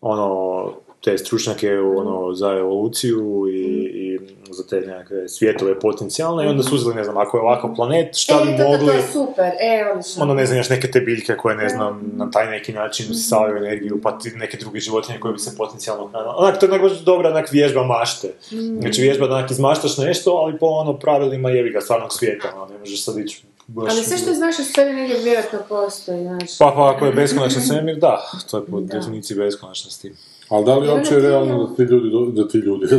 ono, 0.00 0.72
te 1.06 1.18
stručnjake 1.18 1.78
u, 1.78 1.98
ono, 1.98 2.34
za 2.34 2.52
evoluciju 2.52 3.46
i, 3.48 3.62
i 3.94 4.18
za 4.50 4.66
te 4.66 4.80
nekakve 4.80 5.28
svijetove 5.28 5.80
potencijalne 5.80 6.44
i 6.44 6.48
onda 6.48 6.62
su 6.62 6.74
uzeli, 6.74 6.94
ne 6.94 7.04
znam, 7.04 7.16
ako 7.16 7.36
je 7.36 7.42
ovakav 7.42 7.74
planet, 7.74 8.16
šta 8.16 8.40
bi 8.44 8.50
e, 8.50 8.56
to, 8.56 8.62
to, 8.62 8.70
mogli... 8.70 8.86
to 8.86 8.92
je 8.92 9.02
super, 9.02 9.52
e, 9.60 9.90
odlično. 9.90 10.22
Ono, 10.22 10.34
ne 10.34 10.46
znam, 10.46 10.58
još 10.58 10.68
neke 10.68 10.90
te 10.90 11.00
biljke 11.00 11.36
koje, 11.36 11.56
ne 11.56 11.68
znam, 11.68 12.12
na 12.16 12.30
taj 12.30 12.50
neki 12.50 12.72
način 12.72 13.06
usisavaju 13.10 13.56
energiju, 13.56 14.00
pa 14.02 14.18
ti 14.18 14.30
neke 14.30 14.56
druge 14.56 14.80
životinje 14.80 15.20
koje 15.20 15.32
bi 15.32 15.38
se 15.38 15.56
potencijalno 15.56 16.06
hranile. 16.06 16.34
Onak, 16.36 16.60
to 16.60 16.66
je 16.66 16.70
onak 16.70 16.82
baš 16.82 16.98
dobra 16.98 17.30
onak 17.30 17.52
vježba 17.52 17.84
mašte. 17.84 18.28
Mm. 18.52 18.80
Znači, 18.80 19.02
vježba 19.02 19.26
da 19.26 19.34
onak 19.34 19.50
izmaštaš 19.50 19.98
nešto, 19.98 20.30
ali 20.30 20.58
po 20.58 20.66
ono 20.66 20.98
pravilima 20.98 21.50
jebi 21.50 21.70
ga 21.70 21.80
stvarnog 21.80 22.12
svijeta, 22.12 22.52
ono, 22.56 22.66
ne 22.66 22.78
možeš 22.78 23.04
sad 23.04 23.18
ići 23.18 23.42
baš... 23.66 23.92
Ali 23.92 24.02
sve 24.04 24.18
što 24.18 24.34
znaš 24.34 24.58
o 24.58 24.64
sebi 24.64 24.92
negdje 24.92 25.16
vjerojatno 25.24 25.58
postoji, 25.68 26.22
znaš. 26.22 26.58
Pa, 26.58 26.72
pa 26.76 26.92
ako 26.96 27.06
je 27.06 27.12
beskonačan 27.12 27.62
svemir, 27.62 27.96
da, 27.96 28.30
to 28.50 28.56
je 28.56 28.66
po 28.66 28.80
definiciji 28.80 29.36
beskonačnosti. 29.36 30.12
Ali 30.48 30.64
da 30.64 30.78
li 30.78 30.86
je 30.86 30.92
uopće 30.92 31.18
realno 31.18 31.64
da 31.66 31.76
ti 31.76 31.82
ljudi, 31.82 32.42
da 32.42 32.48
ti 32.48 32.58
ljudi, 32.58 32.86
da 32.90 32.96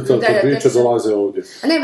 da 0.54 0.60
se- 0.60 0.80
dolaze 0.80 1.14
ovdje? 1.14 1.44
A 1.64 1.68
ne, 1.68 1.76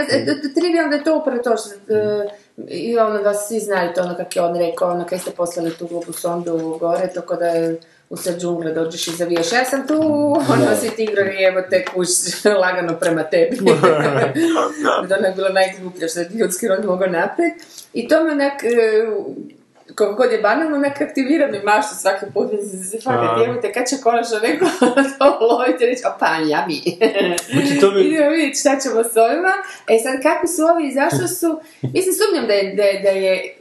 trivialno 0.55 0.89
da 0.89 0.95
je 0.95 1.03
to 1.03 1.17
upravo 1.17 1.43
to 1.43 1.55
što, 1.57 1.93
e, 1.93 2.27
i 2.67 2.97
ono 2.97 3.23
da 3.23 3.33
svi 3.33 3.59
znaju 3.59 3.89
to, 3.95 4.01
ono 4.01 4.15
kako 4.15 4.29
je 4.35 4.41
on 4.41 4.57
rekao, 4.57 4.91
ono 4.91 5.05
kaj 5.05 5.19
ste 5.19 5.31
poslali 5.31 5.71
tu 5.71 5.87
glupu 5.87 6.13
sondu 6.13 6.77
gore, 6.79 7.09
to 7.13 7.21
ko 7.21 7.35
da 7.35 7.45
je 7.45 7.79
u 8.09 8.17
sred 8.17 8.39
džungle 8.41 8.73
dođeš 8.73 9.07
i 9.07 9.11
zavijaš, 9.11 9.51
ja 9.51 9.65
sam 9.65 9.87
tu, 9.87 10.01
ono 10.49 10.75
svi 10.79 10.89
tigrovi, 10.89 11.43
evo 11.43 11.61
te 11.69 11.85
kuš 11.85 12.09
lagano 12.63 12.99
prema 12.99 13.23
tebi. 13.23 13.57
da 15.09 15.15
ono 15.17 15.27
je 15.27 15.33
bilo 15.35 15.49
najgluplje 15.49 16.07
što 16.07 16.19
je 16.19 16.29
ljudski 16.33 16.67
rod 16.67 16.85
mogao 16.85 17.07
naprijed. 17.07 17.53
I 17.93 18.07
to 18.07 18.23
me 18.23 18.31
onak, 18.31 18.53
koliko 19.87 20.15
god 20.15 20.31
je 20.31 20.37
banalno, 20.39 20.75
onak 20.77 21.01
aktivira 21.01 21.47
mi 21.47 21.59
maštu 21.61 21.95
svaki 21.95 22.25
put, 22.33 22.51
mislim 22.51 22.83
se 22.83 22.99
fakat, 22.99 23.37
A. 23.37 23.43
evo 23.45 23.55
te, 23.55 23.71
kad 23.71 23.87
će 23.87 23.95
konačno 23.97 24.39
neko 24.39 24.65
to 25.19 25.37
loviti 25.41 25.83
i 25.83 25.87
reći, 25.87 26.03
opa, 26.07 26.25
ja 26.45 26.65
mi. 26.67 26.81
Znači, 27.51 27.79
to 27.81 27.91
bi- 27.91 28.01
Idemo 28.07 28.29
vidjeti 28.29 28.59
šta 28.59 28.79
ćemo 28.79 29.03
s 29.03 29.17
ovima. 29.17 29.51
E 29.87 29.99
sad, 29.99 30.23
kako 30.23 30.47
su 30.47 30.61
ovi 30.65 30.87
i 30.87 30.93
zašto 30.93 31.27
su... 31.29 31.59
Mislim, 31.83 32.13
sumnjam 32.15 32.47
da 32.47 32.53
je, 32.53 32.73
da 32.73 32.83
je, 32.83 32.99
da 32.99 33.09
je 33.09 33.55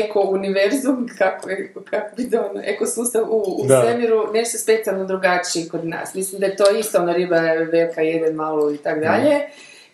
eko-univerzum, 0.00 1.08
kako, 1.18 1.50
je- 1.50 1.72
kako 1.84 2.16
bi 2.16 2.30
to 2.30 2.40
ono, 2.40 2.60
ekosustav 2.64 3.22
u, 3.24 3.36
u 3.58 3.66
Da. 3.66 3.82
svemiru, 3.82 4.32
nešto 4.32 4.58
specijalno 4.58 5.04
drugačiji 5.04 5.68
kod 5.68 5.84
nas. 5.86 6.14
Mislim 6.14 6.40
da 6.40 6.46
je 6.46 6.56
to 6.56 6.70
isto, 6.72 6.98
ono 6.98 7.12
riba 7.12 7.36
je 7.36 7.64
velika, 7.64 8.00
jede 8.02 8.32
malu 8.32 8.74
i 8.74 8.78
tak 8.78 9.00
dalje. 9.00 9.40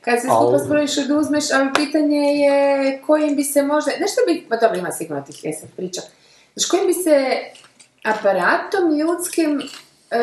Kad 0.05 0.21
se 0.21 0.27
skupa 0.27 0.59
spojiš 0.65 0.99
oduzmeš, 0.99 1.45
ali 1.53 1.71
pitanje 1.75 2.19
je 2.19 3.01
kojim 3.07 3.37
bi 3.37 3.45
se 3.45 3.63
možda, 3.63 3.91
znaš 3.97 4.13
što 4.13 4.21
bi, 4.27 4.47
pa 4.49 4.57
dobro 4.57 4.79
ima 4.79 4.93
sigurno 4.93 5.23
tih 5.23 5.45
jesan 5.45 5.69
priča, 5.77 6.01
znaš 6.55 6.69
kojim 6.71 6.87
bi 6.87 6.95
se 6.95 7.39
aparatom 8.05 8.99
ljudskim 8.99 9.63
e, 10.11 10.21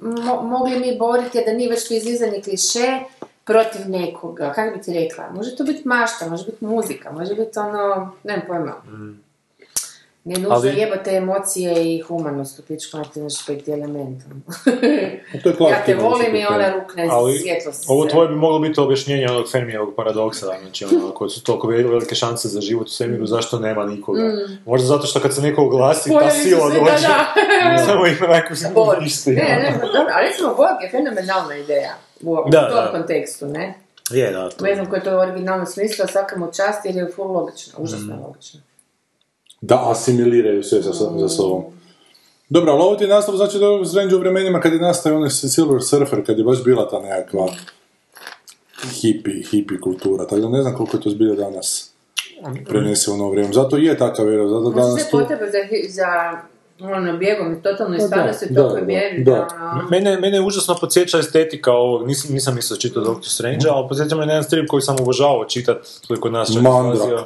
mo- 0.00 0.42
mogli 0.42 0.78
mi 0.78 0.98
boriti, 0.98 1.42
da 1.46 1.52
nije 1.52 1.70
već 1.70 1.90
izlizani 1.90 2.42
kliše, 2.42 2.98
protiv 3.44 3.88
nekoga, 3.90 4.52
kako 4.52 4.76
bi 4.76 4.82
ti 4.82 4.92
rekla, 4.94 5.30
može 5.30 5.56
to 5.56 5.64
biti 5.64 5.88
mašta, 5.88 6.28
može 6.28 6.44
biti 6.44 6.64
muzika, 6.64 7.12
može 7.12 7.34
biti 7.34 7.58
ono, 7.58 8.12
nemam 8.24 8.42
pojma. 8.46 8.74
Ne 10.28 10.34
nužno 10.34 10.54
Ali- 10.54 10.76
jebote 10.76 11.10
emocije 11.12 11.72
i 11.86 12.00
humanost 12.00 12.58
u 12.58 12.62
pičku, 12.62 12.98
a 12.98 13.04
ti 13.04 13.20
znaš 13.20 13.46
peti 13.46 13.72
element. 13.72 14.22
A 14.22 15.38
to 15.42 15.48
je 15.48 15.54
ja 15.60 15.82
te 15.86 15.94
volim 15.96 16.36
i 16.36 16.44
ona 16.46 16.72
rukne 16.72 17.08
Ali 17.10 17.38
svjetlost. 17.38 17.84
ovo 17.88 18.06
tvoje 18.06 18.28
bi 18.28 18.34
moglo 18.36 18.58
biti 18.58 18.80
objašnjenje 18.80 19.26
onog 19.26 19.50
Fermijevog 19.50 19.94
paradoksa, 19.96 20.46
znači 20.60 20.84
ono, 20.86 21.10
koje 21.14 21.30
su 21.30 21.42
toliko 21.42 21.66
velike 21.68 22.14
šanse 22.14 22.48
za 22.48 22.60
život 22.60 22.86
u 22.86 22.90
svemiru, 22.90 23.26
zašto 23.26 23.58
nema 23.58 23.84
nikoga? 23.86 24.22
Možda 24.66 24.86
zato 24.86 25.06
što 25.06 25.20
kad 25.20 25.34
se 25.34 25.42
neko 25.42 25.62
oglasi, 25.62 26.10
ta 26.12 26.30
sila 26.30 26.70
svi, 26.70 26.74
da, 26.74 26.80
dođe, 26.80 27.06
da. 27.08 27.78
samo 27.86 28.04
neku 28.04 28.54
Borg. 28.74 29.02
isti. 29.02 29.30
Ne, 29.30 29.42
ne, 29.42 29.72
pa 29.72 29.86
dobro, 29.88 30.12
ali 30.12 30.26
recimo 30.28 30.48
Borg 30.48 30.76
je 30.82 30.90
fenomenalna 30.90 31.56
ideja 31.56 31.94
u, 32.22 32.32
u 32.32 32.44
Da, 32.46 32.68
tom 32.68 32.84
da. 32.84 32.90
kontekstu, 32.92 33.46
ne? 33.46 33.74
Je, 34.10 34.30
da, 34.30 34.50
to. 34.50 34.64
Ne 34.64 34.74
znam 34.74 34.86
koji 34.86 35.00
je 35.00 35.04
to 35.04 35.16
u 35.16 35.20
originalnom 35.20 35.66
smislu, 35.66 36.04
a 36.04 36.08
svaka 36.08 36.38
mu 36.38 36.46
čast 36.46 36.84
jer 36.84 36.96
je 36.96 37.08
full 37.16 37.32
logično, 37.32 37.72
užasno 37.78 38.16
Mm. 38.16 38.22
logično. 38.22 38.60
Da 39.60 39.90
asimiliraju 39.90 40.62
sve 40.62 40.80
za, 40.80 40.92
za 41.18 41.28
sobom. 41.28 41.64
Dobro, 42.48 42.72
ali 42.72 42.82
ovo 42.82 42.96
ti 42.96 43.04
je 43.04 43.08
nastalo, 43.08 43.36
znači 43.36 43.58
da 43.58 44.00
je 44.00 44.16
u 44.16 44.18
vremenima 44.18 44.60
kad 44.60 44.72
je 44.72 44.78
nastao 44.78 45.16
onaj 45.16 45.30
Silver 45.30 45.82
Surfer, 45.82 46.26
kad 46.26 46.38
je 46.38 46.44
baš 46.44 46.64
bila 46.64 46.88
ta 46.88 47.00
nekakva 47.00 47.46
hipi, 49.00 49.42
hipi 49.50 49.80
kultura, 49.80 50.26
tako 50.26 50.40
da 50.40 50.48
ne 50.48 50.62
znam 50.62 50.76
koliko 50.76 50.96
je 50.96 51.00
to 51.00 51.10
zbilja 51.10 51.34
danas 51.34 51.90
prenese 52.68 53.10
u 53.10 53.16
novo 53.16 53.30
vrijeme. 53.30 53.52
Zato 53.52 53.76
je 53.76 53.98
takav 53.98 54.26
vjeroj, 54.26 54.48
zato 54.48 54.60
Možda 54.60 54.80
danas 54.80 55.02
se 55.02 55.10
tu... 55.10 55.18
potreba 55.18 55.44
za, 55.88 56.06
ono, 56.80 57.12
za 57.12 57.18
bjegom 57.18 57.62
totalno 57.62 57.96
iz 57.96 58.02
Pa 58.02 58.06
da, 58.06 58.08
stvarnosti 58.08 58.46
da, 58.50 58.60
toliko 58.60 58.76
je 58.76 58.80
da, 58.80 58.86
mjeri 58.86 59.24
da. 59.24 59.32
da, 59.32 59.48
ono, 59.72 59.88
Mene, 59.90 60.20
mene 60.20 60.40
užasno 60.40 60.76
podsjeća 60.80 61.18
estetika 61.18 61.72
ovog, 61.72 62.06
nisam, 62.06 62.34
nisam 62.34 62.54
mislio 62.54 62.76
čitati 62.76 63.06
Doctor 63.06 63.30
Strange, 63.30 63.68
ali 63.70 63.88
podsjeća 63.88 64.16
me 64.16 64.26
na 64.26 64.32
jedan 64.32 64.44
strip 64.44 64.68
koji 64.68 64.82
sam 64.82 64.96
obožavao 65.00 65.44
čitat, 65.44 65.76
koji 66.08 66.20
kod 66.20 66.32
nas 66.32 66.54
čak 66.54 66.62
Mandrak. 66.62 66.94
izlazio. 66.94 67.24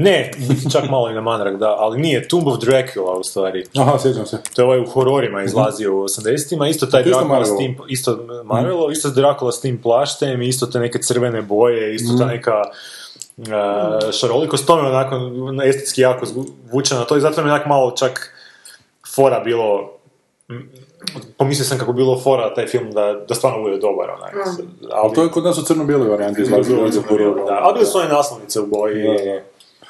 Ne, 0.00 0.30
čak 0.72 0.90
malo 0.90 1.10
i 1.10 1.14
na 1.14 1.20
Mandrak, 1.20 1.56
da, 1.56 1.76
ali 1.78 2.00
nije, 2.00 2.28
Tomb 2.28 2.46
of 2.46 2.58
Dracula 2.58 3.12
u 3.12 3.24
stvari. 3.24 3.64
Aha, 3.76 3.98
sjećam 3.98 4.26
se. 4.26 4.38
To 4.54 4.62
je 4.62 4.66
ovaj 4.66 4.80
u 4.80 4.86
hororima 4.86 5.42
izlazio 5.42 5.96
u 5.96 6.02
80-ima, 6.02 6.68
isto 6.68 6.86
taj 6.86 7.02
Dracula 7.02 7.24
s 7.24 7.28
Marvel. 7.28 7.58
tim, 7.58 7.78
isto 7.88 8.18
Marvelo, 8.44 8.90
isto 8.90 9.10
Dracula 9.10 9.52
s 9.52 9.60
tim 9.60 9.82
plaštem, 9.82 10.42
isto 10.42 10.66
te 10.66 10.78
neke 10.78 10.98
crvene 10.98 11.42
boje, 11.42 11.94
isto 11.94 12.18
ta 12.18 12.26
neka 12.26 12.62
uh, 13.36 13.44
šarolikost, 14.12 14.66
to 14.66 14.82
me 14.82 14.88
onako 14.88 15.16
estetski 15.64 16.00
jako 16.00 16.26
vuče 16.72 16.94
na 16.94 17.04
to 17.04 17.16
i 17.16 17.20
zato 17.20 17.42
mi 17.42 17.48
je 17.48 17.52
onak 17.52 17.66
malo 17.66 17.90
čak 17.90 18.32
fora 19.14 19.40
bilo 19.40 19.90
pomislio 21.38 21.64
sam 21.64 21.78
kako 21.78 21.92
bi 21.92 21.96
bilo 21.96 22.20
fora 22.20 22.54
taj 22.54 22.66
film 22.66 22.92
da, 22.92 23.24
da 23.28 23.34
stvarno 23.34 23.62
bude 23.62 23.78
dobar 23.78 24.10
onak. 24.10 24.34
Ali 24.92 25.14
to 25.14 25.22
je 25.22 25.30
kod 25.30 25.44
nas 25.44 25.58
u 25.58 25.62
crno-bijeloj 25.62 26.08
varijanti 26.08 26.42
izlazio. 26.42 26.76
Da, 27.46 27.58
ali 27.62 27.74
bile 27.74 27.86
su 27.86 27.98
one 27.98 28.08
naslovnice 28.08 28.60
u 28.60 28.66
boji. 28.66 29.02
Da, 29.02 29.24
da. 29.24 29.40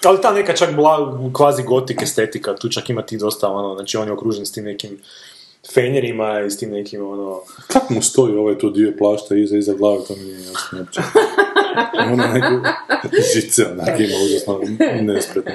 Ali 0.05 0.21
ta 0.23 0.33
neka 0.33 0.53
čak 0.53 0.75
bla, 0.77 1.19
kvazi 1.33 1.63
gotik 1.63 2.03
estetika, 2.03 2.57
tu 2.57 2.69
čak 2.69 2.91
ima 2.91 3.03
ti 3.03 3.19
dosta, 3.19 3.49
ono, 3.49 3.75
znači 3.75 3.97
on 3.97 4.09
je 4.09 4.13
okružen 4.13 4.47
s 4.47 4.53
tim 4.53 4.65
nekim 4.65 4.99
fenjerima 5.75 6.41
i 6.41 6.51
s 6.51 6.59
tim 6.59 6.71
nekim, 6.71 7.07
ono... 7.07 7.41
Kako 7.67 7.95
mu 7.95 8.03
stoji 8.03 8.37
ovaj 8.37 8.59
tu 8.59 8.71
dio 8.71 8.93
plašta 8.99 9.37
iza, 9.37 9.57
iza 9.57 9.75
glave, 9.75 10.05
to 10.09 10.17
mi 10.17 10.23
nije 10.23 10.39
jasno 10.39 10.79
uopće. 10.79 11.01
Ono 12.05 12.27
neku 12.27 12.69
žice 13.35 13.67
onak 13.67 14.01
ima 14.01 14.15
užasno 14.25 14.61
nespretno. 15.03 15.53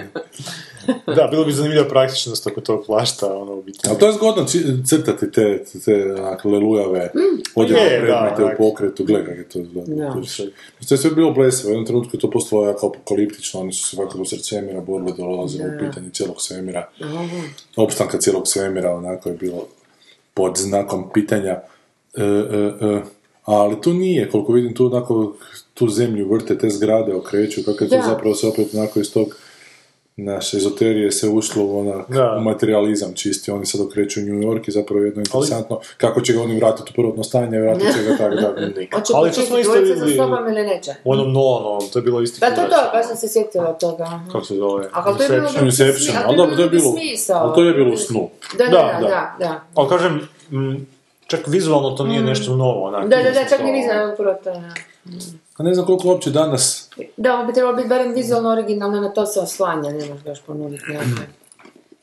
Da, 1.08 1.28
bilo 1.28 1.46
bi 1.46 1.52
zanimljiva 1.52 1.86
praktičnost 1.86 2.48
oko 2.48 2.62
tog 2.62 2.84
plašta, 2.86 3.34
ono, 3.34 3.54
u 3.54 3.64
biti. 3.64 3.80
Ali 3.88 4.00
to 4.00 4.08
je 4.08 4.14
zgodno 4.14 4.46
crtati 4.86 5.32
te, 5.32 5.64
te 5.86 6.14
onak, 6.14 6.46
lelujave 6.46 7.00
Je, 7.00 8.00
da, 8.02 8.06
predmete 8.32 8.44
u 8.46 8.58
pokretu, 8.58 9.06
gledaj 9.06 9.26
kako 9.26 9.38
je 9.38 9.50
to 9.50 9.60
izgledno. 9.60 9.96
Da. 9.98 10.12
To 10.12 10.20
je- 10.44 10.52
To 10.90 10.94
je 10.94 11.00
sve 11.00 11.12
bilo 11.12 11.32
blesavo, 11.32 11.70
u 11.70 11.74
jednom 11.74 11.86
trenutku 11.86 12.16
je 12.16 12.20
to 12.20 12.30
postalo 12.30 12.66
jako 12.66 12.88
apokaliptično, 12.88 13.60
oni 13.60 13.74
su 13.74 13.84
se 13.86 14.02
ovako 14.02 14.18
u 14.18 14.26
sred 14.26 14.44
svemira 14.44 14.82
borbe 14.82 15.12
dolazili 15.14 15.64
u 15.66 15.80
pitanje 15.80 16.10
cijelog 16.10 16.36
svemira, 16.40 16.90
opstanka 17.76 18.18
cijelog 18.18 18.48
svemira, 18.48 18.96
onako 18.96 19.30
je 19.30 19.36
bilo 19.36 19.68
pod 20.34 20.58
znakom 20.58 21.10
pitanja. 21.14 21.62
E, 22.16 22.22
e, 22.22 22.26
e, 22.88 23.02
ali 23.44 23.82
tu 23.82 23.94
nije, 23.94 24.30
koliko 24.30 24.52
vidim 24.54 24.74
tu 24.74 24.86
onako, 24.86 25.34
tu 25.74 25.88
zemlju 25.88 26.30
vrte, 26.30 26.58
te 26.58 26.70
zgrade 26.70 27.16
okreću, 27.16 27.62
kako 27.66 27.84
je 27.84 27.90
to 27.90 27.96
Da. 27.96 28.02
zapravo 28.04 28.36
se 28.36 28.48
opet 28.48 28.68
onako 28.74 29.00
iz 29.00 29.14
tog 29.14 29.28
naše 30.18 30.58
ezoterije 30.58 31.12
se 31.12 31.30
ušlo 31.30 31.64
u, 31.66 31.80
onak, 31.80 32.10
Da. 32.10 32.40
materializam 32.40 33.14
čisti, 33.14 33.52
oni 33.52 33.66
sad 33.66 33.82
okreću 33.82 34.20
New 34.22 34.36
York 34.36 34.68
i 34.68 34.72
zapravo 34.72 35.02
je 35.02 35.08
jedno 35.08 35.20
interesantno 35.22 35.80
kako 35.98 36.22
će 36.22 36.34
ga 36.34 36.42
oni 36.42 36.56
vratiti 36.58 36.90
u 36.90 36.96
prvotno 36.96 37.24
stanje, 37.24 37.60
vratit 37.60 37.94
će 37.94 38.04
ga 38.04 38.18
tako 38.18 38.36
da 38.36 38.48
Hoće 38.96 39.14
Ali 39.16 39.32
to 39.32 39.42
smo 39.42 39.58
isto 39.58 39.74
vidjeli- 39.74 40.16
sobom 40.16 40.48
ili 40.48 40.64
neće? 40.64 40.92
U 41.04 41.12
onom 41.12 41.34
Nolanovom, 41.34 41.82
to 41.94 42.00
je 42.00 42.04
bilo 42.04 42.22
isti 42.22 42.40
Da, 42.40 42.50
to, 42.50 42.56
kurac, 42.56 42.70
to, 42.70 42.78
ono. 42.78 42.92
baš 42.94 43.08
sam 43.08 43.18
se 43.18 43.28
sjetila 43.30 43.74
toga. 43.74 44.06
Kako 44.32 44.46
se 44.46 44.56
zove? 44.56 44.86
A 44.86 44.90
ali 45.06 45.18
to 45.18 45.24
je 45.24 45.30
bilo 45.30 45.42
Inception. 45.42 45.66
Inception, 45.66 46.18
ali 46.26 46.38
dobro, 46.38 46.56
to 46.56 46.62
je 46.62 46.70
bilo, 46.70 46.94
ali 47.32 47.56
to 47.56 47.64
je 47.64 47.74
bilo 47.74 47.94
u 47.94 47.98
snu. 47.98 48.30
Da, 48.58 48.64
da, 48.66 48.70
Da, 48.70 48.78
da, 48.78 49.00
da. 49.00 49.08
da, 49.08 49.36
da. 49.40 49.64
Ali 49.76 49.90
kažem, 49.90 50.22
m, 50.52 50.88
čak 51.38 51.48
vizualno 51.48 51.90
to 51.90 52.04
nije 52.04 52.22
nešto 52.22 52.56
novo, 52.56 52.84
onak. 52.84 53.06
Mm. 53.06 53.10
Da, 53.10 53.18
da, 53.18 53.32
da, 53.32 53.46
čak 53.50 53.58
to- 53.60 53.64
ni 53.64 53.72
nisam 53.72 54.12
upravo 54.14 54.38
to, 54.44 54.52
da. 54.52 54.74
A 55.58 55.64
ne 55.64 55.74
znam 55.74 55.86
koliko 55.86 56.08
uopće 56.08 56.30
danas 56.32 56.90
Da, 57.18 57.34
ovo 57.36 57.46
bi 57.46 57.54
trebalo 57.54 57.76
biti 57.76 57.90
barem 57.90 58.14
vizualno 58.14 58.50
originalno, 58.50 59.02
na 59.02 59.10
to 59.10 59.26
se 59.26 59.40
oslanja, 59.40 59.90
ne 59.90 60.06
možeš 60.06 60.24
baš 60.26 60.42
ponuditi 60.42 60.84
nekako. 60.94 61.22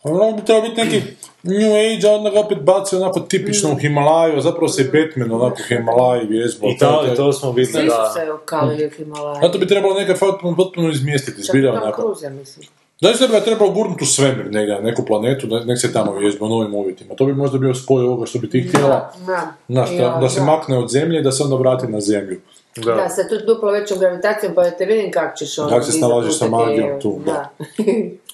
Ono 0.02 0.32
bi 0.32 0.44
trebao 0.44 0.62
biti 0.68 0.84
neki 0.84 1.02
New 1.42 1.56
Age, 1.74 2.08
a 2.08 2.12
onda 2.12 2.30
ga 2.30 2.40
opet 2.40 2.58
baci 2.60 2.96
onako 2.96 3.20
tipično 3.20 3.72
u 3.72 3.76
Himalaju, 3.76 4.36
a 4.36 4.40
zapravo 4.40 4.68
se 4.68 4.82
i 4.82 4.84
Batman 4.84 5.32
onako 5.32 5.56
u 5.60 5.68
Himalaju 5.68 6.28
vježbao. 6.28 6.70
I 6.70 6.78
to, 6.78 7.04
to 7.16 7.32
smo 7.32 7.52
vidjeli, 7.52 7.88
Svi 7.88 7.96
da. 7.96 8.06
su 8.08 8.20
se 8.20 8.32
ukalili 8.32 8.86
u 8.86 8.90
Himalaju. 8.90 9.38
Zato 9.42 9.58
bi 9.58 9.66
trebalo 9.66 9.94
nekad 9.94 10.18
potpuno, 10.18 10.56
potpuno 10.56 10.90
izmjestiti, 10.90 11.46
Čak 11.46 11.52
zbilja 11.52 11.72
Tom 11.72 11.82
onako. 11.82 12.02
Cruise, 12.02 12.26
ja 12.26 12.30
mislim. 12.30 12.66
Da 13.01 13.14
se 13.14 13.26
bi 13.26 13.32
ga 13.32 13.40
trebalo 13.40 13.70
gurnuti 13.70 14.05
u 14.05 14.07
svemir, 14.07 14.46
neka, 14.51 14.82
neku 14.82 15.05
planetu, 15.05 15.46
da, 15.46 15.64
nek 15.64 15.80
se 15.80 15.92
tamo 15.92 16.14
vježba 16.14 16.46
u 16.46 16.48
novim 16.48 16.74
uvjetima. 16.74 17.14
To 17.14 17.26
bi 17.26 17.34
možda 17.34 17.59
bio 17.59 17.74
spoj 17.74 18.05
ovoga 18.05 18.26
što 18.26 18.38
bi 18.38 18.51
ti 18.51 18.62
htjela, 18.62 19.12
Da, 19.26 19.53
da, 19.68 19.86
Ja, 19.92 20.18
da 20.20 20.28
se 20.28 20.40
da. 20.40 20.46
makne 20.46 20.78
od 20.78 20.90
zemlje 20.90 21.20
i 21.20 21.22
da 21.22 21.32
se 21.32 21.42
onda 21.42 21.57
vrati 21.57 21.86
na 21.86 22.01
zemlju. 22.01 22.40
Da. 22.76 22.94
Da, 22.94 23.09
sa 23.09 23.28
tu 23.28 23.46
duplo 23.46 23.70
većom 23.72 23.98
gravitacijom, 23.98 24.55
pa 24.55 24.62
da 24.62 24.70
te 24.70 24.84
vidim 24.84 25.11
kako 25.11 25.36
ćeš 25.36 25.59
ono... 25.59 25.68
Kako 25.68 25.82
se 25.82 25.92
snalaziš 25.92 26.38
sa 26.38 26.48
magijom 26.48 27.01
tu, 27.01 27.20
da. 27.26 27.48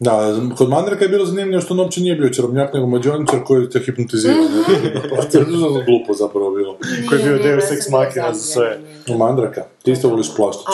Da. 0.00 0.18
Kod 0.56 0.68
Mandraka 0.68 1.04
je 1.04 1.08
bilo 1.08 1.24
zanimljivo 1.26 1.60
što 1.62 1.74
on 1.74 1.80
uopće 1.80 2.00
nije 2.00 2.14
bio 2.14 2.28
čarobnjak, 2.28 2.74
nego 2.74 2.86
mađioničar 2.86 3.38
koji 3.44 3.70
te 3.70 3.78
hipnotizira. 3.78 4.34
to 5.32 5.38
je 5.38 5.44
glupo 5.84 6.12
zapravo 6.14 6.50
bilo. 6.50 6.76
Koji 7.08 7.18
je 7.20 7.24
bio 7.24 7.38
Deus 7.38 7.70
Ex 7.70 7.80
bila 7.86 8.00
Machina 8.00 8.34
za 8.34 8.40
sve. 8.42 8.78
U 9.08 9.18
Mandraka, 9.18 9.64
ti 9.82 9.92
isto 9.92 10.08
voliš 10.08 10.28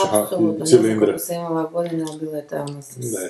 Apsolutno, 0.05 0.49
ne 0.49 0.55
znam 0.57 0.67
cilindre. 0.69 1.07
koliko 1.07 1.19
sam 1.19 1.37
imala 1.37 1.63
godina, 1.65 2.05
ali 2.09 2.19
bilo 2.21 2.33
je 2.35 2.47
tamo... 2.47 2.83
s- 2.83 2.97
Ne, 2.97 3.29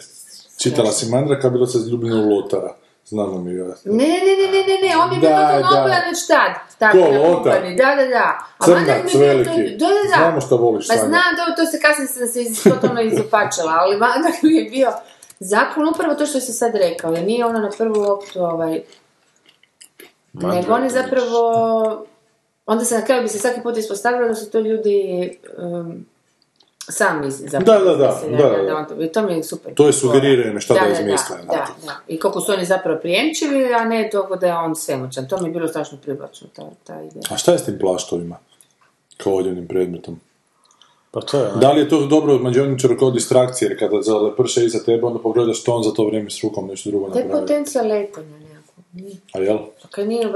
čitala 0.59 0.93
si 0.93 1.07
Mandraka, 1.07 1.51
bilo 1.51 1.67
se 1.67 1.79
zljubljeno 1.79 2.23
u 2.23 2.31
Lotara. 2.31 2.75
Znamo 3.07 3.39
mi 3.39 3.55
ga. 3.55 3.63
Ne, 3.63 3.73
ne, 3.95 4.33
ne, 4.33 4.47
ne, 4.47 4.61
ne, 4.63 4.89
ne, 4.89 4.97
on 4.99 5.13
je 5.13 5.21
bio 5.21 5.29
Da, 5.31 5.57
totalno 5.57 5.85
već 6.05 6.27
tad. 6.29 6.51
Tako, 6.79 6.99
Ko, 6.99 7.35
kumpani, 7.35 7.77
Da, 7.77 7.95
da, 7.95 8.07
da. 8.09 8.27
A 8.59 8.65
Crnac 8.65 9.15
je 9.15 9.21
veliki. 9.21 9.51
to- 9.51 9.77
Da, 9.79 9.87
da, 9.89 10.03
da. 10.11 10.17
Znamo 10.17 10.41
što 10.41 10.57
voliš, 10.57 10.89
Pa 10.89 10.95
znam, 10.97 11.11
da, 11.37 11.57
to 11.57 11.67
se 11.67 11.81
kasnije 11.81 12.09
sam 12.09 12.27
se 12.27 12.43
iz- 12.43 12.63
totalno 12.65 13.01
izopačila, 13.13 13.73
ali 13.75 13.97
Mandrag 13.97 14.35
mi 14.43 14.55
je 14.55 14.65
bio 14.67 14.89
zakon 15.41 15.89
upravo 15.89 16.15
to 16.15 16.27
što 16.27 16.41
si 16.41 16.53
sad 16.53 16.75
rekao, 16.75 17.13
jer 17.13 17.25
nije 17.25 17.47
ono 17.47 17.59
na 17.59 17.71
prvu 17.79 18.01
loptu, 18.01 18.41
ovaj... 18.41 18.83
Nego 20.33 20.75
on 20.75 20.85
je 20.85 20.91
zapravo... 20.91 22.07
Onda 22.67 22.85
se 22.85 22.95
na 22.95 23.05
kraju 23.05 23.23
bi 23.23 23.29
se 23.29 23.39
svaki 23.39 23.61
put 23.61 23.77
ispostavilo 23.77 24.29
da 24.29 24.35
su 24.35 24.51
to 24.51 24.61
ljudi 24.61 25.31
um, 25.59 26.07
sami 26.89 27.31
zapravo. 27.31 27.65
Da, 27.65 27.91
da, 27.91 27.97
da, 27.97 28.21
izmislili, 28.25 28.37
da, 28.37 28.63
da. 28.63 28.77
on 28.77 28.87
to- 28.87 29.03
i 29.03 29.13
to 29.13 29.23
mi 29.23 29.33
je 29.33 29.43
super. 29.43 29.75
To 29.75 29.87
je 29.87 29.93
sugeriranje 29.93 30.61
šta 30.61 30.75
da 30.75 30.81
da, 30.81 30.87
izmisle, 30.93 31.37
Da, 31.37 31.47
da, 31.47 31.67
da. 31.87 32.01
I 32.09 32.19
koliko 32.21 32.41
su 32.41 32.53
oni 32.53 32.65
zapravo 32.65 32.99
prijemčivi, 33.01 33.75
a 33.75 33.85
ne 33.85 34.11
toliko 34.13 34.37
da 34.37 34.47
je 34.47 34.55
on 34.55 34.77
svemoćan. 34.77 35.29
To 35.29 35.41
mi 35.41 35.49
je 35.49 35.53
bilo 35.53 35.69
strašno 35.69 35.99
privlačno, 36.03 36.49
ta, 36.57 36.63
ta 36.85 37.03
ideja. 37.03 37.23
A 37.31 37.37
šta 37.37 37.53
je 37.53 37.59
s 37.59 37.65
tim 37.65 37.79
plaštovima? 37.79 38.37
Kao 39.17 39.33
odjevnim 39.35 39.69
predmetom. 39.69 40.21
Pa 41.17 41.23
to 41.23 41.39
je, 41.41 41.51
Da 41.61 41.73
li 41.73 41.81
je 41.81 41.89
to 41.89 42.07
dobro 42.07 42.35
od 42.35 42.43
mađioničara 42.43 42.97
kao 42.97 43.11
distrakcije, 43.11 43.69
jer 43.69 43.79
kada 43.79 44.03
zaleprše 44.03 44.65
iza 44.65 44.79
tebe, 44.85 45.07
onda 45.07 45.19
pogledaš 45.19 45.61
što 45.61 45.75
on 45.75 45.83
za 45.83 45.91
to 45.91 46.07
vrijeme 46.07 46.31
s 46.31 46.45
rukom 46.45 46.67
nešto 46.67 46.91
drugo 46.91 47.09
To 47.09 47.19
je 47.19 47.25
napravi. 47.25 47.43
potencija 47.43 47.83
letanja 47.83 48.39
nekako. 48.39 48.73
A 49.33 49.39
jel? 49.39 49.59
Pa 49.83 49.89
kad 49.89 50.09
nije 50.09 50.27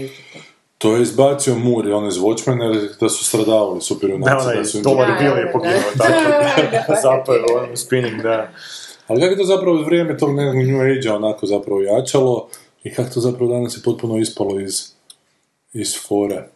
isto 0.00 0.22
to. 0.32 0.38
To 0.78 0.96
je 0.96 1.02
izbacio 1.02 1.54
Moore 1.54 1.90
i 1.90 1.92
on 1.92 2.06
iz 2.08 2.14
Watchmen, 2.14 2.62
jer 2.64 2.88
da 3.00 3.08
su 3.08 3.24
stradavali 3.24 3.80
super 3.80 4.08
Da, 4.08 4.14
junaci. 4.14 4.46
onaj 4.46 4.56
Da 4.56 4.64
su 4.64 4.76
im... 4.76 4.82
dobar 4.82 5.08
Da, 5.08 5.14
da, 5.14 5.38
je 5.38 5.44
da. 5.44 5.52
poginuo, 5.52 5.78
Da, 5.94 6.04
tako. 6.04 6.62
da, 6.88 7.00
Zapao 7.02 7.34
je 7.34 7.76
spinning, 7.76 8.22
da. 8.22 8.48
Ali 9.06 9.20
kako 9.20 9.30
je 9.30 9.38
to 9.38 9.44
zapravo 9.44 9.82
vrijeme 9.82 10.18
tog 10.18 10.34
nekog 10.34 10.54
New 10.56 10.80
Age-a 10.80 11.16
onako 11.16 11.46
zapravo 11.46 11.80
jačalo 11.82 12.48
i 12.84 12.94
kako 12.94 13.10
to 13.14 13.20
zapravo 13.20 13.52
danas 13.52 13.76
je 13.76 13.82
potpuno 13.84 14.18
ispalo 14.18 14.60
iz, 14.60 14.92
iz 15.72 15.96
fore. 16.08 16.48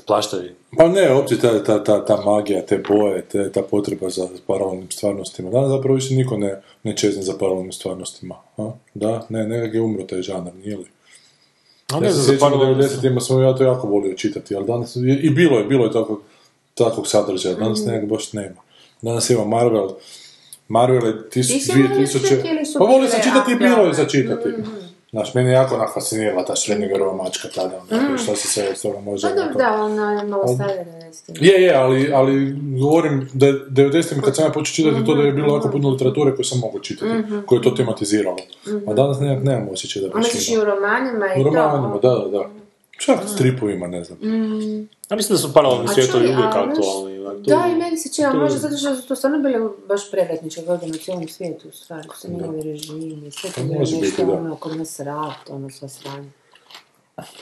Plaštavi. 0.00 0.54
Pa 0.76 0.88
ne, 0.88 1.14
uopće 1.14 1.38
ta, 1.38 1.64
ta, 1.64 1.84
ta, 1.84 2.04
ta 2.04 2.16
magija, 2.18 2.62
te 2.62 2.78
boje, 2.80 3.22
te, 3.22 3.52
ta 3.52 3.62
potreba 3.62 4.10
za 4.10 4.28
paralelnim 4.46 4.90
stvarnostima. 4.90 5.50
Danas 5.50 5.70
zapravo 5.70 5.94
više 5.94 6.14
niko 6.14 6.36
ne, 6.36 6.54
ne 6.82 6.96
čezne 6.96 7.22
za 7.22 7.32
paralelnim 7.34 7.72
stvarnostima. 7.72 8.34
A? 8.56 8.70
Da, 8.94 9.26
ne, 9.28 9.44
nekak 9.44 9.74
je 9.74 9.80
umro 9.80 10.02
taj 10.02 10.22
žanar, 10.22 10.54
nije 10.54 10.76
li? 10.76 10.84
A 11.88 11.94
Ja 11.94 12.00
ne 12.00 12.06
se 12.06 12.12
znam, 12.12 12.24
za 12.24 12.32
sjećam 12.32 12.48
u 12.48 12.50
paralelno- 12.50 12.74
90-ima 12.78 13.20
sam 13.20 13.42
ja 13.42 13.54
to 13.54 13.64
jako 13.64 13.86
volio 13.86 14.14
čitati, 14.14 14.56
ali 14.56 14.66
danas, 14.66 14.96
i 14.96 15.00
i 15.22 15.30
bilo 15.30 15.58
je, 15.58 15.64
bilo 15.64 15.84
je 15.84 15.92
takvog, 15.92 16.20
takvog 16.74 17.08
sadržaja, 17.08 17.54
danas 17.54 17.80
Mhm. 17.80 17.90
nekak 17.90 18.08
baš 18.08 18.32
nema. 18.32 18.60
Danas 19.02 19.30
ima 19.30 19.44
Marvel, 19.46 19.90
Marvel 20.68 21.06
je 21.06 21.30
tis, 21.30 21.48
Ti 21.48 21.60
si 21.60 21.72
2000... 21.72 21.88
volio 21.88 22.06
čitati 22.06 22.48
ili 22.48 22.66
su 22.66 22.78
Pa 22.78 22.84
volio 22.84 23.08
sam 23.08 23.20
čitati 23.22 23.52
i 23.52 23.56
bilo 23.56 23.86
je 23.86 23.94
za 23.94 24.04
čitati. 24.04 24.48
Mhm. 24.48 24.62
Znaš, 25.14 25.34
mene 25.34 25.48
je 25.48 25.54
jako 25.54 25.74
onak 25.74 25.94
fascinirala 25.94 26.44
ta 26.44 26.52
Schrödingerova 26.54 27.16
mačka 27.16 27.48
tada, 27.50 27.80
onako, 27.90 28.18
šta 28.18 28.36
se 28.36 28.48
sve 28.48 28.68
od 28.68 28.82
toga 28.82 29.00
može... 29.00 29.22
Pa 29.22 29.34
dobro, 29.34 29.42
onako- 29.44 29.58
da, 29.58 29.82
ona 29.82 30.12
je 30.12 30.24
malo 30.24 30.48
starija 30.48 30.84
da 30.84 31.46
je, 31.46 31.62
je, 31.62 31.74
ali, 31.74 32.12
ali 32.12 32.52
govorim 32.80 33.28
da 33.32 33.46
je 33.46 33.52
90 33.52 34.20
kad 34.20 34.36
sam 34.36 34.44
ja 34.44 34.50
počeo 34.50 34.74
čitati 34.74 35.04
to 35.04 35.14
da 35.14 35.22
je 35.22 35.32
bilo 35.32 35.54
jako 35.54 35.68
puno 35.70 35.88
literature 35.90 36.34
koju 36.34 36.44
sam 36.44 36.58
mogao 36.58 36.80
čitati, 36.80 37.12
Mhm. 37.12 37.38
koje 37.40 37.58
je 37.58 37.62
to 37.62 37.70
tematiziralo. 37.72 38.36
Mhm. 38.68 38.88
A 38.88 38.94
danas 38.94 39.20
nekak 39.20 39.44
nemam 39.44 39.68
osjećaj 39.68 40.02
da 40.02 40.08
baš 40.08 40.24
misliš 40.24 40.48
i 40.48 40.52
ima. 40.52 40.62
u 40.62 40.66
romanima 40.66 41.26
i 41.28 41.40
U 41.40 41.44
to? 41.44 41.50
romanima, 41.50 41.98
da, 41.98 42.08
da, 42.10 42.28
da. 42.28 42.44
Čak 43.04 43.18
stripovima, 43.34 43.86
ne 43.86 44.04
znam. 44.04 44.18
Mm. 44.18 44.88
Ja 45.10 45.16
mislim 45.16 45.34
da 45.36 45.38
su 45.38 45.52
svijetovi 45.94 46.26
čuj, 46.26 46.34
uvijek 46.34 46.54
aktualni. 46.54 47.14
Da, 47.46 47.68
i 47.72 47.76
meni 47.76 47.98
se 47.98 48.12
čini, 48.12 48.28
to- 48.32 48.38
možda 48.38 48.58
zato 48.58 48.76
što 48.76 48.96
su 48.96 49.08
to 49.08 49.16
stvarno 49.16 49.38
bile 49.38 49.68
baš 49.88 50.10
predatničke 50.10 50.62
godine 50.62 50.92
u 50.92 50.98
cijelom 50.98 51.28
svijetu, 51.28 51.68
u 51.68 51.72
stvari, 51.72 52.08
su 52.16 52.30
mijenjali 52.30 52.62
režimi, 52.62 53.30
sve 53.30 53.50
to 53.50 53.56
Pa 53.56 53.62
bilo 53.62 53.78
može 53.80 53.96
nešto, 53.96 54.22
ono, 54.22 54.56
kod 54.56 54.76
nas 54.76 55.00
rat, 55.00 55.50
ono, 55.50 55.70
sva 55.70 55.88
sranje. 55.88 56.30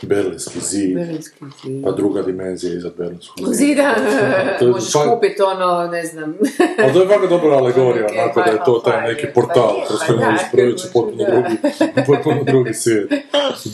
Berlinski 0.02 0.60
zid, 0.60 0.94
Berlinski 0.94 1.44
zid. 1.62 1.84
pa 1.84 1.90
druga 1.90 2.22
dimenzija 2.22 2.74
iznad 2.74 2.92
Berlinskog 2.98 3.54
Zida, 3.54 3.94
To 4.58 4.64
je 4.64 4.70
možeš 4.70 4.92
pa- 4.92 5.14
kupiti 5.14 5.42
ono, 5.42 5.86
ne 5.86 6.06
znam. 6.06 6.34
Ali 6.78 6.92
to 6.92 7.02
je 7.02 7.08
jako 7.08 7.26
dobra 7.26 7.56
alegorija, 7.56 8.06
Ok, 8.06 8.12
onako 8.12 8.40
da 8.40 8.50
je 8.50 8.58
to 8.64 8.82
taj 8.84 8.92
pa, 8.92 9.00
neki 9.00 9.26
pa, 9.26 9.32
portal 9.32 9.80
pa, 9.80 9.86
kroz 9.86 10.00
pa, 10.00 10.06
koji 10.06 10.18
možeš 10.18 10.40
proći 10.52 10.86
potpuno 10.92 11.24
drugi, 11.24 11.56
potpuno 12.06 12.44
drugi 12.44 12.74
svijet. 12.74 13.12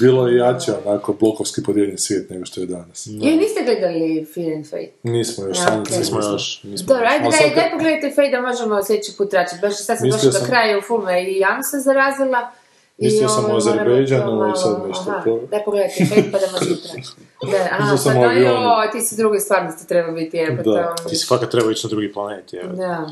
Bilo 0.01 0.29
je 0.29 0.37
jače, 0.37 0.73
onako, 0.85 1.13
blokovski 1.13 1.63
podijeljen 1.63 1.99
svijet 1.99 2.31
nego 2.31 2.45
što 2.45 2.61
je 2.61 2.67
danas. 2.67 3.07
Je, 3.07 3.37
niste 3.37 3.63
gledali 3.65 4.27
Fear 4.35 4.53
and 4.53 4.65
Fate? 4.71 4.91
Nismo 5.03 5.45
još 5.45 5.59
Ja, 5.59 5.65
sanjice. 5.65 5.93
ok. 5.93 5.99
Nismo 5.99 6.19
još, 6.23 6.61
nismo 6.65 6.87
Dobro, 6.87 7.07
ajde, 7.07 7.25
daj, 7.31 7.55
daj 7.55 7.71
pogledajte 7.71 8.11
Fate 8.11 8.31
da 8.31 8.41
možemo 8.41 8.85
sljedeći 8.85 9.13
put 9.19 9.31
tračiti. 9.31 9.59
Baš 9.63 9.77
sad 9.77 9.99
sam 9.99 10.11
došla 10.11 10.31
do 10.31 10.47
kraja 10.47 10.79
u 10.79 10.83
filmu 10.83 11.11
i 11.29 11.39
Jan 11.39 11.65
se 11.65 11.77
zarazila. 11.79 12.51
Mislio 12.99 13.29
sam 13.29 13.51
o 13.51 13.57
Azerbejdžanu 13.57 14.25
to 14.25 14.33
i 14.33 14.37
malo- 14.37 14.57
sad 14.57 14.83
nešto 14.89 15.11
aha, 15.11 15.23
to. 15.25 15.41
Daj 15.51 15.65
pogledajte 15.65 16.07
pa 16.33 16.39
da 16.39 16.47
možemo 16.53 16.77
tračiti. 16.77 17.21
Da, 17.43 17.69
aha, 17.79 17.97
sam 17.97 18.17
joj, 18.17 18.91
ti 18.93 19.01
si 19.01 19.17
druge 19.17 19.41
stvarnosti 19.41 19.89
treba 19.89 20.13
biti, 20.13 20.37
jer 20.37 20.57
pa 20.57 20.63
Da. 20.63 20.95
to... 20.95 21.09
Ti 21.09 21.17
si 21.17 21.27
fakat 21.27 21.51
treba 21.51 21.71
ići 21.71 21.87
na 21.87 21.91
drugi 21.91 22.13
planet, 22.13 22.53
je. 22.53 22.63
Da. 22.65 23.07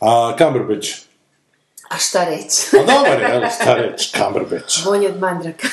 A 0.00 0.36
Cumberbatch. 0.38 0.88
A 1.92 1.98
šta 1.98 2.24
reći? 2.24 2.76
A 2.76 2.78
dobar 2.78 3.20
je, 3.20 3.36
evo, 3.36 3.46
šta 3.60 3.74
reći, 3.74 4.12
Cumberbatch. 4.18 4.74
Bolje 4.86 5.08
od 5.08 5.18
Mandraka. 5.20 5.66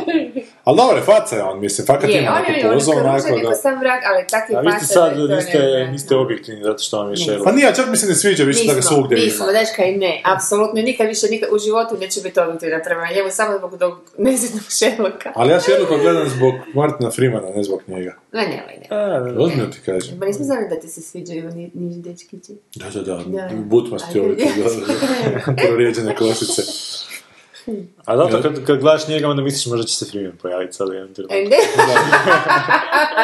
Ali 0.64 0.76
dobar 0.76 0.96
je, 0.96 1.02
faca 1.02 1.36
je 1.36 1.42
on, 1.42 1.60
mislim, 1.60 1.86
fakat 1.86 2.10
Je, 2.10 2.22
ima 2.22 2.32
on 2.32 2.52
neku 2.52 2.66
je 2.66 2.68
on 2.68 2.74
pozu, 2.74 2.90
je 2.90 3.00
onako 3.00 3.28
da... 3.28 3.36
neko 3.36 3.54
sam 3.54 3.78
vrak, 3.80 4.02
ali 4.06 4.26
takvi 4.30 4.56
A 4.56 4.60
vi 4.60 4.70
ste 4.72 4.86
sad, 4.86 5.18
je 5.18 5.36
niste, 5.36 5.88
niste 5.92 6.16
objektivni 6.16 6.62
zato 6.62 6.78
što 6.78 6.98
vam 6.98 7.10
je 7.10 7.16
Sherlock. 7.16 7.44
Pa 7.44 7.52
nije, 7.52 7.74
čak 7.74 7.86
mi 7.90 7.96
se 7.96 8.06
ne 8.06 8.14
sviđa 8.14 8.44
više 8.44 8.64
da 8.66 8.74
ga 8.74 8.82
svugdje 8.82 9.16
nismo, 9.16 9.44
ima. 9.44 9.52
znaš 9.52 9.68
kaj 9.76 9.92
ne, 9.92 10.22
apsolutno 10.24 10.82
nikad 10.82 11.06
više 11.06 11.26
nikad 11.30 11.48
u 11.52 11.58
životu 11.58 11.96
neće 12.00 12.20
biti 12.20 12.40
objektivna 12.40 12.80
prema 12.84 13.06
njemu, 13.16 13.30
samo 13.30 13.58
zbog 13.58 13.78
tog 13.78 13.94
nezidnog 14.18 14.64
Sherlocka. 14.68 15.32
Ali 15.34 15.52
ja 15.52 15.60
Sherlocka 15.60 15.96
gledam 15.96 16.28
zbog 16.28 16.54
Martina 16.74 17.10
Freemana, 17.10 17.48
ne 17.56 17.62
zbog 17.62 17.80
njega. 17.86 18.16
Ne, 18.32 18.42
nemoj, 18.42 18.76
ne. 18.82 19.44
Ozbiljno 19.44 19.66
ti 19.66 19.80
kažem. 19.86 20.20
Pa 20.20 20.26
nismo 20.26 20.44
znali 20.44 20.68
da 20.68 20.80
ti 20.80 20.88
se 20.88 21.00
sviđaju 21.02 21.50
ni, 21.50 21.70
niži 21.74 22.00
dečkići. 22.00 22.52
Da, 22.74 22.90
da, 22.90 23.02
da, 23.02 23.24
Da. 23.26 23.48
butmasti 23.54 24.20
ovi, 24.20 24.36
da, 25.46 25.53
prorijeđene 25.58 26.14
kosice. 26.16 26.62
A 28.04 28.16
zato 28.16 28.42
kad, 28.42 28.64
kad 28.64 28.78
gledaš 28.78 29.08
njega, 29.08 29.28
onda 29.28 29.42
misliš 29.42 29.66
možda 29.66 29.86
će 29.86 29.94
se 29.94 30.04
Freeman 30.04 30.36
pojaviti 30.36 30.72
sad 30.72 30.88
u 30.88 30.92
jednom 30.92 31.14
trenutku. 31.14 31.36
E, 31.36 31.40
ne? 31.40 31.56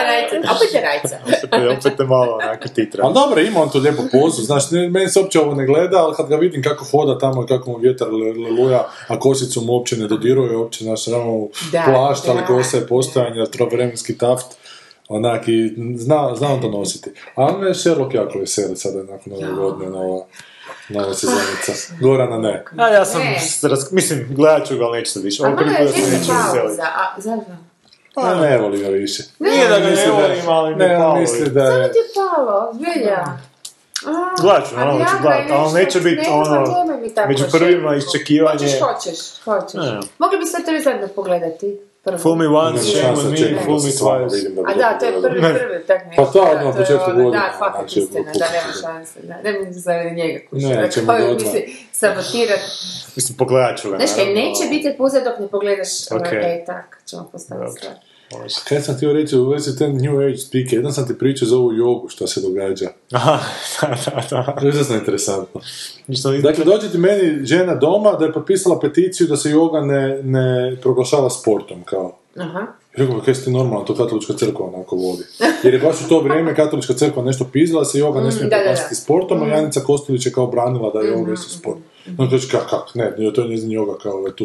Rajca, 0.04 0.36
opet 0.52 0.74
je 0.74 0.80
rajca. 0.82 1.16
Opet, 1.44 1.60
je- 1.60 1.70
opet 1.70 1.92
je 1.98 2.06
malo 2.06 2.34
onako 2.34 2.68
titra. 2.68 3.04
Ali 3.04 3.14
dobro, 3.14 3.40
ima 3.40 3.62
on 3.62 3.70
tu 3.70 3.78
lijepu 3.78 4.02
pozu, 4.12 4.42
znaš, 4.42 4.70
ne, 4.70 4.88
meni 4.88 5.08
se 5.08 5.20
uopće 5.20 5.40
ovo 5.40 5.54
ne 5.54 5.66
gleda, 5.66 5.98
ali 5.98 6.14
kad 6.14 6.28
ga 6.28 6.36
vidim 6.36 6.62
kako 6.62 6.84
hoda 6.84 7.18
tamo 7.18 7.44
i 7.44 7.48
kako 7.48 7.70
mu 7.70 7.76
vjetar 7.78 8.08
le- 8.08 8.32
leluja, 8.44 8.88
a 9.08 9.18
kosicu 9.18 9.60
mu 9.60 9.72
uopće 9.72 9.96
ne 9.96 10.06
dodiruje, 10.06 10.56
uopće, 10.56 10.84
znaš, 10.84 11.04
samo 11.04 11.48
plašt, 11.84 12.28
ali 12.28 12.46
kosa 12.46 12.76
je 12.76 12.86
postojanje, 12.86 13.44
vremenski 13.70 14.18
taft, 14.18 14.46
onak 15.08 15.48
i 15.48 15.68
zna, 15.96 16.34
zna 16.34 16.48
on 16.48 16.60
to 16.60 16.70
nositi. 16.70 17.10
A 17.34 17.44
on 17.44 17.66
je 17.66 17.74
Sherlock 17.74 18.14
jako 18.14 18.38
veseli 18.38 18.76
sada 18.76 19.02
nakon 19.02 19.32
ove 19.34 19.52
godine, 19.54 19.90
nova, 19.90 20.24
nova 20.88 21.14
sezonica. 21.14 21.72
Gorana 22.00 22.38
ne. 22.38 22.64
A 22.78 22.88
ja 22.88 23.04
sam, 23.04 23.20
Ne. 23.20 23.40
s- 23.40 23.64
raz, 23.64 23.92
mislim, 23.92 24.26
gledat 24.30 24.68
ću 24.68 24.76
ga, 24.76 24.84
ali 24.84 24.98
neću 24.98 25.12
se 25.12 25.20
više. 25.20 25.42
Ovo 25.42 25.56
prvi 25.56 25.70
je 25.70 25.76
put 25.78 25.86
da 25.86 25.92
se 25.92 26.00
neću 26.00 26.10
veseliti. 26.32 26.58
pauza, 26.58 26.82
a 26.82 27.20
zašto? 27.20 27.50
Pa 28.14 28.34
ne 28.34 28.58
voli 28.58 28.78
ga 28.78 28.88
više. 28.88 29.22
Nije 29.38 29.68
da 29.68 29.78
ga 29.78 29.84
ne 29.84 29.90
Misli 29.90 30.06
da- 30.06 30.12
volim, 30.12 30.48
ali 30.48 30.70
mi 30.70 30.78
ne, 30.78 30.96
palo. 30.96 31.12
on 31.12 31.20
misli 31.20 31.50
da 31.50 31.66
Samo 31.66 31.78
je... 31.78 31.92
ti 31.92 31.98
je 31.98 32.04
palo, 32.16 32.72
zbilja. 32.74 33.24
A, 34.06 34.34
Gledat 34.40 34.68
ću, 34.68 34.76
naravno 34.76 35.00
ali 35.00 35.10
ću 35.10 35.22
gledat, 35.22 35.50
ali 35.50 35.72
neće 35.74 36.00
biti 36.00 36.22
nema, 36.22 36.36
ono, 36.36 36.64
među 37.28 37.44
prvima 37.52 37.96
iščekivanje. 37.96 38.58
Hoćeš, 38.58 38.80
hoćeš, 38.80 39.18
hoćeš. 39.44 39.74
Ne. 39.74 40.00
Mogli 40.18 40.38
bi 40.38 40.46
sve 40.46 40.60
to 40.60 40.82
zajedno 40.84 41.08
pogledati. 41.08 41.80
Prvo. 42.04 42.18
Fool 42.18 42.36
me 42.36 42.48
once, 42.48 42.82
shame 42.82 43.08
on 43.10 43.30
me, 43.30 43.36
fool 43.64 43.78
da 43.78 43.84
me 43.84 43.90
twice. 43.92 44.54
da 44.54 44.62
A 44.66 44.74
da, 44.74 44.98
to 44.98 45.04
je 45.06 45.22
prvi, 45.22 45.40
Ne. 45.40 45.54
prvi, 45.54 45.84
tak 45.86 46.06
ne. 46.06 46.16
Pa 46.16 46.24
to 46.24 46.42
odmah 46.42 46.76
početku 46.76 47.04
ono, 47.04 47.14
godine, 47.14 47.30
Da, 47.32 47.56
fakat 47.58 47.80
znači, 47.80 47.98
istina, 48.00 48.32
da, 48.32 48.46
nema 48.50 48.72
šanse, 48.82 49.20
da. 49.22 49.34
Ne 49.44 49.52
mogu 49.52 49.72
za 49.72 49.92
njega 49.94 50.32
Ne, 50.32 50.46
kušati. 50.46 50.92
ćemo 50.92 51.12
je, 51.12 51.24
odmah. 51.24 51.52
sabotirat. 51.92 52.60
Mislim, 53.16 53.36
pogledat 53.38 53.78
ću 53.80 53.90
ga. 53.90 53.96
Znaš 53.96 54.10
kaj, 54.14 54.26
neće 54.26 54.62
biti 54.70 54.88
epizoda 54.88 55.24
dok 55.24 55.38
ne 55.38 55.48
pogledaš, 55.48 55.88
Ok. 56.12 56.32
e, 56.32 56.64
tak, 56.66 57.02
ćemo 57.06 57.28
postaviti 57.32 57.66
Dobro. 57.82 57.96
Stvar. 58.30 58.68
Kaj 58.68 58.80
sam 58.80 58.96
htio 58.96 59.12
reći 59.12 59.36
u 59.36 59.48
vezi 59.48 59.78
te 59.78 59.88
New 59.88 60.20
Age 60.20 60.36
spike, 60.36 60.76
jedan 60.76 60.92
sam 60.92 61.06
ti 61.06 61.18
pričao 61.18 61.48
za 61.48 61.56
ovu 61.56 61.72
jogu 61.72 62.08
što 62.08 62.26
se 62.26 62.40
događa. 62.40 62.88
Aha, 63.12 63.38
da, 63.80 63.88
da, 63.88 64.22
da. 64.30 64.56
To 64.60 64.66
je 64.66 64.70
izrazno 64.70 64.96
interesantno. 64.96 65.60
Dakle, 66.42 66.64
dođe 66.64 66.90
ti 66.92 66.98
meni 66.98 67.46
žena 67.46 67.74
doma 67.74 68.12
da 68.12 68.24
je 68.24 68.32
potpisala 68.32 68.80
peticiju 68.80 69.26
da 69.26 69.36
se 69.36 69.48
yoga 69.48 69.86
ne, 69.86 70.22
ne 70.22 70.76
proglašava 70.82 71.30
sportom, 71.30 71.82
kao. 71.84 72.16
Aha. 72.36 72.66
Rekao, 72.94 73.20
kaj 73.20 73.34
ste 73.34 73.50
normalno, 73.50 73.84
to 73.84 73.94
katolička 73.94 74.32
crkva 74.32 74.66
onako 74.66 74.96
vodi. 74.96 75.22
Jer 75.62 75.74
je 75.74 75.80
baš 75.80 75.96
u 76.00 76.08
to 76.08 76.20
vrijeme 76.20 76.54
katolička 76.54 76.94
crkva 76.94 77.22
nešto 77.22 77.44
pizla, 77.52 77.80
da 77.80 77.84
se 77.84 77.98
yoga 77.98 78.24
ne 78.24 78.32
smije 78.32 78.46
Mm, 78.46 78.50
da. 78.50 78.56
proglasiti 78.56 78.94
sportom, 78.94 79.42
a 79.42 79.46
Janica 79.46 79.80
Kostelić 79.80 80.26
je 80.26 80.32
kao 80.32 80.46
branila 80.46 80.90
da 80.92 81.00
je 81.00 81.16
yoga 81.16 81.34
isto 81.34 81.48
sport. 81.58 81.78
No, 82.06 82.30
kaže, 82.30 82.48
kak, 82.50 82.70
kak, 82.70 82.94
ne, 82.94 83.32
to 83.34 83.42
je 83.42 83.48
njezin 83.48 83.70
yoga 83.70 83.98
kao 84.02 84.12
ovaj 84.12 84.32
tu 84.32 84.44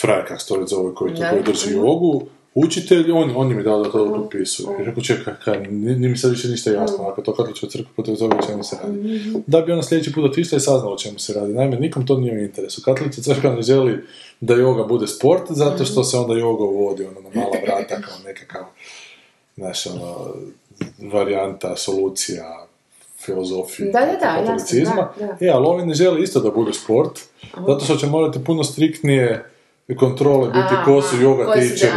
frajer, 0.00 0.24
kak 0.28 0.40
se 0.40 0.48
to 0.48 0.66
zove, 0.66 0.94
koji, 0.94 1.12
drži 1.46 1.72
jogu, 1.72 2.22
učitelj, 2.54 3.10
on, 3.12 3.32
on 3.36 3.50
je 3.50 3.56
mi 3.56 3.62
dao 3.62 3.82
da 3.82 3.90
to 3.90 4.14
potpisuje. 4.14 4.68
I 4.80 4.84
rekao, 4.84 5.02
čekaj, 5.02 5.34
kaj, 5.44 5.60
nije, 5.70 6.08
mi 6.08 6.16
sad 6.16 6.30
više 6.30 6.48
ništa 6.48 6.70
jasno, 6.70 7.04
ako 7.08 7.22
to 7.22 7.34
katolička 7.34 7.66
crkva 7.66 7.90
protiv 7.94 8.16
toga 8.16 8.36
o 8.36 8.46
čemu 8.46 8.64
se 8.64 8.76
radi. 8.82 9.20
Da 9.46 9.60
bi 9.60 9.72
ona 9.72 9.82
sljedeći 9.82 10.12
put 10.12 10.24
otišla 10.24 10.56
i 10.56 10.60
saznala 10.60 10.94
o 10.94 10.98
čemu 10.98 11.18
se 11.18 11.32
radi. 11.32 11.54
Naime, 11.54 11.76
nikom 11.76 12.06
to 12.06 12.18
nije 12.18 12.32
u 12.38 12.42
interesu. 12.42 12.82
Katolička 12.82 13.22
crkva 13.22 13.54
ne 13.54 13.62
želi 13.62 14.04
da 14.40 14.54
yoga 14.54 14.88
bude 14.88 15.06
sport, 15.06 15.42
zato 15.48 15.84
što 15.84 16.04
se 16.04 16.16
onda 16.16 16.34
yoga 16.34 16.68
uvodi 16.68 17.04
ono, 17.04 17.20
na 17.20 17.40
mala 17.40 17.56
vrata 17.66 18.00
kao 18.00 18.16
nekakav, 18.26 18.62
znaš, 19.56 19.86
ono, 19.86 20.34
varijanta, 21.12 21.76
solucija, 21.76 22.66
filozofije, 23.24 23.90
Da, 23.92 24.00
da, 24.00 24.06
da, 24.06 24.34
katolicizma. 24.40 24.80
jasno, 24.90 25.08
da, 25.18 25.26
da. 25.40 25.46
E, 25.46 25.48
ali 25.50 25.66
ovi 25.66 25.86
ne 25.86 25.94
žele 25.94 26.22
isto 26.22 26.40
da 26.40 26.50
bude 26.50 26.72
sport, 26.72 27.20
zato 27.66 27.84
što 27.84 27.96
će 27.96 28.06
morati 28.06 28.44
puno 28.44 28.64
striktnije 28.64 29.44
kontrole 29.96 30.46
biti 30.48 30.74
ko 30.84 31.02
su 31.02 31.16
yoga 31.16 31.54
teacheri. 31.54 31.92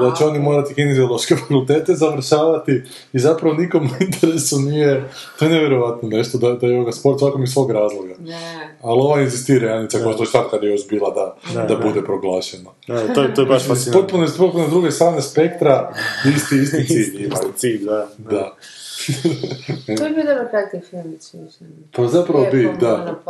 da 0.00 0.14
će 0.18 0.24
oni 0.24 0.38
morati 0.38 0.74
kineziološke 0.74 1.36
fakultete 1.40 1.94
završavati 1.94 2.82
i 3.12 3.18
zapravo 3.18 3.54
nikom 3.54 3.86
u 4.00 4.04
interesu 4.04 4.58
nije, 4.58 5.08
to 5.38 5.44
je 5.44 5.50
nevjerojatno 5.50 6.08
nešto 6.08 6.38
da, 6.38 6.52
da 6.52 6.66
je 6.66 6.78
yoga 6.78 6.92
sport 6.92 7.18
svakom 7.18 7.42
iz 7.42 7.50
svog 7.50 7.70
razloga. 7.70 8.14
Ne. 8.18 8.76
Ali 8.82 9.00
ova 9.00 9.20
inzistira, 9.20 9.70
Janica, 9.70 9.98
koja 10.02 10.16
to 10.16 10.24
sad 10.24 10.50
kad 10.50 10.62
je 10.62 10.70
još 10.70 10.88
bila 10.88 11.10
da, 11.54 11.64
Da, 11.66 11.76
bude 11.76 12.02
proglašeno. 12.02 12.72
Da, 12.86 13.14
to, 13.14 13.24
to 13.34 13.40
je 13.40 13.46
baš 13.46 13.66
fascinantno. 13.66 14.02
Potpuno, 14.02 14.26
potpuno 14.38 14.66
s 14.66 14.70
druge 14.70 14.90
strane 14.90 15.22
spektra, 15.22 15.92
isti, 16.36 16.56
isti 16.56 16.86
cilj 16.86 17.24
imaju. 17.24 17.52
Cilj, 17.56 17.84
da. 17.84 18.08
Da. 18.18 18.54
To 19.96 20.04
je 20.04 20.10
bio 20.10 20.24
dobar 20.24 20.50
kratak 20.50 20.84
film. 20.90 21.18
Pa 21.92 22.06
zapravo 22.06 22.46
bi, 22.52 22.70
da. 22.80 23.20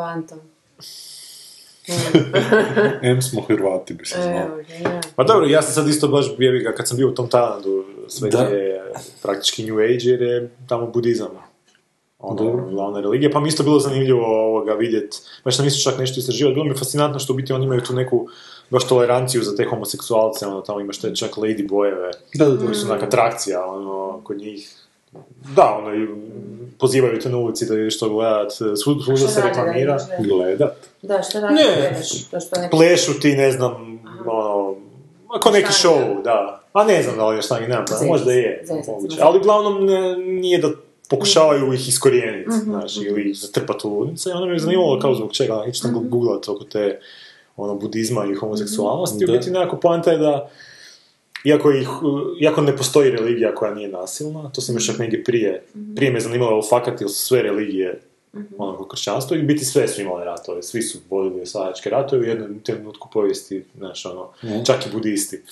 M 3.03 3.23
smo 3.31 3.43
Hrvati, 3.43 3.95
bi 3.95 4.07
se 4.07 4.19
znao. 4.23 4.59
Pa 5.17 5.25
dobro, 5.25 5.47
ja 5.47 5.63
sam 5.63 5.73
sad 5.75 5.89
isto 5.89 6.09
baš 6.09 6.27
jebi 6.39 6.59
ga, 6.59 6.73
kad 6.73 6.89
sam 6.89 6.97
bio 6.97 7.09
u 7.09 7.15
tom 7.15 7.29
Tajlandu, 7.29 7.85
sve 8.09 8.31
Da. 8.31 8.39
je 8.43 8.93
praktički 9.23 9.65
New 9.71 9.79
Age 9.79 10.05
jer 10.05 10.23
je 10.23 10.51
tamo 10.69 10.87
budizam. 10.87 11.29
ono, 12.19 12.69
glavne 12.71 13.01
religije, 13.01 13.31
pa 13.31 13.41
mi 13.41 13.47
je 13.47 13.49
isto 13.49 13.63
bilo 13.63 13.79
zanimljivo 13.79 14.27
ovoga 14.47 14.73
vidjeti, 14.73 15.17
baš 15.45 15.57
sam 15.57 15.67
isto 15.67 15.91
čak 15.91 15.99
nešto 16.01 16.21
istraživati, 16.21 16.55
bilo 16.55 16.65
mi 16.65 16.71
je 16.71 16.77
fascinantno 16.79 17.19
što 17.19 17.33
u 17.33 17.37
biti 17.37 17.53
oni 17.53 17.65
imaju 17.65 17.81
tu 17.81 17.93
neku 17.95 18.29
baš 18.71 18.89
toleranciju 18.89 19.43
za 19.43 19.57
te 19.57 19.65
homoseksualce, 19.65 20.47
ono, 20.47 20.61
tamo 20.61 20.81
imaš 20.81 20.99
te 21.01 21.15
čak 21.15 21.31
lady 21.37 21.69
bojeve, 21.69 22.11
Da, 22.35 22.45
da, 22.45 22.55
da. 22.57 22.65
koji 22.65 22.75
su 22.75 22.87
onak 22.91 23.03
atrakcija, 23.03 23.67
ono, 23.67 24.21
kod 24.25 24.39
njih, 24.39 24.86
da, 25.57 25.79
ono, 25.79 25.95
i 25.95 26.09
pozivaju 26.79 27.21
te 27.21 27.29
na 27.29 27.39
ulici 27.39 27.67
da 27.67 27.75
ideš 27.75 27.99
to 27.99 28.09
gledat, 28.09 28.53
svud, 28.53 29.05
svuda 29.05 29.29
se 29.29 29.43
reklamira, 29.43 29.97
da? 29.97 30.25
Gledat. 30.25 30.77
Da, 31.03 31.23
što 31.23 31.41
radi 31.41 31.55
Ne. 31.55 31.63
gledaš? 31.77 32.25
To 32.31 32.41
što 32.41 32.61
neki... 32.61 32.71
plešu 32.71 33.21
ti, 33.21 33.37
ne 33.37 33.53
znam, 33.53 34.01
ono, 34.27 34.75
ako 35.29 35.51
neki 35.51 35.73
show, 35.73 36.23
da. 36.23 36.63
A 36.73 36.85
ne 36.85 37.03
znam 37.03 37.17
da 37.17 37.29
li 37.29 37.37
je 37.37 37.43
štangi, 37.43 37.69
nemam 37.69 37.85
pojma, 37.85 37.99
Zezac, 37.99 38.09
možda 38.09 38.33
je, 38.33 38.65
moguće. 38.89 39.17
Ali 39.21 39.39
uglavnom 39.39 39.87
ne, 39.87 40.17
nije 40.17 40.59
da 40.59 40.69
pokušavaju 41.11 41.73
ih 41.73 41.89
iskorijeniti, 41.89 42.51
Mhm, 42.51 42.61
znaš, 42.61 42.97
ili 42.97 43.35
zatrpati 43.35 43.87
u 43.87 43.91
ludnice. 43.91 44.31
I 44.31 44.33
onda 44.33 44.47
me 44.47 44.53
je 44.53 44.59
zanimalo 44.59 45.01
kao 45.01 45.15
zbog 45.15 45.33
čega, 45.33 45.65
ići 45.69 45.81
sam 45.81 45.91
Mhm. 45.91 46.09
googlat 46.09 46.49
oko 46.49 46.65
te 46.65 47.01
ono, 47.57 47.75
budizma 47.75 48.25
i 48.27 48.35
homoseksualnosti. 48.35 49.25
Da. 49.27 49.33
U 49.33 49.37
biti 49.37 49.51
nekako 49.51 49.77
poanta 49.77 50.11
je 50.13 50.19
da 50.19 50.51
iako, 51.47 51.71
ih, 51.71 51.89
iako 52.41 52.61
ne 52.61 52.77
postoji 52.77 53.11
religija 53.11 53.55
koja 53.55 53.75
nije 53.75 53.89
nasilna, 53.89 54.51
to 54.53 54.61
sam 54.61 54.75
još 54.75 54.87
čak 54.87 54.99
negdje 54.99 55.25
prije, 55.25 55.63
prije 55.97 56.11
me 56.13 56.21
zanimalo 56.21 56.53
ali 56.53 56.63
fakat 56.71 57.01
ili 57.01 57.11
su 57.11 57.27
sve 57.27 57.43
religije 57.43 58.01
ono, 58.59 58.77
kao 58.77 58.87
kršćanstvo 58.87 59.37
i 59.37 59.41
u 59.41 59.47
biti 59.47 59.65
sve 59.65 59.89
su 59.89 60.01
imale 60.01 60.25
ratove, 60.25 60.63
svi 60.63 60.83
su 60.83 60.99
vodili 61.11 61.43
osvajačke 61.43 61.91
ratove 61.91 62.23
u 62.23 62.25
jednom 62.25 62.61
trenutku 62.61 63.09
povijesti, 63.13 63.65
znaš, 63.77 64.07
ono, 64.07 64.29
čak 64.65 64.87
i 64.87 64.91
budisti. 64.93 65.43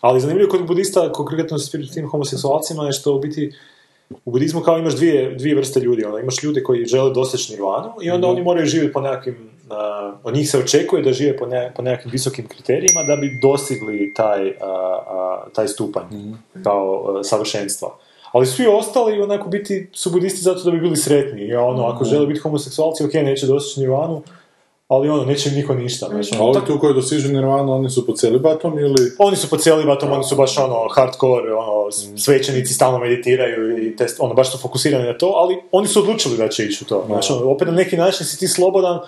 Ali 0.00 0.20
zanimljivo 0.20 0.50
kod 0.50 0.66
budista, 0.66 1.12
konkretno 1.12 1.58
s 1.58 1.70
tim 1.70 2.08
homoseksualcima, 2.08 2.86
je 2.86 2.92
što 2.92 3.14
u 3.14 3.20
biti 3.20 3.52
u 4.24 4.30
budizmu 4.30 4.60
kao 4.60 4.78
imaš 4.78 4.96
dvije, 4.96 5.34
dvije 5.34 5.56
vrste 5.56 5.80
ljudi, 5.80 6.04
onda 6.04 6.20
imaš 6.20 6.42
ljude 6.42 6.62
koji 6.62 6.86
žele 6.86 7.14
doseći 7.14 7.52
nirvanu 7.52 7.92
i 8.02 8.10
onda 8.10 8.26
oni 8.26 8.42
moraju 8.42 8.66
živjeti 8.66 8.92
po 8.92 9.00
nekakvim, 9.00 9.50
od 10.24 10.34
njih 10.34 10.50
se 10.50 10.58
očekuje 10.58 11.02
da 11.02 11.12
žive 11.12 11.36
po, 11.36 11.46
ne, 11.46 11.72
po 11.76 11.82
nekakvim 11.82 12.12
visokim 12.12 12.48
kriterijima 12.48 13.02
da 13.02 13.16
bi 13.16 13.38
dostigli 13.42 14.12
taj, 14.14 14.52
taj 15.52 15.68
stupanj 15.68 16.04
kao 16.64 17.16
a, 17.18 17.24
savršenstva. 17.24 17.96
Ali 18.32 18.46
svi 18.46 18.66
ostali 18.66 19.22
onako 19.22 19.48
biti 19.48 19.90
su 19.92 20.10
budisti 20.10 20.40
zato 20.40 20.62
da 20.62 20.70
bi 20.70 20.80
bili 20.80 20.96
sretni. 20.96 21.42
I 21.42 21.54
ono, 21.54 21.86
ako 21.86 22.04
žele 22.04 22.26
biti 22.26 22.40
homoseksualci, 22.40 23.04
ok, 23.04 23.14
neće 23.14 23.46
doseći 23.46 23.80
nirvanu, 23.80 24.22
ali 24.88 25.08
ono, 25.08 25.24
neće 25.24 25.48
im 25.48 25.54
niko 25.54 25.74
ništa. 25.74 26.06
Znači, 26.06 26.34
A 26.38 26.42
ovi 26.42 26.60
tu 26.66 26.78
koji 26.78 26.94
dosižu 26.94 27.32
nirvanu, 27.32 27.72
oni 27.72 27.90
su 27.90 28.06
pod 28.06 28.18
celibatom 28.18 28.78
ili... 28.78 29.12
oni 29.18 29.36
su 29.36 29.50
po 29.50 29.56
celibatom, 29.56 30.12
oni 30.12 30.24
su 30.24 30.36
baš 30.36 30.58
ono 30.58 30.88
hardcore, 30.94 31.52
ono, 31.52 31.90
svećenici 32.16 32.74
stalno 32.74 32.98
meditiraju 32.98 33.86
i 33.86 33.96
test, 33.96 34.16
ono, 34.20 34.34
baš 34.34 34.52
su 34.52 34.58
fokusirani 34.58 35.06
na 35.06 35.18
to, 35.18 35.26
ali 35.26 35.58
oni 35.72 35.88
su 35.88 36.00
odlučili 36.00 36.36
da 36.36 36.48
će 36.48 36.64
ići 36.64 36.84
u 36.84 36.88
to. 36.88 37.04
Znači, 37.06 37.32
ono, 37.32 37.50
opet 37.50 37.68
na 37.68 37.74
neki 37.74 37.96
način 37.96 38.26
si 38.26 38.38
ti 38.38 38.48
slobodan, 38.48 38.98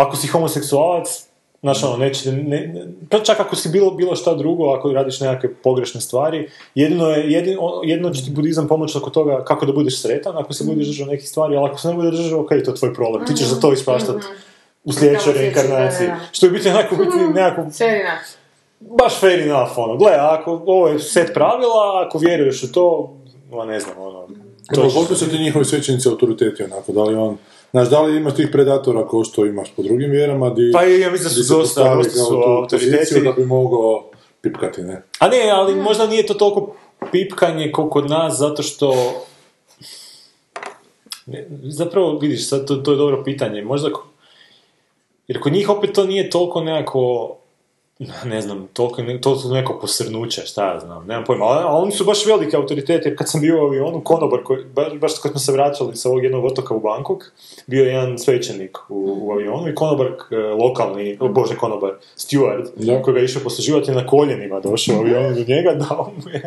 ako 0.00 0.16
si 0.16 0.26
homoseksualac, 0.26 1.30
Znaš, 1.62 1.84
ono, 1.84 1.96
neće, 1.96 2.32
ne, 2.32 2.42
ne- 2.42 2.86
pa 3.10 3.18
čak 3.20 3.40
ako 3.40 3.56
si 3.56 3.68
bilo, 3.68 3.90
bilo 3.90 4.16
šta 4.16 4.34
drugo, 4.34 4.72
ako 4.72 4.92
radiš 4.92 5.20
nekakve 5.20 5.54
pogrešne 5.54 6.00
stvari, 6.00 6.48
jedino, 6.74 7.08
je, 7.08 7.32
jedino, 7.32 7.60
jedino 7.84 8.10
će 8.10 8.24
ti 8.24 8.30
budizam 8.30 8.68
pomoći 8.68 8.98
oko 8.98 9.10
toga 9.10 9.44
kako 9.44 9.66
da 9.66 9.72
budeš 9.72 10.00
sretan, 10.02 10.38
ako 10.38 10.52
se 10.52 10.64
budeš 10.64 10.86
držao 10.86 11.06
nekih 11.06 11.28
stvari, 11.28 11.56
ali 11.56 11.68
ako 11.68 11.78
se 11.78 11.88
ne 11.88 11.94
budeš 11.94 12.18
držao, 12.18 12.40
ok, 12.40 12.48
to 12.48 12.54
je 12.70 12.74
tvoj 12.74 12.94
problem, 12.94 13.26
ti 13.26 13.34
ćeš 13.34 13.46
za 13.46 13.60
to 13.60 13.72
ispaštat 13.72 14.16
u 14.16 14.22
sljedećoj 14.22 14.32
Da, 14.84 14.90
u 14.90 14.92
sljedećoj, 14.92 15.32
reinkarnaciji. 15.32 16.06
da, 16.06 16.12
da. 16.14 16.20
Što 16.32 16.46
je 16.46 16.50
biti 16.50 16.68
onako, 16.68 16.96
biti 16.96 17.16
nekako 17.34 17.62
baš 18.80 19.20
fair 19.20 19.40
enough, 19.40 19.78
ono, 19.78 19.96
gle, 19.96 20.12
ako 20.12 20.62
ovo 20.66 20.88
je 20.88 20.98
set 20.98 21.34
pravila, 21.34 22.04
ako 22.06 22.18
vjeruješ 22.18 22.62
u 22.62 22.72
to, 22.72 23.14
ne 23.66 23.80
znam, 23.80 23.94
ono, 23.98 24.28
to 24.74 24.90
koliko 24.94 25.14
su 25.14 25.30
ti 25.30 25.38
njihovi 25.38 25.64
svećenici 25.64 26.08
autoriteti 26.08 26.62
onako, 26.62 26.92
da 26.92 27.02
li 27.02 27.14
on... 27.14 27.36
Znaš, 27.70 27.88
da 27.90 28.02
li 28.02 28.16
imaš 28.16 28.34
tih 28.34 28.48
predatora 28.52 29.08
kao 29.08 29.24
što 29.24 29.46
imaš 29.46 29.68
po 29.76 29.82
drugim 29.82 30.10
vjerama, 30.10 30.50
di, 30.50 30.70
Pa 30.72 30.82
ja 30.82 31.10
mislim 31.10 31.28
da 31.28 31.42
su 31.42 31.54
dosta, 31.54 31.94
dosta 31.94 32.18
su 32.18 32.34
autoriteti. 32.34 33.20
da 33.20 33.32
bi 33.32 33.46
mogao 33.46 34.10
pipkati, 34.40 34.82
ne? 34.82 35.02
A 35.18 35.28
ne, 35.28 35.50
ali 35.52 35.74
možda 35.74 36.06
nije 36.06 36.26
to 36.26 36.34
toliko 36.34 36.76
pipkanje 37.12 37.72
kao 37.74 37.90
kod 37.90 38.10
nas, 38.10 38.38
zato 38.38 38.62
što... 38.62 38.92
Ne, 41.26 41.48
Zapravo, 41.62 42.18
vidiš, 42.18 42.48
sad 42.48 42.66
to, 42.66 42.76
to 42.76 42.90
je 42.90 42.96
dobro 42.96 43.24
pitanje. 43.24 43.62
Možda... 43.62 43.90
Jer 45.28 45.40
kod 45.40 45.52
njih 45.52 45.68
opet 45.68 45.92
to 45.92 46.06
nije 46.06 46.30
toliko 46.30 46.60
nekako... 46.60 47.36
Ne 48.24 48.40
znam, 48.40 48.68
toliko, 48.72 49.02
ne- 49.02 49.20
to 49.20 49.36
su 49.36 49.54
neko 49.54 49.78
posrnuće, 49.80 50.42
šta 50.46 50.72
ja 50.72 50.80
znam, 50.80 51.06
nemam 51.06 51.24
pojma. 51.24 51.44
Ali, 51.44 51.64
ali 51.68 51.82
oni 51.82 51.92
su 51.92 52.04
baš 52.04 52.26
veliki 52.26 52.56
autoriteti, 52.56 53.08
jer 53.08 53.18
kad 53.18 53.30
sam 53.30 53.40
bio 53.40 53.62
u 53.62 53.66
avionu, 53.66 54.00
konobar, 54.04 54.42
koji, 54.44 54.64
baš, 54.64 54.92
baš 55.00 55.12
kad 55.22 55.30
smo 55.30 55.40
se 55.40 55.52
vraćali 55.52 55.96
sa 55.96 56.08
ovog 56.08 56.24
jednog 56.24 56.44
otoka 56.44 56.74
u 56.74 56.80
Bangkok, 56.80 57.24
bio 57.66 57.84
je 57.84 57.92
jedan 57.92 58.18
svećenik 58.18 58.78
u, 58.88 59.18
u 59.22 59.32
avionu 59.32 59.68
i 59.68 59.74
konobar 59.74 60.06
e, 60.06 60.36
lokalni, 60.36 61.16
o 61.20 61.28
bože 61.28 61.56
konobar, 61.56 61.90
steward, 62.16 62.66
Da. 62.76 63.02
koji 63.02 63.14
ga 63.14 63.20
je 63.20 63.24
išao 63.24 63.42
posluživati 63.42 63.90
na 63.92 64.06
koljenima, 64.06 64.60
došao 64.60 64.96
u 64.96 65.00
avionu 65.00 65.34
do 65.34 65.44
njega, 65.48 65.74
dao 65.88 66.12
mu 66.24 66.30
je 66.30 66.46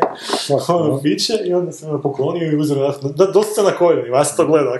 ono 0.67 1.01
piće 1.01 1.33
i 1.45 1.53
onda 1.53 1.71
se 1.71 1.87
ono 1.87 2.01
poklonio 2.01 2.51
i 2.51 2.55
uzeo 2.55 2.91
da, 3.01 3.25
dosta 3.25 3.63
na 3.63 3.71
koljenima, 3.71 4.17
ja 4.17 4.25
sam 4.25 4.37
to 4.37 4.45
gledao. 4.45 4.77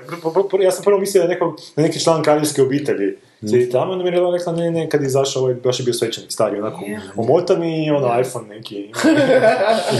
Ja 0.61 0.71
sam 0.71 0.83
prvo 0.83 0.99
mislio 0.99 1.27
nekog, 1.27 1.55
da 1.75 1.81
je 1.81 1.87
neki 1.87 2.03
član 2.03 2.23
kraljevske 2.23 2.61
obitelji 2.61 3.17
sjedi 3.49 3.71
tamo, 3.71 3.91
onda 3.91 4.03
mi 4.03 4.09
je 4.09 4.31
rekla, 4.31 4.53
ne, 4.53 4.71
ne, 4.71 4.89
kad 4.89 5.01
je 5.01 5.07
izašao, 5.07 5.41
ovaj, 5.41 5.53
baš 5.55 5.79
je 5.79 5.83
bio 5.83 5.93
svećenik, 5.93 6.31
stari, 6.31 6.59
onako, 6.59 6.79
omotan 7.15 7.63
i 7.63 7.91
ono, 7.91 8.19
iPhone 8.21 8.47
neki. 8.47 8.75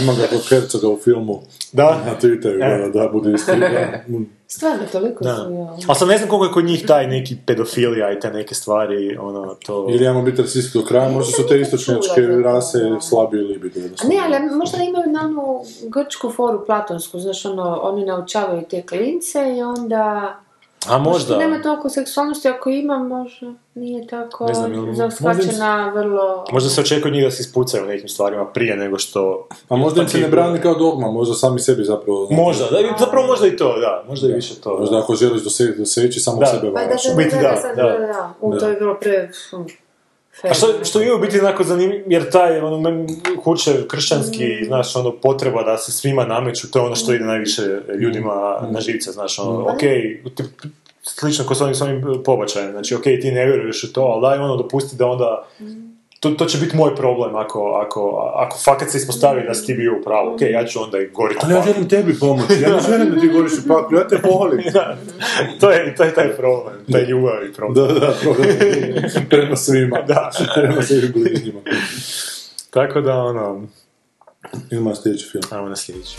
ima. 0.02 0.12
Ga 0.12 0.26
kod 0.30 0.48
Hercoga 0.48 0.88
u 0.88 0.96
filmu 0.96 1.40
Da. 1.72 2.02
na 2.06 2.14
Twitteru, 2.22 2.64
E. 2.64 2.78
da, 2.92 3.00
da, 3.00 3.08
budisti, 3.08 3.52
da. 3.56 3.98
Stvarno, 4.48 4.82
toliko 4.92 5.24
Da. 5.24 5.36
su, 5.36 5.52
ja. 5.52 5.76
Ali 5.88 5.98
sad 5.98 6.08
ne 6.08 6.18
znam 6.18 6.28
koliko 6.30 6.46
je 6.46 6.52
kod 6.52 6.64
njih 6.64 6.86
taj 6.86 7.06
neki 7.06 7.36
pedofilija 7.46 8.12
i 8.12 8.20
te 8.20 8.30
neke 8.30 8.54
stvari, 8.54 9.16
ono, 9.16 9.54
to... 9.66 9.86
Ili 9.90 10.04
imamo 10.04 10.22
biti 10.22 10.42
rasisti 10.42 10.78
do 10.78 10.84
kraja, 10.84 11.08
možda 11.08 11.32
su 11.32 11.46
te 11.46 11.60
istočnjačke 11.60 12.20
rase 12.44 12.78
slabije 13.08 13.42
jednostavno. 13.74 14.14
ne, 14.14 14.20
ali 14.24 14.56
možda 14.56 14.78
imaju 14.82 15.10
na 15.10 15.20
onu 15.24 15.64
grčku 15.88 16.30
foru 16.30 16.64
platonsku, 16.66 17.18
znaš, 17.18 17.44
ono, 17.44 17.80
oni 17.82 18.04
naučavaju 18.04 18.62
te 18.70 18.82
klince 18.82 19.54
i 19.58 19.62
onda... 19.62 20.36
A 20.88 20.98
Možda 20.98 21.10
možda... 21.10 21.38
nema 21.38 21.62
toliko 21.62 21.88
seksualnosti, 21.88 22.48
ako 22.48 22.70
ima, 22.70 22.98
možda 22.98 23.46
nije 23.74 24.06
tako 24.06 24.46
Ne 24.46 24.54
znam, 24.54 24.94
zaskačena 24.94 25.92
vrlo... 25.94 26.44
Možda 26.52 26.70
se 26.70 26.80
očekuje 26.80 27.12
njih 27.12 27.24
da 27.24 27.30
se 27.30 27.40
ispucaju 27.40 27.84
u 27.84 27.86
nekim 27.86 28.08
stvarima 28.08 28.46
prije 28.46 28.76
nego 28.76 28.98
što... 28.98 29.48
A 29.68 29.76
možda 29.76 30.02
im 30.02 30.08
se 30.08 30.18
ne 30.18 30.28
brani 30.28 30.60
kao 30.60 30.74
dogma, 30.74 31.10
možda 31.10 31.34
sami 31.34 31.60
sebi 31.60 31.84
zapravo... 31.84 32.28
Možda, 32.30 32.64
da, 32.64 32.78
zapravo 32.98 33.26
možda 33.26 33.46
i 33.46 33.56
to, 33.56 33.78
da, 33.80 34.04
možda 34.08 34.28
i 34.28 34.32
više 34.32 34.54
to. 34.60 34.78
Možda 34.78 34.98
ako 34.98 35.14
želiš 35.14 35.42
doseći, 35.42 35.78
doseći 35.78 36.20
samo 36.20 36.40
Da. 36.40 36.46
sebe 36.46 36.72
Pa 36.72 36.80
da, 36.80 36.86
da, 36.86 36.94
da, 37.14 37.40
da, 37.40 37.72
da, 37.76 37.82
da. 37.82 37.82
da, 37.82 37.98
da, 37.98 38.06
da. 38.06 38.34
U, 38.40 38.58
to 38.58 38.68
je 38.68 38.76
bilo 38.76 38.94
pre... 39.00 39.30
A 40.42 40.54
što, 40.54 40.84
što 40.84 41.00
je 41.00 41.14
u 41.14 41.18
biti 41.18 41.40
onako 41.40 41.64
zanimljivo, 41.64 42.04
jer 42.06 42.30
taj 42.30 42.60
ono, 42.60 42.80
men, 42.80 43.06
huče 43.44 43.88
kršćanski, 43.88 44.44
Mm. 44.54 44.64
znaš, 44.64 44.96
ono, 44.96 45.12
potreba 45.12 45.62
da 45.62 45.78
se 45.78 45.92
svima 45.92 46.24
nameću, 46.24 46.70
to 46.70 46.78
je 46.78 46.84
ono 46.84 46.96
što 46.96 47.12
ide 47.12 47.24
najviše 47.24 47.62
ljudima 47.94 48.34
Mm. 48.62 48.72
na 48.72 48.80
živce, 48.80 49.12
znaš, 49.12 49.38
ono, 49.38 49.62
ok, 49.62 49.78
ti- 50.26 50.42
slično 51.02 51.44
kao 51.44 51.54
s 51.54 51.60
ovim, 51.60 51.74
s 51.74 51.80
ovim 51.80 52.22
pobačajem, 52.24 52.70
znači, 52.70 52.94
ok, 52.94 53.02
ti 53.02 53.32
ne 53.32 53.46
vjeruješ 53.46 53.84
u 53.84 53.92
to, 53.92 54.00
ali 54.02 54.22
daj 54.22 54.38
ono, 54.38 54.56
dopusti 54.56 54.96
da 54.96 55.06
onda, 55.06 55.44
to, 56.24 56.30
to 56.30 56.44
će 56.44 56.58
biti 56.58 56.76
moj 56.76 56.96
problem 56.96 57.36
ako, 57.36 57.82
ako, 57.86 58.32
ako 58.34 58.58
fakat 58.58 58.90
se 58.90 58.98
ispostavi 58.98 59.46
da 59.46 59.54
si 59.54 59.66
ti 59.66 59.74
bio 59.74 59.92
u 60.00 60.02
pravu, 60.02 60.34
ok, 60.34 60.40
ja 60.40 60.64
ću 60.66 60.82
onda 60.82 60.98
i 60.98 61.08
goriti 61.12 61.40
Ali 61.42 61.54
ja 61.54 61.62
želim 61.62 61.88
tebi 61.88 62.18
pomoći, 62.18 62.60
ja 62.62 62.68
ne 62.68 62.80
želim 62.80 63.14
da 63.14 63.20
ti 63.20 63.28
goriš 63.28 63.52
u 63.52 63.68
paklu, 63.68 63.98
ja 63.98 64.08
te 64.08 64.20
volim. 64.24 64.60
to, 65.60 65.70
je, 65.70 65.94
to 65.94 66.04
je 66.04 66.14
taj 66.14 66.36
problem, 66.36 66.74
taj 66.92 67.04
ljubavi 67.04 67.52
problem. 67.52 67.88
Da, 67.88 67.94
da, 67.94 68.14
problem. 68.22 68.48
Prema 69.30 69.56
svima. 69.56 70.02
Da. 70.02 70.30
Prema 70.54 70.82
svim 70.82 71.12
bližnjima. 71.12 71.60
Tako 72.70 73.00
da, 73.00 73.16
ono, 73.16 73.62
Ima 74.70 74.94
sljedeći 74.94 75.28
film. 75.30 75.44
ajmo 75.50 75.68
na 75.68 75.76
sljedeći. 75.76 76.16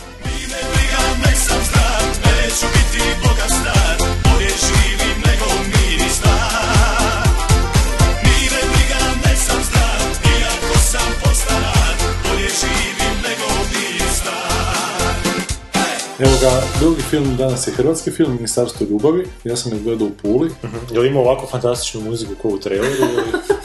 Evo 16.18 16.32
ga, 16.40 16.62
drugi 16.80 17.02
film 17.02 17.36
danas 17.36 17.66
je 17.66 17.72
hrvatski 17.72 18.10
film, 18.10 18.34
Ministarstvo 18.34 18.86
ljubavi. 18.90 19.24
Ja 19.44 19.56
sam 19.56 19.72
ga 19.72 19.78
gledao 19.84 20.06
u 20.06 20.10
Puli. 20.22 20.50
Jel 20.92 21.06
ima 21.06 21.20
ovako 21.20 21.46
fantastičnu 21.46 22.00
muziku 22.00 22.32
kao 22.42 22.50
u 22.50 22.58
traileru? 22.58 22.94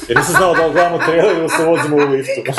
Jer 0.07 0.18
nisam 0.18 0.36
znao 0.38 0.56
da 0.56 0.69
gledamo 0.69 0.98
trailer 0.98 1.38
ili 1.38 1.49
se 1.49 1.65
vozimo 1.65 1.95
u 1.95 1.99
liftu. 1.99 2.41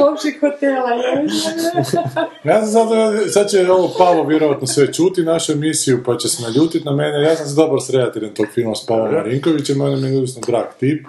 Loših 0.00 0.40
hotela, 0.40 0.90
je. 0.90 1.26
Ja 2.44 2.60
sam 2.66 2.72
sad, 2.72 2.88
sad 3.32 3.50
će 3.50 3.72
ovo 3.72 3.94
Pavo 3.98 4.24
vjerojatno 4.24 4.66
sve 4.66 4.92
čuti 4.92 5.22
našu 5.22 5.52
emisiju, 5.52 6.02
pa 6.06 6.16
će 6.16 6.28
se 6.28 6.42
naljutit 6.42 6.84
na 6.84 6.92
mene. 6.92 7.22
Ja 7.22 7.36
sam 7.36 7.46
se 7.46 7.54
dobar 7.54 7.80
s 7.80 7.90
redateljem 7.90 8.34
tog 8.34 8.46
filma 8.54 8.74
s 8.74 8.86
Pavom 8.86 9.14
Marinkovićem, 9.14 9.80
on 9.80 10.04
je 10.04 10.18
užasno 10.18 10.42
drag 10.46 10.66
tip. 10.80 11.06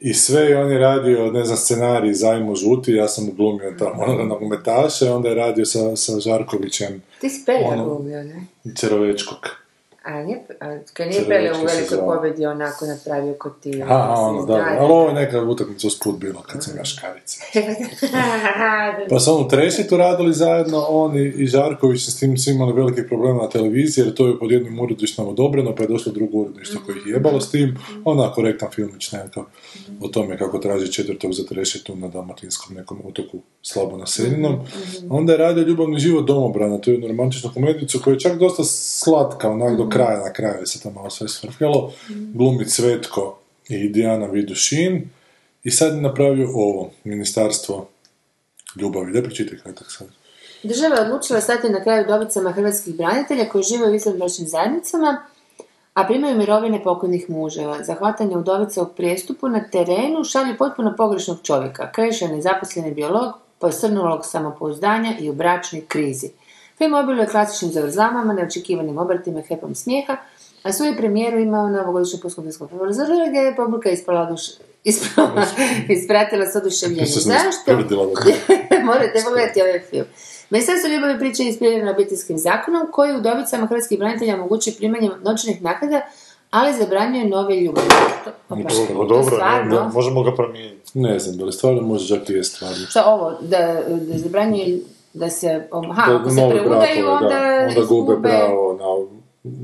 I 0.00 0.14
sve 0.14 0.40
je 0.42 0.58
on 0.58 0.70
je 0.72 0.78
radio, 0.78 1.32
ne 1.32 1.44
znam, 1.44 1.56
scenarij 1.56 2.12
Zajmo 2.14 2.54
žuti, 2.54 2.92
ja 2.92 3.08
sam 3.08 3.28
uglumio 3.28 3.74
tamo 3.78 4.02
onoga 4.02 4.24
nogometaša, 4.24 5.14
onda 5.16 5.28
je 5.28 5.34
radio 5.34 5.64
sa, 5.64 5.96
sa 5.96 6.20
Žarkovićem 6.20 7.02
Ti 7.20 7.28
si 7.30 7.42
Pelja 7.46 7.66
Ono- 7.68 7.84
glumio, 7.84 8.22
ne? 8.24 8.46
Cerovečkog. 8.76 9.38
A 10.04 10.22
nije, 10.22 10.44
a 10.60 10.78
kad 10.92 11.08
nije 11.08 11.24
Pelja 11.28 11.52
u 11.52 11.64
velikoj 11.66 11.98
pobjedi 11.98 12.46
onako 12.46 12.86
napravio 12.86 13.34
kod 13.34 13.60
ti. 13.60 13.82
Aha, 13.82 14.14
ono, 14.14 14.46
da, 14.46 14.54
ali 14.54 14.92
ovo 14.92 15.08
je 15.08 15.14
neka 15.14 15.42
utakmica 15.42 15.86
usput 15.86 16.18
bila 16.18 16.42
kad 16.42 16.64
sam 16.64 16.76
ja 16.76 16.84
škarice. 16.84 17.40
Pa 19.10 19.20
su 19.20 19.34
onu 19.34 19.48
trešitu 19.48 19.96
radili 19.96 20.34
zajedno, 20.34 20.86
on 20.88 21.16
i, 21.16 21.22
i 21.36 21.46
Žarković 21.46 22.08
s 22.08 22.18
tim 22.18 22.38
su 22.38 22.50
imali 22.50 22.72
velikih 22.72 23.04
problema 23.08 23.42
na 23.42 23.48
televiziji, 23.48 24.04
jer 24.04 24.14
to 24.14 24.26
je 24.26 24.38
pod 24.38 24.50
jednim 24.50 24.80
uredništvom 24.80 25.28
odobreno, 25.28 25.74
pa 25.74 25.82
je 25.82 25.88
došlo 25.88 26.12
drugo 26.12 26.38
uredništvo 26.38 26.80
koje 26.86 26.98
ih 26.98 27.06
je 27.06 27.12
jebalo 27.12 27.40
s 27.40 27.50
tim, 27.50 27.78
ona 28.04 28.32
korektan 28.32 28.68
filmić 28.70 29.12
nekakav 29.12 29.44
o 30.00 30.08
tome 30.08 30.38
kako 30.38 30.58
traži 30.58 30.92
četvrtog 30.92 31.32
za 31.32 31.44
trešitu 31.44 31.96
na 31.96 32.08
dalmatinskom 32.08 32.76
nekom 32.76 32.98
otoku 33.04 33.38
slabo 33.62 33.96
naseljenom. 33.96 34.58
Onda 35.10 35.32
je 35.32 35.38
radio 35.38 35.62
Ljubavni 35.62 35.98
život 35.98 36.26
domobrana, 36.26 36.78
to 36.78 36.90
je 36.90 36.94
jednu 36.94 37.08
romantičnu 37.08 37.50
komedicu 37.54 38.00
koja 38.04 38.14
je 38.14 38.20
čak 38.20 38.38
dosta 38.38 38.64
slatka, 38.64 39.50
onak 39.50 39.78
kraja, 39.88 40.18
na 40.24 40.32
kraju 40.32 40.66
se 40.66 40.80
to 40.80 40.90
malo 40.90 41.10
sve 41.10 41.28
svrhljalo. 41.28 41.92
Glumi 42.34 42.68
Cvetko 42.68 43.38
i 43.68 43.88
Dijana 43.88 44.26
Vidušin. 44.26 45.10
I 45.64 45.70
sad 45.70 45.94
je 45.94 46.00
napravio 46.00 46.48
ovo, 46.54 46.90
ministarstvo 47.04 47.88
ljubavi. 48.76 49.12
Da 49.12 49.22
pročitaj 49.22 49.58
kratak 49.58 49.86
sad. 49.90 50.06
Država 50.62 50.96
je 50.96 51.02
odlučila 51.02 51.40
stati 51.40 51.68
na 51.68 51.82
kraju 51.82 52.04
dobicama 52.08 52.52
hrvatskih 52.52 52.94
branitelja 52.94 53.48
koji 53.48 53.64
žive 53.64 53.90
u 53.90 53.94
izvanbračnim 53.94 54.48
zajednicama, 54.48 55.26
a 55.94 56.06
primaju 56.06 56.38
mirovine 56.38 56.82
pokojnih 56.84 57.30
muževa. 57.30 57.84
Zahvatanje 57.84 58.36
udovica 58.36 58.82
u 58.82 58.86
prijestupu 58.86 59.48
na 59.48 59.70
terenu 59.70 60.24
šalje 60.24 60.56
potpuno 60.56 60.94
pogrešnog 60.96 61.38
čovjeka, 61.42 61.92
kreše 61.92 62.28
nezaposleni 62.28 62.94
biolog, 62.94 63.32
posrnulog 63.58 64.26
samopouzdanja 64.26 65.14
i 65.20 65.30
u 65.30 65.32
bračnoj 65.32 65.86
krizi. 65.88 66.30
Film 66.78 66.94
obiluje 66.94 67.26
klasičnim 67.26 67.70
zavrzlamama, 67.70 68.32
neočekivanim 68.32 68.98
obrtima 68.98 69.40
i 69.40 69.42
hepom 69.42 69.74
smijeha, 69.74 70.16
a 70.62 70.72
svoju 70.72 70.96
premijeru 70.96 71.38
imao 71.38 71.68
na 71.68 71.82
ovogodišnju 71.82 72.18
puskopijskom 72.22 72.68
festivalu 72.68 73.28
gdje 73.28 73.38
je 73.38 73.56
publika 73.56 73.90
ispala 73.90 74.30
duš... 74.30 74.42
ispala, 74.84 75.44
ispratila 75.88 76.46
s 76.46 76.56
oduševljenjem. 76.56 77.06
Se 77.06 77.20
sam 77.20 77.32
Zašto? 77.32 77.72
Morate 78.86 79.22
pogledati 79.24 79.62
ovaj 79.62 79.80
film. 79.80 80.06
Ministarstvo 80.50 80.90
ljubavi 80.90 81.18
priča 81.18 81.42
je 81.42 81.48
ispirano 81.48 81.90
obiteljskim 81.90 82.38
zakonom 82.38 82.86
koji 82.92 83.16
udovicama 83.16 83.66
hrvatskih 83.66 83.98
branitelja 83.98 84.34
omogućuje 84.34 84.74
primanje 84.76 85.10
novčanih 85.24 85.62
naknada, 85.62 86.00
ali 86.50 86.78
zabranjuje 86.78 87.28
nove 87.28 87.60
ljubavi. 87.60 87.88
To, 88.24 88.30
opa, 88.48 88.62
Dobro, 88.62 88.94
to 88.94 89.04
Dobro, 89.04 89.36
stvarno? 89.36 89.80
ne, 89.80 89.88
možemo 89.94 90.22
ga 90.22 90.34
promijeniti. 90.34 90.98
Ne 90.98 91.18
znam, 91.18 91.36
da 91.36 91.44
li 91.44 91.52
stvarno 91.52 91.80
može 91.82 92.16
čak 92.16 92.30
i 92.30 92.32
je 92.32 92.44
stvarno. 92.44 92.86
Šta 92.90 93.04
ovo, 93.06 93.38
da, 93.40 93.82
da 93.88 94.18
zabranjuje 94.18 94.80
da 95.14 95.30
se, 95.30 95.66
aha, 95.72 96.12
Da 96.12 96.16
ako 96.16 96.30
se 96.30 96.36
preudaju, 96.36 96.68
brakove, 96.68 97.04
onda, 97.06 97.28
da, 97.28 97.66
onda 97.68 97.80
gube 97.82 98.16
pravo 98.22 98.72
na 98.74 99.06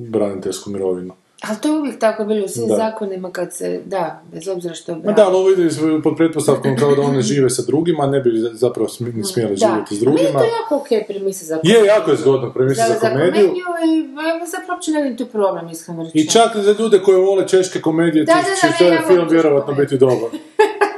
braniteljsku 0.09 0.71
mirovinu. 0.71 1.15
Ali 1.43 1.57
to 1.59 1.69
je 1.69 1.75
uvijek 1.75 1.99
tako 1.99 2.25
bilo 2.25 2.45
u 2.45 2.49
svim 2.49 2.69
Da. 2.69 2.77
zakonima 2.77 3.31
kad 3.31 3.55
se, 3.55 3.81
da, 3.85 4.23
bez 4.33 4.49
obzira 4.49 4.75
što 4.75 4.93
je 4.93 4.99
Ma 4.99 5.13
da, 5.13 5.27
ali 5.27 5.37
ovo 5.37 5.51
ide 5.51 5.69
pod 6.03 6.17
pretpostavkom 6.17 6.77
kao 6.77 6.95
da 6.95 7.03
one 7.03 7.23
žive 7.23 7.51
sa 7.51 7.63
drugima, 7.63 8.07
ne 8.07 8.21
bi 8.21 8.31
zapravo 8.53 8.89
smjeli 8.89 9.13
živjeti 9.57 9.57
s 9.57 9.65
Da, 9.65 9.71
meni 9.71 9.85
je 9.91 10.01
drugima. 10.01 10.39
to 10.39 10.45
jako 10.47 10.77
okej 10.77 11.05
premisa 11.05 11.45
za 11.47 11.59
Je, 11.63 11.85
jako 11.87 12.11
je 12.11 12.17
zgodno 12.17 12.53
premisa 12.53 12.83
za 12.85 12.95
za 12.95 13.01
komediju. 13.01 13.45
i 13.45 14.03
zapravo 14.47 14.73
uopće 14.73 14.91
ne 14.91 15.03
vidim 15.03 15.19
tu 15.19 15.27
problem 15.27 15.69
iskreno 15.69 16.03
I 16.05 16.07
rečeno. 16.07 16.31
čak 16.45 16.57
za 16.57 16.75
ljude 16.79 17.01
koji 17.01 17.17
vole 17.19 17.49
češke 17.49 17.81
komedije, 17.81 18.25
Da, 18.25 18.33
će 18.33 18.85
da, 18.85 18.85
da, 18.87 18.91
ne, 18.91 19.03
film 19.07 19.29
vjerovatno 19.29 19.75
biti 19.75 19.99
dobar. 19.99 20.29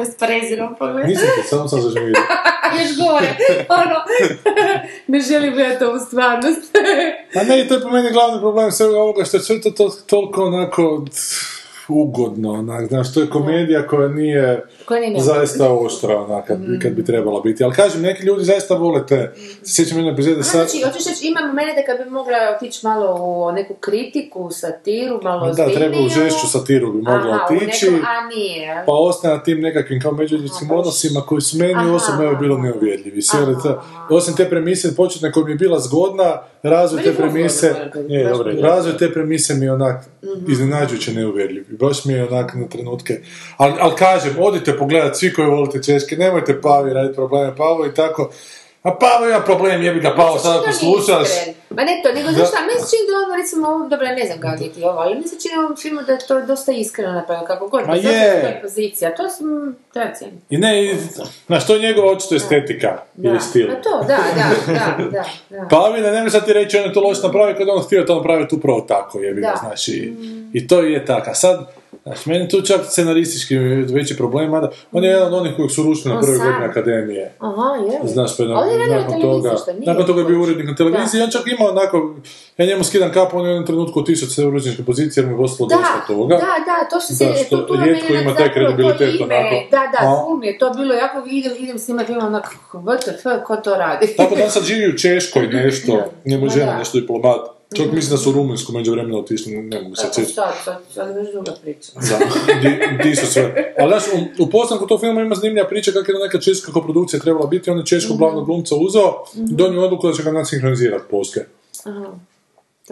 Me 0.00 0.06
s 0.06 0.16
prezirom 0.16 0.74
pogleda. 0.78 1.08
Nisam 1.08 1.28
te, 1.36 1.48
samo 1.48 1.68
sam 1.68 1.80
zažmirio. 1.80 2.14
Još 2.80 2.96
gore, 2.96 3.36
ono, 3.68 3.96
ne 5.12 5.20
želim 5.20 5.54
gledati 5.54 5.84
ovu 5.84 5.98
stvarnost. 5.98 6.76
A 7.34 7.42
ne, 7.42 7.68
to 7.68 7.74
je 7.74 7.80
po 7.80 7.88
meni 7.88 8.10
glavni 8.12 8.40
problem 8.40 8.72
svega 8.72 8.96
ovoga 8.96 9.24
što 9.24 9.36
je 9.36 9.40
sve 9.40 9.60
to, 9.60 9.70
to 9.70 9.90
toliko 10.06 10.44
onako 10.44 11.04
ugodno, 11.92 12.50
onak, 12.50 12.88
znaš, 12.88 13.14
to 13.14 13.20
je 13.20 13.26
komedija 13.28 13.86
koja 13.86 14.08
nije 14.10 14.64
Koja 14.84 15.00
nije 15.00 15.20
zaista 15.20 15.72
oštra, 15.74 16.16
onak, 16.18 16.46
kad, 16.46 16.58
bi- 16.58 16.78
kad 16.78 16.92
bi 16.92 17.04
trebala 17.04 17.40
biti. 17.40 17.64
Ali 17.64 17.74
kažem, 17.74 18.02
neki 18.02 18.22
ljudi 18.22 18.44
zaista 18.44 18.74
vole 18.74 19.06
te, 19.06 19.32
sjećam 19.64 19.98
jedne 19.98 20.12
epizode 20.12 20.42
sad, 20.44 20.68
Znači, 20.68 20.84
hoćeš 20.84 21.06
reći, 21.06 21.26
ima 21.26 21.40
momente 21.40 21.84
kad 21.86 21.98
bi 21.98 22.10
mogla 22.10 22.32
otići 22.56 22.86
malo 22.86 23.14
u 23.16 23.52
neku 23.52 23.74
kritiku, 23.74 24.50
satiru, 24.52 25.20
malo 25.22 25.46
da, 25.48 25.64
treba 25.66 25.96
u 25.96 26.08
žešću 26.10 26.46
satiru 26.48 26.92
bi 26.92 26.98
mogla 26.98 27.30
Aha, 27.34 27.46
otići, 27.46 27.86
nekom- 27.86 28.04
a 28.06 28.28
nije. 28.28 28.82
pa 28.86 28.92
ostane 28.92 29.34
na 29.34 29.42
tim 29.42 29.60
nekakvim 29.60 30.00
kao 30.00 30.12
međuljudskim 30.12 30.70
odnosima 30.70 31.20
koji 31.20 31.40
su 31.40 31.58
meni 31.58 31.74
Aha, 31.74 31.92
osobno 31.92 32.24
evo 32.24 32.36
bilo 32.36 32.58
neuvjerljivi. 32.58 33.22
Sjeli. 33.22 33.56
Osim 34.10 34.36
te 34.36 34.48
premise 34.50 34.96
početne 34.96 35.32
koja 35.32 35.44
mi 35.44 35.52
je 35.52 35.56
bila 35.56 35.78
zgodna, 35.78 36.32
razvoj 36.62 37.02
te 37.02 37.14
premise, 37.14 37.74
je, 38.08 38.24
dobro, 38.26 38.52
razvoj 38.52 38.96
te 38.98 39.12
premise 39.12 39.54
mi 39.54 39.68
onak 39.68 40.04
Mhm. 40.24 40.50
iznenađujuće 40.50 41.12
neuvjerljiv. 41.12 41.64
Baš 41.80 42.04
mi 42.04 42.12
je 42.12 42.28
onak 42.28 42.54
na 42.54 42.68
trenutke. 42.68 43.20
Ali 43.56 43.74
al 43.80 43.94
kažem, 43.96 44.34
odite 44.38 44.76
pogledat 44.78 45.16
svi 45.16 45.32
koji 45.32 45.48
volite 45.48 45.82
češke, 45.82 46.16
nemojte 46.16 46.60
Pavi 46.60 46.92
raditi 46.92 47.14
probleme 47.14 47.56
Pavo 47.56 47.86
i 47.86 47.94
tako. 47.94 48.30
A 48.82 48.90
Pavo 48.94 49.26
ima 49.26 49.40
problem, 49.40 49.82
jebi 49.82 50.00
ga 50.00 50.14
Pavo, 50.16 50.38
sad 50.38 50.52
ako 50.52 50.62
Meni 50.62 50.74
se 50.74 50.80
čini 50.80 50.92
da 50.92 50.96
nije 50.96 51.02
slušaš, 51.02 51.28
iskren. 51.28 51.54
Ma 51.70 51.82
ne 51.84 52.00
to, 52.02 52.12
nego 52.12 52.28
znaš 52.30 52.48
šta, 52.48 52.58
meni 52.60 52.80
se 52.80 52.86
čini 52.90 53.04
da 53.08 53.16
ovo, 53.18 53.36
recimo, 53.36 53.62
dobro, 53.88 54.06
ne 54.10 54.26
znam 54.26 54.40
kako 54.40 54.62
je 54.64 54.72
ti 54.72 54.82
ovo, 54.84 54.98
ali 54.98 55.14
mi 55.14 55.28
se 55.28 55.36
čini 55.38 55.54
ovom 55.56 55.76
filmu 55.76 56.02
da 56.02 56.12
je 56.12 56.18
to 56.20 56.40
dosta 56.42 56.72
iskreno 56.74 57.12
napravljeno, 57.12 57.46
kako 57.46 57.68
god. 57.68 57.86
Ma 57.86 57.94
je. 57.94 58.00
što 58.00 58.10
je 58.46 58.58
pozicija, 58.62 59.14
to 59.14 59.28
sam, 59.28 59.46
to 59.92 60.00
ja 60.00 60.14
cijenim. 60.14 60.40
i 60.50 60.58
ne, 60.58 60.84
i- 60.84 60.96
znaš, 61.46 61.66
to 61.66 61.74
je 61.74 61.80
njegova 61.80 62.12
očito 62.12 62.34
estetika 62.34 62.90
ili 63.18 63.40
stil. 63.40 63.68
Pa 63.68 63.74
to, 63.76 63.98
da, 63.98 64.18
da, 64.36 64.72
da, 64.74 65.04
da, 65.10 65.24
da. 65.50 65.68
Pavine, 65.68 66.10
nemoj 66.12 66.30
sad 66.30 66.44
ti 66.44 66.52
reći 66.52 66.78
on 66.78 66.84
je 66.84 66.92
to 66.92 67.00
loše 67.00 67.20
napravio 67.22 67.54
kad 67.54 67.66
je 67.66 67.72
on 67.72 67.82
htio 67.82 68.02
to 68.02 68.14
napraviti 68.14 68.54
upravo 68.54 68.80
tako, 68.80 69.18
jebi 69.20 69.40
ga, 69.40 69.54
znaš, 69.60 69.88
i, 69.88 70.12
i 70.52 70.68
to 70.68 70.80
je 70.80 71.04
tako. 71.04 71.30
A 71.30 71.34
sad, 71.34 71.66
znaš, 72.02 72.26
meni 72.26 72.48
tu 72.48 72.62
čak 72.62 72.80
scenaristički 72.86 73.56
veći 73.94 74.16
problem, 74.16 74.50
mada 74.50 74.70
on 74.92 75.04
je 75.04 75.10
jedan 75.10 75.26
od 75.26 75.34
onih 75.34 75.52
kojeg 75.56 75.70
su 75.70 75.82
rušili 75.82 76.14
na 76.14 76.20
prvoj 76.20 76.38
godini 76.38 76.64
akademije. 76.64 77.34
Aha, 77.38 77.76
je. 77.76 78.08
Znaš, 78.12 78.36
pa 78.36 78.44
nakon 78.44 79.20
televiziji, 79.20 79.20
toga, 79.20 79.56
nakon 79.86 80.06
toga 80.06 80.20
je 80.20 80.26
bio 80.26 80.42
urednik 80.42 80.66
na 80.66 80.74
televiziji, 80.74 81.22
on 81.22 81.30
čak 81.30 81.42
ima 81.46 81.70
onako, 81.70 82.14
ja 82.56 82.66
njemu 82.66 82.84
skidam 82.84 83.12
kapu, 83.12 83.38
on 83.38 83.44
je 83.44 83.48
u 83.48 83.52
jednom 83.52 83.66
trenutku 83.66 84.00
otišao 84.00 84.28
sve 84.28 84.46
uredničke 84.46 84.84
pozicije, 84.84 85.22
jer 85.22 85.30
mu 85.30 85.38
je 85.38 85.44
ostalo 85.44 85.68
dosta 85.68 86.04
toga. 86.06 86.34
da, 86.36 86.52
da, 86.66 86.88
to 86.90 87.00
se 87.00 87.24
Da, 87.24 87.34
što 87.34 87.56
to, 87.56 87.62
to 87.62 87.74
je 87.74 87.84
rijetko 87.84 88.12
ima 88.12 88.34
taj 88.34 88.52
kredibilitet 88.52 89.20
ime, 89.20 89.36
onako. 89.36 89.56
Da, 89.70 89.82
da, 89.92 90.36
mi 90.40 90.46
je 90.46 90.58
to 90.58 90.70
bilo, 90.70 90.94
jako 90.94 91.22
idem, 91.26 91.52
idem 91.58 91.78
snimati 91.78 92.06
film 92.06 92.26
onak, 92.26 92.56
WTF, 92.72 93.44
ko 93.44 93.56
to 93.56 93.74
radi? 93.74 94.16
Tako 94.16 94.34
da 94.34 94.44
on 94.44 94.50
sad 94.50 94.62
živi 94.62 94.88
u 94.88 94.98
Češkoj 94.98 95.46
nešto, 95.64 96.04
njemu 96.24 96.48
žena 96.48 96.78
nešto 96.78 97.00
diplomat. 97.00 97.59
Čak 97.76 97.92
mislim 97.92 98.10
da 98.10 98.16
su 98.16 98.30
u 98.30 98.32
Rumunjsku 98.32 98.72
među 98.72 98.92
vremena 98.92 99.18
otišli, 99.18 99.52
ne 99.52 99.82
mogu 99.82 99.96
se 99.96 100.02
sjetiti. 100.02 100.34
sad, 100.34 100.54
sad, 100.64 100.82
sad 100.94 101.08
je 101.08 101.14
već 101.14 101.32
druga 101.32 101.52
priča. 101.62 101.92
Da, 101.94 102.18
di, 102.62 103.08
di 103.10 103.16
su 103.16 103.26
sve. 103.26 103.74
Ali 103.78 103.88
znaš, 103.90 104.02
u, 104.38 104.42
u 104.42 104.50
postanku 104.50 104.86
tog 104.86 105.00
filma 105.00 105.20
ima 105.20 105.34
zanimljiva 105.34 105.68
priča 105.68 105.92
kako 105.92 106.12
je 106.12 106.18
neka 106.18 106.40
češka 106.40 106.72
koprodukcija 106.72 107.20
trebala 107.20 107.46
biti, 107.46 107.70
on 107.70 107.78
je 107.78 107.86
češkog 107.86 108.18
glavnog 108.18 108.46
glumca 108.46 108.74
uzeo, 108.74 109.24
donio 109.34 109.84
odluku 109.84 110.08
da 110.08 110.14
će 110.14 110.22
ga 110.22 110.32
nasinhronizirati 110.32 111.04
poslije. 111.10 111.48
Aha. 111.84 112.12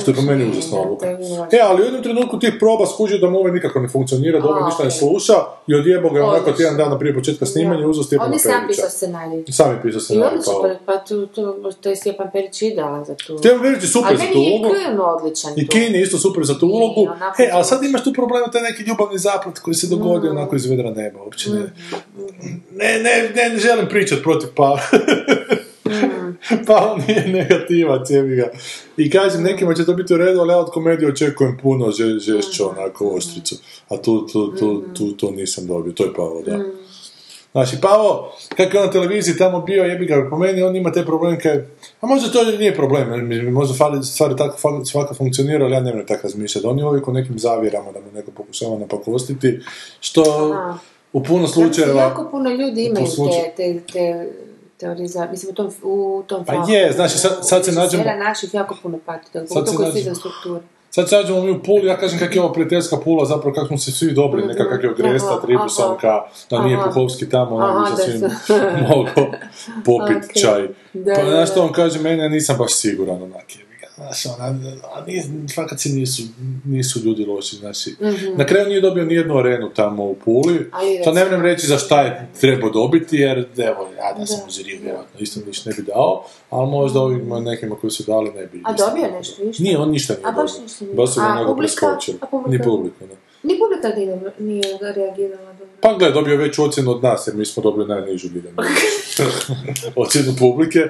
Što 0.02 0.10
je 0.10 0.14
po 0.14 0.22
meni 0.22 0.50
užasna 0.50 0.80
odluka. 0.80 1.06
E, 1.52 1.58
ali 1.62 1.82
u 1.82 1.84
jednom 1.84 2.02
trenutku 2.02 2.38
tih 2.38 2.54
proba 2.58 2.86
skužio 2.86 3.18
da 3.18 3.30
mu 3.30 3.38
ovaj 3.38 3.52
nikako 3.52 3.80
ne 3.80 3.88
funkcionira, 3.88 4.40
da 4.40 4.48
ovaj 4.48 4.62
A, 4.62 4.66
ništa 4.66 4.84
ne 4.84 4.90
sluša 4.90 5.34
i 5.66 5.74
odjebo 5.74 6.10
ga 6.10 6.18
je 6.18 6.24
onako 6.24 6.52
tjedan 6.52 6.76
dana 6.76 6.98
prije 6.98 7.14
početka 7.14 7.46
snimanja 7.46 7.86
uzeo 7.86 8.04
Stjepana 8.04 8.26
On 8.28 8.32
je 8.32 8.38
sam 8.38 8.52
Perića. 8.52 8.66
pisao 8.68 8.90
scenarij. 8.90 9.44
Sam 9.50 9.70
je 9.72 9.82
pisao 9.82 10.00
scenarij, 10.00 10.38
pa, 10.62 10.92
pa 10.92 11.04
tu, 11.04 11.26
tu, 11.26 11.72
to 11.80 11.88
je 11.88 11.96
Stjepan 11.96 12.30
Perić 12.32 12.62
idealan 12.62 13.04
za 13.04 13.14
tu. 13.14 13.38
Stjepan 13.38 13.62
Perić 13.62 13.82
je 13.82 13.88
super 13.88 14.16
za 14.16 14.22
tu 14.22 14.38
meni 14.38 14.50
je 14.50 14.58
ulogu. 14.58 14.74
Kino 14.74 15.04
odličan 15.04 15.52
I. 15.56 15.68
Kini 15.68 16.00
isto 16.00 16.18
super 16.18 16.44
za 16.44 16.58
tu 16.58 16.66
ulogu. 16.66 17.08
E, 17.38 17.50
ali 17.52 17.64
sad 17.64 17.84
imaš 17.84 18.04
tu 18.04 18.12
problem, 18.12 18.42
taj 18.52 18.62
neki 18.62 18.82
ljubavni 18.82 19.18
zaplet 19.18 19.58
koji 19.58 19.74
se 19.74 19.86
dogodio 19.86 20.30
onako 20.30 20.56
iz 20.56 20.66
vedra 20.66 20.90
neba, 20.90 21.22
uopće 21.22 21.50
ne. 21.50 21.72
Ne, 22.72 22.98
ne, 23.02 23.30
ne, 23.34 23.48
ne 23.48 23.58
želim 23.58 23.88
pričat 23.88 24.22
protiv 24.22 24.48
Pavla. 26.66 26.80
Pavlo 26.80 27.04
nije 27.08 27.28
negativac, 27.28 28.10
jebi 28.10 28.36
ga. 28.36 28.50
I 28.96 29.10
kažem, 29.10 29.42
nekima 29.42 29.74
će 29.74 29.84
to 29.84 29.94
biti 29.94 30.14
u 30.14 30.16
redu, 30.16 30.40
ali 30.40 30.52
ja 30.52 30.58
od 30.58 30.70
komedije 30.70 31.08
očekujem 31.08 31.58
puno 31.62 31.90
že, 31.90 32.04
žešću, 32.04 32.70
onako, 32.70 33.08
oštricu. 33.08 33.56
A 33.88 33.96
tu, 33.96 34.26
tu, 34.26 34.56
tu, 34.56 34.84
tu, 34.94 35.12
to 35.12 35.30
nisam 35.30 35.66
dobio, 35.66 35.92
to 35.92 36.04
je 36.04 36.14
Pavo, 36.14 36.42
da. 36.46 36.58
Znači, 37.52 37.76
Pavo, 37.82 38.32
kako 38.56 38.76
je 38.76 38.80
on 38.80 38.86
na 38.86 38.92
televiziji 38.92 39.36
tamo 39.36 39.60
bio, 39.60 39.84
jebi 39.84 40.06
ga, 40.06 40.26
po 40.30 40.38
meni 40.38 40.62
on 40.62 40.76
ima 40.76 40.92
te 40.92 41.04
probleme 41.04 41.40
kaj... 41.40 41.56
A 42.00 42.06
možda 42.06 42.32
to 42.32 42.44
nije 42.44 42.74
problem, 42.74 43.30
možda 43.52 43.74
fali, 43.74 44.04
stvari 44.04 44.36
tako 44.36 44.84
svaka 44.84 45.14
funkcionira, 45.14 45.64
ali 45.64 45.74
ja 45.74 45.80
ne 45.80 46.06
tako 46.06 46.22
razmišljati. 46.22 46.66
On 46.66 46.78
je 46.78 46.84
uvijek 46.84 47.08
u 47.08 47.12
nekim 47.12 47.38
zavjerama 47.38 47.92
da 47.92 48.00
mu 48.00 48.06
neko 48.14 48.30
pokušava 48.30 48.78
napakostiti, 48.78 49.60
što 50.00 50.22
Aha. 50.52 50.78
u 51.12 51.22
puno 51.22 51.42
mislim, 51.42 51.64
slučajeva... 51.64 52.02
jako 52.02 52.28
puno 52.30 52.50
ljudi 52.50 52.84
imaju 52.84 53.06
te, 53.06 53.52
te, 53.56 53.80
te 53.92 54.28
teorije 54.78 55.08
za, 55.08 55.28
mislim, 55.30 55.50
u 55.50 55.54
tom, 55.54 55.70
u 55.82 56.22
tom 56.26 56.44
Pa 56.44 56.52
fahu. 56.52 56.70
je, 56.70 56.92
znači, 56.92 57.18
sad- 57.18 57.38
sad 57.42 57.64
se 57.64 57.72
nađemo- 57.72 58.04
naših 58.18 58.54
jako 58.54 58.76
puno 58.82 58.98
pati, 59.06 59.26
se 59.26 59.46
to 59.46 59.64
koji 59.66 59.88
nađemo- 59.88 60.04
za 60.04 60.14
strukturu. 60.14 60.60
Sad 60.90 61.08
Sad 61.08 61.20
sađemo 61.20 61.42
mi 61.42 61.50
u 61.50 61.62
Puli, 61.62 61.86
ja 61.86 61.96
kažem 61.96 62.18
kak 62.18 62.36
je 62.36 62.42
ovo 62.42 62.52
prijateljska 62.52 62.96
Pula, 62.96 63.24
zapravo 63.24 63.54
kako 63.54 63.66
smo 63.66 63.78
se 63.78 63.92
svi 63.92 64.12
dobri, 64.12 64.44
neka 64.44 64.64
kak 64.66 64.82
je 64.84 64.90
Ogresta, 64.90 65.28
Aha, 65.28 65.40
Tribusonka, 65.40 66.20
da 66.50 66.62
nije. 66.62 66.78
Puhovski 66.84 67.30
tamo, 67.30 67.56
on 67.56 67.62
Aha, 67.62 67.78
bi 67.80 67.86
sa 67.86 67.96
da 67.96 68.02
svim 68.02 68.20
su- 68.38 68.52
mogao 68.88 69.32
popit 69.84 70.16
Ok. 70.26 70.32
čaj. 70.34 70.68
Da, 70.94 71.14
pa 71.14 71.30
znaš 71.30 71.50
što 71.50 71.62
on 71.62 71.72
kaže, 71.72 71.98
mene 71.98 72.22
ja 72.22 72.28
nisam 72.28 72.56
baš 72.58 72.72
siguran 72.72 73.22
onak 73.22 73.56
je. 73.56 73.67
Znaš, 73.98 74.26
ona, 74.26 74.54
a 74.94 75.04
nije, 75.06 75.24
fakat 75.54 75.80
si 75.80 75.88
nisu, 75.88 76.22
nisu 76.64 77.00
ljudi 77.04 77.24
loši, 77.24 77.56
znači. 77.56 77.94
Na 78.36 78.46
kraju 78.46 78.68
nije 78.68 78.80
dobio 78.80 79.04
ni 79.04 79.14
jednu 79.14 79.38
arenu 79.38 79.70
tamo 79.74 80.04
u 80.04 80.14
Puli. 80.14 80.70
Ali 80.72 81.00
to 81.04 81.12
ne 81.12 81.24
moram 81.24 81.42
reći 81.42 81.66
za 81.66 81.78
šta 81.78 82.02
je 82.02 82.28
trebao 82.40 82.70
dobiti, 82.70 83.16
jer 83.16 83.38
evo, 83.56 83.88
ja 83.96 84.18
da 84.18 84.26
sam 84.26 84.40
u 84.48 84.50
žiriju, 84.50 84.78
vjerojatno 84.82 85.20
isto 85.20 85.40
ništa 85.46 85.70
ne 85.70 85.76
bi 85.76 85.82
dao, 85.82 86.24
ali 86.50 86.70
možda 86.70 87.00
ovima 87.00 87.40
nekima 87.40 87.76
koji 87.76 87.90
su 87.90 88.02
dali 88.06 88.30
ne 88.30 88.46
bi. 88.46 88.62
A 88.64 88.72
dobio 88.72 89.10
nešto, 89.18 89.44
ništa? 89.44 89.62
Nije, 89.62 89.78
on 89.78 89.90
ništa 89.90 90.14
nije 90.14 90.26
A 90.26 90.32
baš 90.32 90.50
dobio. 90.52 90.62
ništa 90.62 90.84
nije. 90.84 90.96
Baš 90.96 91.10
su 91.10 91.20
ga 91.20 91.56
preskočili. 91.58 92.18
Ni 92.48 92.62
publika, 92.62 93.04
ne. 93.06 93.14
Ni 93.42 93.54
publika 93.58 93.88
nije, 93.96 94.32
nije 94.38 94.78
reagirala 94.80 95.52
dobro. 95.52 95.74
Pa 95.80 95.94
gle, 95.98 96.10
dobio 96.10 96.32
je 96.32 96.38
veću 96.38 96.64
ocjenu 96.64 96.90
od 96.90 97.02
nas, 97.02 97.26
jer 97.26 97.36
mi 97.36 97.46
smo 97.46 97.62
dobili 97.62 97.86
najnižu 97.88 98.28
biljenu. 98.28 98.56
ocjenu 100.02 100.32
publike. 100.38 100.80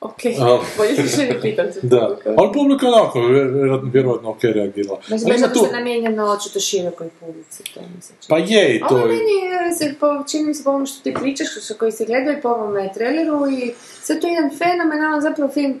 Ok, 0.00 0.22
bolje 0.76 1.02
više 1.02 1.26
ne 1.26 1.40
pitam 1.40 1.72
se. 1.72 1.80
Da, 1.86 2.16
ali 2.36 2.52
publika 2.52 2.86
je 2.86 2.92
onako, 2.92 3.20
vjerojatno, 3.20 3.90
vjerojatno 3.92 4.30
ok 4.30 4.44
reagirala. 4.44 5.00
Znači, 5.06 5.24
Ali 5.24 5.32
baš 5.32 5.40
da 5.40 5.52
tu, 5.52 5.64
se 5.64 5.72
namijenjeno 5.72 6.24
očito 6.24 6.60
širokoj 6.60 7.08
publici, 7.20 7.62
to 7.74 7.80
mi 7.80 8.02
se 8.02 8.12
čini. 8.20 8.28
pa 8.28 8.38
je 8.38 8.76
i 8.76 8.80
to. 8.88 8.96
meni 8.96 9.36
je, 9.66 9.74
se, 9.74 9.94
po, 10.00 10.06
čini 10.30 10.44
mi 10.44 10.54
se 10.54 10.64
po 10.64 10.70
ovome 10.70 10.86
što 10.86 11.02
ti 11.02 11.14
pričaš, 11.20 11.64
što 11.64 11.74
koji 11.74 11.92
se 11.92 12.04
gledaju 12.04 12.38
po 12.42 12.48
ovome 12.48 12.90
traileru 12.94 13.50
i 13.50 13.74
sve 14.02 14.20
to 14.20 14.26
je 14.26 14.32
jedan 14.32 14.50
fenomenalan 14.58 15.20
zapravo 15.20 15.52
film, 15.52 15.80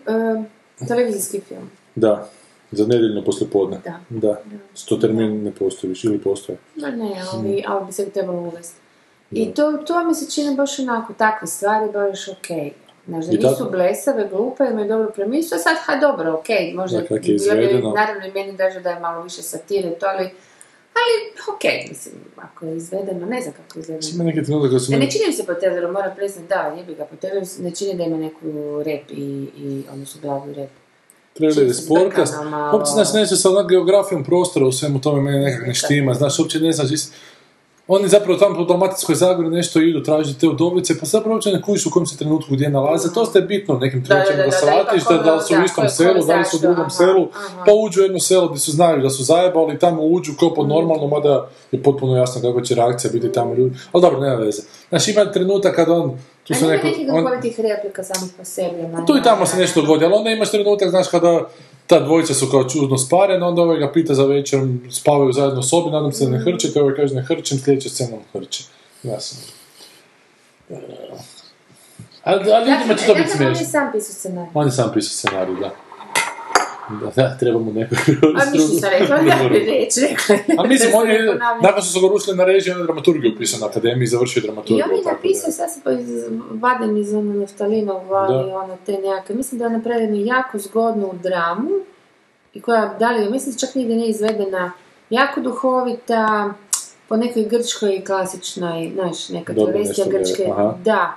e, 0.80 0.86
televizijski 0.88 1.40
film. 1.40 1.70
Da, 1.94 2.30
za 2.70 2.86
nedjeljno 2.86 3.24
poslijepodne. 3.24 3.80
Da. 3.84 4.00
Da. 4.08 4.42
Sto 4.74 4.96
termin 4.96 5.42
ne 5.42 5.50
postoji 5.50 5.88
više, 5.88 6.06
ili 6.06 6.18
postoje. 6.18 6.58
No 6.74 6.90
ne, 6.90 7.22
ali, 7.32 7.64
ali 7.66 7.86
bi 7.86 7.92
se 7.92 8.10
trebalo 8.10 8.40
uvesti. 8.40 8.80
I 9.30 9.54
to, 9.54 9.72
to 9.72 10.04
mi 10.04 10.14
se 10.14 10.30
čini 10.30 10.56
baš 10.56 10.78
onako, 10.78 11.12
takve 11.12 11.48
stvari 11.48 11.92
baš 11.92 12.28
ok. 12.28 12.46
Znaš, 12.46 12.87
da 13.08 13.32
I 13.32 13.36
nisu 13.36 13.70
blesave, 13.70 14.28
glupe, 14.32 14.64
imaju 14.70 14.88
dobro 14.88 15.10
premisu, 15.10 15.54
a 15.54 15.58
sad, 15.58 15.76
ha 15.84 15.96
dobro, 15.96 16.32
ok, 16.32 16.48
možda 16.74 17.00
Da, 17.00 17.06
kak 17.06 17.28
je 17.28 17.36
naravno 17.94 18.26
i 18.26 18.32
meni 18.34 18.56
draže 18.56 18.80
da 18.80 18.90
je 18.90 19.00
malo 19.00 19.22
više 19.22 19.42
satire 19.42 19.90
to, 19.90 20.06
ali, 20.06 20.24
ali 20.98 21.12
ok, 21.54 21.88
mislim, 21.88 22.14
ako 22.36 22.66
je 22.66 22.76
izvedeno, 22.76 23.26
ne 23.26 23.40
znam 23.40 23.54
kako 23.54 23.78
je 23.78 23.80
izvedeno. 23.80 24.08
Ima 24.14 24.24
kad 24.70 24.82
su 24.84 24.92
Ne, 24.92 25.10
čini 25.10 25.24
mi 25.26 25.32
se 25.32 25.46
po 25.46 25.54
televizoru, 25.54 25.92
moram 25.92 26.16
priznat, 26.16 26.48
da, 26.48 26.74
jebi 26.78 26.94
ga, 26.94 27.04
po 27.04 27.16
ne 27.58 27.70
čini 27.70 27.94
da 27.94 28.02
ima 28.02 28.16
neku 28.16 28.82
rep 28.82 29.10
i, 29.10 29.48
i 29.56 29.82
odnosno 29.92 30.20
glavu 30.20 30.52
rep. 30.52 30.70
trailer 31.34 31.66
je 31.66 31.74
sporkast. 31.74 32.34
Uopće 32.72 32.90
znaš, 32.90 33.12
neće 33.12 33.36
sa 33.36 33.48
geografijom 33.68 34.24
prostora 34.24 34.66
u 34.66 34.72
svemu 34.72 35.00
tome 35.00 35.22
meni 35.22 35.44
nekak 35.44 35.66
ne 35.66 35.74
štima, 35.74 36.14
znaš, 36.14 36.38
uopće 36.38 36.60
ne 36.60 36.72
znaš, 36.72 36.90
oni 37.88 38.08
zapravo 38.08 38.38
tamo 38.38 38.54
po 38.54 38.64
Dalmatinskoj 38.64 39.14
Zagori 39.14 39.48
nešto 39.48 39.80
idu 39.80 40.02
tražiti 40.02 40.40
te 40.40 40.48
udovice, 40.48 40.98
pa 41.00 41.06
zapravo 41.06 41.34
uopće 41.34 41.50
ne 41.50 41.62
kužiš 41.62 41.86
u 41.86 41.90
kojem 41.90 42.06
se 42.06 42.16
trenutku 42.18 42.54
gdje 42.54 42.68
nalaze, 42.70 43.12
to 43.14 43.24
ste 43.24 43.40
bitno 43.40 43.74
u 43.74 43.78
nekim 43.78 44.02
da, 44.02 44.06
trenucima 44.08 44.36
da, 44.36 44.42
da, 44.42 44.50
da, 44.50 44.56
shvatiš 44.56 45.04
da, 45.04 45.18
da 45.18 45.34
li 45.34 45.42
su 45.42 45.54
u 45.54 45.56
ono, 45.56 45.64
istom 45.64 45.88
selu, 45.88 46.24
da 46.26 46.36
li 46.36 46.44
su 46.44 46.56
u 46.56 46.60
drugom 46.60 46.90
selu, 46.90 47.28
pa 47.66 47.72
uđu 47.72 48.00
u 48.00 48.04
jedno 48.04 48.18
selo 48.18 48.48
gdje 48.48 48.58
su 48.58 48.70
znaju 48.72 49.02
da 49.02 49.10
su 49.10 49.22
zajebali, 49.24 49.78
tamo 49.78 50.02
uđu 50.02 50.32
kao 50.38 50.48
Mhm. 50.48 50.54
pod 50.56 50.68
normalno, 50.68 51.06
mada 51.06 51.48
je 51.72 51.82
potpuno 51.82 52.16
jasno 52.16 52.42
kakva 52.42 52.62
će 52.62 52.74
reakcija 52.74 53.10
biti 53.12 53.32
tamo 53.32 53.54
ljudi, 53.54 53.76
ali 53.92 54.02
dobro, 54.02 54.20
nema 54.20 54.34
veze. 54.34 54.62
Znaš, 54.88 55.08
ima 55.08 55.32
trenutak 55.32 55.76
kad 55.76 55.88
on, 55.88 56.18
tu 56.44 56.54
se 56.54 56.66
neko, 56.66 56.86
nekih 56.86 57.06
on, 57.12 57.24
replika 57.58 58.02
samih 58.04 58.32
po 58.38 58.44
sebi. 58.44 58.80
ono, 58.84 59.06
tu 59.06 59.16
i 59.16 59.22
tamo 59.22 59.46
se 59.46 59.56
nešto 59.56 59.80
dogodi, 59.80 60.04
ali 60.04 60.14
onda 60.14 60.30
imaš 60.30 60.50
trenutak, 60.50 60.90
znaš, 60.90 61.08
kada 61.08 61.48
ta 61.88 62.00
dvojica 62.00 62.34
su 62.34 62.46
kao 62.50 62.64
čudno 62.64 62.98
sparena, 62.98 63.48
onda 63.48 63.62
ovaj 63.62 63.78
ga 63.78 63.92
pita 63.92 64.14
za 64.14 64.24
večer, 64.24 64.60
spavaju 64.90 65.32
zajedno 65.32 65.60
u 65.60 65.62
sobi, 65.62 65.90
nadam 65.90 66.12
se 66.12 66.24
da 66.24 66.30
ne 66.30 66.38
hrčete, 66.38 66.82
ovaj 66.82 66.94
kaže 66.94 67.14
ne 67.14 67.22
hrčem, 67.22 67.58
sljedeća 67.58 67.88
scena 67.88 68.16
on 68.16 68.40
hrče. 68.40 68.64
Ja 69.02 69.20
sam... 69.20 69.38
Ali, 72.24 72.44
ljudima 72.44 72.94
će 72.94 73.06
to 73.06 73.14
biti 73.14 73.28
Dakle, 73.28 73.46
on 73.46 73.52
je 73.52 73.54
smiješno. 73.54 73.64
sam 73.64 73.92
pisao 73.92 74.14
scenarij. 74.14 74.50
On 74.54 74.66
je 74.66 74.72
sam 74.72 74.90
pisao 74.94 75.10
scenarij, 75.10 75.54
da. 75.60 75.87
Da, 76.90 77.10
da, 77.22 77.36
treba 77.36 77.58
mu 77.58 77.72
neko 77.72 77.94
A 78.40 78.50
mi 78.52 78.58
što 78.58 78.68
sam 78.68 78.90
rekla, 78.90 79.16
da 79.16 79.48
bi 79.48 79.58
reći, 79.58 80.00
rekla. 80.00 80.54
A 80.58 80.66
mislim, 80.66 80.90
on 80.94 81.08
je, 81.10 81.18
se 81.18 81.38
nakon 81.62 81.82
su 81.82 82.00
ga 82.00 82.08
rušili 82.08 82.36
na 82.36 82.44
režiju, 82.44 82.74
on 82.74 82.80
je 82.80 82.84
dramaturgiju 82.84 83.36
pisao 83.38 83.60
na 83.60 83.66
akademiji 83.66 84.04
i 84.04 84.06
završio 84.06 84.40
I 84.40 84.42
dramaturgiju. 84.42 84.84
on 84.90 84.96
je 84.96 85.12
napisao, 85.12 85.52
sad 85.52 85.72
se 85.72 85.80
pa 85.84 85.90
vadim 86.60 86.96
iz 86.96 87.14
ono 87.14 87.32
neftalina 87.32 87.94
u 87.94 88.06
glavi, 88.06 88.50
Da. 88.50 88.56
ono 88.58 88.76
te 88.86 88.92
nekakve, 88.92 89.34
mislim 89.34 89.58
da 89.58 89.64
je 89.64 89.70
napravio 89.70 90.02
jednu 90.02 90.16
jako 90.16 90.58
zgodnu 90.58 91.10
dramu, 91.22 91.70
i 92.54 92.60
koja, 92.60 92.96
da 92.98 93.10
li, 93.10 93.30
mislim 93.30 93.56
čak 93.58 93.74
nigdje 93.74 93.96
nije 93.96 94.10
izvedena, 94.10 94.72
jako 95.10 95.40
duhovita, 95.40 96.54
po 97.08 97.16
nekoj 97.16 97.44
grčkoj 97.44 98.04
klasičnoj, 98.04 98.90
znaš, 98.94 99.28
neka 99.28 99.54
travestija 99.54 100.06
grčke, 100.06 100.46
aha. 100.52 100.74
da. 100.84 101.16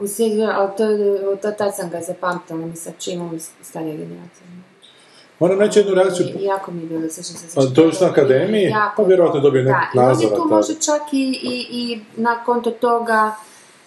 Se 0.00 0.14
sjetiti, 0.14 0.42
ali 0.42 0.70
to, 0.76 0.84
to, 1.42 1.50
tad 1.50 1.76
sam 1.76 1.90
ga 1.90 2.00
zapamtila, 2.00 2.58
mislim, 2.58 2.94
čimom 2.98 3.40
starija 3.62 3.96
generacija. 3.96 4.43
Moram 5.38 5.60
reći 5.60 5.78
jednu 5.78 5.94
reakciju, 5.94 6.26
I 6.40 6.44
jako 6.44 6.70
mi 6.70 6.80
je 6.80 6.86
bilo, 6.86 7.08
sjećam 7.08 7.36
se. 7.36 7.60
A 7.60 7.74
to 7.74 7.80
je 7.80 7.86
još 7.86 8.00
na 8.00 8.06
akademiji? 8.06 8.62
Jako 8.62 9.02
Pa 9.02 9.08
vjerojatno 9.08 9.38
je 9.38 9.42
dobio 9.42 9.62
nekog 9.62 9.80
Da, 9.94 10.02
i 10.02 10.06
on 10.06 10.20
je 10.20 10.28
tu 10.28 10.46
možda 10.50 10.74
čak 10.74 11.12
i, 11.12 11.40
i, 11.42 11.66
i 11.70 12.00
na 12.16 12.44
konto 12.44 12.70
toga, 12.70 13.34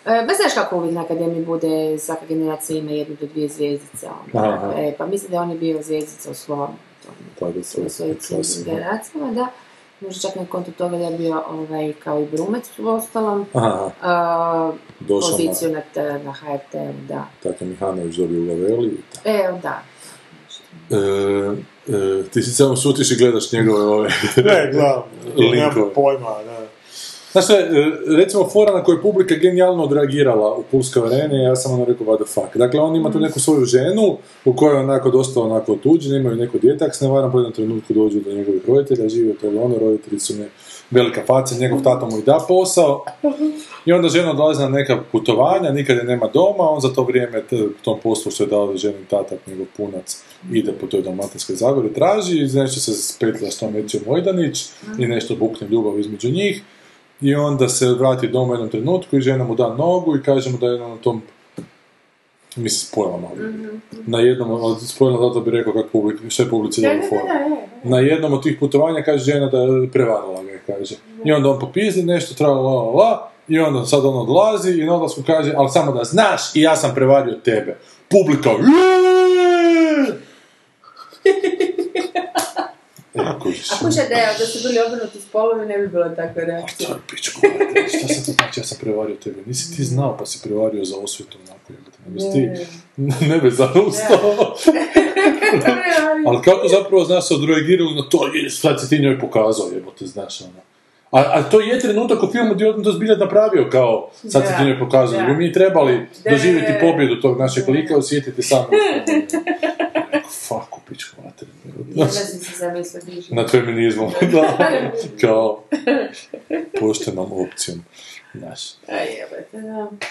e, 0.05 0.25
ba 0.27 0.33
znaš 0.33 0.53
kako 0.53 0.77
uvijek 0.77 0.93
na 0.93 1.01
akademiji 1.01 1.45
bude, 1.45 1.97
svaka 1.99 2.25
generacija 2.25 2.79
ima 2.79 2.91
jednu 2.91 3.15
do 3.21 3.27
dvije 3.27 3.49
zvijezdice, 3.49 4.07
onda, 4.25 4.49
Aha. 4.49 4.73
e, 4.77 4.95
pa 4.97 5.05
mislim 5.05 5.31
da 5.31 5.41
on 5.41 5.51
je 5.51 5.57
bio 5.57 5.81
zvijezdica 5.81 6.31
u 6.31 6.33
svom, 6.33 6.67
tom, 7.39 7.63
su 7.63 7.81
u 7.85 7.89
svojim 7.89 8.65
generacijama, 8.65 9.31
da. 9.31 9.47
Možda 10.01 10.29
čak 10.29 10.35
na 10.35 10.45
konto 10.45 10.71
toga 10.71 10.97
da 10.97 11.03
je 11.03 11.17
bio 11.17 11.43
ovaj, 11.49 11.93
kao 12.03 12.21
i 12.21 12.25
Brumec 12.25 12.79
u 12.79 12.87
ostalom, 12.87 13.45
Aha, 13.53 13.91
na, 14.03 14.73
poziciju 15.07 15.71
na, 15.71 15.81
na 16.23 16.33
HRT-u, 16.33 17.07
da. 17.07 17.27
tako 17.43 17.65
Mihanović 17.65 18.15
dobio 18.15 18.41
u 18.41 18.47
Laveli. 18.47 18.97
E, 19.25 19.59
da. 19.61 19.81
E, 20.91 20.95
e, 21.93 22.23
ti 22.33 22.41
si 22.41 22.51
samo 22.51 22.75
šutiš 22.75 23.11
i 23.11 23.15
gledaš 23.15 23.51
njegove 23.51 23.83
ove... 23.83 24.09
Ne, 24.35 24.69
gledam, 24.71 25.03
nemam 25.37 25.89
pojma, 25.95 26.35
da. 26.45 26.67
Znaš 27.31 27.45
šta, 27.45 27.53
je, 27.53 27.63
e, 27.63 27.91
recimo 28.17 28.49
fora 28.49 28.73
na 28.73 28.83
koju 28.83 28.95
je 28.95 29.01
publika 29.01 29.35
genijalno 29.35 29.83
odreagirala 29.83 30.55
u 30.55 30.63
Pulskoj 30.71 31.07
areni, 31.07 31.43
ja 31.43 31.55
sam 31.55 31.73
ono 31.73 31.85
rekao 31.85 32.07
what 32.07 32.23
the 32.23 32.33
fuck. 32.33 32.57
Dakle, 32.57 32.79
on 32.79 32.95
ima 32.95 33.11
tu 33.11 33.19
neku 33.19 33.39
svoju 33.39 33.65
ženu 33.65 34.17
u 34.45 34.53
kojoj 34.53 34.75
je 34.75 34.79
onako 34.79 35.09
dosta 35.09 35.41
onako 35.41 35.73
otuđen, 35.73 36.15
imaju 36.15 36.35
neko 36.35 36.57
dijete, 36.57 36.85
ako 36.85 36.95
se 36.95 37.05
ne 37.05 37.11
varam, 37.11 37.31
po 37.31 37.37
jednom 37.37 37.53
trenutku 37.53 37.93
dođu 37.93 38.19
do 38.19 38.31
njegovih 38.31 38.61
roditelja, 38.67 39.09
žive 39.09 39.33
to 39.33 39.47
ono, 39.47 39.75
roditelji 39.79 40.19
su 40.19 40.35
ne, 40.35 40.49
velika 40.91 41.21
faca, 41.27 41.55
njegov 41.55 41.83
tata 41.83 42.05
mu 42.05 42.17
i 42.17 42.23
da 42.23 42.39
posao. 42.47 43.05
I 43.85 43.93
onda 43.93 44.09
žena 44.09 44.31
odlazi 44.31 44.61
na 44.61 44.69
neka 44.69 44.97
putovanja, 45.11 45.71
nikad 45.71 45.97
je 45.97 46.03
nema 46.03 46.27
doma, 46.33 46.69
on 46.69 46.81
za 46.81 46.93
to 46.93 47.03
vrijeme 47.03 47.41
t- 47.41 47.67
tom 47.81 47.99
poslu 48.03 48.31
što 48.31 48.43
je 48.43 48.47
dao 48.47 48.77
ženi 48.77 49.05
tata, 49.09 49.35
njegov 49.47 49.65
punac, 49.77 50.23
ide 50.51 50.71
po 50.71 50.87
toj 50.87 51.01
Dalmatinskoj 51.01 51.55
zagori, 51.55 51.93
traži, 51.93 52.37
i 52.37 52.59
nešto 52.59 52.79
se 52.79 52.93
spetlja 52.93 53.51
s 53.51 53.59
tom 53.59 53.75
Ecijom 53.75 54.03
Mojdanić 54.07 54.65
i 54.99 55.07
nešto 55.07 55.35
bukne 55.35 55.67
ljubav 55.67 55.99
između 55.99 56.31
njih. 56.31 56.61
I 57.21 57.35
onda 57.35 57.69
se 57.69 57.93
vrati 57.93 58.27
doma 58.27 58.51
u 58.51 58.53
jednom 58.53 58.69
trenutku 58.69 59.17
i 59.17 59.21
žena 59.21 59.43
mu 59.43 59.55
da 59.55 59.75
nogu 59.75 60.15
i 60.15 60.23
kaže 60.23 60.49
mu 60.49 60.57
da 60.57 60.67
je 60.67 60.79
na 60.79 60.97
tom 60.97 61.21
mislim, 62.57 62.87
spojila 62.87 63.17
malo. 63.17 63.35
Na 64.05 64.19
jednom, 64.19 64.51
od 64.51 64.81
spojila 64.81 65.27
zato 65.27 65.41
bi 65.41 65.51
rekao 65.51 65.73
kako 65.73 65.89
publik, 65.91 66.19
što 66.29 66.43
je 66.43 66.49
publici 66.49 66.81
Da, 66.81 67.89
Na 67.89 67.99
jednom 67.99 68.33
od 68.33 68.43
tih 68.43 68.57
putovanja 68.59 69.03
kaže 69.03 69.31
žena 69.31 69.49
da 69.49 69.57
je 69.57 69.89
prevarila 69.91 70.43
ga, 70.43 70.73
kaže. 70.73 70.95
I 71.25 71.31
onda 71.31 71.49
on 71.49 71.59
popizdi 71.59 72.03
nešto, 72.03 72.35
tra 72.35 72.47
la, 72.47 72.61
la, 72.61 72.91
la, 72.91 73.29
i 73.47 73.59
onda 73.59 73.85
sad 73.85 74.05
on 74.05 74.17
odlazi 74.17 74.71
i 74.71 74.85
na 74.85 74.95
odlasku 74.95 75.21
kaže, 75.27 75.53
ali 75.57 75.69
samo 75.69 75.91
da 75.91 76.03
znaš, 76.03 76.55
i 76.55 76.61
ja 76.61 76.75
sam 76.75 76.95
prevario 76.95 77.33
tebe. 77.33 77.77
Publika! 78.09 78.49
E, 83.17 83.39
kužiš. 83.39 83.71
A 83.71 83.75
kuća 83.75 84.01
da 84.09 84.15
je, 84.15 84.27
da 84.39 84.45
su 84.45 84.67
bili 84.67 84.79
obrnuti 84.87 85.21
spolovi, 85.21 85.65
ne 85.65 85.77
bi 85.77 85.87
bila 85.87 86.15
takva 86.15 86.43
reakcija. 86.43 86.89
To 86.89 87.47
je 87.47 87.53
brate, 87.57 87.97
šta 87.97 88.07
sad 88.13 88.25
to 88.25 88.31
znači, 88.31 88.59
ja 88.59 88.63
sam 88.63 88.77
prevario 88.81 89.15
tebe. 89.15 89.41
Nisi 89.45 89.75
ti 89.75 89.83
znao 89.83 90.17
pa 90.17 90.25
si 90.25 90.39
prevario 90.43 90.85
za 90.85 90.97
osvetu, 90.97 91.37
onako. 91.47 91.73
Ne 92.05 92.11
bi 92.13 92.19
ti, 92.19 92.49
ne 93.27 93.39
bi 93.43 93.51
zaustao. 93.51 94.55
Ali 96.27 96.41
kako 96.43 96.67
zapravo, 96.67 97.05
znaš, 97.05 97.27
se 97.27 97.33
odreagirali 97.33 97.95
na 97.95 98.09
to, 98.09 98.19
sad 98.49 98.81
si 98.81 98.89
ti 98.89 98.99
njoj 98.99 99.19
pokazao, 99.19 99.67
jebote, 99.73 100.05
znaš, 100.05 100.41
ono. 100.41 100.67
A, 101.11 101.19
a 101.19 101.43
to 101.43 101.59
je 101.59 101.79
trenutak 101.79 102.23
u 102.23 102.27
filmu 102.31 102.53
gdje 102.53 102.69
on 102.69 102.83
to 102.83 102.91
zbilja 102.91 103.15
napravio 103.15 103.69
kao, 103.71 104.09
sad 104.13 104.47
si 104.47 104.53
ti 104.57 104.63
njoj 104.65 104.79
pokazao, 104.79 105.33
mi 105.33 105.53
trebali 105.53 106.07
doživjeti 106.31 106.73
pobjedu 106.81 107.21
tog 107.21 107.39
našeg 107.39 107.69
lika, 107.69 107.97
osjetiti 107.97 108.41
samo. 108.41 108.67
fuck 110.47 110.77
u 110.77 110.79
pičku 110.89 111.21
materinu. 111.25 111.57
Nad 113.29 113.51
feminizmom, 113.51 114.11
da. 114.31 114.57
Kao, 115.21 115.63
poštenom 116.79 117.31
opcijom. 117.31 117.83
Znaš. 118.33 118.61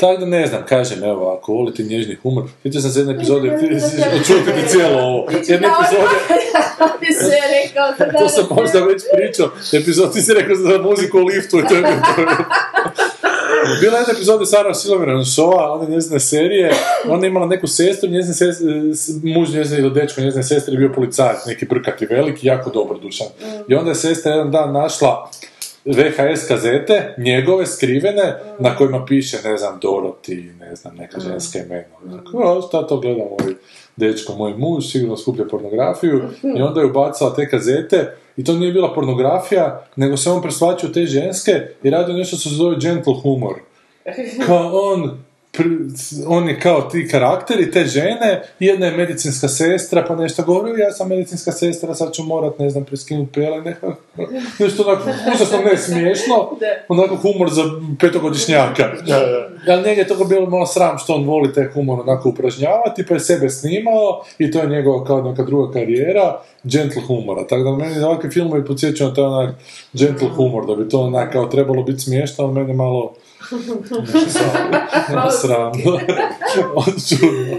Tako 0.00 0.16
da 0.16 0.26
ne 0.26 0.46
znam, 0.46 0.66
kažem, 0.68 1.04
evo, 1.04 1.38
ako 1.38 1.52
volite 1.52 1.82
nježni 1.82 2.14
humor, 2.14 2.44
sjetio 2.62 2.80
sam 2.80 2.90
se 2.90 3.00
jedne 3.00 3.14
epizode, 3.14 3.54
očutiti 4.20 4.68
cijelo 4.68 5.00
ovo, 5.02 5.30
jedne 5.30 5.68
epizode, 5.68 6.08
Ti 7.96 8.18
to 8.18 8.28
sam 8.28 8.46
možda 8.50 8.80
već 8.80 9.02
pričao, 9.16 9.50
epizod, 9.72 10.12
ti 10.12 10.22
si 10.22 10.34
rekao 10.34 10.56
za 10.56 10.78
muziku 10.82 11.18
u 11.18 11.24
liftu 11.24 11.58
i 11.58 11.68
to 11.68 11.74
je 11.74 11.82
bilo. 11.82 12.02
Bila 13.80 13.96
je 13.96 14.00
jedna 14.00 14.12
epizoda 14.12 14.46
Sarah 14.46 14.76
Silverman 14.76 15.24
showa, 15.24 15.72
one 15.72 15.90
njezine 15.90 16.20
serije, 16.20 16.72
ona 17.08 17.26
je 17.26 17.28
imala 17.28 17.46
neku 17.46 17.66
sestru, 17.66 18.08
njezine 18.10 18.34
sestre, 18.34 18.66
muž 19.24 19.54
njezine 19.54 19.80
ili 19.80 19.90
dečko 19.90 20.20
njezine 20.20 20.42
sestre 20.42 20.74
je 20.74 20.78
bio 20.78 20.92
policajac, 20.94 21.46
neki 21.46 21.66
brkati 21.66 22.06
veliki, 22.06 22.46
jako 22.46 22.70
dobro 22.70 22.98
dušan. 22.98 23.26
I 23.68 23.74
onda 23.74 23.90
je 23.90 23.94
sestra 23.94 24.32
jedan 24.32 24.50
dan 24.50 24.72
našla 24.72 25.30
VHS 25.84 26.48
kazete, 26.48 27.14
njegove 27.18 27.66
skrivene, 27.66 28.34
na 28.58 28.76
kojima 28.76 29.04
piše, 29.04 29.36
ne 29.44 29.56
znam, 29.56 29.80
Dorothy, 29.82 30.58
ne 30.60 30.76
znam, 30.76 30.96
neka 30.96 31.20
ženska 31.20 31.58
imena. 31.58 31.84
Onako, 32.04 32.38
"O, 32.38 32.62
šta 32.68 32.86
to 32.86 33.00
gleda 33.00 33.18
moj 33.18 33.54
dečko, 33.96 34.34
moj 34.34 34.54
muž, 34.56 34.84
sigurno 34.92 35.16
skuplja 35.16 35.44
pornografiju. 35.50 36.22
I 36.56 36.62
onda 36.62 36.80
je 36.80 36.86
ubacala 36.86 37.34
te 37.34 37.48
kazete, 37.48 38.16
i 38.36 38.44
to 38.44 38.54
nije 38.54 38.72
bila 38.72 38.94
pornografija, 38.94 39.86
nego 39.96 40.16
se 40.16 40.30
on 40.30 40.42
presvačio 40.42 40.88
te 40.88 41.06
ženske 41.06 41.52
i 41.82 41.90
radio 41.90 42.14
nešto 42.14 42.36
što 42.36 42.48
se 42.48 42.54
zove 42.54 42.76
gentle 42.80 43.14
humor. 43.22 43.54
Kao 44.46 44.70
on, 44.72 45.18
on 46.26 46.48
je 46.48 46.60
kao 46.60 46.82
ti 46.82 47.08
karakteri, 47.08 47.70
te 47.70 47.84
žene, 47.84 48.42
jedna 48.60 48.86
je 48.86 48.96
medicinska 48.96 49.48
sestra, 49.48 50.04
pa 50.08 50.16
nešto 50.16 50.42
govori, 50.42 50.80
ja 50.80 50.92
sam 50.92 51.08
medicinska 51.08 51.52
sestra, 51.52 51.94
sad 51.94 52.12
ću 52.12 52.22
morat, 52.22 52.58
ne 52.58 52.70
znam, 52.70 52.84
preskinuti 52.84 53.32
pele, 53.32 53.62
nekako, 53.62 53.96
nešto 54.60 54.82
onako, 54.82 55.10
užasno 55.34 55.58
ne 55.58 55.76
smiješno, 55.76 56.50
onako 56.88 57.16
humor 57.16 57.50
za 57.50 57.62
petogodišnjaka. 58.00 58.92
Ali 59.68 59.82
njega 59.82 60.00
je 60.00 60.08
toga 60.08 60.24
bilo 60.24 60.50
malo 60.50 60.66
sram 60.66 60.98
što 60.98 61.14
on 61.14 61.24
voli 61.24 61.52
taj 61.52 61.66
humor 61.74 62.00
onako 62.00 62.28
upražnjavati, 62.28 63.06
pa 63.08 63.14
je 63.14 63.20
sebe 63.20 63.50
snimao 63.50 64.24
i 64.38 64.50
to 64.50 64.60
je 64.60 64.68
njegova 64.68 65.04
kao 65.04 65.22
neka 65.22 65.42
druga 65.42 65.72
karijera, 65.72 66.40
gentle 66.64 67.02
humora. 67.02 67.46
Tako 67.46 67.62
da 67.62 67.76
meni 67.76 68.04
ovakvi 68.04 68.30
filmovi 68.30 68.64
podsjećaju 68.64 69.08
na 69.08 69.14
taj 69.14 69.24
onak 69.24 69.54
gentle 69.92 70.28
humor, 70.28 70.66
da 70.66 70.74
bi 70.74 70.88
to 70.88 71.00
onak 71.00 71.32
kao 71.32 71.46
trebalo 71.46 71.82
biti 71.82 71.98
smiješno, 71.98 72.44
ali 72.44 72.54
mene 72.54 72.74
malo 72.74 73.14
malo 75.14 75.30
sram. 75.30 75.72
Čudno. 77.08 77.56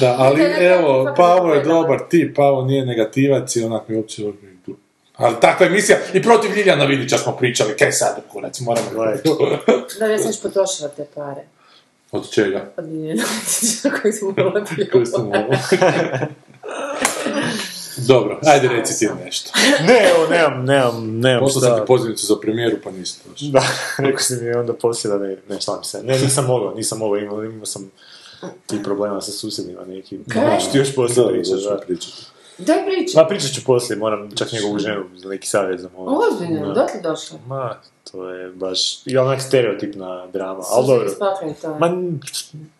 Da, 0.00 0.16
ali 0.18 0.42
evo, 0.58 1.14
Pavo 1.16 1.54
je 1.54 1.62
dobar 1.62 2.00
tip, 2.10 2.36
Pavo 2.36 2.64
nije 2.64 2.86
negativac 2.86 3.56
i 3.56 3.64
onako 3.64 3.92
je 3.92 3.98
uopće 3.98 4.22
ali 5.16 5.36
takva 5.40 5.66
emisija, 5.66 5.98
i 6.14 6.22
protiv 6.22 6.50
Ljiljana 6.56 6.84
Vidića 6.84 7.18
smo 7.18 7.32
pričali, 7.32 7.76
kaj 7.76 7.92
sad, 7.92 8.22
kurac, 8.32 8.60
moramo 8.60 8.86
gledati. 8.92 9.28
Da, 9.98 10.06
ja 10.06 10.18
sam 10.18 10.28
još 10.28 10.42
potrošila 10.42 10.88
te 10.88 11.06
pare. 11.14 11.40
Od 12.12 12.30
čega? 12.30 12.72
Od 12.76 12.88
Ljiljana 12.88 13.22
Vidića 13.22 13.90
koji 14.02 14.12
su 14.12 14.34
morala 14.36 14.64
Koji 14.92 15.06
ste 15.06 15.22
mogli? 15.22 15.56
Dobro, 17.96 18.40
ajde 18.42 18.68
reci 18.68 18.98
ti 18.98 19.08
nešto. 19.24 19.50
Ne, 19.88 20.10
evo, 20.10 20.26
nemam, 20.30 20.64
nemam, 20.64 21.20
nemam 21.20 21.40
Poslao 21.40 21.62
sam 21.62 21.80
ti 21.80 21.86
pozivnicu 21.86 22.26
za 22.26 22.36
premijeru, 22.42 22.76
pa 22.84 22.90
nisi 22.90 23.18
došao. 23.30 23.48
Da, 23.48 23.62
rekao 24.06 24.20
si 24.20 24.36
mi 24.36 24.50
onda 24.50 24.72
poslije 24.72 25.18
da 25.18 25.24
ne, 25.24 25.36
ne 25.48 25.60
šalim 25.60 25.84
se. 25.84 26.02
Ne, 26.02 26.18
nisam 26.18 26.46
mogao, 26.46 26.74
nisam 26.74 26.98
mogao, 26.98 27.18
imao, 27.18 27.44
imao 27.44 27.66
sam 27.66 27.90
ti 28.66 28.82
problema 28.82 29.20
sa 29.20 29.32
susjedima 29.32 29.84
nekim. 29.84 30.24
Kaj? 30.28 30.60
Što 30.60 30.72
ti 30.72 30.78
još 30.78 30.94
poslije 30.94 31.28
pričaš, 31.28 31.52
došao 31.52 31.76
da. 31.76 31.80
pričati. 31.80 32.22
Daj 32.58 32.84
pričaj. 32.84 33.22
Ma 33.22 33.28
pričat 33.28 33.50
ću 33.50 33.64
poslije, 33.64 33.98
moram 33.98 34.30
čak 34.36 34.52
njegovu 34.52 34.78
ženu 34.78 35.04
za 35.16 35.28
neki 35.28 35.48
savjet 35.48 35.80
zamolit. 35.80 36.32
Ozbiljno, 36.32 36.66
Da. 36.66 36.74
dok 36.74 36.88
je 36.94 37.00
došla? 37.00 37.38
Ma, 37.46 37.76
to 38.12 38.30
je 38.30 38.50
baš, 38.52 39.06
i 39.06 39.16
onak 39.16 39.42
stereotipna 39.42 40.26
drama, 40.26 40.62
ali 40.70 40.86
dobro. 40.86 41.10
To. 41.62 41.78
Ma, 41.78 42.02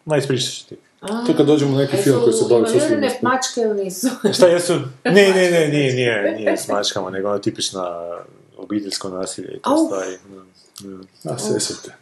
ma 0.05 0.17
ispričat 0.17 0.53
ću 0.53 0.67
ti. 0.69 0.77
To 1.27 1.35
kad 1.37 1.47
dođemo 1.47 1.75
u 1.75 1.79
neki 1.79 1.97
film 1.97 2.21
koji 2.23 2.33
se 2.33 2.45
bavi 2.51 2.97
ne 3.01 3.19
mačke 3.23 3.61
ili 3.61 3.85
nisu? 3.85 4.09
Šta 4.37 4.47
jesu? 4.47 4.75
Ne, 5.05 5.13
ne, 5.13 5.51
ne, 5.51 5.69
nije, 5.69 5.93
nije, 5.95 6.33
nije 6.37 6.57
s 6.57 6.69
mačkama, 6.69 7.11
nego 7.11 7.29
ono 7.29 7.39
tipična 7.39 7.91
obiteljsko 8.57 9.09
nasilje 9.09 9.49
i 9.57 9.61
to 9.63 9.87
stvari. 9.87 10.19
Da, 10.81 10.97
da. 11.25 11.35
A, 11.35 11.39
sesete. 11.39 11.95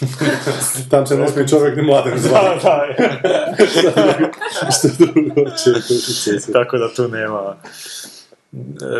Tam 0.90 1.06
se 1.06 1.16
ne 1.16 1.28
smije 1.28 1.48
čovjek 1.48 1.76
ni 1.76 1.82
mladen 1.82 2.12
Da, 2.12 2.18
zvati. 2.18 2.64
da, 3.22 3.54
Što 4.78 4.88
drugo 4.98 5.40
očekuje 5.40 5.98
sesete. 6.00 6.52
tako 6.52 6.78
da 6.78 6.94
tu 6.94 7.08
nema 7.08 7.56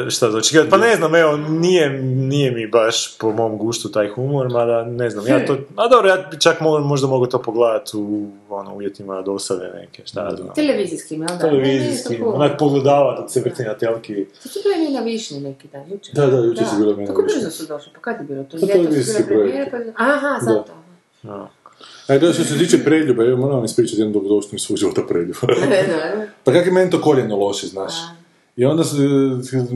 šta 0.08 0.30
za 0.30 0.38
očekivati. 0.38 0.70
Pa 0.70 0.76
ne 0.76 0.96
znam, 0.96 1.14
evo, 1.14 1.36
nije, 1.36 1.90
nije 2.02 2.50
mi 2.50 2.66
baš 2.66 3.18
po 3.18 3.32
mom 3.32 3.58
guštu 3.58 3.92
taj 3.92 4.08
humor, 4.08 4.48
mada 4.48 4.84
ne 4.84 5.10
znam, 5.10 5.26
ja 5.26 5.46
to, 5.46 5.56
a 5.76 5.88
dobro, 5.88 6.08
ja 6.08 6.30
čak 6.38 6.60
mo- 6.60 6.84
možda 6.84 7.06
mogu 7.06 7.26
to 7.26 7.42
pogledati 7.42 7.96
u 7.96 8.28
ono, 8.48 8.74
uvjetima 8.74 9.22
dosade 9.22 9.70
neke, 9.74 10.02
šta 10.06 10.24
ja 10.24 10.36
znam. 10.36 10.54
Televizijskim, 10.54 11.20
jel 11.20 11.28
da? 11.28 11.38
Televizijski, 11.38 12.12
Ne, 12.12 12.18
ne, 12.18 12.26
onak 12.26 12.58
pogledava 12.58 13.20
dok 13.20 13.30
se 13.30 13.40
vrti 13.40 13.62
na 13.62 13.74
telki. 13.74 14.26
To 14.42 14.48
su 14.48 14.58
bile 14.62 14.88
mi 14.88 14.94
na 14.94 15.00
višnji 15.00 15.40
neki 15.40 15.68
dan, 15.68 15.90
jučer. 15.92 16.14
Da, 16.14 16.26
da, 16.26 16.36
jučer 16.36 16.66
su 16.66 16.76
bile 16.78 16.96
mi 16.96 17.02
na 17.02 17.06
Tako 17.06 17.22
brzo 17.22 17.50
su 17.50 17.66
došli, 17.66 17.92
pa 17.94 18.00
kad 18.00 18.16
je 18.20 18.24
bilo 18.26 18.44
to? 18.44 18.58
Su 18.58 18.66
televizijski 18.66 19.22
projekt. 19.26 19.70
pa... 19.70 20.04
Aha, 20.04 20.38
zato. 20.40 20.72
No. 21.22 21.48
Ajde, 22.06 22.32
što 22.32 22.44
se 22.44 22.58
tiče 22.58 22.84
preljube, 22.84 23.24
evo 23.24 23.36
moram 23.36 23.56
vam 23.56 23.64
ispričati 23.64 24.00
jednu 24.00 24.12
dobrodošću 24.12 24.58
svog 24.58 24.78
života 24.78 25.02
preljuba. 25.08 25.38
Ne, 25.70 25.84
Pa 26.44 26.52
kak 26.52 26.66
je 26.66 26.72
meni 26.72 26.90
to 26.90 27.00
koljeno 27.00 27.36
loše, 27.36 27.66
znaš. 27.66 27.92
I 28.56 28.64
onda 28.64 28.84
sam, 28.84 28.98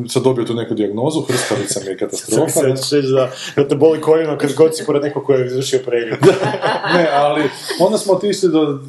sam 0.08 0.22
dobio 0.22 0.44
tu 0.44 0.54
neku 0.54 0.74
dijagnozu, 0.74 1.20
hrskavica 1.20 1.80
mi 1.84 1.90
je 1.90 1.98
katastrofa. 1.98 2.76
Ćeš 2.76 2.90
reći 2.90 3.08
da, 3.08 3.30
da 3.56 3.68
te 3.68 3.74
boli 3.74 4.00
koljeno 4.00 4.38
kad 4.38 4.54
god 4.54 4.76
si 4.76 4.84
pored 4.86 5.02
nekog 5.02 5.24
koji 5.24 5.40
je 5.40 5.46
izvršio 5.46 5.80
pregled. 5.86 6.18
ne, 6.94 7.08
ali 7.12 7.42
onda 7.80 7.98
smo 7.98 8.12
otišli 8.12 8.50
do 8.50 8.80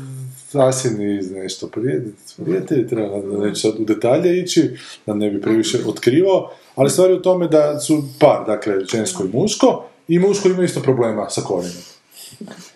Asini 0.53 1.17
iz 1.17 1.31
nešto 1.31 1.67
prijatelji, 1.67 2.13
prijatelji, 2.45 2.87
treba 2.87 3.21
da 3.21 3.45
neću 3.45 3.61
sad 3.61 3.79
u 3.79 3.83
detalje 3.83 4.39
ići, 4.39 4.71
da 5.05 5.13
ne 5.13 5.29
bi 5.29 5.41
previše 5.41 5.77
otkrivao, 5.87 6.51
ali 6.75 6.89
stvar 6.89 7.09
je 7.09 7.15
u 7.15 7.21
tome 7.21 7.47
da 7.47 7.79
su 7.79 8.03
par, 8.19 8.45
dakle, 8.47 8.85
žensko 8.91 9.23
i 9.23 9.37
muško, 9.37 9.85
i 10.07 10.19
muško 10.19 10.47
ima 10.47 10.63
isto 10.63 10.79
problema 10.79 11.29
sa 11.29 11.41
koljenom. 11.41 11.83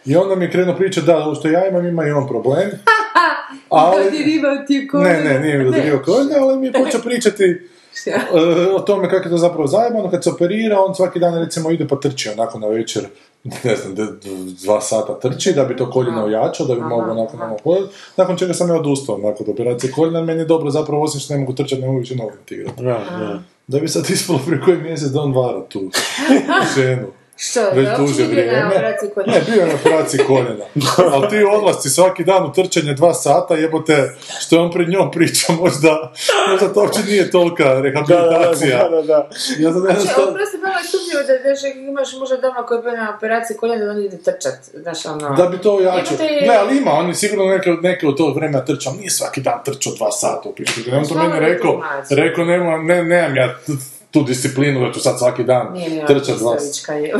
I 0.05 0.15
onda 0.15 0.35
mi 0.35 0.45
je 0.45 0.51
krenuo 0.51 0.75
pričati 0.75 1.07
da, 1.07 1.33
što 1.39 1.47
ja 1.47 1.67
imam, 1.67 1.87
ima 1.87 2.07
i 2.07 2.11
on 2.11 2.27
problem, 2.27 2.69
ali... 3.69 4.03
Dodirivao 4.03 4.55
ti 4.67 4.73
je 4.73 4.87
Ne, 4.93 5.23
ne, 5.23 5.39
nije 5.39 5.57
mi 5.57 5.65
dodirivao 5.65 6.01
ali 6.41 6.57
mi 6.57 6.67
je 6.67 6.73
počeo 6.83 7.01
pričati 7.01 7.43
e, 8.05 8.19
o 8.75 8.79
tome 8.79 9.09
kako 9.09 9.23
je 9.23 9.29
to 9.29 9.37
zapravo 9.37 9.67
zajebano, 9.67 10.11
kad 10.11 10.23
se 10.23 10.29
operira, 10.29 10.79
on 10.79 10.95
svaki 10.95 11.19
dan 11.19 11.35
recimo 11.35 11.71
ide 11.71 11.87
pa 11.87 11.95
trči 11.95 12.29
onako 12.29 12.59
na 12.59 12.67
večer, 12.67 13.03
ne 13.43 13.75
znam, 13.75 13.95
dva 14.63 14.81
sata 14.81 15.19
trči, 15.19 15.53
da 15.53 15.63
bi 15.63 15.75
to 15.75 15.91
koljeno 15.91 16.25
ojačao, 16.25 16.65
da 16.65 16.75
bi 16.75 16.81
mogao 16.81 17.11
onako 17.11 17.37
malo 17.37 17.57
hodati, 17.63 17.93
nakon 18.17 18.37
čega 18.37 18.53
sam 18.53 18.69
ja 18.69 18.75
odustao 18.75 19.15
onako 19.15 19.43
od 19.43 19.49
operacije. 19.49 19.91
Koljena, 19.91 20.21
meni 20.21 20.41
je 20.41 20.45
dobro 20.45 20.69
zapravo, 20.69 21.03
osim 21.03 21.19
što 21.19 21.33
ne 21.33 21.39
mogu 21.39 21.53
trčati, 21.53 21.81
ne 21.81 21.87
mogu 21.87 21.99
više 21.99 22.15
nogomet 22.15 22.51
igrati. 22.51 22.83
Da, 22.83 22.91
da. 23.19 23.39
Da 23.67 23.79
bi 23.79 23.87
sad 23.87 24.09
ispalo 24.09 24.39
prije 24.45 24.61
koji 24.61 24.77
mjesec 24.77 25.09
da 25.09 25.21
on 25.21 25.33
vara 25.33 25.61
tu 25.69 25.91
ženu. 26.75 27.07
Što, 27.37 27.59
Već 27.69 27.87
da, 27.87 27.97
duže 27.97 28.23
na 28.23 28.29
vrijeme. 28.29 28.65
operaciji 28.67 29.09
kod- 29.09 29.27
Ne, 29.27 29.41
bio 29.43 29.61
je 29.61 29.67
na 29.67 29.73
operaciji 29.75 30.19
koljena. 30.21 30.65
Ali 31.13 31.29
ti 31.29 31.43
odlasci 31.51 31.89
svaki 31.89 32.23
dan 32.23 32.43
u 32.43 32.53
trčanje 32.53 32.93
dva 32.93 33.13
sata, 33.15 33.55
jebote, 33.55 34.09
što 34.39 34.55
je 34.55 34.61
on 34.61 34.71
pred 34.71 34.89
njom 34.89 35.11
priča, 35.11 35.53
možda, 35.53 36.11
možda 36.49 36.73
to 36.73 36.79
uopće 36.81 36.99
nije 37.03 37.31
tolika 37.31 37.63
Da, 37.65 37.73
da, 37.73 37.81
rehabilitacija. 37.81 38.77
da, 38.79 38.89
da, 38.91 39.01
da. 39.03 39.29
Ja 39.59 39.71
znam 39.71 39.83
Znači, 39.83 40.01
šta... 40.03 40.21
oprosti, 40.23 40.57
malo 40.57 40.75
je 40.75 40.85
sumnjivo 40.85 41.21
da, 41.23 41.33
imaš 41.81 42.09
možda 42.13 42.37
doma 42.37 42.65
koji 42.65 42.77
je 42.77 42.83
bio 42.83 42.91
na 42.93 43.15
operaciji 43.17 43.57
koljena 43.57 43.85
da 43.85 43.91
on 43.91 43.99
ide 43.99 44.17
trčat, 44.19 44.53
znaš, 44.73 45.05
ono... 45.05 45.35
Da 45.35 45.45
bi 45.45 45.57
to. 45.57 45.79
Jebote- 45.79 46.47
Ne, 46.47 46.55
ali 46.55 46.77
ima, 46.77 46.91
on 46.91 47.07
je 47.07 47.15
sigurno 47.15 47.45
neke, 47.47 47.69
neke 47.71 48.07
od 48.07 48.17
tog 48.17 48.35
vremena 48.35 48.65
trčao, 48.65 48.93
nije 48.93 49.09
svaki 49.09 49.41
dan 49.41 49.59
trčao 49.65 49.93
dva 49.93 50.11
sata 50.13 50.49
u. 50.49 50.53
On 50.93 51.07
to 51.07 51.15
meni 51.15 51.39
rekao, 51.41 51.81
rekao, 52.11 52.45
nema, 52.45 52.77
ne, 52.79 53.03
nemam 53.03 53.35
ja 53.35 53.55
tu 54.13 54.23
disciplinu 54.23 54.87
da 54.87 54.93
ću 54.93 54.99
sad 54.99 55.19
svaki 55.19 55.43
dan. 55.43 55.67
Kistovićka, 56.57 56.93
je. 56.93 57.13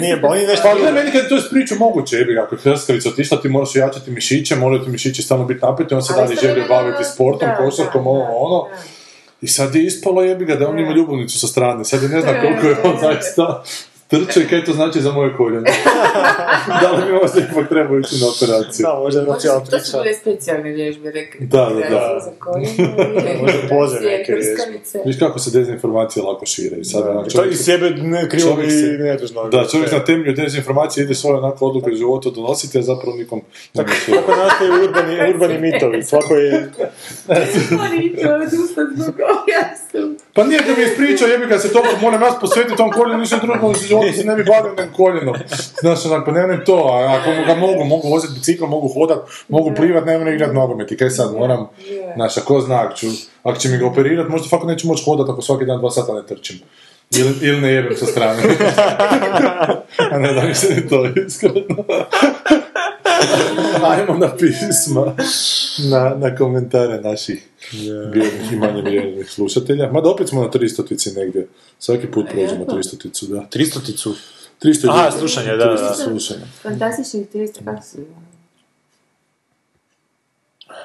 Nije, 0.00 0.20
pa 0.22 0.28
on 0.28 0.38
je 0.38 0.46
nešto... 0.46 0.62
Pa 0.62 0.74
ne, 0.84 0.92
meni 0.92 1.10
kad 1.12 1.22
je 1.22 1.28
to 1.28 1.36
ispričao 1.36 1.78
moguće, 1.78 2.16
jebi 2.16 2.38
ako 2.38 2.54
je 2.54 2.60
hrskavica 2.60 3.08
otišla, 3.08 3.40
ti 3.40 3.48
moraš 3.48 3.76
ojačati 3.76 4.10
mišiće, 4.10 4.56
moraju 4.56 4.84
ti 4.84 4.90
mišići 4.90 5.22
stalno 5.22 5.44
biti 5.44 5.60
napeti, 5.62 5.94
on 5.94 6.02
se 6.02 6.12
dalje 6.16 6.36
želi 6.42 6.62
baviti 6.68 7.04
sportom, 7.04 7.48
košarkom, 7.58 8.06
ovo, 8.06 8.26
ono. 8.30 8.76
I 9.40 9.48
sad 9.48 9.74
je 9.74 9.84
ispalo 9.84 10.22
jebi 10.22 10.44
ga 10.44 10.54
da 10.54 10.68
on 10.68 10.78
ima 10.78 10.92
ljubavnicu 10.92 11.38
sa 11.38 11.46
strane, 11.46 11.84
sad 11.84 12.02
je 12.02 12.08
ne 12.08 12.20
znam 12.20 12.34
koliko 12.40 12.66
je 12.66 12.90
on 12.90 13.00
zaista 13.00 13.62
Trče 14.10 14.48
kaj 14.48 14.64
to 14.64 14.72
znači 14.72 15.00
za 15.00 15.12
moje 15.12 15.36
koljene? 15.36 15.70
da 16.82 16.90
li 16.90 17.04
mi 17.06 17.12
možda 17.12 17.40
ipak 17.42 17.68
treba 17.68 17.98
ići 17.98 18.14
na 18.16 18.26
operaciju? 18.28 18.82
Da, 18.84 18.94
možda 18.94 19.20
je 19.20 19.26
Možda 19.26 19.40
cijela 19.40 19.58
su- 19.58 19.70
to 19.70 19.78
su 19.78 19.84
priča. 19.84 19.98
bile 19.98 20.14
specijalne 20.14 20.70
vježbe, 20.70 21.10
rekli. 21.10 21.46
Da, 21.46 21.58
da, 21.66 21.90
da. 21.90 22.20
Za 22.20 22.30
koljeno, 22.38 22.94
Možda 23.42 23.58
poze 23.70 24.00
neke 24.00 24.32
prskavice. 24.34 24.98
Viš 25.04 25.18
kako 25.18 25.38
se 25.38 25.50
dezinformacije 25.52 26.22
lako 26.22 26.46
šire. 26.46 26.76
I 26.76 26.84
sad, 26.84 27.02
ono, 27.06 27.22
To 27.22 27.30
čovjek 27.30 27.52
i 27.52 27.56
se- 27.56 27.64
sjebe 27.64 27.90
ne 27.92 28.28
krivo 28.28 28.58
i 28.60 28.66
nedužno. 28.98 29.44
Da, 29.44 29.64
čovjek 29.66 29.92
na 29.92 30.04
temelju 30.04 30.32
dezinformacije 30.34 31.04
ide 31.04 31.14
svoje 31.14 31.36
onako 31.36 31.66
odluke 31.66 31.90
u 31.90 31.96
životu 31.96 32.30
donositi, 32.30 32.78
a 32.78 32.82
zapravo 32.82 33.16
nikom 33.16 33.40
ne. 33.74 33.84
Kako 34.08 34.30
nastaju 34.36 34.72
urbani, 34.84 35.18
urbani 35.30 35.58
mitovi, 35.60 36.02
svako 36.02 36.34
je... 36.36 36.70
Oni 37.80 38.16
to 38.16 38.28
odustat 38.36 38.86
zbog 38.96 39.14
su. 39.82 39.89
Pa 40.34 40.44
nije 40.44 40.60
da 40.60 40.74
mi 40.76 40.84
ispričao, 40.84 41.28
jebi 41.28 41.46
ga 41.46 41.58
se 41.58 41.72
toliko 41.72 41.96
moram 42.02 42.20
nas 42.20 42.34
posvetiti 42.40 42.76
tom 42.76 42.90
koljenu, 42.90 43.18
ništa 43.18 43.36
drugo, 43.42 43.66
u 43.66 43.74
životu 43.74 44.12
se 44.12 44.24
ne 44.24 44.36
bi 44.36 44.44
bavio 44.44 44.74
nem 44.76 44.92
koljenom. 44.92 45.34
Znaš, 45.80 46.06
onak, 46.06 46.24
pa 46.26 46.32
nemam 46.32 46.60
to, 46.66 46.74
a 46.74 47.18
ako 47.20 47.30
ga 47.46 47.54
mogu, 47.54 47.84
mogu 47.84 48.08
voziti 48.08 48.34
bicikl, 48.34 48.66
mogu 48.66 48.88
hodat, 48.88 49.18
mogu 49.48 49.74
plivat, 49.74 50.06
ne 50.06 50.18
moram 50.18 50.34
igrat 50.34 50.54
nogomet 50.54 50.92
i 50.92 50.96
kaj 50.96 51.10
sad, 51.10 51.34
moram, 51.34 51.68
znaš, 52.14 52.36
a 52.36 52.40
ko 52.40 52.60
zna, 52.60 52.80
ako, 52.80 52.96
ću, 52.96 53.06
ako 53.42 53.58
će 53.58 53.68
mi 53.68 53.78
ga 53.78 53.86
operirat, 53.86 54.28
možda 54.28 54.48
fakt 54.48 54.64
neću 54.64 54.88
moći 54.88 55.04
hodat 55.04 55.28
ako 55.28 55.42
svaki 55.42 55.64
dan 55.64 55.78
dva 55.78 55.90
sata 55.90 56.12
ne 56.12 56.26
trčim. 56.26 56.60
Ili, 57.16 57.34
ili 57.42 57.60
ne 57.60 57.72
jebem 57.72 57.96
sa 57.96 58.06
strane. 58.06 58.42
a 60.12 60.18
ne 60.18 60.32
da 60.32 60.42
mi 60.42 60.54
se 60.54 60.74
ni 60.74 60.88
to 60.88 61.06
iskreno. 61.26 61.84
Ajmo 63.90 64.18
na 64.18 64.36
pisma, 64.36 65.14
na, 65.90 66.14
na 66.18 66.36
komentare 66.36 67.00
naših 67.00 67.48
vjernih 68.12 68.52
i 68.52 68.56
manje 68.56 68.82
vjernih 68.82 69.30
slušatelja. 69.30 69.92
Mada 69.92 70.08
opet 70.10 70.28
smo 70.28 70.42
na 70.42 70.50
300 70.50 71.16
negdje. 71.16 71.48
Svaki 71.78 72.06
put 72.06 72.26
prođemo 72.30 72.64
300 72.64 73.28
da. 73.28 73.46
Tristoticu. 73.50 74.14
300 74.62 74.88
Aha, 74.90 75.10
slušanje, 75.10 75.50
da, 75.50 75.56
da, 75.56 75.64
300 75.64 75.76
da. 75.76 75.94
slušanja. 75.94 76.46
Fantastičnih 76.62 77.26
300, 77.34 77.64
kako 77.64 77.82
su? 77.82 77.98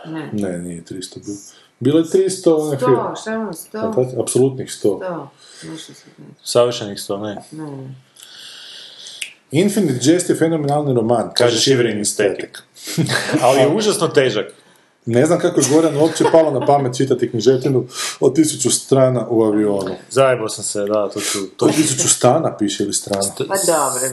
Ne. 0.06 0.30
Ne, 0.34 0.60
nije 0.60 0.84
300 0.84 1.26
bilo. 1.26 1.38
Bilo 1.80 2.00
je 2.00 2.06
300 2.06 2.68
onih 2.68 2.80
100, 2.80 3.22
šta 3.22 3.32
je 3.32 3.38
ono, 3.38 3.54
100? 3.54 3.82
Fantastično, 3.82 4.22
Apsolutnih 4.22 4.68
100. 4.68 5.00
100, 5.00 5.28
nešto 5.72 5.94
se 5.94 6.06
ne. 6.18 6.26
Savršenih 6.44 7.00
sto, 7.00 7.18
ne. 7.18 7.36
Ne. 7.52 7.96
Infinite 9.56 10.00
Jest 10.12 10.30
je 10.30 10.36
fenomenalni 10.36 10.94
roman, 10.94 11.30
Kaže 11.34 11.60
Shivering 11.60 12.00
Aesthetic. 12.00 12.50
Ali 13.44 13.60
je 13.60 13.68
užasno 13.68 14.08
težak. 14.08 14.46
Ne 15.06 15.26
znam 15.26 15.40
kako 15.40 15.60
je 15.60 15.66
Goran 15.74 15.98
uopće 15.98 16.24
palo 16.32 16.60
na 16.60 16.66
pamet 16.66 16.98
čitati 16.98 17.32
knjižetinu 17.32 17.88
od 18.20 18.36
tisuću 18.36 18.72
strana 18.72 19.28
u 19.30 19.44
avionu. 19.44 19.96
Zajebao 20.10 20.50
sam 20.50 20.64
se, 20.64 20.86
da, 20.86 21.10
to 21.10 21.20
ću... 21.20 21.40
To 21.58 21.68
tisuću 21.68 22.10
stana 22.10 22.58
piše 22.58 22.84
ili 22.84 22.94
strana. 22.94 23.32
Pa 23.38 23.56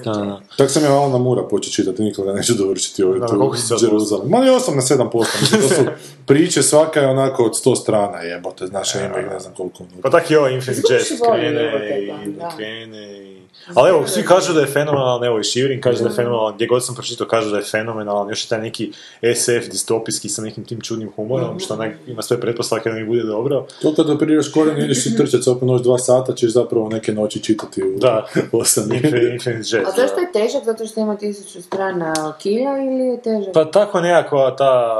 dobro. 0.05 0.41
Tak 0.57 0.71
sam 0.71 0.85
ja 0.85 0.91
malo 0.91 1.09
na 1.09 1.19
mura 1.19 1.43
počeo 1.49 1.73
čitati, 1.73 2.03
nikad 2.03 2.25
ga 2.25 2.33
neću 2.33 2.55
dovršiti 2.55 3.03
ovaj 3.03 3.19
Da, 3.19 3.27
tu 3.27 3.39
koliko 3.39 3.57
si 3.57 3.67
sad 3.67 3.83
Jeruzalem. 3.83 4.29
Ma 4.29 4.39
ne 4.39 4.51
8 4.51 4.75
na 4.75 4.83
7%, 4.83 5.25
mislim, 5.41 5.63
to 5.63 5.69
su 5.69 5.83
priče, 6.27 6.63
svaka 6.63 7.01
je 7.01 7.09
onako 7.09 7.45
od 7.45 7.53
100 7.65 7.83
strana, 7.83 8.19
jebote, 8.19 8.67
znaš, 8.67 8.95
ja 8.95 9.07
ima 9.07 9.19
ih 9.21 9.27
ne 9.27 9.41
znam 9.41 9.55
koliko 9.55 9.83
unutra. 9.83 10.01
Pa 10.03 10.11
tak 10.11 10.31
i 10.31 10.37
ovo 10.37 10.49
Infinite 10.49 10.81
Zvuči 10.81 10.95
Jest 10.95 11.23
krene 11.33 11.63
i 12.03 12.13
krene 12.57 13.29
i... 13.29 13.42
Ali 13.75 13.91
evo, 13.91 14.07
svi 14.07 14.23
kažu 14.23 14.53
da 14.53 14.61
je 14.61 14.67
fenomenalan, 14.67 15.25
evo 15.25 15.39
i 15.39 15.45
Shivering 15.45 15.83
kaže 15.83 16.03
da 16.03 16.09
je 16.09 16.15
fenomenalan, 16.15 16.55
gdje 16.55 16.67
god 16.67 16.87
sam 16.87 16.95
pročitao 16.95 17.27
kažu 17.27 17.51
da 17.51 17.57
je 17.57 17.63
fenomenalan, 17.63 18.29
još 18.29 18.45
je 18.45 18.49
taj 18.49 18.61
neki 18.61 18.93
SF 19.35 19.71
distopijski 19.71 20.29
sa 20.29 20.43
nekim 20.43 20.65
tim 20.65 20.81
čudnim 20.81 21.13
humorom, 21.17 21.61
što 21.61 21.75
onak 21.75 21.93
ima 22.07 22.23
sve 22.23 22.41
pretpostavke 22.41 22.91
da 22.91 22.95
mi 22.95 23.05
bude 23.05 23.23
dobro. 23.23 23.67
To 23.83 23.95
kad 23.95 24.11
operiraš 24.11 24.49
koren, 24.53 24.79
ideš 24.79 25.07
i 25.07 25.17
trčati 25.17 25.51
oko 25.51 25.65
noć 25.65 25.83
dva 25.83 25.99
sata, 25.99 26.35
ćeš 26.35 26.53
zapravo 26.53 26.89
neke 26.89 27.13
noći 27.13 27.43
čitati 27.43 27.83
u 27.83 27.99
Da. 27.99 28.27
8 28.53 28.95
Infinite, 28.95 29.51
Jest. 29.51 29.75
A 29.75 29.91
zašto 29.97 30.21
je 30.21 30.33
težak? 30.33 30.65
Zato 30.65 30.87
što 30.87 31.01
ima 31.01 31.17
tisuću 31.17 31.63
strana 31.63 32.35
kila 32.43 32.79
ili 32.79 33.07
je 33.07 33.23
težak? 33.23 33.55
Pa 33.55 33.65
tako 33.65 34.01
nekakva 34.01 34.57
ta 34.57 34.95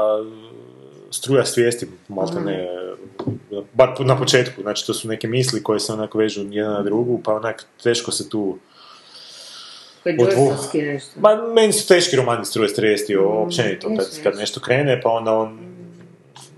struja 1.11 1.45
svijesti, 1.45 1.87
malta 2.07 2.39
ne, 2.39 2.69
bar 3.73 3.89
na 3.99 4.17
početku, 4.17 4.61
znači 4.61 4.85
to 4.85 4.93
su 4.93 5.07
neke 5.07 5.27
misli 5.27 5.63
koje 5.63 5.79
se 5.79 5.93
onako 5.93 6.17
vežu 6.17 6.45
jedna 6.49 6.73
na 6.73 6.81
drugu, 6.81 7.21
pa 7.23 7.33
onak 7.33 7.65
teško 7.83 8.11
se 8.11 8.29
tu... 8.29 8.57
Dvojstovski 10.17 10.81
nešto. 10.81 11.19
Ma, 11.19 11.35
meni 11.35 11.73
su 11.73 11.87
teški 11.87 12.15
romani 12.15 12.45
struje 12.45 12.69
svijesti, 12.69 13.15
općenito, 13.15 13.87
kad, 13.97 14.23
kad 14.23 14.35
nešto 14.35 14.59
krene, 14.59 15.01
pa 15.01 15.09
onda 15.09 15.31
on... 15.33 15.59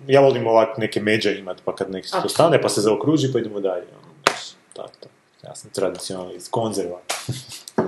Ja 0.08 0.22
volim 0.22 0.48
ovak 0.48 0.78
neke 0.78 1.02
međe 1.02 1.38
imat, 1.38 1.58
pa 1.66 1.76
kad 1.76 1.92
neki 1.92 2.12
to 2.22 2.30
stane, 2.30 2.62
pa 2.62 2.70
se 2.70 2.82
zaokruži, 2.82 3.34
pa 3.34 3.40
idemo 3.40 3.60
dalje. 3.60 3.86
ono, 4.02 4.14
znaš, 4.24 4.42
tako. 4.74 5.10
Ja 5.44 5.56
sam 5.56 5.70
tradicionalist, 5.70 6.52
konzerva, 6.52 7.02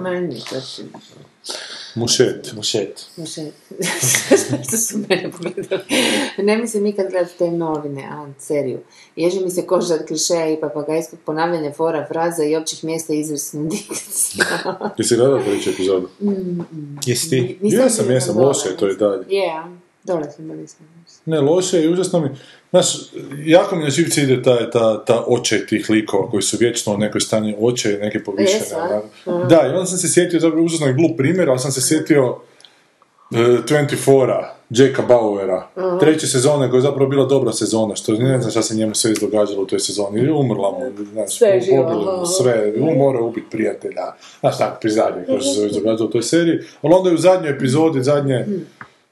Meni 0.02 0.41
Mušet. 1.98 2.53
mušet. 2.56 3.06
Mušet. 3.18 3.53
Što 4.68 4.78
su 4.78 4.98
mene 4.98 5.32
pogledali. 5.32 5.84
Ne 6.38 6.57
mislim 6.57 6.84
nikad 6.84 7.10
gledati 7.10 7.38
te 7.38 7.52
novine, 7.52 8.03
a, 8.11 8.28
seriju. 8.40 8.80
Ježi 9.15 9.40
mi 9.40 9.49
se 9.49 9.65
koža 9.65 9.94
od 9.94 10.06
klišeja 10.07 10.49
i 10.49 10.60
papagajskog 10.61 11.19
ponavljanja 11.26 11.74
fora, 11.74 12.06
fraza 12.07 12.44
i 12.44 12.56
općih 12.56 12.84
mjesta 12.84 13.14
izvrsna 13.14 13.64
dikcija. 13.64 14.45
Jesi 14.98 15.15
gledao 15.15 15.40
treću 15.40 15.69
epizodu? 15.69 16.10
Jesi 17.06 17.30
ti? 17.30 17.57
Nisam 17.61 17.80
Jesam, 17.80 18.11
jesam, 18.11 18.38
loše 18.38 18.69
je 18.69 18.78
to 18.78 18.90
i 18.90 18.95
dalje. 18.95 19.26
Je, 19.30 19.49
a? 19.52 19.78
dole 20.03 20.32
sam. 20.32 20.97
Ne, 21.28 21.41
loše 21.41 21.84
i 21.84 21.90
užasno 21.90 22.20
mi... 22.20 22.30
Znaš, 22.70 22.88
jako 23.45 23.76
mi 23.76 23.84
na 23.84 23.90
živce 23.90 24.22
ide 24.22 24.44
ta, 24.44 24.70
ta, 24.70 25.06
ta 25.06 25.24
očaj 25.28 25.66
tih 25.66 25.90
likova 25.90 26.30
koji 26.30 26.44
su 26.44 26.58
vječno 26.60 26.94
u 26.94 26.98
nekoj 26.98 27.22
stanje 27.22 27.56
očaje, 27.60 27.98
neke 27.98 28.24
povišene. 28.24 28.60
Jesu, 28.60 28.76
a? 28.76 29.02
onak. 29.26 29.49
Da, 29.49 29.62
i 29.68 29.70
onda 29.70 29.86
sam 29.86 29.98
se 29.98 30.10
sjetio, 30.10 30.40
zapravo 30.40 30.66
užasno 30.66 30.88
je 30.88 30.94
glup 30.94 31.18
primjer, 31.18 31.49
ali 31.49 31.60
sam 31.60 31.72
se 31.72 31.82
sjetio 31.82 32.30
uh, 32.30 32.38
24-a, 33.32 34.54
Jacka 34.70 35.02
Bauera, 35.02 35.68
treće 35.99 36.28
sezone 36.28 36.70
koja 36.70 36.78
je 36.78 36.82
zapravo 36.82 37.10
bila 37.10 37.26
dobra 37.26 37.54
sezona, 37.54 37.95
što 37.95 38.12
ne 38.14 38.40
znam 38.40 38.52
šta 38.52 38.62
se 38.62 38.76
njemu 38.76 38.95
sve 38.95 39.12
izdogađalo 39.12 39.62
u 39.62 39.66
toj 39.66 39.80
sezoni, 39.80 40.20
I 40.20 40.30
umrla 40.30 40.72
mu, 40.72 41.04
znaš, 41.14 41.38
Sve 41.38 41.60
pobili 41.70 42.06
mu 42.20 42.26
sve, 42.26 42.74
mora 42.98 43.20
ubiti 43.22 43.48
prijatelja, 43.52 44.14
znaš 44.40 44.58
tako, 44.58 44.78
prizadnje 44.82 45.26
koje 45.26 45.41
se 45.41 45.66
izdogađalo 45.72 46.10
u 46.10 46.12
toj 46.12 46.22
seriji, 46.22 46.60
ali 46.82 46.94
onda 46.94 47.10
je 47.10 47.16
u 47.16 47.18
zadnjoj 47.18 47.52
epizodi, 47.52 48.04
zadnje, 48.04 48.45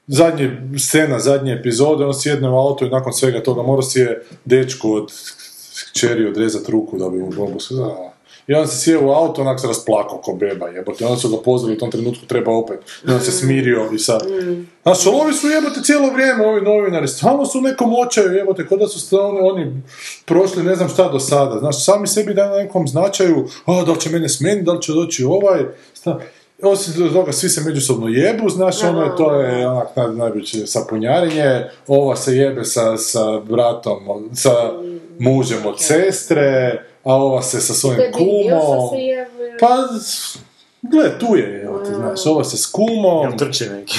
zadnje 0.06 0.62
scena, 0.78 1.18
zadnje 1.18 1.52
epizode, 1.52 2.04
on 2.04 2.14
sjedne 2.14 2.50
u 2.50 2.58
auto 2.58 2.86
i 2.86 2.90
nakon 2.90 3.12
svega 3.12 3.42
toga 3.42 3.62
mora 3.62 3.82
si 3.82 3.98
je 4.00 4.22
dečku 4.44 4.92
od 4.92 5.12
kćeri 5.90 6.28
odrezat 6.28 6.68
ruku 6.68 6.98
da 6.98 7.08
bi 7.08 7.18
mu 7.18 7.60
se... 7.60 7.74
I 8.46 8.54
on 8.54 8.68
se 8.68 8.78
sjeo 8.78 9.06
u 9.06 9.10
auto, 9.10 9.42
onak 9.42 9.60
se 9.60 9.66
rasplakao 9.66 10.18
ko 10.18 10.32
beba, 10.32 10.68
jebote. 10.68 11.06
Onda 11.06 11.16
su 11.16 11.28
ga 11.28 11.36
pozvali, 11.44 11.74
u 11.74 11.78
tom 11.78 11.90
trenutku 11.90 12.26
treba 12.26 12.52
opet. 12.52 12.78
I 13.08 13.10
on 13.10 13.20
se 13.20 13.32
smirio 13.32 13.88
i 13.94 13.98
sad... 13.98 14.22
Znaš, 14.82 15.06
ali 15.06 15.16
ovi 15.16 15.32
su 15.32 15.48
jebote 15.48 15.82
cijelo 15.82 16.10
vrijeme, 16.10 16.46
ovi 16.46 16.62
novinari, 16.62 17.08
stalno 17.08 17.46
su 17.46 17.58
u 17.58 17.62
nekom 17.62 17.94
očaju, 18.06 18.32
jebote, 18.32 18.66
kao 18.66 18.78
da 18.78 18.88
su 18.88 19.00
stalno 19.00 19.40
oni 19.40 19.82
prošli 20.24 20.62
ne 20.62 20.76
znam 20.76 20.88
šta 20.88 21.08
do 21.08 21.20
sada. 21.20 21.58
Znaš, 21.58 21.84
sami 21.84 22.06
sebi 22.06 22.34
daju 22.34 22.50
na 22.50 22.56
nekom 22.56 22.88
značaju, 22.88 23.48
a, 23.64 23.84
da 23.84 23.92
li 23.92 24.00
će 24.00 24.10
mene 24.10 24.28
smeniti, 24.28 24.64
da 24.64 24.72
li 24.72 24.82
će 24.82 24.92
doći 24.92 25.24
ovaj, 25.24 25.64
sta- 25.94 26.20
osim 26.62 27.12
toga, 27.12 27.32
svi 27.32 27.48
se 27.48 27.60
međusobno 27.60 28.08
jebu, 28.08 28.48
znaš, 28.48 28.82
ono 28.82 29.02
je, 29.02 29.16
to 29.16 29.40
je 29.40 29.68
onak 29.68 29.96
naj, 29.96 30.12
najveće 30.12 30.66
sapunjarenje, 30.66 31.64
ova 31.86 32.16
se 32.16 32.36
jebe 32.36 32.64
sa, 32.64 32.96
sa 32.96 33.40
bratom, 33.40 34.30
sa 34.34 34.72
mužem 35.18 35.66
od 35.66 35.80
sestre, 35.80 36.82
a 37.04 37.14
ova 37.14 37.42
se 37.42 37.60
sa 37.60 37.74
svojim 37.74 38.12
kumom. 38.12 38.90
Pa, 39.60 39.88
gle, 40.86 41.18
tu 41.18 41.36
je, 41.36 41.62
evo 41.62 41.78
ti, 41.78 41.94
znaš, 41.94 42.26
ova 42.26 42.44
se 42.44 42.56
s 42.56 42.66
kumom, 42.66 43.22
Jel 43.22 43.38
trči 43.38 43.64
neki? 43.66 43.98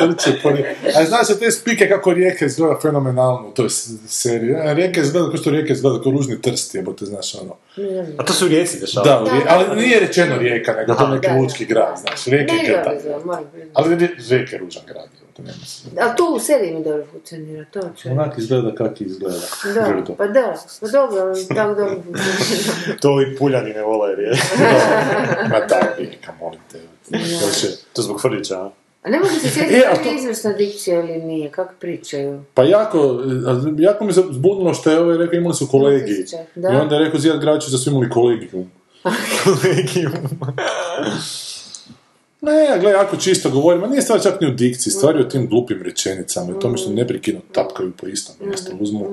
trče 0.00 0.38
po 0.42 0.48
A 0.96 1.04
znaš 1.04 1.28
da 1.28 1.34
te 1.36 1.50
spike 1.50 1.88
kako 1.88 2.12
rijeke 2.12 2.44
izgleda 2.44 2.78
fenomenalno 2.82 3.48
u 3.48 3.52
toj 3.52 3.68
seriji. 4.08 4.54
Rijeke 4.64 5.00
izgleda 5.00 5.28
kao 5.28 5.36
što 5.36 5.50
rijeke 5.50 5.72
izgleda 5.72 6.02
kao 6.02 6.12
ružni 6.12 6.42
trst, 6.42 6.74
jebote, 6.74 7.04
znaš 7.04 7.34
ono. 7.34 7.56
A 8.18 8.24
to 8.24 8.32
su 8.32 8.48
rijeci 8.48 8.80
dešava. 8.80 9.04
Da, 9.04 9.30
Rije- 9.30 9.46
ali 9.48 9.76
nije 9.76 10.00
rečeno 10.00 10.36
rijeka, 10.36 10.72
nego 10.72 10.94
to 10.94 11.04
je 11.04 11.10
neki 11.10 11.26
Da, 11.26 11.32
da. 11.32 11.40
lučki 11.40 11.64
grad, 11.64 11.98
znaš. 12.00 12.24
Rijeke 12.26 12.54
je 12.54 12.68
grad. 12.68 12.84
priznati. 12.86 13.44
Ali 13.74 13.96
Rije- 13.96 14.16
Rijeka 14.30 14.56
je 14.56 14.60
ružan 14.60 14.82
grad, 14.86 15.08
jebote, 15.34 15.42
nema 15.44 15.66
se. 15.66 15.88
Ali 16.00 16.16
to 16.16 16.24
u 16.26 16.40
seriji 16.40 16.74
mi 16.74 16.84
dobro 16.84 17.04
funkcionira, 17.06 17.64
to 17.64 17.80
ću. 17.92 18.08
Onak 18.10 18.38
izgleda 18.38 18.74
kak 18.74 19.00
izgleda. 19.00 19.38
Da, 19.74 19.88
Grdo. 19.88 20.14
pa 20.14 20.26
da, 20.26 20.54
pa 20.80 20.86
dobro, 20.88 21.20
ali 21.20 21.48
tako 21.48 21.74
dobro 21.74 21.94
funkcionira. 21.96 22.98
To 23.02 23.22
i 23.22 23.36
puljani 23.36 23.70
ne 23.70 23.82
vole 23.82 24.14
rijeci. 24.16 24.42
Ma 25.50 25.60
daj, 25.60 25.88
Rijeka, 25.98 26.32
molim 26.40 26.60
te. 26.72 26.78
Hoće- 27.12 27.76
To 27.92 28.02
zbog 28.02 28.20
Frljića, 28.20 28.54
a? 28.56 28.70
A 29.02 29.10
ne 29.10 29.18
mogu 29.18 29.30
se 29.32 29.40
sjetiti 29.42 29.74
E, 29.74 29.78
da 29.78 29.86
a 29.86 29.92
li 29.92 29.98
to- 29.98 30.08
je 30.08 30.16
izvrsna 30.16 30.52
dikcija 30.52 31.00
ili 31.00 31.16
nije, 31.16 31.50
kako 31.50 31.72
pričaju. 31.80 32.42
Pa 32.54 32.62
jako, 32.64 33.20
jako 33.78 34.04
mi 34.04 34.12
se 34.12 34.22
zbunilo 34.30 34.74
što 34.74 34.90
je 34.90 35.00
ovaj 35.00 35.16
rekao 35.18 35.34
imali 35.34 35.54
su 35.54 35.68
kolegij. 35.68 36.24
Da. 36.54 36.68
I 36.68 36.76
onda 36.76 36.94
je 36.94 37.04
rekao 37.04 37.20
Zijad 37.20 37.40
Gračić 37.40 37.70
da 37.70 37.78
su 37.78 37.90
imali 37.90 38.10
kolegijum. 38.10 38.70
Kolegijum. 39.44 40.12
Ne, 42.44 42.78
gle, 42.80 42.90
jako 42.90 43.16
čisto 43.16 43.50
govorim, 43.50 43.84
a 43.84 43.86
nije 43.86 44.02
stvar 44.02 44.22
čak 44.22 44.40
ni 44.40 44.46
u 44.46 44.50
dikciji, 44.50 44.90
stvar 44.92 45.16
je 45.16 45.26
u 45.26 45.28
tim 45.28 45.48
glupim 45.48 45.82
rečenicama 45.82 46.52
i 46.56 46.60
tome 46.60 46.78
što 46.78 46.90
neprekidno 46.90 47.40
tapkaju 47.52 47.92
po 48.00 48.06
istom 48.06 48.34
mjestu. 48.46 48.72
Uzmu, 48.80 49.06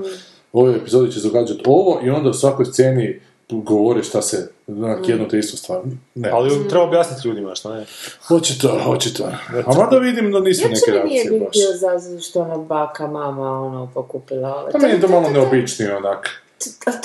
u 0.53 0.59
ovoj 0.59 0.75
epizodi 0.75 1.11
će 1.11 1.19
događati 1.19 1.63
ovo 1.65 1.99
i 2.03 2.09
onda 2.09 2.29
u 2.29 2.33
svakoj 2.33 2.65
sceni 2.65 3.19
govore 3.49 4.03
šta 4.03 4.21
se, 4.21 4.49
onak, 4.67 5.09
jedno 5.09 5.25
te 5.25 5.39
istu 5.39 5.57
stvar. 5.57 5.81
Ne, 6.15 6.29
Ali 6.29 6.69
treba 6.69 6.83
objasniti 6.83 7.27
ljudima, 7.27 7.55
što 7.55 7.73
ne? 7.73 7.85
očito, 8.29 8.81
očito. 8.87 9.23
A 9.65 9.75
mada 9.77 9.97
vidim 9.97 10.31
da 10.31 10.39
nisu 10.39 10.61
neke 10.69 10.73
Uopće 10.73 10.91
mi 10.91 11.09
nije 11.09 11.23
reakcije 11.23 11.39
bi- 11.39 11.45
baš. 11.45 11.53
bio 11.53 11.77
za 11.77 12.19
što 12.21 12.41
ona 12.41 12.57
baka, 12.57 13.07
mama, 13.07 13.61
ono, 13.61 13.91
pokupila 13.93 14.55
ove. 14.55 14.71
Pa 14.71 14.77
meni 14.77 14.93
je 14.93 15.01
to 15.01 15.07
malo 15.07 15.29
neobičnije, 15.29 15.97
onak. 15.97 16.29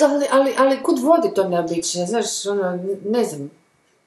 Ali, 0.01 0.25
ali, 0.31 0.51
ali 0.57 0.83
kud 0.83 0.99
vodi 0.99 1.27
to 1.35 1.49
neobično, 1.49 2.05
znaš, 2.05 2.45
ono, 2.45 2.79
ne 3.05 3.23
znam. 3.23 3.49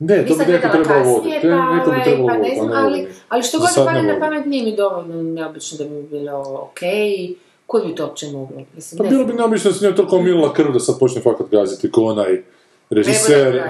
Ne, 0.00 0.26
to 0.26 0.34
bi 0.36 0.44
neko 0.44 0.68
trebalo 0.68 1.04
voditi. 1.04 1.38
pa, 1.42 1.48
Neko 1.74 1.84
bi 1.84 1.90
ovaj, 1.90 2.04
trebalo 2.04 2.26
pa 2.26 2.32
ne 2.32 2.38
voditi, 2.38 2.56
znam, 2.56 2.68
ne 2.68 2.76
ali, 2.76 3.06
ali 3.28 3.42
što 3.42 3.58
god 3.58 3.68
sad 3.70 3.94
ne 3.94 4.02
na 4.02 4.20
pamet 4.20 4.46
nije 4.46 4.64
mi 4.64 4.76
dovoljno 4.76 5.22
neobično 5.22 5.78
da 5.78 5.84
bi 5.84 5.90
mi 5.90 6.02
bilo 6.02 6.68
okej. 6.70 7.34
Kud 7.66 7.86
bi 7.86 7.94
to 7.94 8.06
uopće 8.06 8.26
moglo? 8.26 8.62
Mislim, 8.74 8.98
Pa 8.98 9.04
ne 9.04 9.10
bilo 9.10 9.24
bi 9.24 9.32
neobično 9.32 9.70
da 9.70 9.76
se 9.76 9.84
njoj 9.84 9.96
toliko 9.96 10.20
milila 10.20 10.52
krv 10.52 10.72
da 10.72 10.80
sad 10.80 10.98
počne 10.98 11.20
fakat 11.22 11.46
gaziti 11.50 11.90
ko 11.90 12.02
onaj 12.02 12.42
režiser 12.90 13.62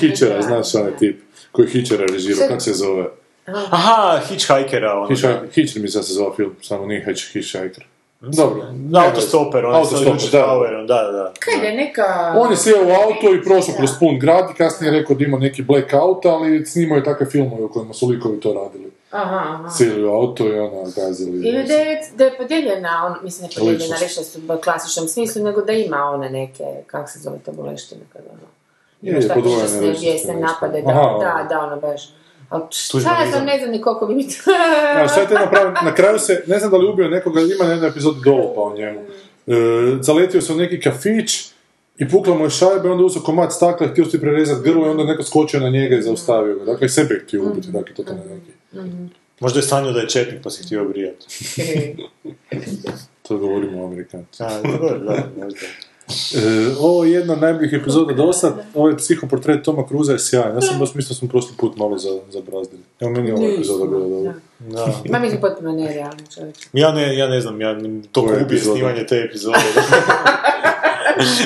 Hitchera, 0.00 0.42
znaš 0.48 0.74
onaj 0.74 0.96
tip 0.96 1.20
koji 1.52 1.68
Hitchera 1.68 2.06
režirao, 2.06 2.36
Šta- 2.36 2.48
kak 2.48 2.62
se 2.62 2.72
zove? 2.72 3.06
Aha, 3.46 4.20
Hitchhikera, 4.28 4.94
ono. 4.94 5.06
Hitchhiker, 5.06 5.36
Hitcher 5.52 5.82
mi 5.82 5.88
se 5.88 6.00
zove 6.02 6.36
film, 6.36 6.54
samo 6.62 6.86
nije 6.86 7.04
Hitch- 7.06 7.32
Hitchhiker. 7.32 7.84
Dobro. 8.20 8.62
Da, 8.72 9.04
autostoper, 9.06 9.62
sa 9.62 9.78
Autostoper, 9.78 10.12
Richard 10.12 10.32
da. 10.32 10.94
Da, 10.94 11.02
da, 11.02 11.12
da. 11.12 11.32
Kaj 11.38 11.68
je 11.68 11.76
neka... 11.76 12.34
On 12.36 12.50
je 12.50 12.56
sjeo 12.56 12.86
u 12.86 12.90
auto 12.90 13.34
i 13.34 13.42
prošao 13.42 13.74
kroz 13.76 13.90
pun 14.00 14.18
grad 14.18 14.50
i 14.50 14.54
kasnije 14.54 14.92
je 14.92 15.00
rekao 15.00 15.16
da 15.16 15.24
ima 15.24 15.38
neki 15.38 15.62
blackout, 15.62 16.26
ali 16.26 16.66
snimao 16.66 16.96
je 16.96 17.04
takve 17.04 17.26
filmove 17.26 17.64
u 17.64 17.68
kojima 17.68 17.94
su 17.94 18.06
likovi 18.06 18.40
to 18.40 18.52
radili. 18.52 18.92
Aha, 19.10 19.42
aha. 19.54 19.70
Sjeli 19.70 20.04
u 20.04 20.08
auto 20.08 20.46
i 20.46 20.58
ono, 20.58 20.84
gazili. 20.96 21.48
Ili 21.48 21.64
da 21.64 21.74
je, 21.74 22.00
da 22.16 22.24
je 22.24 22.36
podijeljena, 22.36 23.06
on, 23.06 23.24
mislim 23.24 23.48
ne 23.48 23.54
podijeljena, 23.58 23.96
Ličnost. 24.02 24.36
u 24.36 24.60
klasičnom 24.64 25.08
smislu, 25.08 25.44
nego 25.44 25.62
da 25.62 25.72
ima 25.72 26.04
one 26.04 26.30
neke, 26.30 26.64
kako 26.86 27.10
se 27.10 27.18
zove 27.18 27.38
to 27.38 27.52
boleštine, 27.52 28.00
kad 28.12 28.22
ono... 28.32 28.48
Je, 29.02 29.14
ličnosti, 29.14 30.00
bijesne 30.00 30.34
nešto. 30.34 30.46
napade, 30.46 30.82
da, 30.82 30.90
Aha. 30.90 31.18
da, 31.18 31.46
da, 31.48 31.60
ono 31.60 31.76
baš. 31.80 32.08
Šta 32.70 33.22
ja 33.22 33.30
znam, 33.30 33.44
ne 33.44 33.58
znam 33.58 33.70
ni 33.70 33.80
koliko 33.80 34.06
bi 34.06 34.14
mi 34.14 34.28
to... 34.28 34.50
A 35.04 35.08
šta 35.08 35.20
je 35.20 35.28
te 35.28 35.34
napravio? 35.34 35.72
Na 35.84 35.94
kraju 35.94 36.18
se, 36.18 36.44
ne 36.46 36.58
znam 36.58 36.70
da 36.70 36.76
li 36.76 36.88
ubio 36.88 37.08
nekoga, 37.08 37.40
ima 37.40 37.64
na 37.64 37.70
jednoj 37.70 37.90
epizodi 37.90 38.20
dolopa 38.24 38.60
o 38.60 38.74
njemu. 38.76 39.00
E, 39.46 39.52
zaletio 40.00 40.40
se 40.40 40.52
u 40.52 40.56
neki 40.56 40.80
kafić 40.80 41.50
i 41.98 42.08
pukla 42.08 42.34
mu 42.34 42.44
je 42.44 42.50
šajba 42.50 42.88
i 42.88 42.90
onda 42.90 43.04
uzeo 43.04 43.22
komad 43.22 43.52
stakla 43.52 43.86
i 43.86 43.90
htio 43.90 44.04
si 44.04 44.20
prerezati 44.20 44.70
grlo 44.70 44.86
i 44.86 44.90
onda 44.90 45.04
neko 45.04 45.22
skočio 45.22 45.60
na 45.60 45.68
njega 45.68 45.96
i 45.96 46.02
zaustavio 46.02 46.54
ga. 46.54 46.64
Dakle, 46.64 46.88
sebe 46.88 47.14
je 47.14 47.20
htio 47.20 47.42
ubiti, 47.42 47.68
dakle, 47.70 47.94
to 47.94 48.02
ne 48.02 48.34
neki. 48.34 48.52
Možda 49.40 49.58
je 49.58 49.62
sanjao 49.62 49.92
da 49.92 50.00
je 50.00 50.08
četnik 50.08 50.42
pa 50.42 50.50
se 50.50 50.62
htio 50.62 50.82
obrijati. 50.82 51.26
To 53.28 53.38
govorimo 53.38 53.82
o 53.82 53.86
Amerikanci. 53.86 54.42
A, 54.42 54.62
dobro, 54.62 54.98
da, 54.98 55.24
možda. 55.36 55.60
E, 56.08 56.70
ovo 56.80 57.04
je 57.04 57.12
jedna 57.12 57.32
od 57.32 57.40
najboljih 57.40 57.72
epizoda 57.72 58.14
do 58.14 58.32
sad, 58.32 58.66
ovaj 58.74 58.96
psihoportret 58.96 59.64
Toma 59.64 59.86
Cruza 59.88 60.12
je 60.12 60.18
sjajan. 60.18 60.54
Ja 60.54 60.60
sam 60.60 60.78
baš 60.78 60.94
mislio 60.94 61.08
da 61.08 61.14
smo 61.14 61.28
prošli 61.28 61.50
put 61.56 61.76
malo 61.76 61.98
za, 61.98 62.08
zabrazdili. 62.30 62.82
Evo 63.00 63.10
meni 63.10 63.28
je 63.28 63.34
ova 63.34 63.46
epizoda 63.54 63.86
bila 63.86 64.08
dobra. 64.08 64.34
Da. 64.58 64.94
Ma 65.10 65.18
mi 65.18 65.26
je 65.26 65.40
potpuno 65.40 65.72
nerealno 65.72 66.22
čovječ. 66.34 66.56
Ja 66.72 66.92
ne, 66.92 67.16
ja 67.16 67.28
ne 67.28 67.40
znam, 67.40 67.60
ja 67.60 67.78
to 68.12 68.28
epizoda? 68.40 68.76
snimanje 68.76 69.06
te 69.06 69.16
epizode. 69.16 69.58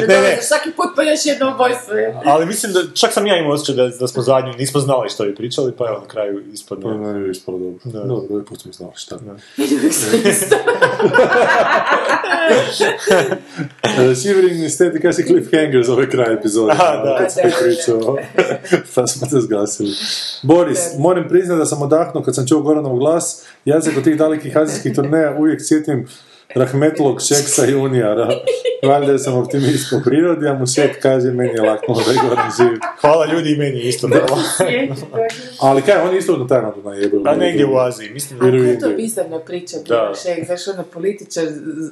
Ne, 0.09 0.21
ne. 0.21 0.39
Svaki 0.43 0.71
put 0.77 0.87
pa 0.97 1.03
još 1.03 1.27
jedno 1.27 1.55
ubojstvo. 1.55 1.95
Ali 2.25 2.47
mislim 2.47 2.73
da, 2.73 2.81
čak 2.95 3.13
sam 3.13 3.27
ja 3.27 3.39
imao 3.39 3.53
osjećaj 3.53 3.75
da, 3.75 3.89
da 3.89 4.09
smo 4.09 4.23
zadnju, 4.23 4.53
nismo 4.59 4.81
znali 4.81 5.11
što 5.11 5.25
bi 5.25 5.35
pričali, 5.35 5.73
pa 5.79 5.89
evo 5.89 5.99
na 6.01 6.09
kraju 6.09 6.43
ispadne. 6.53 6.91
je 6.91 6.99
meni 6.99 7.25
je 7.25 7.31
ispalo 7.31 7.59
dobro. 7.59 7.79
Da. 7.85 7.99
Dobro, 8.01 8.27
ovaj 8.31 8.45
put 8.45 8.61
smo 8.61 8.73
znali 8.73 8.93
šta. 8.97 9.19
E, 13.83 14.15
Shivering 14.15 14.63
Aesthetic 14.63 15.03
kaže 15.03 15.23
cliffhanger 15.23 15.85
za 15.85 15.93
ovaj 15.93 16.09
kraj 16.11 16.35
epizode. 16.35 16.73
Aha, 16.73 17.03
da. 17.05 17.19
Kad 17.19 17.33
sam 17.33 17.43
Da, 17.43 17.49
da, 17.49 17.57
da. 17.57 17.63
pričao, 17.63 18.17
pa 18.95 19.07
smo 19.13 19.29
te 19.29 19.41
zgasili. 19.41 19.91
Boris, 20.43 20.79
moram 20.99 21.29
priznati 21.29 21.59
da 21.59 21.67
sam 21.67 21.83
odahnuo 21.83 22.23
kad 22.23 22.35
sam 22.35 22.47
čuo 22.47 22.61
Goranov 22.61 22.97
glas. 22.97 23.45
Ja 23.65 23.81
se 23.81 23.95
kod 23.95 24.05
tih 24.05 24.17
dalekih 24.17 24.57
azijskih 24.57 24.95
turneja 24.95 25.37
uvijek 25.39 25.61
sjetim 25.65 26.09
Rahmetlog 26.55 27.21
Šeksa 27.21 27.67
i 27.67 27.75
Unijara. 27.75 28.29
Valjda 28.83 29.19
sam 29.19 29.35
optimist 29.35 29.91
po 29.91 30.01
prirodi, 30.05 30.49
a 30.49 30.55
mu 30.55 30.67
svijet 30.67 30.97
kaže 31.03 31.31
meni 31.31 31.55
je 31.55 31.63
laknulo 31.63 32.01
da 32.07 32.13
je 32.13 32.19
Goran 32.23 32.51
živ. 32.57 32.79
Hvala 33.01 33.27
ljudi 33.27 33.53
i 33.53 33.57
meni 33.57 33.81
isto. 33.81 34.09
Da. 34.09 34.27
Ali 35.61 35.83
kaj, 35.83 36.01
on 36.03 36.13
je 36.13 36.19
isto 36.19 36.37
na 36.37 36.47
Tajlandu 36.47 36.83
najebao. 36.85 37.21
A 37.25 37.37
negdje 37.37 37.67
u 37.67 37.77
Aziji, 37.77 38.11
mislim 38.11 38.39
da... 38.39 38.45
Kako 38.45 38.57
je 38.57 38.79
to 38.79 38.89
bizarna 38.89 39.39
priča 39.39 39.77
Da. 39.77 39.83
bila 39.85 40.15
šek, 40.15 40.47
znaš 40.47 40.69
ono 40.69 40.83
političar, 40.83 41.45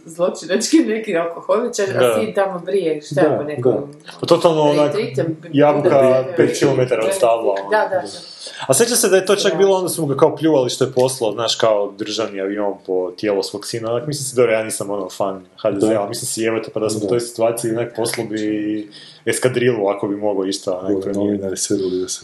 zločinački 0.04 0.76
neki 0.78 1.16
alkoholičar, 1.16 1.86
Da. 1.92 2.06
a 2.06 2.20
sin 2.20 2.34
tamo 2.34 2.58
brije, 2.58 3.02
šta 3.02 3.20
Da, 3.22 3.36
po 3.38 3.42
nekom... 3.42 3.74
Pa 4.20 4.26
totalno 4.26 4.62
onak, 4.62 4.92
jabuka 5.52 5.88
da, 5.88 6.24
5 6.38 6.60
km 6.60 6.80
od 7.06 7.14
stabla. 7.14 7.52
ono. 7.60 7.70
Da, 7.70 7.88
da, 7.90 8.00
da. 8.00 8.08
A 8.66 8.74
sjeća 8.74 8.96
se 8.96 9.08
da 9.08 9.16
je 9.16 9.26
to 9.26 9.36
čak 9.36 9.56
bilo, 9.56 9.76
onda 9.76 9.88
su 9.88 10.02
mu 10.02 10.08
ga 10.08 10.16
kao 10.16 10.36
pljuvali 10.36 10.70
što 10.70 10.84
je 10.84 10.92
poslao, 10.92 11.32
znaš, 11.32 11.54
kao 11.54 11.92
državni 11.98 12.40
avion 12.40 12.74
po 12.86 13.10
tijelo 13.16 13.42
svog 13.42 13.66
sina. 13.66 13.92
Onak, 13.92 14.06
mislim 14.06 14.24
si, 14.24 14.36
dobro, 14.36 14.52
ja 14.52 14.62
nisam 14.62 14.90
ono 14.90 15.08
fan 15.10 15.44
HDZ, 15.62 15.80
Da. 15.80 16.00
ali 16.00 16.08
mislim 16.08 16.26
si, 16.26 16.44
evo 16.44 16.58
te, 16.60 16.70
pa 16.70 16.80
da 16.80 16.90
sam 16.90 17.02
u 17.04 17.08
toj 17.08 17.20
situaciji, 17.20 17.70
onak, 17.70 17.96
poslao 17.96 18.26
bi 18.26 18.90
eskadrilu, 19.26 19.88
ako 19.88 20.08
bi 20.08 20.16
mogao 20.16 20.44
Gore, 20.92 21.00
premijer. 21.02 21.16
Novinari 21.30 21.56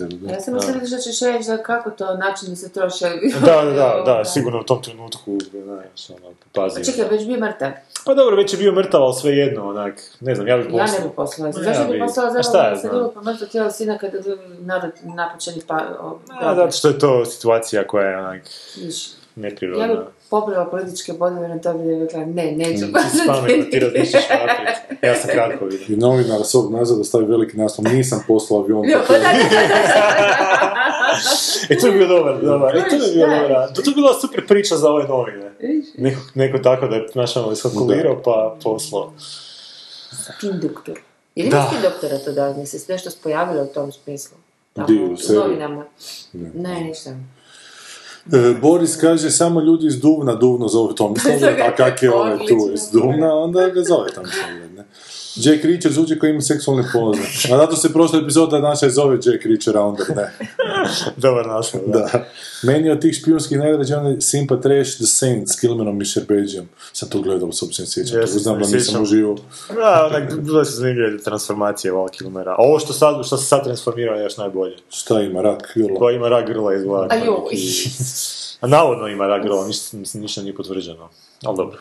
da. 0.08 0.32
Ja 0.32 0.40
sam 0.40 0.54
mislila 0.54 0.78
da 0.78 0.98
ćeš 0.98 1.20
reći 1.20 1.48
da 1.48 1.62
kako 1.62 1.90
to 1.90 2.16
način 2.16 2.48
da 2.48 2.56
se 2.56 2.72
troše... 2.72 3.04
Da, 3.40 3.46
da, 3.64 3.70
da, 3.70 4.02
da, 4.06 4.24
sigurno 4.34 4.60
u 4.60 4.64
tom 4.64 4.82
trenutku, 4.82 5.38
znaš, 5.64 6.10
ono, 6.10 6.34
pazim. 6.52 6.82
Pa 6.84 6.90
čekaj, 6.92 7.08
već 7.10 7.26
bio 7.26 7.40
mrtav. 7.40 7.70
Pa 8.04 8.14
dobro, 8.14 8.36
već 8.36 8.52
je 8.52 8.58
bio 8.58 8.72
mrtav, 8.72 9.02
ali 9.02 9.14
sve 9.14 9.32
jedno, 9.32 9.68
onak, 9.68 9.94
ne 10.20 10.34
znam, 10.34 10.48
ja 10.48 10.56
bih 10.56 10.66
Ja 10.66 10.70
poslao. 10.72 11.00
ne 11.00 11.08
bi 11.08 11.14
poslala. 11.16 11.48
Ja 11.48 11.52
Zašto 11.52 11.84
bi 11.84 11.92
bi- 11.92 11.98
poslala 11.98 12.28
a 12.38 12.42
šta 12.42 12.52
za 12.52 12.58
ja 12.58 12.70
da 12.70 12.76
se 12.76 12.88
bilo 12.88 13.10
po 13.10 13.22
mrtvo 13.22 13.46
tijelo 13.46 13.70
sina 13.70 13.98
kada 13.98 14.16
je 14.18 14.24
narod 14.60 14.90
napučeni 15.04 15.60
pa... 15.66 15.74
o, 16.00 16.18
A, 16.28 16.38
groblje? 16.40 16.56
zato 16.56 16.72
što 16.72 16.88
je 16.88 16.98
to 16.98 17.24
situacija 17.24 17.86
koja 17.86 18.08
je 18.08 18.18
onak 18.18 18.42
neprirodna. 19.36 19.84
Ja 19.86 19.94
bi 19.94 20.00
pobrala 20.30 20.66
političke 20.66 21.12
bodove 21.12 21.48
na 21.48 21.58
to 21.58 21.74
bi 21.74 21.94
rekla 21.94 22.20
ne, 22.20 22.52
neću 22.52 22.86
Mm, 22.86 22.92
Ti 22.92 23.10
si 23.10 23.26
pametno, 23.26 23.64
ti 23.64 23.78
razmišljaš 23.78 24.24
naprijed. 24.30 25.02
Ja 25.02 25.14
sam 25.16 25.30
kratko 25.30 25.64
vidim. 25.64 25.86
I 25.88 25.96
novinar 25.96 26.44
svog 26.44 26.72
nazad 26.72 27.06
stavi 27.06 27.24
veliki 27.24 27.56
naslov, 27.56 27.84
nisam 27.86 28.24
poslao 28.28 28.60
avion. 28.60 28.90
Jo, 28.90 28.98
po 28.98 29.06
pa 29.06 29.12
da, 29.12 29.18
da, 29.18 29.66
da, 29.68 30.76
E, 31.70 31.78
to 31.78 31.86
je 31.86 31.92
bio 31.92 32.06
dobar, 32.08 32.40
dobar. 32.42 32.76
E, 32.76 32.88
to 32.90 32.94
je 32.96 33.14
bio 33.14 33.26
dobar. 33.26 33.72
To, 33.74 33.82
to 33.82 33.90
je 33.90 33.94
bila 33.94 34.20
super 34.20 34.46
priča 34.46 34.76
za 34.76 34.90
ove 34.90 35.04
novine. 35.04 35.52
Neko, 35.98 36.20
neko 36.34 36.58
tako 36.58 36.86
da 36.86 36.96
je 36.96 37.06
naš 37.14 37.36
ono 37.36 37.52
iskalkulirao 37.52 38.22
pa 38.22 38.56
poslao. 38.64 39.12
Spin 40.10 40.60
doktor. 40.62 41.00
Je 41.34 41.44
li 41.44 41.50
Da. 41.50 41.70
doktora 41.82 42.18
to 42.18 42.32
da 42.32 42.54
mi 42.54 42.66
se 42.66 42.92
nešto 42.92 43.10
spojavilo 43.10 43.62
u 43.62 43.66
tom 43.66 43.92
smislu? 43.92 44.36
Tamo, 44.72 44.86
Di, 44.88 44.94
u 44.98 45.16
novinama. 45.34 45.84
Ne. 46.32 46.50
Ne, 46.54 46.80
ništa. 46.80 47.10
E, 48.32 48.54
Boris 48.62 48.96
kaže, 48.96 49.30
samo 49.30 49.60
ljudi 49.60 49.86
iz 49.86 50.00
Duvna 50.00 50.34
Duvno 50.34 50.68
zovu 50.68 50.92
Tomislav, 50.92 51.34
a 51.68 51.76
kak 51.76 52.02
je 52.02 52.14
ovaj 52.14 52.38
tu 52.38 52.70
iz 52.74 52.80
Duvna, 52.92 53.34
onda 53.34 53.68
ga 53.68 53.82
zove 53.82 54.10
Tomislav? 54.10 54.75
Jack 55.36 55.64
Reacher 55.64 55.92
zvuči 55.92 56.18
koji 56.18 56.30
ima 56.30 56.40
seksualne 56.40 56.84
poze. 56.92 57.20
A 57.52 57.56
zato 57.56 57.76
se 57.76 57.92
prošla 57.92 58.18
epizoda 58.18 58.58
naša 58.60 58.86
i 58.86 58.90
zove 58.90 59.16
Jack 59.16 59.46
Reacher, 59.46 59.76
a 59.76 59.82
onda 59.82 60.04
ne. 60.16 60.32
Dobar 61.16 61.46
naslov, 61.46 61.82
da. 61.86 61.98
Da. 61.98 62.24
Meni 62.62 62.88
je 62.88 62.92
od 62.92 63.00
tih 63.00 63.14
špijunskih 63.14 63.58
najdrađe 63.58 63.96
onaj 63.96 64.20
Simpa 64.20 64.60
Trash 64.60 64.96
The 64.96 65.06
Saint 65.06 65.48
s 65.48 65.60
Kilmerom 65.60 66.02
i 66.02 66.04
Šerbeđijom. 66.04 66.68
Sam 66.92 67.08
to 67.08 67.20
gledao, 67.20 67.52
se 67.52 67.64
uopće 67.64 67.82
ne 67.82 67.88
sjećam, 67.88 68.18
Ja 68.18 68.26
to 68.26 68.32
se 68.32 68.38
znam 68.38 68.60
da 68.60 68.68
nisam 68.68 69.02
uživao. 69.02 69.36
Da, 69.74 70.08
onak, 70.10 70.40
bile 70.40 70.64
su 70.64 70.72
zanimljive 70.72 71.18
transformacije 71.18 71.92
Val 71.92 72.08
Kilmera. 72.08 72.50
A 72.50 72.56
ovo 72.58 72.78
što, 72.78 72.92
sad, 72.92 73.26
što 73.26 73.36
se 73.36 73.46
sad 73.46 73.64
transformirao 73.64 74.16
je 74.16 74.22
još 74.22 74.36
najbolje. 74.36 74.76
Šta 74.90 75.20
ima, 75.20 75.42
rak, 75.42 75.72
grla? 75.74 75.98
Ko 75.98 76.10
ima 76.10 76.28
rak 76.28 76.46
grla 76.46 76.74
izgleda. 76.74 77.06
A 77.10 77.16
joj. 77.16 77.36
A 78.60 78.66
navodno 78.66 79.08
ima 79.08 79.26
rak 79.26 79.42
grla, 79.42 79.66
ništa, 79.66 79.96
ništa 80.14 80.42
nije 80.42 80.54
potvrđeno. 80.54 81.08
Ali 81.42 81.56
dobro. 81.56 81.78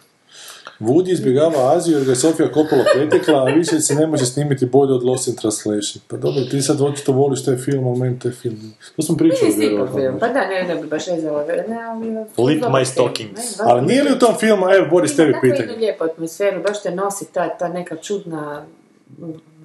Woody 0.80 1.12
izbjegava 1.12 1.76
Aziju 1.76 1.98
jer 1.98 2.06
ga 2.06 2.12
je 2.12 2.16
Sofija 2.16 2.48
Coppola 2.48 2.84
pretekla, 2.96 3.42
a 3.42 3.46
više 3.46 3.80
se 3.80 3.96
ne 3.96 4.08
može 4.08 4.26
snimiti 4.26 4.66
bolje 4.66 4.94
od 4.94 5.04
Lost 5.04 5.28
in 5.28 5.36
Translation. 5.36 6.04
Pa 6.08 6.18
dobro, 6.18 6.44
ti 6.52 6.62
sad 6.62 6.82
očito 6.82 7.12
voliš 7.12 7.46
taj 7.46 7.58
film, 7.58 7.88
ali 7.88 8.00
meni 8.00 8.20
taj 8.20 8.32
film... 8.32 8.74
To 8.96 9.02
smo 9.02 9.18
pričali. 9.18 9.56
Nije 9.56 9.70
vjerojatno. 9.70 10.00
film. 10.00 10.20
Pa 10.20 10.28
da, 10.28 10.48
ne, 10.48 10.64
ne 10.64 10.76
bi 10.82 10.88
baš 10.88 11.08
vezala. 11.08 11.46
Ne, 11.68 11.84
ali... 11.90 12.08
Lick 12.48 12.62
dobar 12.62 12.82
my 12.82 12.86
stockings. 12.86 13.60
Ali 13.60 13.86
nije 13.86 14.04
li 14.04 14.12
u 14.12 14.20
tom 14.20 14.36
filmu, 14.40 14.66
evo 14.78 14.88
Boris, 14.90 15.16
tebi 15.16 15.34
Tako 15.34 15.46
jednu 15.46 15.60
pitanje. 15.60 15.80
lijepu 15.80 16.04
atmosferu, 16.04 16.62
baš 16.64 16.82
te 16.82 16.92
nosi 16.92 17.26
ta, 17.34 17.58
ta 17.58 17.68
neka 17.68 17.96
čudna 17.96 18.66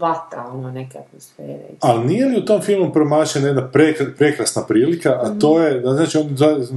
vata, 0.01 0.51
ono, 0.52 0.70
neke 0.70 0.98
atmosfere. 0.98 1.59
Ali 1.81 2.05
nije 2.06 2.27
li 2.27 2.39
u 2.39 2.44
tom 2.44 2.60
filmu 2.62 2.93
promašena 2.93 3.47
jedna 3.47 3.70
prekra- 3.72 4.16
prekrasna 4.18 4.62
prilika, 4.68 5.10
a 5.10 5.39
to 5.40 5.60
je, 5.62 5.81
da 5.81 5.94
znači 5.94 6.18
oni 6.18 6.31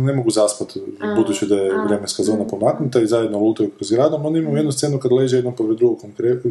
ne 0.05 0.13
mogu 0.13 0.29
zaspati, 0.29 0.81
budući 1.15 1.47
da 1.47 1.55
je 1.55 1.71
vremenska 1.87 2.23
zona 2.23 2.47
pomaknuta 2.47 2.99
i 3.01 3.07
zajedno 3.07 3.39
lutaju 3.39 3.69
kroz 3.77 3.91
gradom, 3.91 4.25
oni 4.25 4.39
imaju 4.39 4.57
jednu 4.57 4.71
scenu 4.71 4.99
kad 4.99 5.11
leže 5.11 5.35
jedno 5.35 5.51
pored 5.51 5.77
drugog, 5.77 5.99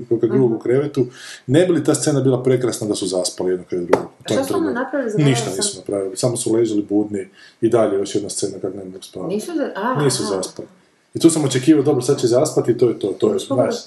pored 0.09 0.31
drugog 0.33 0.53
u 0.53 0.59
krevetu, 0.59 1.07
ne 1.47 1.67
bi 1.67 1.73
li 1.73 1.85
ta 1.85 1.95
scena 1.95 2.21
bila 2.21 2.43
prekrasna 2.43 2.89
da 2.89 2.95
su 2.95 3.07
zaspali 3.07 3.51
jedno 3.51 3.65
pored 3.71 3.85
drugog? 3.85 4.09
šta 4.25 4.43
su 4.45 4.49
trenutku? 4.49 4.75
napravili? 4.75 5.25
Ništa 5.25 5.51
sam. 5.51 5.57
nisu 5.57 5.79
napravili, 5.79 6.17
samo 6.17 6.37
su 6.37 6.53
ležali 6.55 6.83
budni 6.83 7.29
i 7.61 7.69
dalje 7.69 7.99
još 7.99 8.15
jedna 8.15 8.31
scena 8.31 8.59
kad 8.63 8.77
ne 8.77 8.85
mogu 8.85 9.03
spavati. 9.03 9.35
Nisu 9.35 9.53
za... 9.57 9.71
A, 9.77 10.03
Nisu 10.05 10.23
aha. 10.23 10.37
zaspali. 10.37 10.69
I 11.15 11.19
tu 11.19 11.31
sam 11.31 11.45
očekivao, 11.45 11.83
dobro, 11.83 12.03
sad 12.03 12.21
će 12.21 12.27
zaspati, 12.27 12.79
to 12.79 12.89
je 12.89 12.99
to, 12.99 13.09
to 13.19 13.33
je, 13.33 13.39
znaš. 13.39 13.85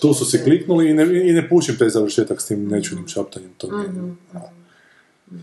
Tu 0.00 0.14
su 0.14 0.24
se 0.24 0.44
kliknuli 0.44 0.90
i 0.90 0.94
ne, 0.94 1.28
i 1.30 1.32
ne 1.32 1.48
pušim 1.48 1.76
taj 1.78 1.88
završetak 1.88 2.40
s 2.40 2.46
tim 2.46 2.68
nečudnim 2.68 3.08
šaptanjem. 3.08 3.50
To 3.58 3.66
Mhm. 3.88 4.10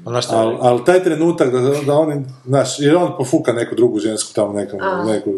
A 0.05 0.09
znaš 0.09 0.25
šta, 0.25 0.37
Ali 0.37 0.57
al 0.61 0.85
taj 0.85 1.03
trenutak 1.03 1.51
da, 1.51 1.59
da 1.85 1.93
oni, 1.93 2.25
znaš, 2.45 2.79
jer 2.79 2.95
on 2.95 3.11
pofuka 3.17 3.53
neku 3.53 3.75
drugu 3.75 3.99
žensku 3.99 4.33
tamo 4.33 4.53
nekom, 4.53 4.79
neku, 5.05 5.33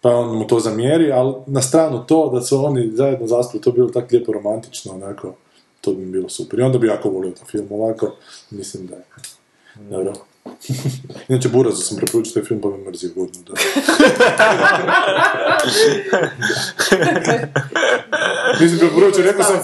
pa 0.00 0.10
on 0.10 0.38
mu 0.38 0.46
to 0.46 0.60
zamjeri, 0.60 1.12
ali 1.12 1.34
na 1.46 1.62
stranu 1.62 2.04
to 2.06 2.30
da 2.34 2.40
su 2.40 2.64
oni 2.64 2.90
zajedno 2.94 3.26
zaspali, 3.26 3.62
to 3.62 3.70
je 3.70 3.74
bilo 3.74 3.88
tako 3.88 4.06
lijepo 4.12 4.32
romantično, 4.32 4.92
onako, 4.94 5.34
to 5.80 5.92
bi 5.92 6.04
mi 6.04 6.12
bilo 6.12 6.28
super. 6.28 6.58
I 6.58 6.62
onda 6.62 6.78
bi 6.78 6.86
jako 6.86 7.10
volio 7.10 7.30
taj 7.30 7.46
film 7.46 7.66
ovako, 7.70 8.10
mislim 8.50 8.86
da 8.86 8.94
je. 8.96 9.04
Dobro. 9.90 10.12
Inače, 11.28 11.48
Burazu 11.48 11.82
sam 11.82 11.96
preporučio 11.96 12.32
taj 12.32 12.42
film, 12.42 12.60
pa 12.60 12.68
me 12.68 12.78
mrzio 12.78 13.10
godinu. 13.16 13.44
Da. 13.44 13.52
mislim, 18.60 18.78
preporučio, 18.78 19.24
rekao 19.24 19.44
sam, 19.44 19.56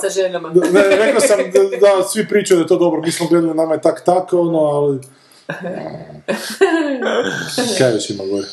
ne, 0.73 0.83
rekao 0.89 1.21
sam 1.21 1.39
da, 1.39 1.61
da 1.81 2.03
svi 2.09 2.29
pričaju 2.29 2.59
da 2.59 2.65
je 2.65 2.69
to 2.69 2.77
dobro, 2.77 3.01
mi 3.01 3.13
smo 3.13 3.27
gledali, 3.27 3.55
nama 3.55 3.75
je 3.75 3.81
tak 3.81 4.05
tako, 4.05 4.41
ono, 4.41 4.59
ali... 4.59 5.01
Kaj 7.79 7.93
još 7.93 8.11
ima 8.11 8.25
gore? 8.25 8.47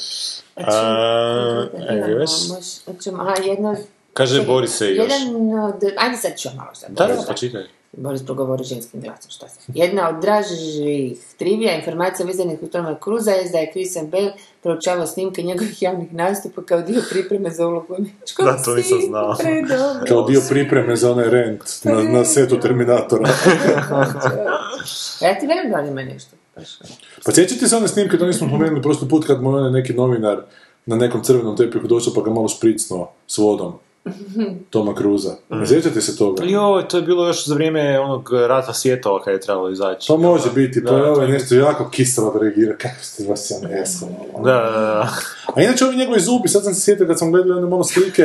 Evo 1.90 2.08
još. 2.08 2.32
Kaže 4.14 4.34
čekaj, 4.34 4.48
Boris 4.48 4.78
se 4.78 4.96
još. 4.96 4.98
Jedan. 4.98 5.20
Ajde 5.98 6.18
sad 6.18 6.38
ću 6.38 6.50
malo 6.56 6.76
sad. 6.76 6.92
Da, 6.92 7.08
da, 7.08 7.24
pa 7.28 7.34
čitaj. 7.34 7.64
Boris 7.98 8.26
progovori 8.26 8.64
ženskim 8.64 9.02
glasom, 9.02 9.32
šta 9.32 9.48
se. 9.48 9.60
Jedna 9.68 10.10
od 10.10 10.22
dražih 10.22 11.18
trivija 11.38 11.76
informacija 11.76 12.26
vezanih 12.26 12.60
u 12.62 12.68
Toma 12.68 12.96
Cruza 13.04 13.32
je 13.32 13.50
da 13.50 13.58
je 13.58 13.72
Christian 13.72 14.08
Bale 14.08 14.34
proučavao 14.64 15.08
snimke 15.08 15.44
njegovih 15.44 15.82
javnih 15.82 16.14
nastupa 16.14 16.62
kao 16.64 16.82
dio 16.82 17.02
pripreme 17.10 17.50
za 17.50 17.68
ulogu 17.68 17.96
američkog 17.96 18.46
Da, 18.46 18.64
to 18.64 18.76
nisam 18.76 18.98
znao. 19.08 19.36
Kao 20.08 20.24
dio 20.24 20.42
pripreme 20.50 20.96
za 20.96 21.12
onaj 21.12 21.30
rent 21.30 21.62
na, 21.84 22.04
na 22.04 22.26
setu 22.26 22.60
Terminatora. 22.60 23.30
Ja 25.22 25.40
ti 25.40 25.48
velim 25.48 25.72
da 25.72 25.82
li 25.82 25.88
ima 25.90 26.04
nešto. 26.04 26.36
Pa 27.26 27.32
sjećate 27.32 27.68
se 27.68 27.76
one 27.76 27.88
snimke, 27.88 28.18
to 28.18 28.26
nismo 28.26 28.48
spomenuli 28.48 28.82
prošli 28.82 29.10
put 29.10 29.28
kad 29.28 29.42
mu 29.42 29.52
je 29.52 29.56
onaj 29.56 29.72
neki 29.72 29.94
novinar 29.94 30.42
na 30.86 30.96
nekom 30.96 31.24
crvenom 31.24 31.58
tepihu 31.58 31.88
došao 31.88 32.14
pa 32.14 32.22
ga 32.22 32.32
malo 32.32 32.48
špricnuo 32.48 33.12
s 33.28 33.38
vodom. 33.38 33.74
Toma 34.70 34.94
Cruza. 34.96 35.36
Ne 35.50 35.68
sjećate 35.68 36.02
se 36.02 36.18
toga? 36.18 36.44
Joj, 36.44 36.88
to 36.88 36.98
je 36.98 37.04
bilo 37.04 37.28
još 37.28 37.48
za 37.48 37.56
vrijeme 37.56 38.00
onog 38.00 38.30
rata 38.34 38.74
svjetova 38.74 39.22
kad 39.24 39.34
je 39.34 39.40
trebalo 39.42 39.70
izaći. 39.70 40.08
To 40.08 40.18
može 40.18 40.52
biti, 40.56 40.84
pa 40.84 40.92
Da, 40.92 40.98
je 40.98 41.04
to 41.04 41.12
ovaj 41.12 41.26
je- 41.28 41.34
nešto 41.34 41.56
jako 41.56 41.90
kiselo 41.90 42.34
da 42.34 42.40
reagira, 42.40 42.78
kako 42.78 43.04
ste 43.04 43.24
vas 43.24 43.52
ja 43.52 43.58
ne 43.60 43.84
Da, 44.44 44.54
da, 44.54 44.72
da. 44.72 45.10
A 45.56 45.62
inače 45.62 45.86
ovi 45.86 45.98
njegovi 45.98 46.20
zubi, 46.20 46.48
sad 46.48 46.64
sam 46.64 46.74
se 46.74 46.82
sjetio 46.82 47.08
kad 47.08 47.20
sam 47.20 47.32
gledao 47.32 47.58
one 47.58 47.68
malo 47.68 47.84
slike, 47.84 48.24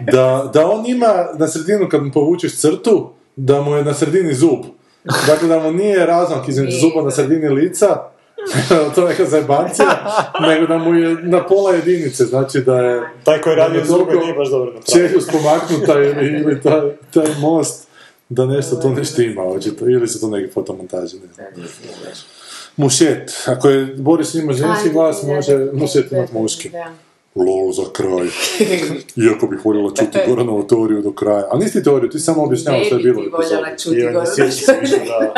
da, 0.00 0.50
da 0.54 0.66
on 0.66 0.86
ima 0.86 1.26
na 1.38 1.48
sredinu 1.48 1.88
kad 1.88 2.02
mu 2.04 2.12
povučeš 2.12 2.56
crtu, 2.56 3.10
da 3.36 3.62
mu 3.62 3.74
je 3.76 3.84
na 3.84 3.94
sredini 3.94 4.34
zub. 4.34 4.58
Dakle, 5.26 5.48
da 5.48 5.58
mu 5.58 5.72
nije 5.72 6.06
razmak 6.06 6.48
između 6.48 6.76
zuba 6.78 7.02
na 7.02 7.10
sredini 7.10 7.48
lica, 7.48 7.86
to 8.94 9.04
neka 9.08 9.24
zajebancija, 9.24 9.86
nego 10.48 10.66
da 10.66 10.78
mu 10.78 10.94
je 10.94 11.16
na 11.22 11.46
pola 11.46 11.74
jedinice, 11.74 12.24
znači 12.24 12.60
da 12.60 12.78
je 12.78 13.02
Taj 13.24 13.40
koji 13.40 13.56
toliko 13.86 14.14
nije 14.14 14.34
baš 14.34 14.50
dobro 14.50 14.72
napravio. 14.72 15.08
čeljust 15.08 15.30
pomaknuta 15.32 16.02
ili, 16.02 16.28
ili 16.42 16.62
taj, 16.62 16.80
taj 17.14 17.34
most, 17.40 17.88
da 18.28 18.46
nešto 18.46 18.76
to 18.76 18.90
ne 18.90 19.04
štima, 19.04 19.42
očito, 19.42 19.88
ili 19.88 20.08
su 20.08 20.20
to 20.20 20.30
neke 20.30 20.52
fotomontaže, 20.52 21.16
ne 21.16 21.26
znam. 21.34 21.46
Mušet, 22.76 23.32
ako 23.46 23.68
je 23.68 23.94
Boris 23.96 24.34
ima 24.34 24.52
ženski 24.52 24.90
glas, 24.92 25.22
može 25.22 25.68
mušet 25.72 26.10
da, 26.10 26.16
imat 26.16 26.32
da, 26.32 26.38
muški. 26.38 26.68
da. 26.68 26.92
Lol, 27.38 27.72
za 27.72 27.82
kraj. 27.92 28.28
Iako 29.26 29.46
bih 29.46 29.64
voljela 29.64 29.90
čuti 29.90 30.18
Goranovu 30.28 30.66
teoriju 30.66 31.02
do 31.02 31.12
kraja. 31.12 31.46
Ali 31.50 31.64
nisi 31.64 31.82
teoriju, 31.82 32.10
ti 32.10 32.18
samo 32.18 32.44
objašnjavaš 32.44 32.86
što 32.86 32.96
je 32.96 33.02
bilo. 33.02 33.16
Ne 33.16 33.22
bi 33.22 33.30
ti 33.30 33.36
voljela 33.36 33.76
čuti 33.76 34.02
da. 35.08 35.34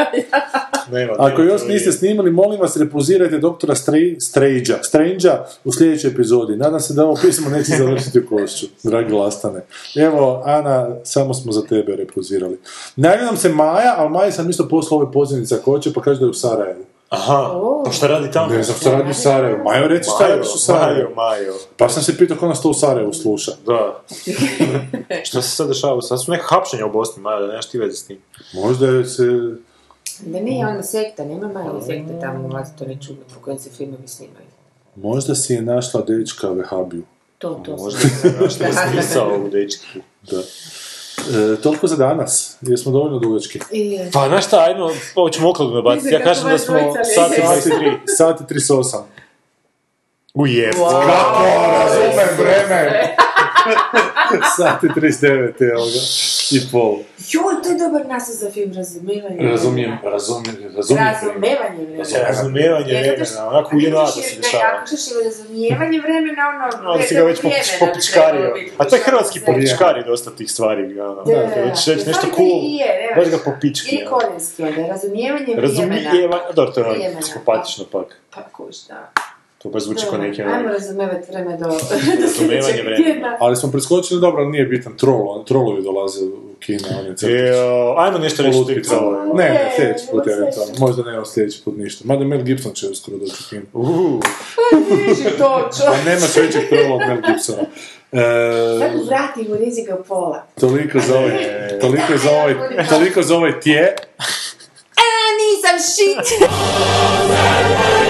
Nema, 0.93 1.13
Ako 1.19 1.43
nema 1.43 1.53
još 1.53 1.63
niste 1.69 1.93
snimali, 1.93 2.31
molim 2.31 2.61
vas, 2.61 2.77
repuzirajte 2.77 3.39
doktora 3.39 3.75
Strange-a 3.75 4.83
Strange-a 4.83 5.45
u 5.65 5.73
sljedećoj 5.73 6.11
epizodi. 6.11 6.57
Nadam 6.57 6.81
se 6.81 6.95
da 6.95 7.05
ovo 7.05 7.19
pismo 7.23 7.51
neće 7.51 7.73
završiti 7.79 8.19
u 8.19 8.27
košću, 8.29 8.67
dragi 8.83 9.13
lastane. 9.13 9.61
Evo, 9.97 10.43
Ana, 10.45 10.97
samo 11.05 11.35
smo 11.35 11.53
za 11.53 11.63
tebe 11.63 11.97
repuzirali. 11.97 12.59
Najavlja 12.97 13.27
nam 13.27 13.37
se 13.37 13.49
Maja, 13.49 13.95
ali 13.97 14.11
Maja 14.11 14.33
sam 14.33 14.51
isto 14.51 14.69
poslao 14.69 15.01
ove 15.01 15.13
pozivnice 15.13 15.55
ako 15.55 15.71
hoće, 15.71 15.93
pa 15.93 16.03
kaže 16.03 16.21
da 16.21 16.27
je 16.27 16.31
u 16.31 16.35
Sarajevu. 16.35 16.85
Aha, 17.11 17.51
O. 17.55 17.83
pa 17.85 17.93
šta 17.93 18.07
radi 18.07 18.31
tamo? 18.31 18.55
Ne 18.55 18.63
znam 18.63 18.77
šta 18.77 18.91
radi 18.91 19.11
u 19.11 19.15
Sarajevu. 19.15 19.65
Majo, 19.65 19.89
reci 19.89 20.11
šta 20.15 20.23
Majo, 20.25 20.37
radiš 20.37 20.55
u 20.55 20.59
Sarajevu. 20.59 21.15
Majo, 21.15 21.41
Majo. 21.41 21.55
Pa 21.77 21.89
sam 21.89 22.03
se 22.03 22.19
pitao 22.19 22.37
ko 22.37 22.49
nas 22.49 22.63
to 22.63 22.71
u 22.71 22.75
Sarajevu 22.75 23.13
sluša. 23.13 23.53
Da. 23.67 24.03
Šta 25.29 25.43
se 25.43 25.51
sad 25.51 25.69
dešava? 25.69 26.03
Sad 26.03 26.25
su 26.25 26.31
neka 26.33 26.45
hapšenja 26.49 26.87
u 26.87 26.91
Bosni, 26.91 27.23
Majo, 27.23 27.41
da 27.41 27.47
nemaš 27.47 27.69
ti 27.69 27.79
veze 27.79 27.97
s 27.97 28.07
tim. 28.07 28.19
Možda 28.55 28.87
je 28.87 29.05
se... 29.05 29.25
Da 30.21 30.41
nije 30.41 30.67
ona 30.67 30.83
sekta, 30.83 31.25
nema 31.25 31.49
manje 31.49 31.81
sekte 31.87 32.21
tamo 32.21 32.49
u 32.49 32.79
to 32.79 32.85
ne 32.85 32.97
čudno 33.07 33.23
po 33.35 33.41
kojem 33.41 33.59
se 33.59 33.71
filmovi 33.71 34.09
snimaju. 34.09 34.47
Možda 34.97 35.35
si 35.35 35.53
je 35.53 35.63
našla 35.63 36.01
dečka 36.01 36.49
Vehabiju. 36.49 37.03
To, 37.39 37.61
to. 37.65 37.77
Možda 37.77 37.99
je 38.01 38.35
našla 38.41 38.67
smisao 38.93 39.41
u 39.47 39.49
dečku. 39.49 39.87
Da. 40.31 40.43
E, 41.21 41.57
toliko 41.63 41.87
za 41.87 41.97
danas, 41.97 42.57
jer 42.61 42.79
smo 42.79 42.93
dovoljno 42.93 43.19
dugački. 43.19 43.61
Pa, 44.13 44.29
znaš 44.29 44.47
šta, 44.47 44.65
ajmo, 44.69 44.91
ovo 45.15 45.31
ćemo 45.31 45.51
okladno 45.51 45.75
nabaciti. 45.75 46.15
Ja 46.15 46.23
kažem 46.23 46.51
da 46.51 46.59
smo 46.59 46.75
sat 47.15 47.39
i 47.39 47.41
liježe. 47.41 47.71
23. 47.71 47.99
Sat 48.19 48.41
i 48.41 48.45
38. 48.55 49.03
Ujeb. 50.35 50.73
Kako, 50.73 51.43
razumem 51.73 52.29
vreme! 52.39 53.17
Sat 54.57 54.85
i 54.85 54.89
39, 54.89 55.71
evo 55.73 55.85
ga. 55.85 56.01
I 56.51 56.61
pol. 56.73 56.99
Joj, 57.29 57.63
to 57.63 57.69
je 57.69 57.79
dobar 57.79 58.07
naslov 58.07 58.37
za 58.37 58.51
film, 58.51 58.73
razumevanje. 58.73 59.37
Razumijem, 59.45 59.99
razumijem, 60.05 60.57
razumijem. 60.77 61.07
Razumevanje 61.07 61.85
vremena. 61.85 62.29
Razumijevanje 62.29 62.85
što- 62.87 63.01
vremena, 63.01 63.49
onako 63.49 63.69
u 63.69 63.79
a 63.79 63.83
jedna 63.83 64.01
vidiš, 64.01 64.15
da 64.17 64.23
se 64.23 64.37
dešava. 64.37 64.65
Ako 64.73 64.87
ćeš 64.87 65.01
razumijevanje 65.25 66.01
vremena, 66.01 66.43
ono... 66.49 66.91
Onda 66.91 67.03
si 67.03 67.15
ga 67.15 67.23
već 67.23 67.39
vremena 67.39 67.63
popičkario. 67.81 68.55
A 68.79 68.85
to 68.85 68.97
je 68.97 69.03
hrvatski 69.03 69.41
popičkari 69.41 70.05
dosta 70.05 70.31
tih 70.31 70.51
stvari. 70.51 71.01
Ono, 71.01 71.23
Da, 71.25 71.33
već 71.63 71.89
reći 71.89 72.07
nešto 72.07 72.27
cool, 72.37 72.61
baš 73.17 73.29
ga 73.29 73.39
popički. 73.45 73.95
Ili 73.95 74.07
ono. 74.07 74.11
korijenski 74.13 74.63
onda, 74.63 74.87
razumijevanje 74.87 75.45
vremena. 75.47 75.63
Razumijeva, 75.63 76.41
dobro, 76.55 76.73
to 76.73 76.81
je 76.81 76.87
ono 76.87 76.95
Vremena. 76.95 77.21
psihopatično 77.21 77.85
pak. 77.93 78.21
Pa 78.35 78.43
kuš, 78.43 78.77
da. 78.89 79.13
To 79.63 79.69
baš 79.69 79.83
zvuči 79.83 80.07
kao 80.11 80.19
neki 80.19 80.43
Ajmo 80.43 80.55
ono... 80.55 80.69
razumevati 80.69 81.33
vreme 81.33 81.57
do... 81.57 81.65
Razumijevanje 82.23 82.83
vremena. 82.83 83.37
Ali 83.41 83.57
smo 83.57 83.71
preskočili, 83.71 84.21
dobro, 84.21 84.45
nije 84.45 84.65
bitan, 84.65 84.97
troll, 84.97 85.45
trolovi 85.45 85.83
dolaze 85.83 86.25
u 86.25 86.55
kina, 86.61 86.89
on 87.01 87.07
je 87.07 87.17
crtić. 87.17 87.35
Ajmo 87.99 88.19
nešto 88.19 88.43
reći 88.43 88.59
Lutkica. 88.59 88.97
trollovima. 88.97 89.35
Ne, 89.35 89.49
ne, 89.51 89.73
sljedeći 89.77 90.05
put 90.11 90.27
eventualno. 90.27 90.73
Možda 90.79 91.03
ne, 91.03 91.25
sljedeći 91.25 91.63
put 91.65 91.77
ništa. 91.77 92.05
Mada 92.07 92.25
Mel 92.25 92.43
Gibson 92.43 92.73
će 92.73 92.89
uskoro 92.89 93.17
doći 93.17 93.33
u 93.47 93.49
kino. 93.51 93.63
Uuu, 93.73 94.21
Niži 95.07 95.31
to, 95.39 95.71
čo. 95.77 95.83
A 95.87 96.05
nema 96.05 96.27
većeg 96.37 96.69
trola 96.69 96.95
od 96.95 97.01
Mel 97.01 97.17
Gibsona. 97.17 97.63
Sad 98.79 98.91
E, 98.93 99.05
vratimo 99.07 99.57
rizika 99.57 99.97
pola. 100.09 100.47
toliko 100.61 100.99
za 100.99 101.19
ovaj, 101.19 101.39
toliko 101.81 102.17
za 102.17 102.31
ovaj, 102.31 102.55
toliko 102.89 103.23
za 103.23 103.37
ovaj 103.37 103.61
tje. 103.61 103.95
A, 104.97 105.07
nisam 105.41 105.79
shit! 105.81 106.41